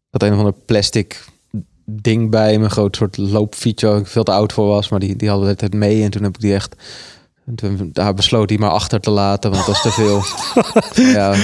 dat 0.09 0.21
een 0.23 0.31
of 0.31 0.37
ander 0.37 0.53
plastic 0.65 1.25
ding 1.85 2.29
bij 2.31 2.57
me. 2.57 2.63
Een 2.63 2.71
groot 2.71 2.95
soort 2.95 3.17
loopfiets 3.17 3.83
waar 3.83 3.97
ik 3.97 4.07
veel 4.07 4.23
te 4.23 4.31
oud 4.31 4.53
voor 4.53 4.67
was. 4.67 4.89
Maar 4.89 4.99
die, 4.99 5.15
die 5.15 5.29
hadden 5.29 5.47
we 5.47 5.55
het 5.59 5.73
mee. 5.73 6.03
En 6.03 6.09
toen 6.11 6.23
heb 6.23 6.35
ik 6.35 6.41
die 6.41 6.53
echt... 6.53 6.75
Toen 7.55 7.89
daar 7.93 8.13
besloot 8.13 8.47
die 8.47 8.59
maar 8.59 8.69
achter 8.69 8.99
te 8.99 9.09
laten, 9.09 9.51
want 9.51 9.65
dat 9.65 9.75
was 9.75 9.81
te 9.81 9.91
veel. 10.01 10.23
ja, 11.19 11.35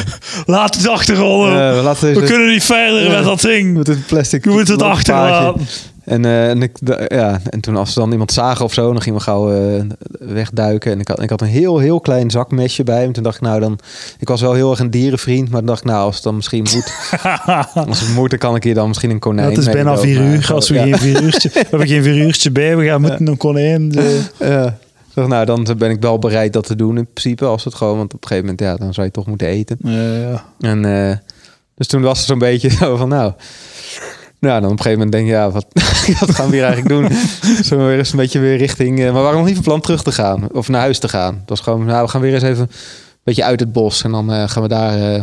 Laat 0.46 0.76
het 0.76 0.88
achterrollen. 0.88 1.52
eh, 1.86 2.00
we 2.00 2.24
kunnen 2.24 2.50
niet 2.50 2.64
verder 2.64 3.04
Ja. 3.04 3.10
met 3.16 3.24
dat 3.24 3.42
ding. 3.42 3.78
met 3.78 3.88
het 3.88 4.06
plastic. 4.06 4.44
Je 4.44 4.50
moet 4.50 4.68
het 4.68 4.82
achterlaten. 4.82 5.68
En, 6.10 6.26
eh, 6.26 6.50
en, 6.50 6.62
ik, 6.62 6.78
ja, 7.08 7.40
en 7.50 7.60
toen 7.60 7.76
als 7.76 7.94
ze 7.94 8.00
dan 8.00 8.12
iemand 8.12 8.32
zagen 8.32 8.66
of 8.66 8.74
zo, 8.74 8.92
dan 8.92 9.02
gingen 9.02 9.18
we 9.18 9.24
gauw 9.24 9.52
eh, 9.52 9.82
wegduiken. 10.20 10.92
En 10.92 11.00
ik 11.00 11.08
had, 11.08 11.22
ik 11.22 11.30
had 11.30 11.42
een 11.42 11.48
heel, 11.48 11.78
heel 11.80 12.00
klein 12.00 12.32
zakmesje 12.32 12.84
bij. 12.84 13.04
En 13.04 13.12
toen 13.12 13.24
dacht 13.24 13.36
ik, 13.36 13.42
nou 13.42 13.60
dan... 13.60 13.80
Ik 14.20 14.28
was 14.28 14.42
wel 14.42 14.54
heel 14.54 14.70
erg 14.72 14.80
een 14.80 14.90
dierenvriend, 14.90 15.50
maar 15.50 15.60
dan 15.60 15.66
dacht 15.66 15.80
ik, 15.80 15.86
nou, 15.86 16.04
als 16.06 16.16
het 16.16 16.24
dan 16.24 16.36
misschien 16.36 16.68
moet... 16.74 16.94
als 17.88 18.00
het 18.00 18.14
moet, 18.16 18.30
dan 18.30 18.40
kan 18.40 18.56
ik 18.56 18.64
hier 18.64 18.74
dan 18.74 18.88
misschien 18.88 19.10
een 19.10 19.20
konijn 19.20 19.50
Dat 19.50 19.58
is 19.58 19.66
bijna 19.74 19.98
vier 19.98 20.22
uur. 20.22 20.54
Als 20.54 20.70
we, 20.70 20.76
Ja. 20.76 20.82
geen 20.84 20.98
vier 20.98 21.22
uurtje, 21.22 21.50
we 21.54 21.66
hebben 21.70 21.88
geen 21.88 22.04
vier 22.04 22.18
uurtje 22.18 22.52
bij. 22.52 22.78
We 22.78 22.86
gaan 22.86 23.02
moeten 23.02 23.28
een 23.28 23.38
konijn. 23.38 23.92
eh, 24.38 24.50
Ja. 24.50 24.78
Nou, 25.14 25.46
dan 25.46 25.68
ben 25.78 25.90
ik 25.90 26.02
wel 26.02 26.20
bereid 26.20 26.54
dat 26.54 26.66
te 26.66 26.76
doen 26.76 26.98
in 26.98 27.08
principe. 27.14 27.46
Als 27.46 27.64
het 27.64 27.76
gewoon, 27.76 27.98
want 27.98 28.14
op 28.14 28.22
een 28.22 28.28
gegeven 28.28 28.50
moment, 28.50 28.70
ja, 28.70 28.86
dan 28.86 28.94
zou 28.94 29.06
je 29.06 29.12
toch 29.12 29.28
moeten 29.28 29.48
eten. 29.48 29.78
Ja, 29.80 30.14
ja. 30.14 30.46
En 30.60 30.86
eh, 31.10 31.16
dus 31.76 31.88
toen 31.88 32.02
was 32.02 32.18
het 32.18 32.28
zo'n 32.28 32.40
beetje 32.40 32.70
zo 32.80 32.96
van, 32.96 33.10
nou... 33.10 33.34
Nou, 34.40 34.62
dan 34.62 34.72
op 34.72 34.78
een 34.78 34.84
gegeven 34.84 34.98
moment 34.98 35.12
denk 35.12 35.26
je, 35.26 35.32
ja, 35.32 35.52
wat, 35.52 35.66
wat 36.20 36.36
gaan 36.36 36.50
we 36.50 36.56
hier 36.56 36.66
eigenlijk 36.66 36.96
doen? 36.96 37.18
Zullen 37.66 37.84
we 37.84 37.90
weer 37.90 37.98
eens 37.98 38.12
een 38.12 38.18
beetje 38.18 38.40
weer 38.40 38.58
richting... 38.58 39.00
eh, 39.00 39.06
maar 39.06 39.14
we 39.14 39.20
waren 39.20 39.38
nog 39.38 39.46
niet 39.46 39.56
van 39.56 39.64
plan 39.64 39.82
terug 39.82 40.04
te 40.04 40.12
gaan, 40.12 40.52
of 40.52 40.70
naar 40.70 40.82
huis 40.82 41.00
te 41.00 41.10
gaan. 41.10 41.34
Het 41.34 41.50
was 41.50 41.60
gewoon, 41.60 41.86
nou, 41.86 42.04
we 42.04 42.10
gaan 42.10 42.22
weer 42.22 42.34
eens 42.34 42.44
even 42.44 42.64
een 42.64 42.70
beetje 43.24 43.44
uit 43.44 43.60
het 43.60 43.72
bos. 43.72 44.04
En 44.04 44.12
dan 44.12 44.34
eh, 44.34 44.50
gaan 44.50 44.62
we 44.64 44.70
daar 44.70 45.14
eh, 45.14 45.22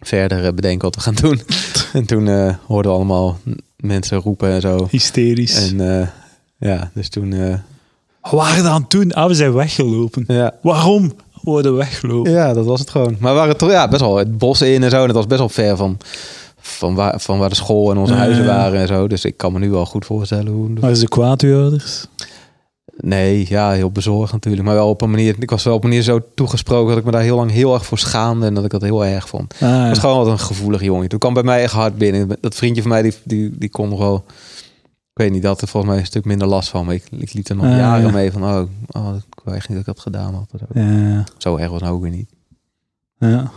verder 0.00 0.54
bedenken 0.54 0.82
wat 0.82 0.94
we 0.94 1.00
gaan 1.00 1.14
doen. 1.14 1.40
en 1.92 2.06
toen 2.06 2.56
hoorden 2.66 2.90
we 2.90 2.96
allemaal 2.96 3.38
mensen 3.76 4.18
roepen 4.18 4.50
en 4.50 4.60
zo. 4.60 4.86
Hysterisch. 4.90 5.70
En 5.70 6.10
ja, 6.58 6.90
dus 6.94 7.08
toen... 7.08 7.30
waren 8.20 8.62
we 8.62 8.68
aan 8.68 8.80
het 8.80 8.90
doen? 8.90 9.12
Ah, 9.12 9.26
we 9.26 9.34
zijn 9.34 9.52
weggelopen. 9.52 10.24
ja, 10.26 10.54
Waarom 10.62 11.12
worden 11.42 11.72
we 11.72 11.78
weggelopen? 11.78 12.32
Ja, 12.32 12.52
dat 12.52 12.66
was 12.66 12.80
het 12.80 12.90
gewoon. 12.90 13.16
Maar 13.18 13.32
we 13.32 13.38
waren 13.38 13.56
toch 13.56 13.70
ja, 13.70 13.88
best 13.88 14.00
wel 14.00 14.16
het 14.16 14.38
bos 14.38 14.62
in 14.62 14.82
en 14.82 14.90
zo. 14.90 15.00
En 15.00 15.06
het 15.06 15.16
was 15.16 15.26
best 15.26 15.38
wel 15.38 15.48
ver 15.48 15.76
van, 15.76 15.98
van, 16.70 16.94
waar, 16.94 17.20
van 17.20 17.38
waar 17.38 17.48
de 17.48 17.54
school 17.54 17.90
en 17.90 17.96
onze 17.96 18.14
huizen 18.14 18.46
waren 18.46 18.80
en 18.80 18.86
zo. 18.86 19.08
Dus 19.08 19.24
ik 19.24 19.36
kan 19.36 19.52
me 19.52 19.58
nu 19.58 19.70
wel 19.70 19.86
goed 19.86 20.04
voorstellen 20.04 20.52
hoe... 20.52 20.68
Maar 20.68 20.90
is 20.90 21.00
de 21.00 21.54
ouders? 21.54 22.06
Nee, 22.96 23.46
ja, 23.48 23.70
heel 23.72 23.90
bezorgd 23.90 24.32
natuurlijk. 24.32 24.64
Maar 24.64 24.74
wel 24.74 24.88
op 24.88 25.02
een 25.02 25.10
manier... 25.10 25.36
Ik 25.38 25.50
was 25.50 25.64
wel 25.64 25.74
op 25.74 25.82
een 25.82 25.88
manier 25.88 26.04
zo 26.04 26.20
toegesproken 26.34 26.88
dat 26.88 26.98
ik 26.98 27.04
me 27.04 27.10
daar 27.10 27.22
heel 27.22 27.36
lang 27.36 27.50
heel 27.50 27.74
erg 27.74 27.86
voor 27.86 27.98
schaamde. 27.98 28.46
En 28.46 28.54
dat 28.54 28.64
ik 28.64 28.70
dat 28.70 28.82
heel 28.82 29.04
erg 29.04 29.28
vond. 29.28 29.52
Ah, 29.54 29.60
ja. 29.60 29.88
Was 29.88 29.98
gewoon 29.98 30.16
wat 30.16 30.26
een 30.26 30.38
gevoelig 30.38 30.82
jongen. 30.82 31.08
Toen 31.08 31.18
kwam 31.18 31.34
bij 31.34 31.42
mij 31.42 31.62
echt 31.62 31.72
hard 31.72 31.98
binnen. 31.98 32.28
Dat 32.40 32.54
vriendje 32.54 32.82
van 32.82 32.90
mij, 32.90 33.02
die, 33.02 33.14
die, 33.24 33.58
die 33.58 33.68
kon 33.68 33.88
nog 33.88 33.98
wel... 33.98 34.24
Ik 35.12 35.26
weet 35.26 35.30
niet, 35.30 35.42
dat 35.42 35.60
er 35.60 35.68
volgens 35.68 35.92
mij 35.92 36.00
een 36.00 36.06
stuk 36.08 36.24
minder 36.24 36.48
last 36.48 36.68
van. 36.68 36.84
Maar 36.84 36.94
ik, 36.94 37.04
ik 37.10 37.32
liet 37.32 37.48
er 37.48 37.56
nog 37.56 37.64
Ah, 37.64 37.76
jaren 37.76 38.06
ja. 38.06 38.12
mee 38.12 38.32
van... 38.32 38.42
Oh, 38.44 38.62
oh, 38.90 39.14
ik 39.16 39.52
echt 39.54 39.68
niet 39.68 39.78
dat 39.78 39.88
ik 39.88 39.94
dat 39.94 40.00
gedaan 40.00 40.34
had. 40.34 40.50
Ja, 40.74 41.24
zo 41.38 41.56
erg 41.56 41.70
was 41.70 41.80
het 41.80 41.90
ook 41.90 42.02
weer 42.02 42.10
niet. 42.10 42.30
ja. 43.18 43.50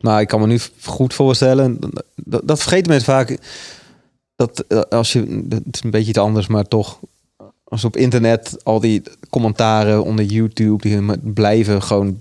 Maar 0.00 0.20
ik 0.20 0.28
kan 0.28 0.40
me 0.40 0.46
nu 0.46 0.58
goed 0.84 1.14
voorstellen, 1.14 1.78
dat, 2.16 2.42
dat 2.44 2.60
vergeten 2.60 2.88
mensen 2.88 3.12
vaak. 3.12 3.38
Dat 4.36 4.64
eh, 4.68 4.80
als 4.80 5.12
je, 5.12 5.44
het 5.48 5.62
is 5.70 5.82
een 5.82 5.90
beetje 5.90 6.08
iets 6.08 6.18
anders, 6.18 6.46
maar 6.46 6.68
toch, 6.68 6.98
als 7.64 7.84
op 7.84 7.96
internet 7.96 8.56
al 8.64 8.80
die 8.80 9.02
commentaren 9.30 10.04
onder 10.04 10.24
YouTube, 10.24 10.88
die 10.88 11.18
blijven 11.32 11.82
gewoon 11.82 12.20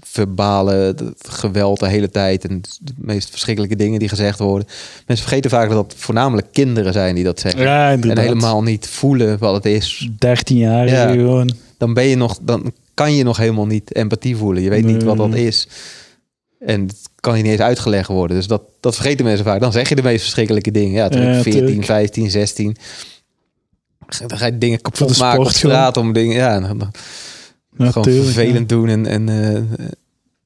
verbalen, 0.00 0.96
geweld 1.18 1.80
de 1.80 1.88
hele 1.88 2.10
tijd 2.10 2.48
en 2.48 2.62
de 2.80 2.92
meest 2.96 3.30
verschrikkelijke 3.30 3.76
dingen 3.76 3.98
die 3.98 4.08
gezegd 4.08 4.38
worden. 4.38 4.68
Mensen 5.06 5.26
vergeten 5.26 5.50
vaak 5.50 5.68
dat 5.68 5.88
dat 5.88 5.98
voornamelijk 5.98 6.46
kinderen 6.52 6.92
zijn 6.92 7.14
die 7.14 7.24
dat 7.24 7.40
zeggen. 7.40 7.62
ja 7.62 7.90
en 7.90 8.18
helemaal 8.18 8.62
niet 8.62 8.86
voelen 8.88 9.38
wat 9.38 9.54
het 9.54 9.66
is. 9.66 10.10
13 10.18 10.56
jaar 10.56 10.88
Ja. 10.88 11.10
gewoon. 11.10 11.50
Dan 11.78 11.94
ben 11.94 12.04
je 12.04 12.16
nog, 12.16 12.38
dan 12.42 12.72
kan 12.94 13.14
je 13.14 13.24
nog 13.24 13.36
helemaal 13.36 13.66
niet 13.66 13.94
empathie 13.94 14.36
voelen. 14.36 14.62
Je 14.62 14.70
weet 14.70 14.84
niet 14.84 15.02
wat 15.02 15.16
dat 15.16 15.34
is. 15.34 15.68
En 16.58 16.80
het 16.80 17.09
kan 17.20 17.36
je 17.36 17.42
niet 17.42 17.52
eens 17.52 17.60
uitgelegd 17.60 18.08
worden. 18.08 18.36
Dus 18.36 18.46
dat, 18.46 18.62
dat 18.80 18.94
vergeten 18.94 19.24
mensen 19.24 19.44
vaak. 19.44 19.60
Dan 19.60 19.72
zeg 19.72 19.88
je 19.88 19.94
de 19.94 20.02
meest 20.02 20.20
verschrikkelijke 20.22 20.70
dingen. 20.70 20.92
Ja, 20.92 21.08
toen 21.08 21.22
Ja, 21.22 21.36
ik 21.36 21.42
14, 21.42 21.60
tuurlijk. 21.66 21.84
15, 21.86 22.30
16. 22.30 22.76
Dan 24.26 24.38
ga 24.38 24.46
je 24.46 24.58
dingen 24.58 24.80
kapot 24.80 25.18
maken 25.18 25.40
op 25.40 25.48
straat 25.50 25.96
om 25.96 26.12
dingen. 26.12 26.36
Ja, 26.36 26.60
dan- 26.60 26.92
Ja, 27.78 27.86
gewoon 27.90 28.02
tuurlijk, 28.02 28.24
vervelend 28.24 28.68
doen. 28.68 28.88
En, 28.88 29.06
en, 29.06 29.28
eh, 29.28 29.62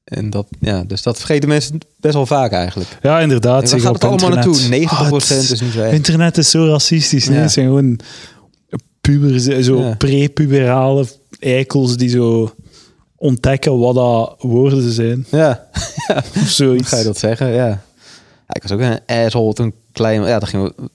en 0.03 0.29
dat, 0.29 0.47
ja, 0.59 0.83
dus 0.83 1.01
dat 1.01 1.17
vergeten 1.17 1.49
mensen 1.49 1.79
best 1.99 2.13
wel 2.13 2.25
vaak 2.25 2.51
eigenlijk. 2.51 2.89
Ja, 3.01 3.19
inderdaad. 3.19 3.61
En 3.61 3.67
zeg, 3.67 3.77
waar 3.83 3.91
gaat 3.91 4.01
het 4.01 4.11
allemaal 4.11 4.37
internet. 4.37 4.69
naartoe? 4.69 4.69
90% 4.69 5.47
Ah, 5.47 5.51
is 5.51 5.61
niet 5.61 5.71
zo. 5.73 5.83
Internet 5.89 6.37
is 6.37 6.49
zo 6.49 6.65
racistisch. 6.67 7.27
Nee? 7.27 7.37
Ja. 7.37 7.41
Het 7.43 7.51
zijn 7.51 7.65
gewoon 7.65 7.99
puber, 9.01 9.39
zijn, 9.39 9.63
zo 9.63 9.93
pre-puberale 9.97 11.05
eikels 11.39 11.97
die 11.97 12.09
zo 12.09 12.53
ontdekken 13.17 13.79
wat 13.79 13.95
dat 13.95 14.35
woorden 14.39 14.91
zijn. 14.91 15.25
Ja, 15.31 15.67
Of 16.35 16.47
zoiets. 16.47 16.89
ga 16.89 16.97
je 16.97 17.03
dat 17.03 17.17
zeggen? 17.17 17.47
Ja. 17.47 17.67
ja 17.67 18.53
ik 18.53 18.61
was 18.61 18.71
ook 18.71 18.79
een 18.79 18.99
asshole 19.05 19.53
toen 19.53 19.73
klein. 19.91 20.21
Ja, 20.21 20.39
dan 20.39 20.47
ging 20.47 20.63
we- 20.63 20.89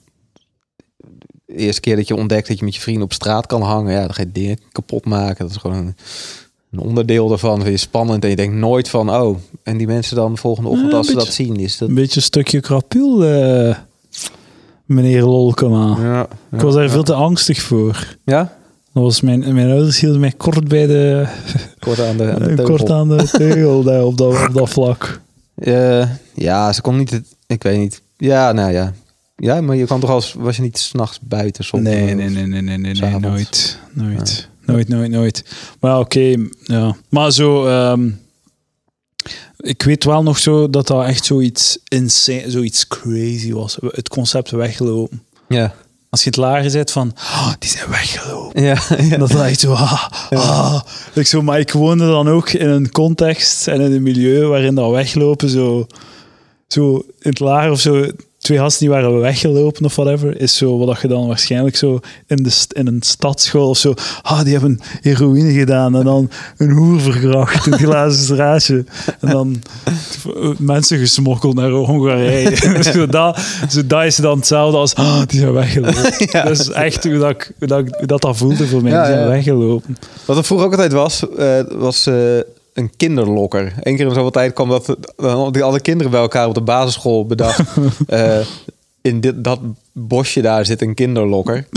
de 1.45 1.57
eerste 1.57 1.81
keer 1.81 1.95
dat 1.95 2.07
je 2.07 2.15
ontdekt 2.15 2.47
dat 2.47 2.59
je 2.59 2.65
met 2.65 2.75
je 2.75 2.81
vrienden 2.81 3.03
op 3.03 3.13
straat 3.13 3.45
kan 3.45 3.61
hangen, 3.61 3.93
ja, 3.93 3.99
dan 3.99 4.13
ga 4.13 4.21
je 4.21 4.31
dingen 4.31 4.59
kapot 4.71 5.05
maken. 5.05 5.45
Dat 5.45 5.49
is 5.55 5.57
gewoon 5.61 5.77
een, 5.77 5.95
een 6.71 6.79
onderdeel 6.79 7.27
daarvan. 7.27 7.55
Dat 7.55 7.61
vind 7.67 7.79
je 7.79 7.85
spannend 7.85 8.23
en 8.23 8.29
je 8.29 8.35
denkt 8.35 8.55
nooit 8.55 8.89
van, 8.89 9.09
oh, 9.15 9.37
en 9.63 9.77
die 9.77 9.87
mensen 9.87 10.15
dan 10.15 10.31
de 10.33 10.39
volgende 10.39 10.69
ochtend 10.69 10.91
Ja, 10.91 10.97
als 10.97 11.07
ze 11.07 11.13
dat 11.15 11.27
zien, 11.33 11.55
is 11.55 11.77
dat. 11.77 11.89
Een 11.89 11.95
beetje 11.95 12.15
een 12.15 12.21
stukje 12.21 12.59
krapul, 12.59 13.23
eh, 13.25 13.75
meneer 14.85 15.23
Lolkema. 15.23 15.97
Ja, 16.01 16.27
Ik 16.51 16.61
was 16.61 16.73
daar 16.73 16.89
veel 16.89 17.03
te 17.03 17.13
angstig 17.13 17.61
voor. 17.61 18.17
Ja, 18.25 18.57
Dat 18.93 19.03
was 19.03 19.21
mijn, 19.21 19.53
mijn 19.53 19.69
ouders 19.69 19.99
hielden 19.99 20.19
mij 20.19 20.31
kort 20.37 20.67
bij 20.67 20.87
de, 20.87 21.27
kort 21.79 21.99
aan 21.99 22.17
de, 22.17 22.31
aan 22.33 22.55
de 22.55 22.63
kort 22.63 22.89
aan 22.89 23.09
de 23.09 23.27
teugel 23.31 23.83
daar 23.83 24.03
op, 24.03 24.17
dat, 24.17 24.47
op 24.47 24.53
dat 24.53 24.69
vlak. 24.69 25.21
Eh, 25.55 26.09
ja, 26.35 26.73
ze 26.73 26.81
kon 26.81 26.97
niet. 26.97 27.09
het- 27.11 27.35
Ik 27.47 27.63
weet 27.63 27.77
niet. 27.77 28.01
Ja, 28.17 28.51
nou 28.51 28.71
ja. 28.71 28.93
Ja, 29.35 29.61
maar 29.61 29.75
je 29.75 29.85
kan 29.85 29.99
toch 29.99 30.09
als 30.09 30.33
was 30.33 30.55
je 30.55 30.61
niet 30.61 30.77
s'nachts 30.77 31.19
buiten 31.21 31.63
soms? 31.63 31.83
Nee, 31.83 32.13
nee, 32.15 32.29
nee, 32.29 32.29
nee, 32.29 32.45
nee, 32.47 32.61
nee, 32.61 32.77
nee, 32.77 32.95
S'avonds. 32.95 33.27
nooit. 33.27 33.79
Nooit. 33.93 34.49
Nooit, 34.65 34.87
nooit, 34.87 35.11
nooit. 35.11 35.43
Maar 35.79 35.99
oké, 35.99 36.35
ja. 36.63 36.95
Maar 37.09 37.31
zo, 37.31 37.65
ehm, 37.67 38.09
ik 39.57 39.81
weet 39.83 40.03
wel 40.03 40.23
nog 40.23 40.37
zo 40.39 40.69
dat 40.69 40.87
dat 40.87 41.05
echt 41.05 41.25
zoiets 41.25 41.79
insane, 41.87 42.43
zoiets 42.51 42.87
crazy 42.87 43.51
was. 43.53 43.77
Het 43.81 44.09
concept 44.09 44.51
weglopen. 44.51 45.23
Ja, 45.47 45.73
Als 46.11 46.23
je 46.23 46.29
het 46.29 46.37
lager 46.37 46.69
zet 46.69 46.91
van, 46.91 47.13
oh, 47.17 47.53
die 47.59 47.69
zijn 47.69 47.89
weggelopen. 47.89 48.63
ja, 48.63 48.81
ja. 48.97 49.17
Dat 49.17 49.29
is 49.29 49.35
echt 49.35 49.59
zo, 49.59 49.73
ah, 49.73 50.07
ah. 50.29 50.81
Ik 51.13 51.27
zo, 51.27 51.41
maar 51.41 51.59
ik 51.59 51.71
woonde 51.71 52.05
dan 52.05 52.29
ook 52.29 52.49
in 52.49 52.69
een 52.69 52.91
context 52.91 53.67
en 53.67 53.81
in 53.81 53.91
een 53.91 54.03
milieu 54.03 54.45
waarin 54.45 54.75
dat 54.75 54.91
weglopen 54.91 55.49
zo, 55.49 55.87
zo 56.67 56.93
in 56.95 57.29
het 57.29 57.39
lager 57.39 57.71
of 57.71 57.79
zo, 57.79 58.11
twee 58.51 58.63
gasten 58.63 58.85
die 58.87 58.95
waren 58.95 59.19
weggelopen 59.19 59.85
of 59.85 59.95
whatever, 59.95 60.41
is 60.41 60.57
zo 60.57 60.77
wat 60.77 60.87
dat 60.87 61.01
je 61.01 61.07
dan 61.07 61.27
waarschijnlijk 61.27 61.75
zo 61.75 61.99
in, 62.27 62.35
de, 62.43 62.65
in 62.73 62.87
een 62.87 63.01
stadschool 63.01 63.69
of 63.69 63.77
zo, 63.77 63.93
ah, 64.21 64.43
die 64.43 64.51
hebben 64.53 64.79
heroïne 65.01 65.51
gedaan 65.53 65.95
en 65.95 66.03
dan 66.03 66.29
een 66.57 66.71
hoer 66.71 66.99
verkracht 67.01 67.65
het 67.65 67.75
glazen 67.75 68.23
straatje 68.23 68.85
en 69.19 69.29
dan 69.29 69.61
mensen 70.57 70.97
gesmokkeld 70.99 71.55
naar 71.55 71.69
Hongarije. 71.69 72.55
zo, 72.93 73.05
dat, 73.07 73.39
zo 73.69 73.87
dat 73.87 74.03
is 74.03 74.15
dan 74.15 74.37
hetzelfde 74.37 74.77
als, 74.77 74.95
ah, 74.95 75.21
die 75.27 75.39
zijn 75.39 75.53
weggelopen. 75.53 76.03
Dat 76.31 76.49
is 76.59 76.69
echt 76.69 77.03
hoe 77.03 77.17
dat, 77.17 77.29
ik- 77.29 77.51
hoe 77.59 77.67
dat, 77.67 77.79
hoe 77.97 78.07
dat, 78.07 78.21
dat 78.21 78.37
voelde 78.37 78.67
voor 78.67 78.81
mij, 78.81 78.91
Ja, 78.91 78.97
die 79.03 79.11
zijn 79.13 79.23
ja. 79.23 79.29
weggelopen. 79.29 79.97
Wat 80.25 80.37
er 80.37 80.43
vroeger 80.43 80.65
ook 80.67 80.73
altijd 80.73 80.91
was, 80.93 81.29
eh, 81.37 81.59
was 81.69 82.07
eh, 82.07 82.15
een 82.73 82.91
kinderlokker. 82.97 83.73
Eén 83.79 83.95
keer 83.95 84.05
in 84.05 84.13
zoveel 84.13 84.31
tijd 84.31 84.53
kwam 84.53 84.69
dat 84.69 84.95
die 85.51 85.63
alle 85.63 85.79
kinderen 85.79 86.11
bij 86.11 86.21
elkaar 86.21 86.47
op 86.47 86.53
de 86.53 86.61
basisschool 86.61 87.25
bedacht. 87.25 87.59
eh, 88.07 88.39
in 89.01 89.19
dit, 89.19 89.43
dat 89.43 89.59
bosje 89.91 90.41
daar 90.41 90.65
zit 90.65 90.81
een 90.81 90.93
kinderlokker. 90.93 91.67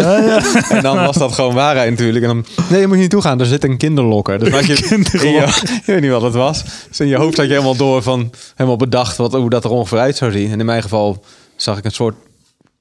En 0.68 0.82
dan 0.82 0.96
was 0.96 1.16
dat 1.16 1.32
gewoon 1.32 1.54
waarheid 1.54 1.90
natuurlijk. 1.90 2.24
En 2.24 2.30
dan, 2.30 2.46
nee, 2.70 2.80
je 2.80 2.86
moet 2.86 2.96
niet 2.96 3.10
toe 3.10 3.20
gaan, 3.20 3.40
er 3.40 3.46
zit 3.46 3.64
een 3.64 3.76
kinderlokker. 3.76 4.38
Dus 4.38 4.48
had 4.48 4.66
je, 4.66 4.86
in 5.12 5.32
je, 5.32 5.42
ik 5.80 5.82
weet 5.86 6.00
niet 6.00 6.10
wat 6.10 6.22
het 6.22 6.34
was. 6.34 6.64
Dus 6.88 7.00
in 7.00 7.06
je 7.06 7.16
hoofd 7.16 7.36
had 7.36 7.46
je 7.46 7.52
helemaal 7.52 7.76
door 7.76 8.02
van, 8.02 8.30
helemaal 8.54 8.76
bedacht 8.76 9.16
wat, 9.16 9.32
hoe 9.32 9.50
dat 9.50 9.64
er 9.64 9.70
ongeveer 9.70 9.98
uit 9.98 10.16
zou 10.16 10.32
zien. 10.32 10.50
En 10.50 10.60
in 10.60 10.66
mijn 10.66 10.82
geval 10.82 11.24
zag 11.56 11.78
ik 11.78 11.84
een 11.84 11.90
soort 11.90 12.14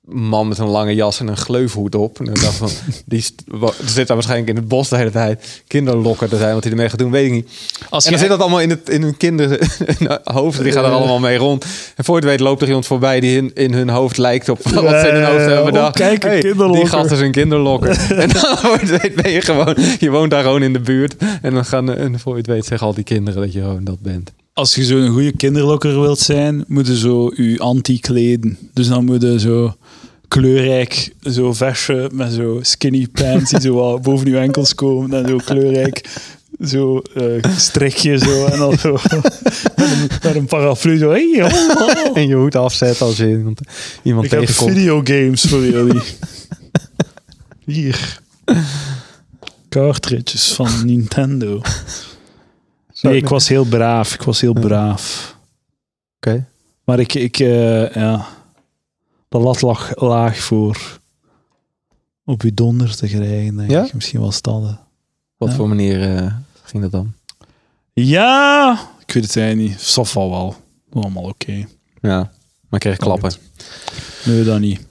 man 0.05 0.47
met 0.47 0.57
een 0.57 0.67
lange 0.67 0.95
jas 0.95 1.19
en 1.19 1.27
een 1.27 1.37
gleufhoed 1.37 1.95
op. 1.95 2.19
En 2.19 2.25
dacht 2.25 2.55
van, 2.55 2.69
die 3.05 3.21
zit 3.85 4.07
daar 4.07 4.15
waarschijnlijk 4.15 4.49
in 4.49 4.55
het 4.55 4.67
bos 4.67 4.89
de 4.89 4.97
hele 4.97 5.11
tijd 5.11 5.63
kinderlokker 5.67 6.29
te 6.29 6.37
zijn. 6.37 6.53
Wat 6.53 6.63
hij 6.63 6.71
ermee 6.71 6.89
gaat 6.89 6.99
doen, 6.99 7.11
weet 7.11 7.25
ik 7.25 7.31
niet. 7.31 7.49
Als 7.89 8.05
en 8.05 8.11
dan 8.11 8.19
zit 8.19 8.29
dat 8.29 8.39
allemaal 8.39 8.61
in, 8.61 8.69
het, 8.69 8.89
in 8.89 9.01
hun 9.01 9.17
kinderhoofd. 9.17 10.61
Die 10.63 10.71
gaan 10.71 10.85
er 10.85 10.91
allemaal 10.91 11.19
mee 11.19 11.37
rond. 11.37 11.65
En 11.95 12.03
voor 12.03 12.15
je 12.15 12.21
het 12.21 12.29
weet 12.29 12.39
loopt 12.39 12.61
er 12.61 12.67
iemand 12.67 12.85
voorbij 12.85 13.19
die 13.19 13.37
in, 13.37 13.51
in 13.53 13.73
hun 13.73 13.89
hoofd 13.89 14.17
lijkt 14.17 14.49
op 14.49 14.61
wat 14.63 15.01
ze 15.01 15.07
in 15.07 15.15
hun 15.15 15.25
hoofd 15.25 15.45
hebben 15.45 15.65
bedacht. 15.65 15.95
kijk, 15.95 16.23
Hey. 16.23 16.41
Die 16.41 16.85
gast 16.85 17.11
is 17.11 17.19
een 17.19 17.31
kinderlokker. 17.31 17.89
en 18.21 18.29
dan 18.29 18.57
voor 18.57 18.79
je 18.79 18.85
het 18.85 19.01
weet 19.01 19.15
ben 19.15 19.31
je 19.31 19.41
gewoon... 19.41 19.75
Je 19.99 20.09
woont 20.09 20.31
daar 20.31 20.43
gewoon 20.43 20.63
in 20.63 20.73
de 20.73 20.79
buurt. 20.79 21.15
En 21.41 21.53
dan 21.53 21.65
gaan... 21.65 21.95
En 21.95 22.19
voor 22.19 22.31
je 22.31 22.37
het 22.37 22.47
weet 22.47 22.65
zeggen 22.65 22.87
al 22.87 22.93
die 22.93 23.03
kinderen 23.03 23.41
dat 23.41 23.53
je 23.53 23.59
gewoon 23.59 23.83
dat 23.83 23.99
bent. 23.99 24.31
Als 24.53 24.75
je 24.75 24.83
zo'n 24.83 25.07
goede 25.07 25.31
kinderlokker 25.31 26.01
wilt 26.01 26.19
zijn, 26.19 26.63
moet 26.67 26.87
je 26.87 26.97
zo 26.97 27.31
je 27.35 27.59
anti-kleden. 27.59 28.57
Dus 28.73 28.87
dan 28.87 29.05
moet 29.05 29.21
je 29.21 29.39
zo 29.39 29.75
kleurrijk, 30.27 31.13
zo 31.21 31.53
versje 31.53 32.09
met 32.13 32.31
zo 32.33 32.59
skinny 32.61 33.07
pants 33.11 33.49
die 33.51 33.61
zo 33.61 33.73
wat 33.73 34.01
boven 34.07 34.29
je 34.29 34.37
enkels 34.37 34.75
komen 34.75 35.13
en 35.13 35.27
zo 35.27 35.37
kleurrijk, 35.37 36.09
zo 36.65 36.97
eh 36.97 37.43
strikje 37.57 38.17
zo 38.17 38.45
en 38.45 38.57
dan 38.57 38.77
zo 38.77 38.91
met 39.75 40.21
een, 40.21 40.35
een 40.35 40.45
paraplu 40.45 40.97
zo. 40.97 41.09
Hey, 41.09 41.43
oh, 41.43 41.81
oh. 41.81 42.17
En 42.17 42.27
je 42.27 42.35
hoed 42.35 42.55
afzetten 42.55 43.05
als 43.05 43.17
je 43.17 43.29
iemand, 43.29 43.59
iemand 44.03 44.25
Ik 44.25 44.31
heb 44.31 44.39
tegenkomt. 44.39 44.71
videogames 44.71 45.41
voor 45.41 45.65
jullie. 45.65 46.01
Hier. 47.65 48.21
Cartridges 49.69 50.53
van 50.53 50.85
Nintendo. 50.85 51.61
Nee, 53.03 53.15
ik 53.17 53.27
was 53.27 53.47
heel 53.47 53.65
braaf. 53.65 54.13
Ik 54.13 54.21
was 54.21 54.41
heel 54.41 54.53
braaf. 54.53 55.35
Oké. 56.15 56.45
Maar 56.83 56.99
ik, 56.99 57.13
ik 57.13 57.39
eh, 57.39 57.91
ja, 57.93 58.25
de 59.29 59.37
lat 59.37 59.61
lag 59.61 59.95
laag 60.01 60.37
voor 60.39 60.99
op 62.25 62.41
je 62.41 62.53
donder 62.53 62.95
te 62.95 63.07
krijgen, 63.07 63.55
denk 63.57 63.71
Ja? 63.71 63.85
ik. 63.85 63.93
Misschien 63.93 64.19
was 64.19 64.41
dat. 64.41 64.63
eh. 64.63 64.73
Wat 65.37 65.49
Ja. 65.49 65.55
voor 65.55 65.67
manier 65.67 66.15
eh, 66.15 66.33
ging 66.63 66.83
dat 66.83 66.91
dan? 66.91 67.13
Ja, 67.93 68.71
ik 69.05 69.13
weet 69.13 69.23
het 69.23 69.37
eigenlijk 69.37 69.69
niet. 69.69 69.81
Sof 69.81 70.17
al 70.17 70.29
wel. 70.29 70.55
Allemaal 70.93 71.23
oké. 71.23 71.65
Ja. 72.01 72.17
Maar 72.19 72.29
ik 72.69 72.79
kreeg 72.79 72.97
klappen. 72.97 73.31
Nee, 74.25 74.43
dat 74.43 74.59
niet. 74.59 74.85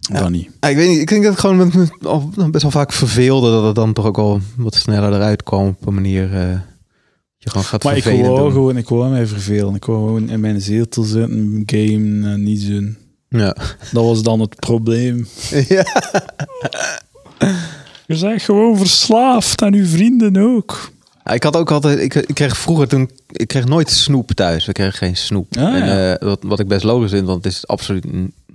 Dat 0.00 0.30
niet. 0.30 0.50
Ja, 0.60 0.68
ik 0.68 0.76
weet 0.76 0.88
niet, 0.88 0.98
ik 1.00 1.08
denk 1.08 1.22
dat 1.22 1.30
het 1.32 1.40
gewoon 1.40 1.56
met 1.56 1.74
me 1.74 1.88
al 2.08 2.30
best 2.50 2.62
wel 2.62 2.70
vaak 2.70 2.92
verveelde 2.92 3.50
dat 3.50 3.64
het 3.64 3.74
dan 3.74 3.92
toch 3.92 4.04
ook 4.04 4.16
wel 4.16 4.40
wat 4.56 4.74
sneller 4.74 5.12
eruit 5.12 5.42
kwam 5.42 5.66
op 5.68 5.86
een 5.86 5.94
manier 5.94 6.34
eh, 6.34 6.50
dat 6.50 6.60
je 7.46 7.50
gewoon 7.52 7.66
gaat 7.66 7.82
Maar 7.84 7.96
ik 7.96 8.04
doen. 8.04 8.52
gewoon, 8.52 8.76
ik 8.76 8.88
wou 8.88 9.10
mij 9.10 9.26
vervelen. 9.26 9.74
Ik 9.74 9.84
wou 9.84 9.98
gewoon 10.06 10.28
in 10.30 10.40
mijn 10.40 10.60
zetel 10.60 11.02
zitten, 11.02 11.62
game 11.66 12.28
en 12.32 12.42
niet 12.42 12.66
doen. 12.66 12.96
Ja. 13.28 13.56
Dat 13.92 14.04
was 14.04 14.22
dan 14.22 14.40
het 14.40 14.56
probleem. 14.56 15.26
ja. 15.68 15.84
Je 18.06 18.18
bent 18.20 18.42
gewoon 18.42 18.76
verslaafd 18.76 19.62
en 19.62 19.74
uw 19.74 19.86
vrienden 19.86 20.36
ook. 20.36 20.90
Ja, 21.24 21.32
Ik 21.32 21.42
had 21.42 21.56
ook 21.56 21.70
altijd, 21.70 21.98
ik, 21.98 22.14
ik 22.14 22.34
kreeg 22.34 22.56
vroeger 22.56 22.88
toen, 22.88 23.10
ik 23.30 23.48
kreeg 23.48 23.64
nooit 23.64 23.90
snoep 23.90 24.30
thuis. 24.32 24.66
We 24.66 24.72
kregen 24.72 24.92
geen 24.92 25.16
snoep. 25.16 25.56
Ah, 25.56 25.74
en, 25.74 25.86
ja. 25.86 26.14
eh, 26.16 26.28
wat, 26.28 26.38
wat 26.42 26.58
ik 26.60 26.68
best 26.68 26.84
logisch 26.84 27.10
vind, 27.10 27.26
want 27.26 27.44
het 27.44 27.52
is 27.52 27.66
absoluut 27.66 28.04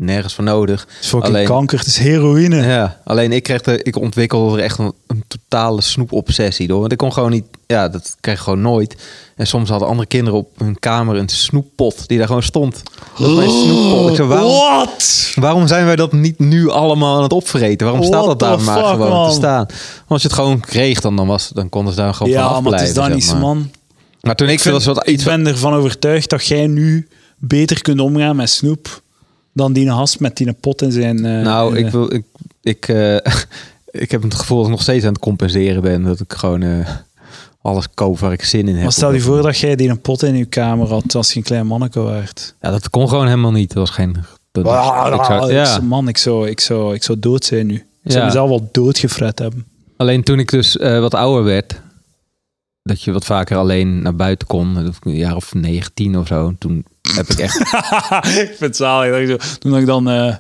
nergens 0.01 0.33
voor 0.33 0.43
nodig. 0.43 0.81
Het 0.81 0.89
is 1.03 1.07
fucking 1.07 1.33
Alleen- 1.33 1.45
kanker, 1.47 1.77
het 1.77 1.87
is 1.87 1.97
heroïne. 1.97 2.55
Ja, 2.65 2.99
alleen 3.03 3.31
ik 3.31 3.43
kreeg 3.43 3.61
er, 3.65 3.85
ik 3.85 3.95
ontwikkelde 3.95 4.57
er 4.57 4.63
echt 4.63 4.77
een, 4.77 4.93
een 5.07 5.23
totale 5.27 5.81
snoepobsessie 5.81 6.67
door. 6.67 6.79
Want 6.79 6.91
ik 6.91 6.97
kon 6.97 7.13
gewoon 7.13 7.31
niet, 7.31 7.43
ja, 7.67 7.89
dat 7.89 8.15
kreeg 8.19 8.35
ik 8.35 8.41
gewoon 8.41 8.61
nooit. 8.61 8.95
En 9.35 9.47
soms 9.47 9.69
hadden 9.69 9.87
andere 9.87 10.07
kinderen 10.07 10.39
op 10.39 10.49
hun 10.57 10.79
kamer 10.79 11.15
een 11.15 11.29
snoeppot 11.29 12.07
die 12.07 12.17
daar 12.17 12.27
gewoon 12.27 12.43
stond. 12.43 12.83
Dat 13.17 13.49
snoeppot. 13.51 14.09
Ik 14.09 14.15
zei, 14.15 14.27
waarom, 14.27 14.51
Wat? 14.51 15.31
waarom 15.35 15.67
zijn 15.67 15.85
wij 15.85 15.95
dat 15.95 16.11
niet 16.13 16.39
nu 16.39 16.69
allemaal 16.69 17.15
aan 17.17 17.23
het 17.23 17.33
opvreten? 17.33 17.87
Waarom 17.87 18.05
staat 18.05 18.25
dat 18.25 18.39
daar 18.39 18.61
maar 18.61 18.83
gewoon 18.83 19.09
man? 19.09 19.29
te 19.29 19.35
staan? 19.35 19.65
Als 20.07 20.21
je 20.21 20.27
het 20.27 20.37
gewoon 20.37 20.59
kreeg, 20.59 21.01
dan, 21.01 21.15
dan, 21.15 21.27
was, 21.27 21.49
dan 21.53 21.69
konden 21.69 21.93
ze 21.93 21.99
daar 21.99 22.13
gewoon 22.13 22.31
Ja, 22.31 22.59
maar 22.61 22.71
het 22.73 22.81
is 22.81 22.93
dan 22.93 23.09
maar. 23.27 23.37
man. 23.37 23.71
Maar 24.21 24.35
toen 24.35 24.47
ik, 24.47 24.53
Ik, 24.53 24.59
vind- 24.59 24.73
was 24.73 24.85
wat 24.85 24.97
ik 24.97 25.13
iets 25.13 25.23
ben 25.23 25.47
ervan 25.47 25.73
overtuigd 25.73 26.29
dat 26.29 26.45
jij 26.45 26.67
nu 26.67 27.07
beter 27.37 27.81
kunt 27.81 27.99
omgaan 27.99 28.35
met 28.35 28.49
snoep 28.49 29.01
dan 29.53 29.73
die 29.73 29.89
gast 29.89 30.19
met 30.19 30.37
die 30.37 30.53
pot 30.53 30.81
in 30.81 30.91
zijn... 30.91 31.25
eh, 31.25 31.41
Nou, 31.41 31.77
ik, 31.77 31.87
wil, 31.89 32.13
ik, 32.13 32.23
ik, 32.61 32.87
eh, 32.87 33.15
ik 34.03 34.11
heb 34.11 34.21
het 34.23 34.33
gevoel 34.35 34.57
dat 34.57 34.65
ik 34.65 34.71
nog 34.71 34.81
steeds 34.81 35.05
aan 35.05 35.11
het 35.13 35.21
compenseren 35.21 35.81
ben. 35.81 36.03
Dat 36.03 36.19
ik 36.19 36.33
gewoon 36.33 36.61
eh, 36.61 36.89
alles 37.61 37.87
koop 37.93 38.19
waar 38.19 38.31
ik 38.31 38.43
zin 38.43 38.67
in 38.67 38.73
heb. 38.73 38.83
Maar 38.83 38.91
stel 38.91 39.13
je 39.13 39.19
voor 39.19 39.41
dat 39.41 39.57
jij 39.57 39.75
die 39.75 39.89
een 39.89 40.01
pot 40.01 40.23
in 40.23 40.37
je 40.37 40.45
kamer 40.45 40.87
had 40.87 41.15
als 41.15 41.31
je 41.31 41.37
een 41.37 41.43
klein 41.43 41.67
manneke 41.67 41.99
waard. 41.99 42.55
Ja, 42.61 42.71
dat 42.71 42.89
kon 42.89 43.09
gewoon 43.09 43.25
helemaal 43.27 43.51
niet. 43.51 43.67
Dat 43.69 43.77
was 43.77 43.89
geen... 43.89 44.15
Dat 44.51 44.63
was- 44.63 44.75
Ah, 44.87 45.13
ik 45.15 45.23
zou, 45.23 45.53
ja. 45.53 45.79
Man, 45.81 46.07
ik 46.07 46.17
zou, 46.17 46.49
ik, 46.49 46.59
zou, 46.59 46.93
ik 46.95 47.03
zou 47.03 47.19
dood 47.19 47.45
zijn 47.45 47.67
nu. 47.67 47.75
Ik 48.03 48.11
zou 48.11 48.19
Ja. 48.19 48.25
mezelf 48.25 48.49
wel 48.49 48.69
doodgefret 48.71 49.39
hebben. 49.39 49.65
Alleen 49.97 50.23
toen 50.23 50.39
ik 50.39 50.49
dus 50.49 50.75
wat 50.75 51.13
ouder 51.13 51.43
werd, 51.43 51.81
dat 52.91 53.03
je 53.03 53.11
wat 53.11 53.25
vaker 53.25 53.57
alleen 53.57 54.01
naar 54.01 54.15
buiten 54.15 54.47
kon, 54.47 54.75
een 54.75 55.15
jaar 55.15 55.35
of 55.35 55.53
19 55.53 56.17
of 56.17 56.27
zo, 56.27 56.53
toen 56.59 56.85
heb 57.15 57.27
ik 57.27 57.39
echt... 57.39 57.59
ik 58.41 58.47
vind 58.47 58.59
het 58.59 58.75
zalig. 58.75 59.57
Toen 59.57 59.77
ik 59.77 59.85
dan 59.85 60.09
eh, 60.09 60.35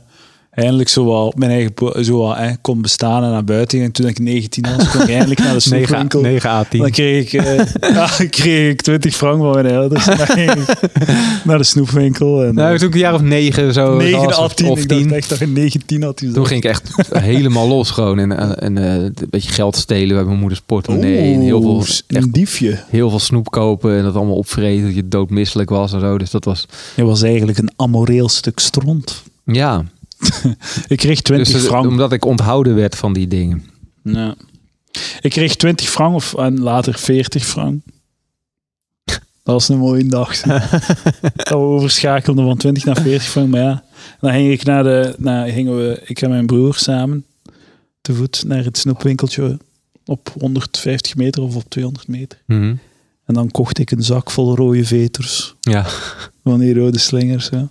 eindelijk 0.51 0.89
zo 0.89 1.05
wel 1.05 1.25
op 1.25 1.37
mijn 1.37 1.51
eigen 1.51 1.73
po- 1.73 2.03
zo 2.03 2.17
wel, 2.17 2.35
hè, 2.35 2.51
kon 2.61 2.81
bestaan 2.81 3.23
en 3.23 3.29
naar 3.29 3.43
buiten. 3.43 3.81
En 3.81 3.91
toen 3.91 4.07
ik 4.07 4.19
19 4.19 4.65
was, 4.77 4.89
kon 4.89 5.01
ik 5.01 5.09
eindelijk 5.17 5.39
naar 5.39 5.57
de 5.59 5.69
9, 5.69 5.87
snoepwinkel. 5.87 6.21
9 6.21 6.49
à 6.49 6.63
10. 6.63 6.79
Dan 6.81 6.91
kreeg 6.91 7.33
ik, 7.33 7.43
eh, 7.45 7.57
ja, 7.95 8.07
kreeg 8.29 8.71
ik 8.71 8.81
20 8.81 9.15
frank 9.15 9.37
van 9.41 9.51
mijn 9.51 9.75
ouders. 9.75 10.07
Ik 10.07 10.17
naar 11.45 11.57
de 11.57 11.63
snoepwinkel. 11.63 12.43
En, 12.43 12.55
Nou, 12.55 12.77
toen 12.77 12.87
ik 12.87 12.93
een 12.93 12.99
jaar 12.99 13.13
of 13.13 13.21
9 13.21 13.73
zo 13.73 13.97
9 13.97 14.23
was, 14.23 14.37
of, 14.37 14.53
10. 14.53 14.67
of 14.69 14.79
ik 14.81 14.87
10. 14.87 14.99
dacht 15.01 15.11
echt 15.11 15.29
dat 15.29 15.39
je 15.39 15.47
19 15.47 16.03
had. 16.03 16.17
Toen 16.33 16.47
ging 16.47 16.63
ik 16.63 16.69
echt 16.69 16.89
helemaal 17.13 17.67
los 17.67 17.89
gewoon. 17.89 18.19
En, 18.19 18.37
en, 18.37 18.59
en, 18.59 18.77
eh, 18.77 18.93
een 18.93 19.13
beetje 19.29 19.51
geld 19.51 19.75
stelen 19.75 20.15
bij 20.15 20.25
mijn 20.25 20.39
moeders 20.39 20.61
portemonnee. 20.65 21.33
En 21.33 21.39
heel 21.41 21.61
veel, 21.61 21.79
echt 22.07 22.23
een 22.23 22.31
diefje. 22.31 22.79
heel 22.89 23.09
veel 23.09 23.19
snoep 23.19 23.49
kopen. 23.51 23.97
En 23.97 24.03
dat 24.03 24.15
allemaal 24.15 24.35
opvreten. 24.35 24.85
Dat 24.85 24.95
je 24.95 25.07
doodmisselijk 25.07 25.69
was 25.69 25.93
en 25.93 25.99
zo. 25.99 26.17
Dus 26.17 26.31
dat 26.31 26.45
was... 26.45 26.65
Je 26.95 27.03
was 27.03 27.21
eigenlijk 27.21 27.57
een 27.57 27.71
amoreel 27.75 28.29
stuk 28.29 28.59
stront. 28.59 29.23
Ja. 29.43 29.83
Ik 30.87 30.97
kreeg 30.97 31.21
20 31.21 31.53
Dus, 31.53 31.65
frank. 31.65 31.87
omdat 31.87 32.11
ik 32.11 32.25
onthouden 32.25 32.75
werd 32.75 32.95
van 32.95 33.13
die 33.13 33.27
dingen. 33.27 33.63
Ja. 34.03 34.35
Ik 35.21 35.31
kreeg 35.31 35.55
20 35.55 35.89
frank 35.89 36.15
of 36.15 36.33
en 36.33 36.59
later 36.59 36.93
40 36.93 37.45
frank. 37.45 37.83
Dat 39.43 39.53
was 39.55 39.69
een 39.69 39.77
mooie 39.77 40.05
dag. 40.05 40.41
dat 41.35 41.47
we 41.47 41.55
overschakelden 41.55 42.45
van 42.45 42.57
20 42.57 42.85
naar 42.85 43.01
40 43.01 43.23
frank. 43.23 43.49
Maar 43.49 43.61
ja, 43.61 43.83
dan 44.19 44.31
ging 44.31 44.51
ik 44.51 44.63
naar 44.63 44.83
de, 44.83 45.15
naar, 45.17 45.47
gingen 45.47 45.77
we, 45.77 46.01
ik 46.05 46.21
en 46.21 46.29
mijn 46.29 46.45
broer 46.45 46.75
samen 46.75 47.25
te 48.01 48.13
voet 48.13 48.43
naar 48.47 48.63
het 48.63 48.77
snoepwinkeltje 48.77 49.57
op 50.05 50.33
150 50.39 51.15
meter 51.15 51.41
of 51.41 51.55
op 51.55 51.69
200 51.69 52.07
meter. 52.07 52.41
Mhm. 52.45 52.75
En 53.25 53.33
dan 53.33 53.51
kocht 53.51 53.79
ik 53.79 53.91
een 53.91 54.03
zak 54.03 54.31
vol 54.31 54.55
rode 54.55 54.85
veters. 54.85 55.55
Ja. 55.59 55.85
Van 56.43 56.59
die 56.59 56.73
rode 56.73 56.99
slingers. 56.99 57.49
Ja. 57.49 57.69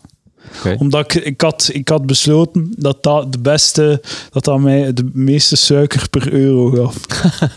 Omdat 0.78 1.14
ik, 1.14 1.24
ik, 1.24 1.40
had, 1.40 1.70
ik 1.72 1.88
had 1.88 2.06
besloten 2.06 2.72
dat 2.76 3.02
dat 3.02 3.32
de 3.32 3.38
beste, 3.38 4.02
dat 4.30 4.44
dat 4.44 4.60
mij 4.60 4.92
de 4.92 5.10
meeste 5.12 5.56
suiker 5.56 6.08
per 6.08 6.32
euro 6.32 6.70
gaf. 6.70 6.96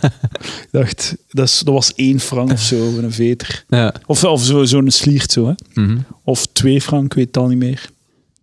ik 0.63 0.67
dacht, 0.71 1.15
dat, 1.29 1.47
is, 1.47 1.59
dat 1.59 1.73
was 1.73 1.93
één 1.93 2.19
frank 2.19 2.51
of 2.51 2.59
zo, 2.61 2.97
een 2.97 3.11
veter. 3.11 3.65
Ja. 3.67 3.93
Of, 4.05 4.23
of 4.23 4.43
zo- 4.43 4.63
zo'n 4.65 4.91
sliert 4.91 5.31
zo, 5.31 5.47
hè. 5.47 5.53
Mhm. 5.81 5.97
Of 6.23 6.45
twee 6.45 6.81
frank, 6.81 7.05
ik 7.05 7.13
weet 7.13 7.25
het 7.27 7.37
al 7.37 7.47
niet 7.47 7.57
meer. 7.57 7.89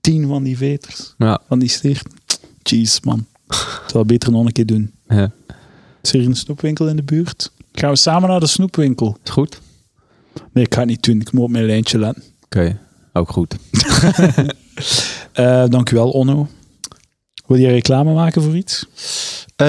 Tien 0.01 0.27
van 0.29 0.43
die 0.43 0.57
veters, 0.57 1.15
Ja. 1.19 1.41
van 1.49 1.59
die 1.59 1.69
sliert. 1.69 2.07
Jeez, 2.63 3.01
man. 3.01 3.27
Ik 3.49 3.57
zou 3.57 3.93
dat 3.93 4.07
beter 4.07 4.31
nog 4.33 4.47
een 4.47 4.53
keer 4.53 4.67
doen. 4.67 4.91
ja. 5.09 5.33
Is 6.03 6.13
er 6.13 6.25
een 6.25 6.37
snoepwinkel 6.37 6.89
in 6.89 6.97
de 6.97 7.03
buurt? 7.03 7.51
Gaan 7.73 7.91
we 7.91 7.97
samen 7.97 8.29
naar 8.29 8.41
de 8.41 8.47
snoepwinkel? 8.47 9.17
Is 9.25 9.31
goed? 9.31 9.61
Nee, 10.53 10.65
ik 10.65 10.75
ga 10.75 10.81
het 10.81 10.89
niet 10.89 11.03
doen. 11.03 11.21
Ik 11.21 11.33
moet 11.33 11.43
op 11.43 11.51
mijn 11.51 11.65
lijntje 11.67 11.99
letten. 11.99 12.23
Oké. 12.45 12.79
Ook 13.21 13.31
goed. 13.31 13.57
Eh 15.33 15.65
dankjewel, 15.69 16.11
Onno. 16.11 16.49
Wil 17.47 17.57
je 17.57 17.69
reclame 17.69 18.13
maken 18.13 18.43
voor 18.43 18.57
iets? 18.57 18.87
Eh, 19.57 19.67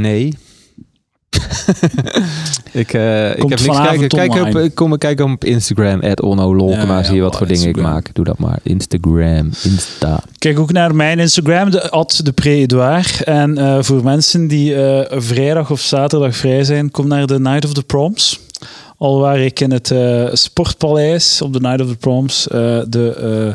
nee. 0.00 0.26
ik, 2.72 2.92
eh, 2.92 3.30
ik 3.30 3.48
heb 3.48 3.60
niks 3.60 3.80
kijken. 3.80 4.08
Kijk 4.08 4.30
op, 4.32 4.38
online. 4.38 4.62
ik 4.62 4.74
kom 4.74 4.98
kijken 4.98 5.32
op 5.32 5.44
Instagram, 5.44 6.00
Onno 6.00 6.54
Lolkema, 6.54 6.98
Ja, 6.98 7.02
zie 7.02 7.14
je 7.14 7.20
wat 7.20 7.32
op 7.32 7.38
voor 7.38 7.46
dingen 7.46 7.68
ik 7.68 7.76
maak. 7.76 8.14
Doe 8.14 8.24
dat 8.24 8.38
maar. 8.38 8.58
Instagram, 8.62 9.50
Insta. 9.62 10.22
Kijk 10.38 10.58
ook 10.58 10.72
naar 10.72 10.94
mijn 10.94 11.18
Instagram, 11.18 11.70
de 11.70 11.90
at 11.90 12.20
de 12.24 12.32
Pre-Edouard. 12.32 13.22
En 13.24 13.84
voor 13.84 14.04
mensen 14.04 14.46
die 14.46 14.74
vrijdag 15.08 15.70
of 15.70 15.80
zaterdag 15.80 16.36
vrij 16.36 16.64
zijn, 16.64 16.90
kom 16.90 17.08
naar 17.08 17.26
de 17.26 17.40
Night 17.40 17.64
of 17.64 17.72
the 17.72 17.82
Proms. 17.82 18.41
Al 19.02 19.20
waar 19.20 19.38
ik 19.40 19.60
in 19.60 19.70
het 19.70 19.90
eh, 19.90 20.28
Sportpaleis 20.32 21.42
op 21.42 21.52
de 21.52 21.60
Night 21.60 21.80
of 21.80 21.88
the 21.88 21.96
Proms 21.96 22.48
eh, 22.48 22.80
de 22.88 23.14
eh 23.14 23.54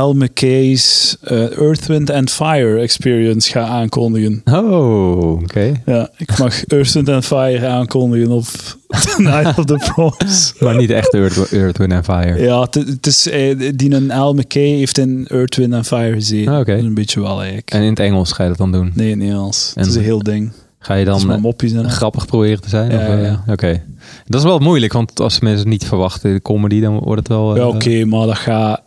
Al 0.00 0.14
McKay's 0.14 1.16
eh, 1.22 1.58
Earth, 1.58 1.86
Wind 1.86 2.10
and 2.10 2.30
Fire 2.30 2.80
Experience 2.80 3.50
ga 3.50 3.62
aankondigen. 3.66 4.42
Oh, 4.44 5.32
oké. 5.32 5.82
Ja, 5.86 6.10
ik 6.16 6.38
mag 6.38 6.64
Earth, 6.64 6.92
Wind 6.92 7.08
and 7.08 7.24
Fire 7.24 7.66
aankondigen 7.66 8.30
op 8.30 8.44
de 8.88 9.14
Night 9.22 9.58
of 9.58 9.64
the 9.64 9.90
Proms. 9.94 10.54
Maar 10.60 10.76
niet 10.76 10.90
echt 10.90 11.14
Earth, 11.14 11.52
Earth 11.52 11.78
Wind 11.78 11.92
and 11.92 12.04
Fire. 12.04 12.42
Ja, 12.42 12.60
het, 12.60 12.74
het 12.74 13.06
is, 13.06 13.28
eh, 13.28 13.70
die 13.74 13.94
een 13.94 14.10
Al 14.10 14.34
McKay 14.34 14.62
heeft 14.76 14.98
in 14.98 15.26
Earth, 15.28 15.56
Wind 15.56 15.74
and 15.74 15.86
Fire 15.86 16.12
gezien. 16.12 16.48
Ah, 16.48 16.58
oké. 16.58 16.72
Een 16.72 16.94
beetje 16.94 17.20
wel 17.20 17.36
eigenlijk. 17.38 17.70
En 17.70 17.82
in 17.82 17.88
het 17.90 17.98
Engels 18.00 18.32
ga 18.32 18.42
je 18.42 18.48
dat 18.48 18.58
dan 18.58 18.72
doen? 18.72 18.92
Nee, 18.94 19.16
Nederlands. 19.16 19.72
Het 19.74 19.84
En- 19.84 19.90
is 19.90 19.96
een 19.96 20.02
heel 20.02 20.22
ding. 20.22 20.52
Ga 20.82 20.94
je 20.94 21.04
dan 21.04 21.32
eh, 21.32 21.38
moppies 21.38 21.72
grappig 21.76 22.26
proberen 22.26 22.60
te 22.60 22.68
zijn? 22.68 22.90
Ja, 22.90 22.98
eh, 23.06 23.22
ja. 23.24 23.44
Oké. 23.48 23.82
Dat 24.26 24.40
is 24.40 24.46
wel 24.46 24.58
moeilijk, 24.58 24.92
want 24.92 25.20
als 25.20 25.40
mensen 25.40 25.60
het 25.60 25.68
niet 25.68 25.84
verwachten, 25.84 26.32
de 26.32 26.42
comedy, 26.42 26.80
dan 26.80 26.98
wordt 26.98 27.18
het 27.18 27.28
wel... 27.28 27.50
eh, 27.50 27.56
Ja, 27.56 27.68
oké, 27.68 28.04
maar 28.04 28.26
dat 28.26 28.36
gaat, 28.36 28.80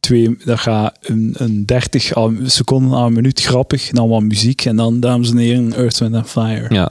twee, 0.00 0.36
dat 0.44 0.58
gaat 0.58 0.94
een, 1.02 1.34
een 1.38 1.66
30 1.66 2.14
al- 2.14 2.32
seconden 2.44 2.98
aan 2.98 3.06
een 3.06 3.12
minuut 3.12 3.40
grappig. 3.42 3.90
Dan 3.90 4.08
wat 4.08 4.22
muziek 4.22 4.64
en 4.64 4.76
dan, 4.76 5.00
dames 5.00 5.30
en 5.30 5.36
heren, 5.36 5.72
Earth, 5.74 5.98
Wind 5.98 6.14
and 6.14 6.28
Fire. 6.28 6.74
Ja, 6.74 6.90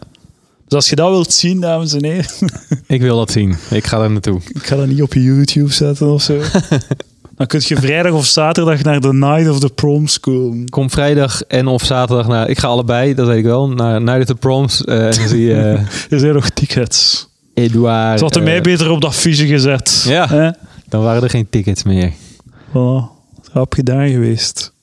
Dus 0.65 0.73
als 0.75 0.89
je 0.89 0.95
dat 0.95 1.09
wilt 1.09 1.33
zien, 1.33 1.59
dames 1.59 1.93
en 1.93 2.05
heren, 2.05 2.25
ik 2.87 3.01
wil 3.01 3.17
dat 3.17 3.31
zien. 3.31 3.55
Ik 3.69 3.85
ga 3.87 4.01
er 4.03 4.11
naartoe. 4.11 4.39
ik 4.53 4.65
ga 4.65 4.75
dat 4.75 4.87
niet 4.87 5.01
op 5.01 5.13
je 5.13 5.23
YouTube 5.23 5.73
zetten 5.73 6.07
of 6.13 6.21
zo. 6.21 6.39
dan 7.37 7.47
kun 7.47 7.61
je 7.63 7.75
vrijdag 7.75 8.11
of 8.11 8.25
zaterdag 8.25 8.83
naar 8.83 8.99
de 8.99 9.13
Night 9.13 9.49
of 9.49 9.59
the 9.59 9.69
Proms 9.69 10.19
komen. 10.19 10.69
Kom 10.69 10.89
vrijdag 10.89 11.41
en 11.41 11.67
of 11.67 11.83
zaterdag 11.83 12.27
naar... 12.27 12.49
Ik 12.49 12.59
ga 12.59 12.67
allebei, 12.67 13.13
dat 13.13 13.27
weet 13.27 13.37
ik 13.37 13.43
wel. 13.43 13.69
Naar 13.69 14.01
Night 14.01 14.19
of 14.19 14.25
the 14.25 14.35
Proms. 14.35 14.83
eh, 14.83 15.05
en 15.05 15.13
zie 15.29 15.41
je 15.41 15.53
eh, 15.61 15.79
Er 16.09 16.19
zijn 16.19 16.33
nog 16.33 16.49
tickets. 16.49 17.27
Eduard. 17.53 18.17
Ze 18.17 18.23
hadden 18.23 18.43
eh, 18.43 18.47
mij 18.47 18.61
beter 18.61 18.89
op 18.89 19.01
dat 19.01 19.15
fiche 19.15 19.47
gezet. 19.47 20.03
Ja. 20.07 20.27
Hè? 20.27 20.49
Dan 20.89 21.03
waren 21.03 21.23
er 21.23 21.29
geen 21.29 21.49
tickets 21.49 21.83
meer. 21.83 22.13
Oh, 22.73 23.03
rap 23.51 23.73
gedaan 23.73 24.09
geweest. 24.09 24.73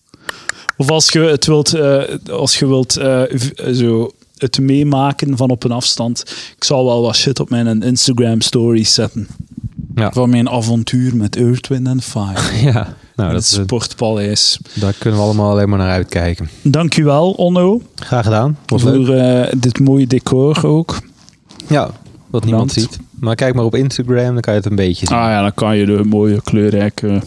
Of 0.76 0.90
als 0.90 1.08
je 1.08 1.20
het 1.20 1.46
wilt, 1.46 1.74
als 2.30 2.58
je 2.58 2.66
wilt 2.66 2.92
zo 3.72 4.10
het 4.36 4.58
meemaken 4.58 5.36
van 5.36 5.50
op 5.50 5.64
een 5.64 5.72
afstand. 5.72 6.20
Ik 6.56 6.64
zal 6.64 6.84
wel 6.84 7.02
wat 7.02 7.16
shit 7.16 7.40
op 7.40 7.50
mijn 7.50 7.82
Instagram 7.82 8.40
stories 8.40 8.94
zetten. 8.94 9.28
Ja. 9.94 10.12
Van 10.12 10.30
mijn 10.30 10.48
avontuur 10.50 11.16
met 11.16 11.36
Earth, 11.36 11.66
Wind 11.68 11.88
and 11.88 12.04
Fire. 12.04 12.40
Ja, 12.72 12.72
nou, 13.16 13.32
dat, 13.32 13.42
het 13.42 13.52
is- 13.52 13.52
Sportpaleis. 13.62 14.58
daar 14.74 14.92
kunnen 14.98 15.20
we 15.20 15.24
allemaal 15.26 15.50
alleen 15.50 15.68
maar 15.68 15.78
naar 15.78 15.90
uitkijken. 15.90 16.48
Dankjewel, 16.62 17.30
Onno, 17.32 17.80
Graag 17.94 18.24
gedaan. 18.24 18.58
Was 18.66 18.82
voor 18.82 19.08
eh, 19.14 19.52
dit 19.58 19.78
mooie 19.80 20.06
decor 20.06 20.66
ook. 20.66 20.96
Ja, 21.68 21.90
wat 22.30 22.44
niemand 22.44 22.72
ziet. 22.72 22.98
Maar 23.20 23.34
kijk 23.34 23.54
maar 23.54 23.64
op 23.64 23.74
Instagram, 23.74 24.32
dan 24.32 24.40
kan 24.40 24.52
je 24.54 24.60
het 24.60 24.70
een 24.70 24.76
beetje 24.76 25.06
zien. 25.06 25.16
Ah 25.16 25.24
ja, 25.24 25.40
dan 25.42 25.54
kan 25.54 25.76
je 25.76 25.86
de 25.86 26.04
mooie 26.04 26.42
kleurrijke 26.42 27.22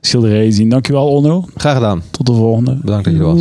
schilderijen 0.00 0.52
zien. 0.52 0.68
Dankjewel, 0.68 1.08
Onno. 1.08 1.44
Graag 1.56 1.74
gedaan. 1.74 2.02
Tot 2.10 2.26
de 2.26 2.32
volgende. 2.32 2.78
Bedankt 2.80 3.04
dat 3.04 3.14
je 3.14 3.20
er 3.20 3.24
was. 3.26 3.40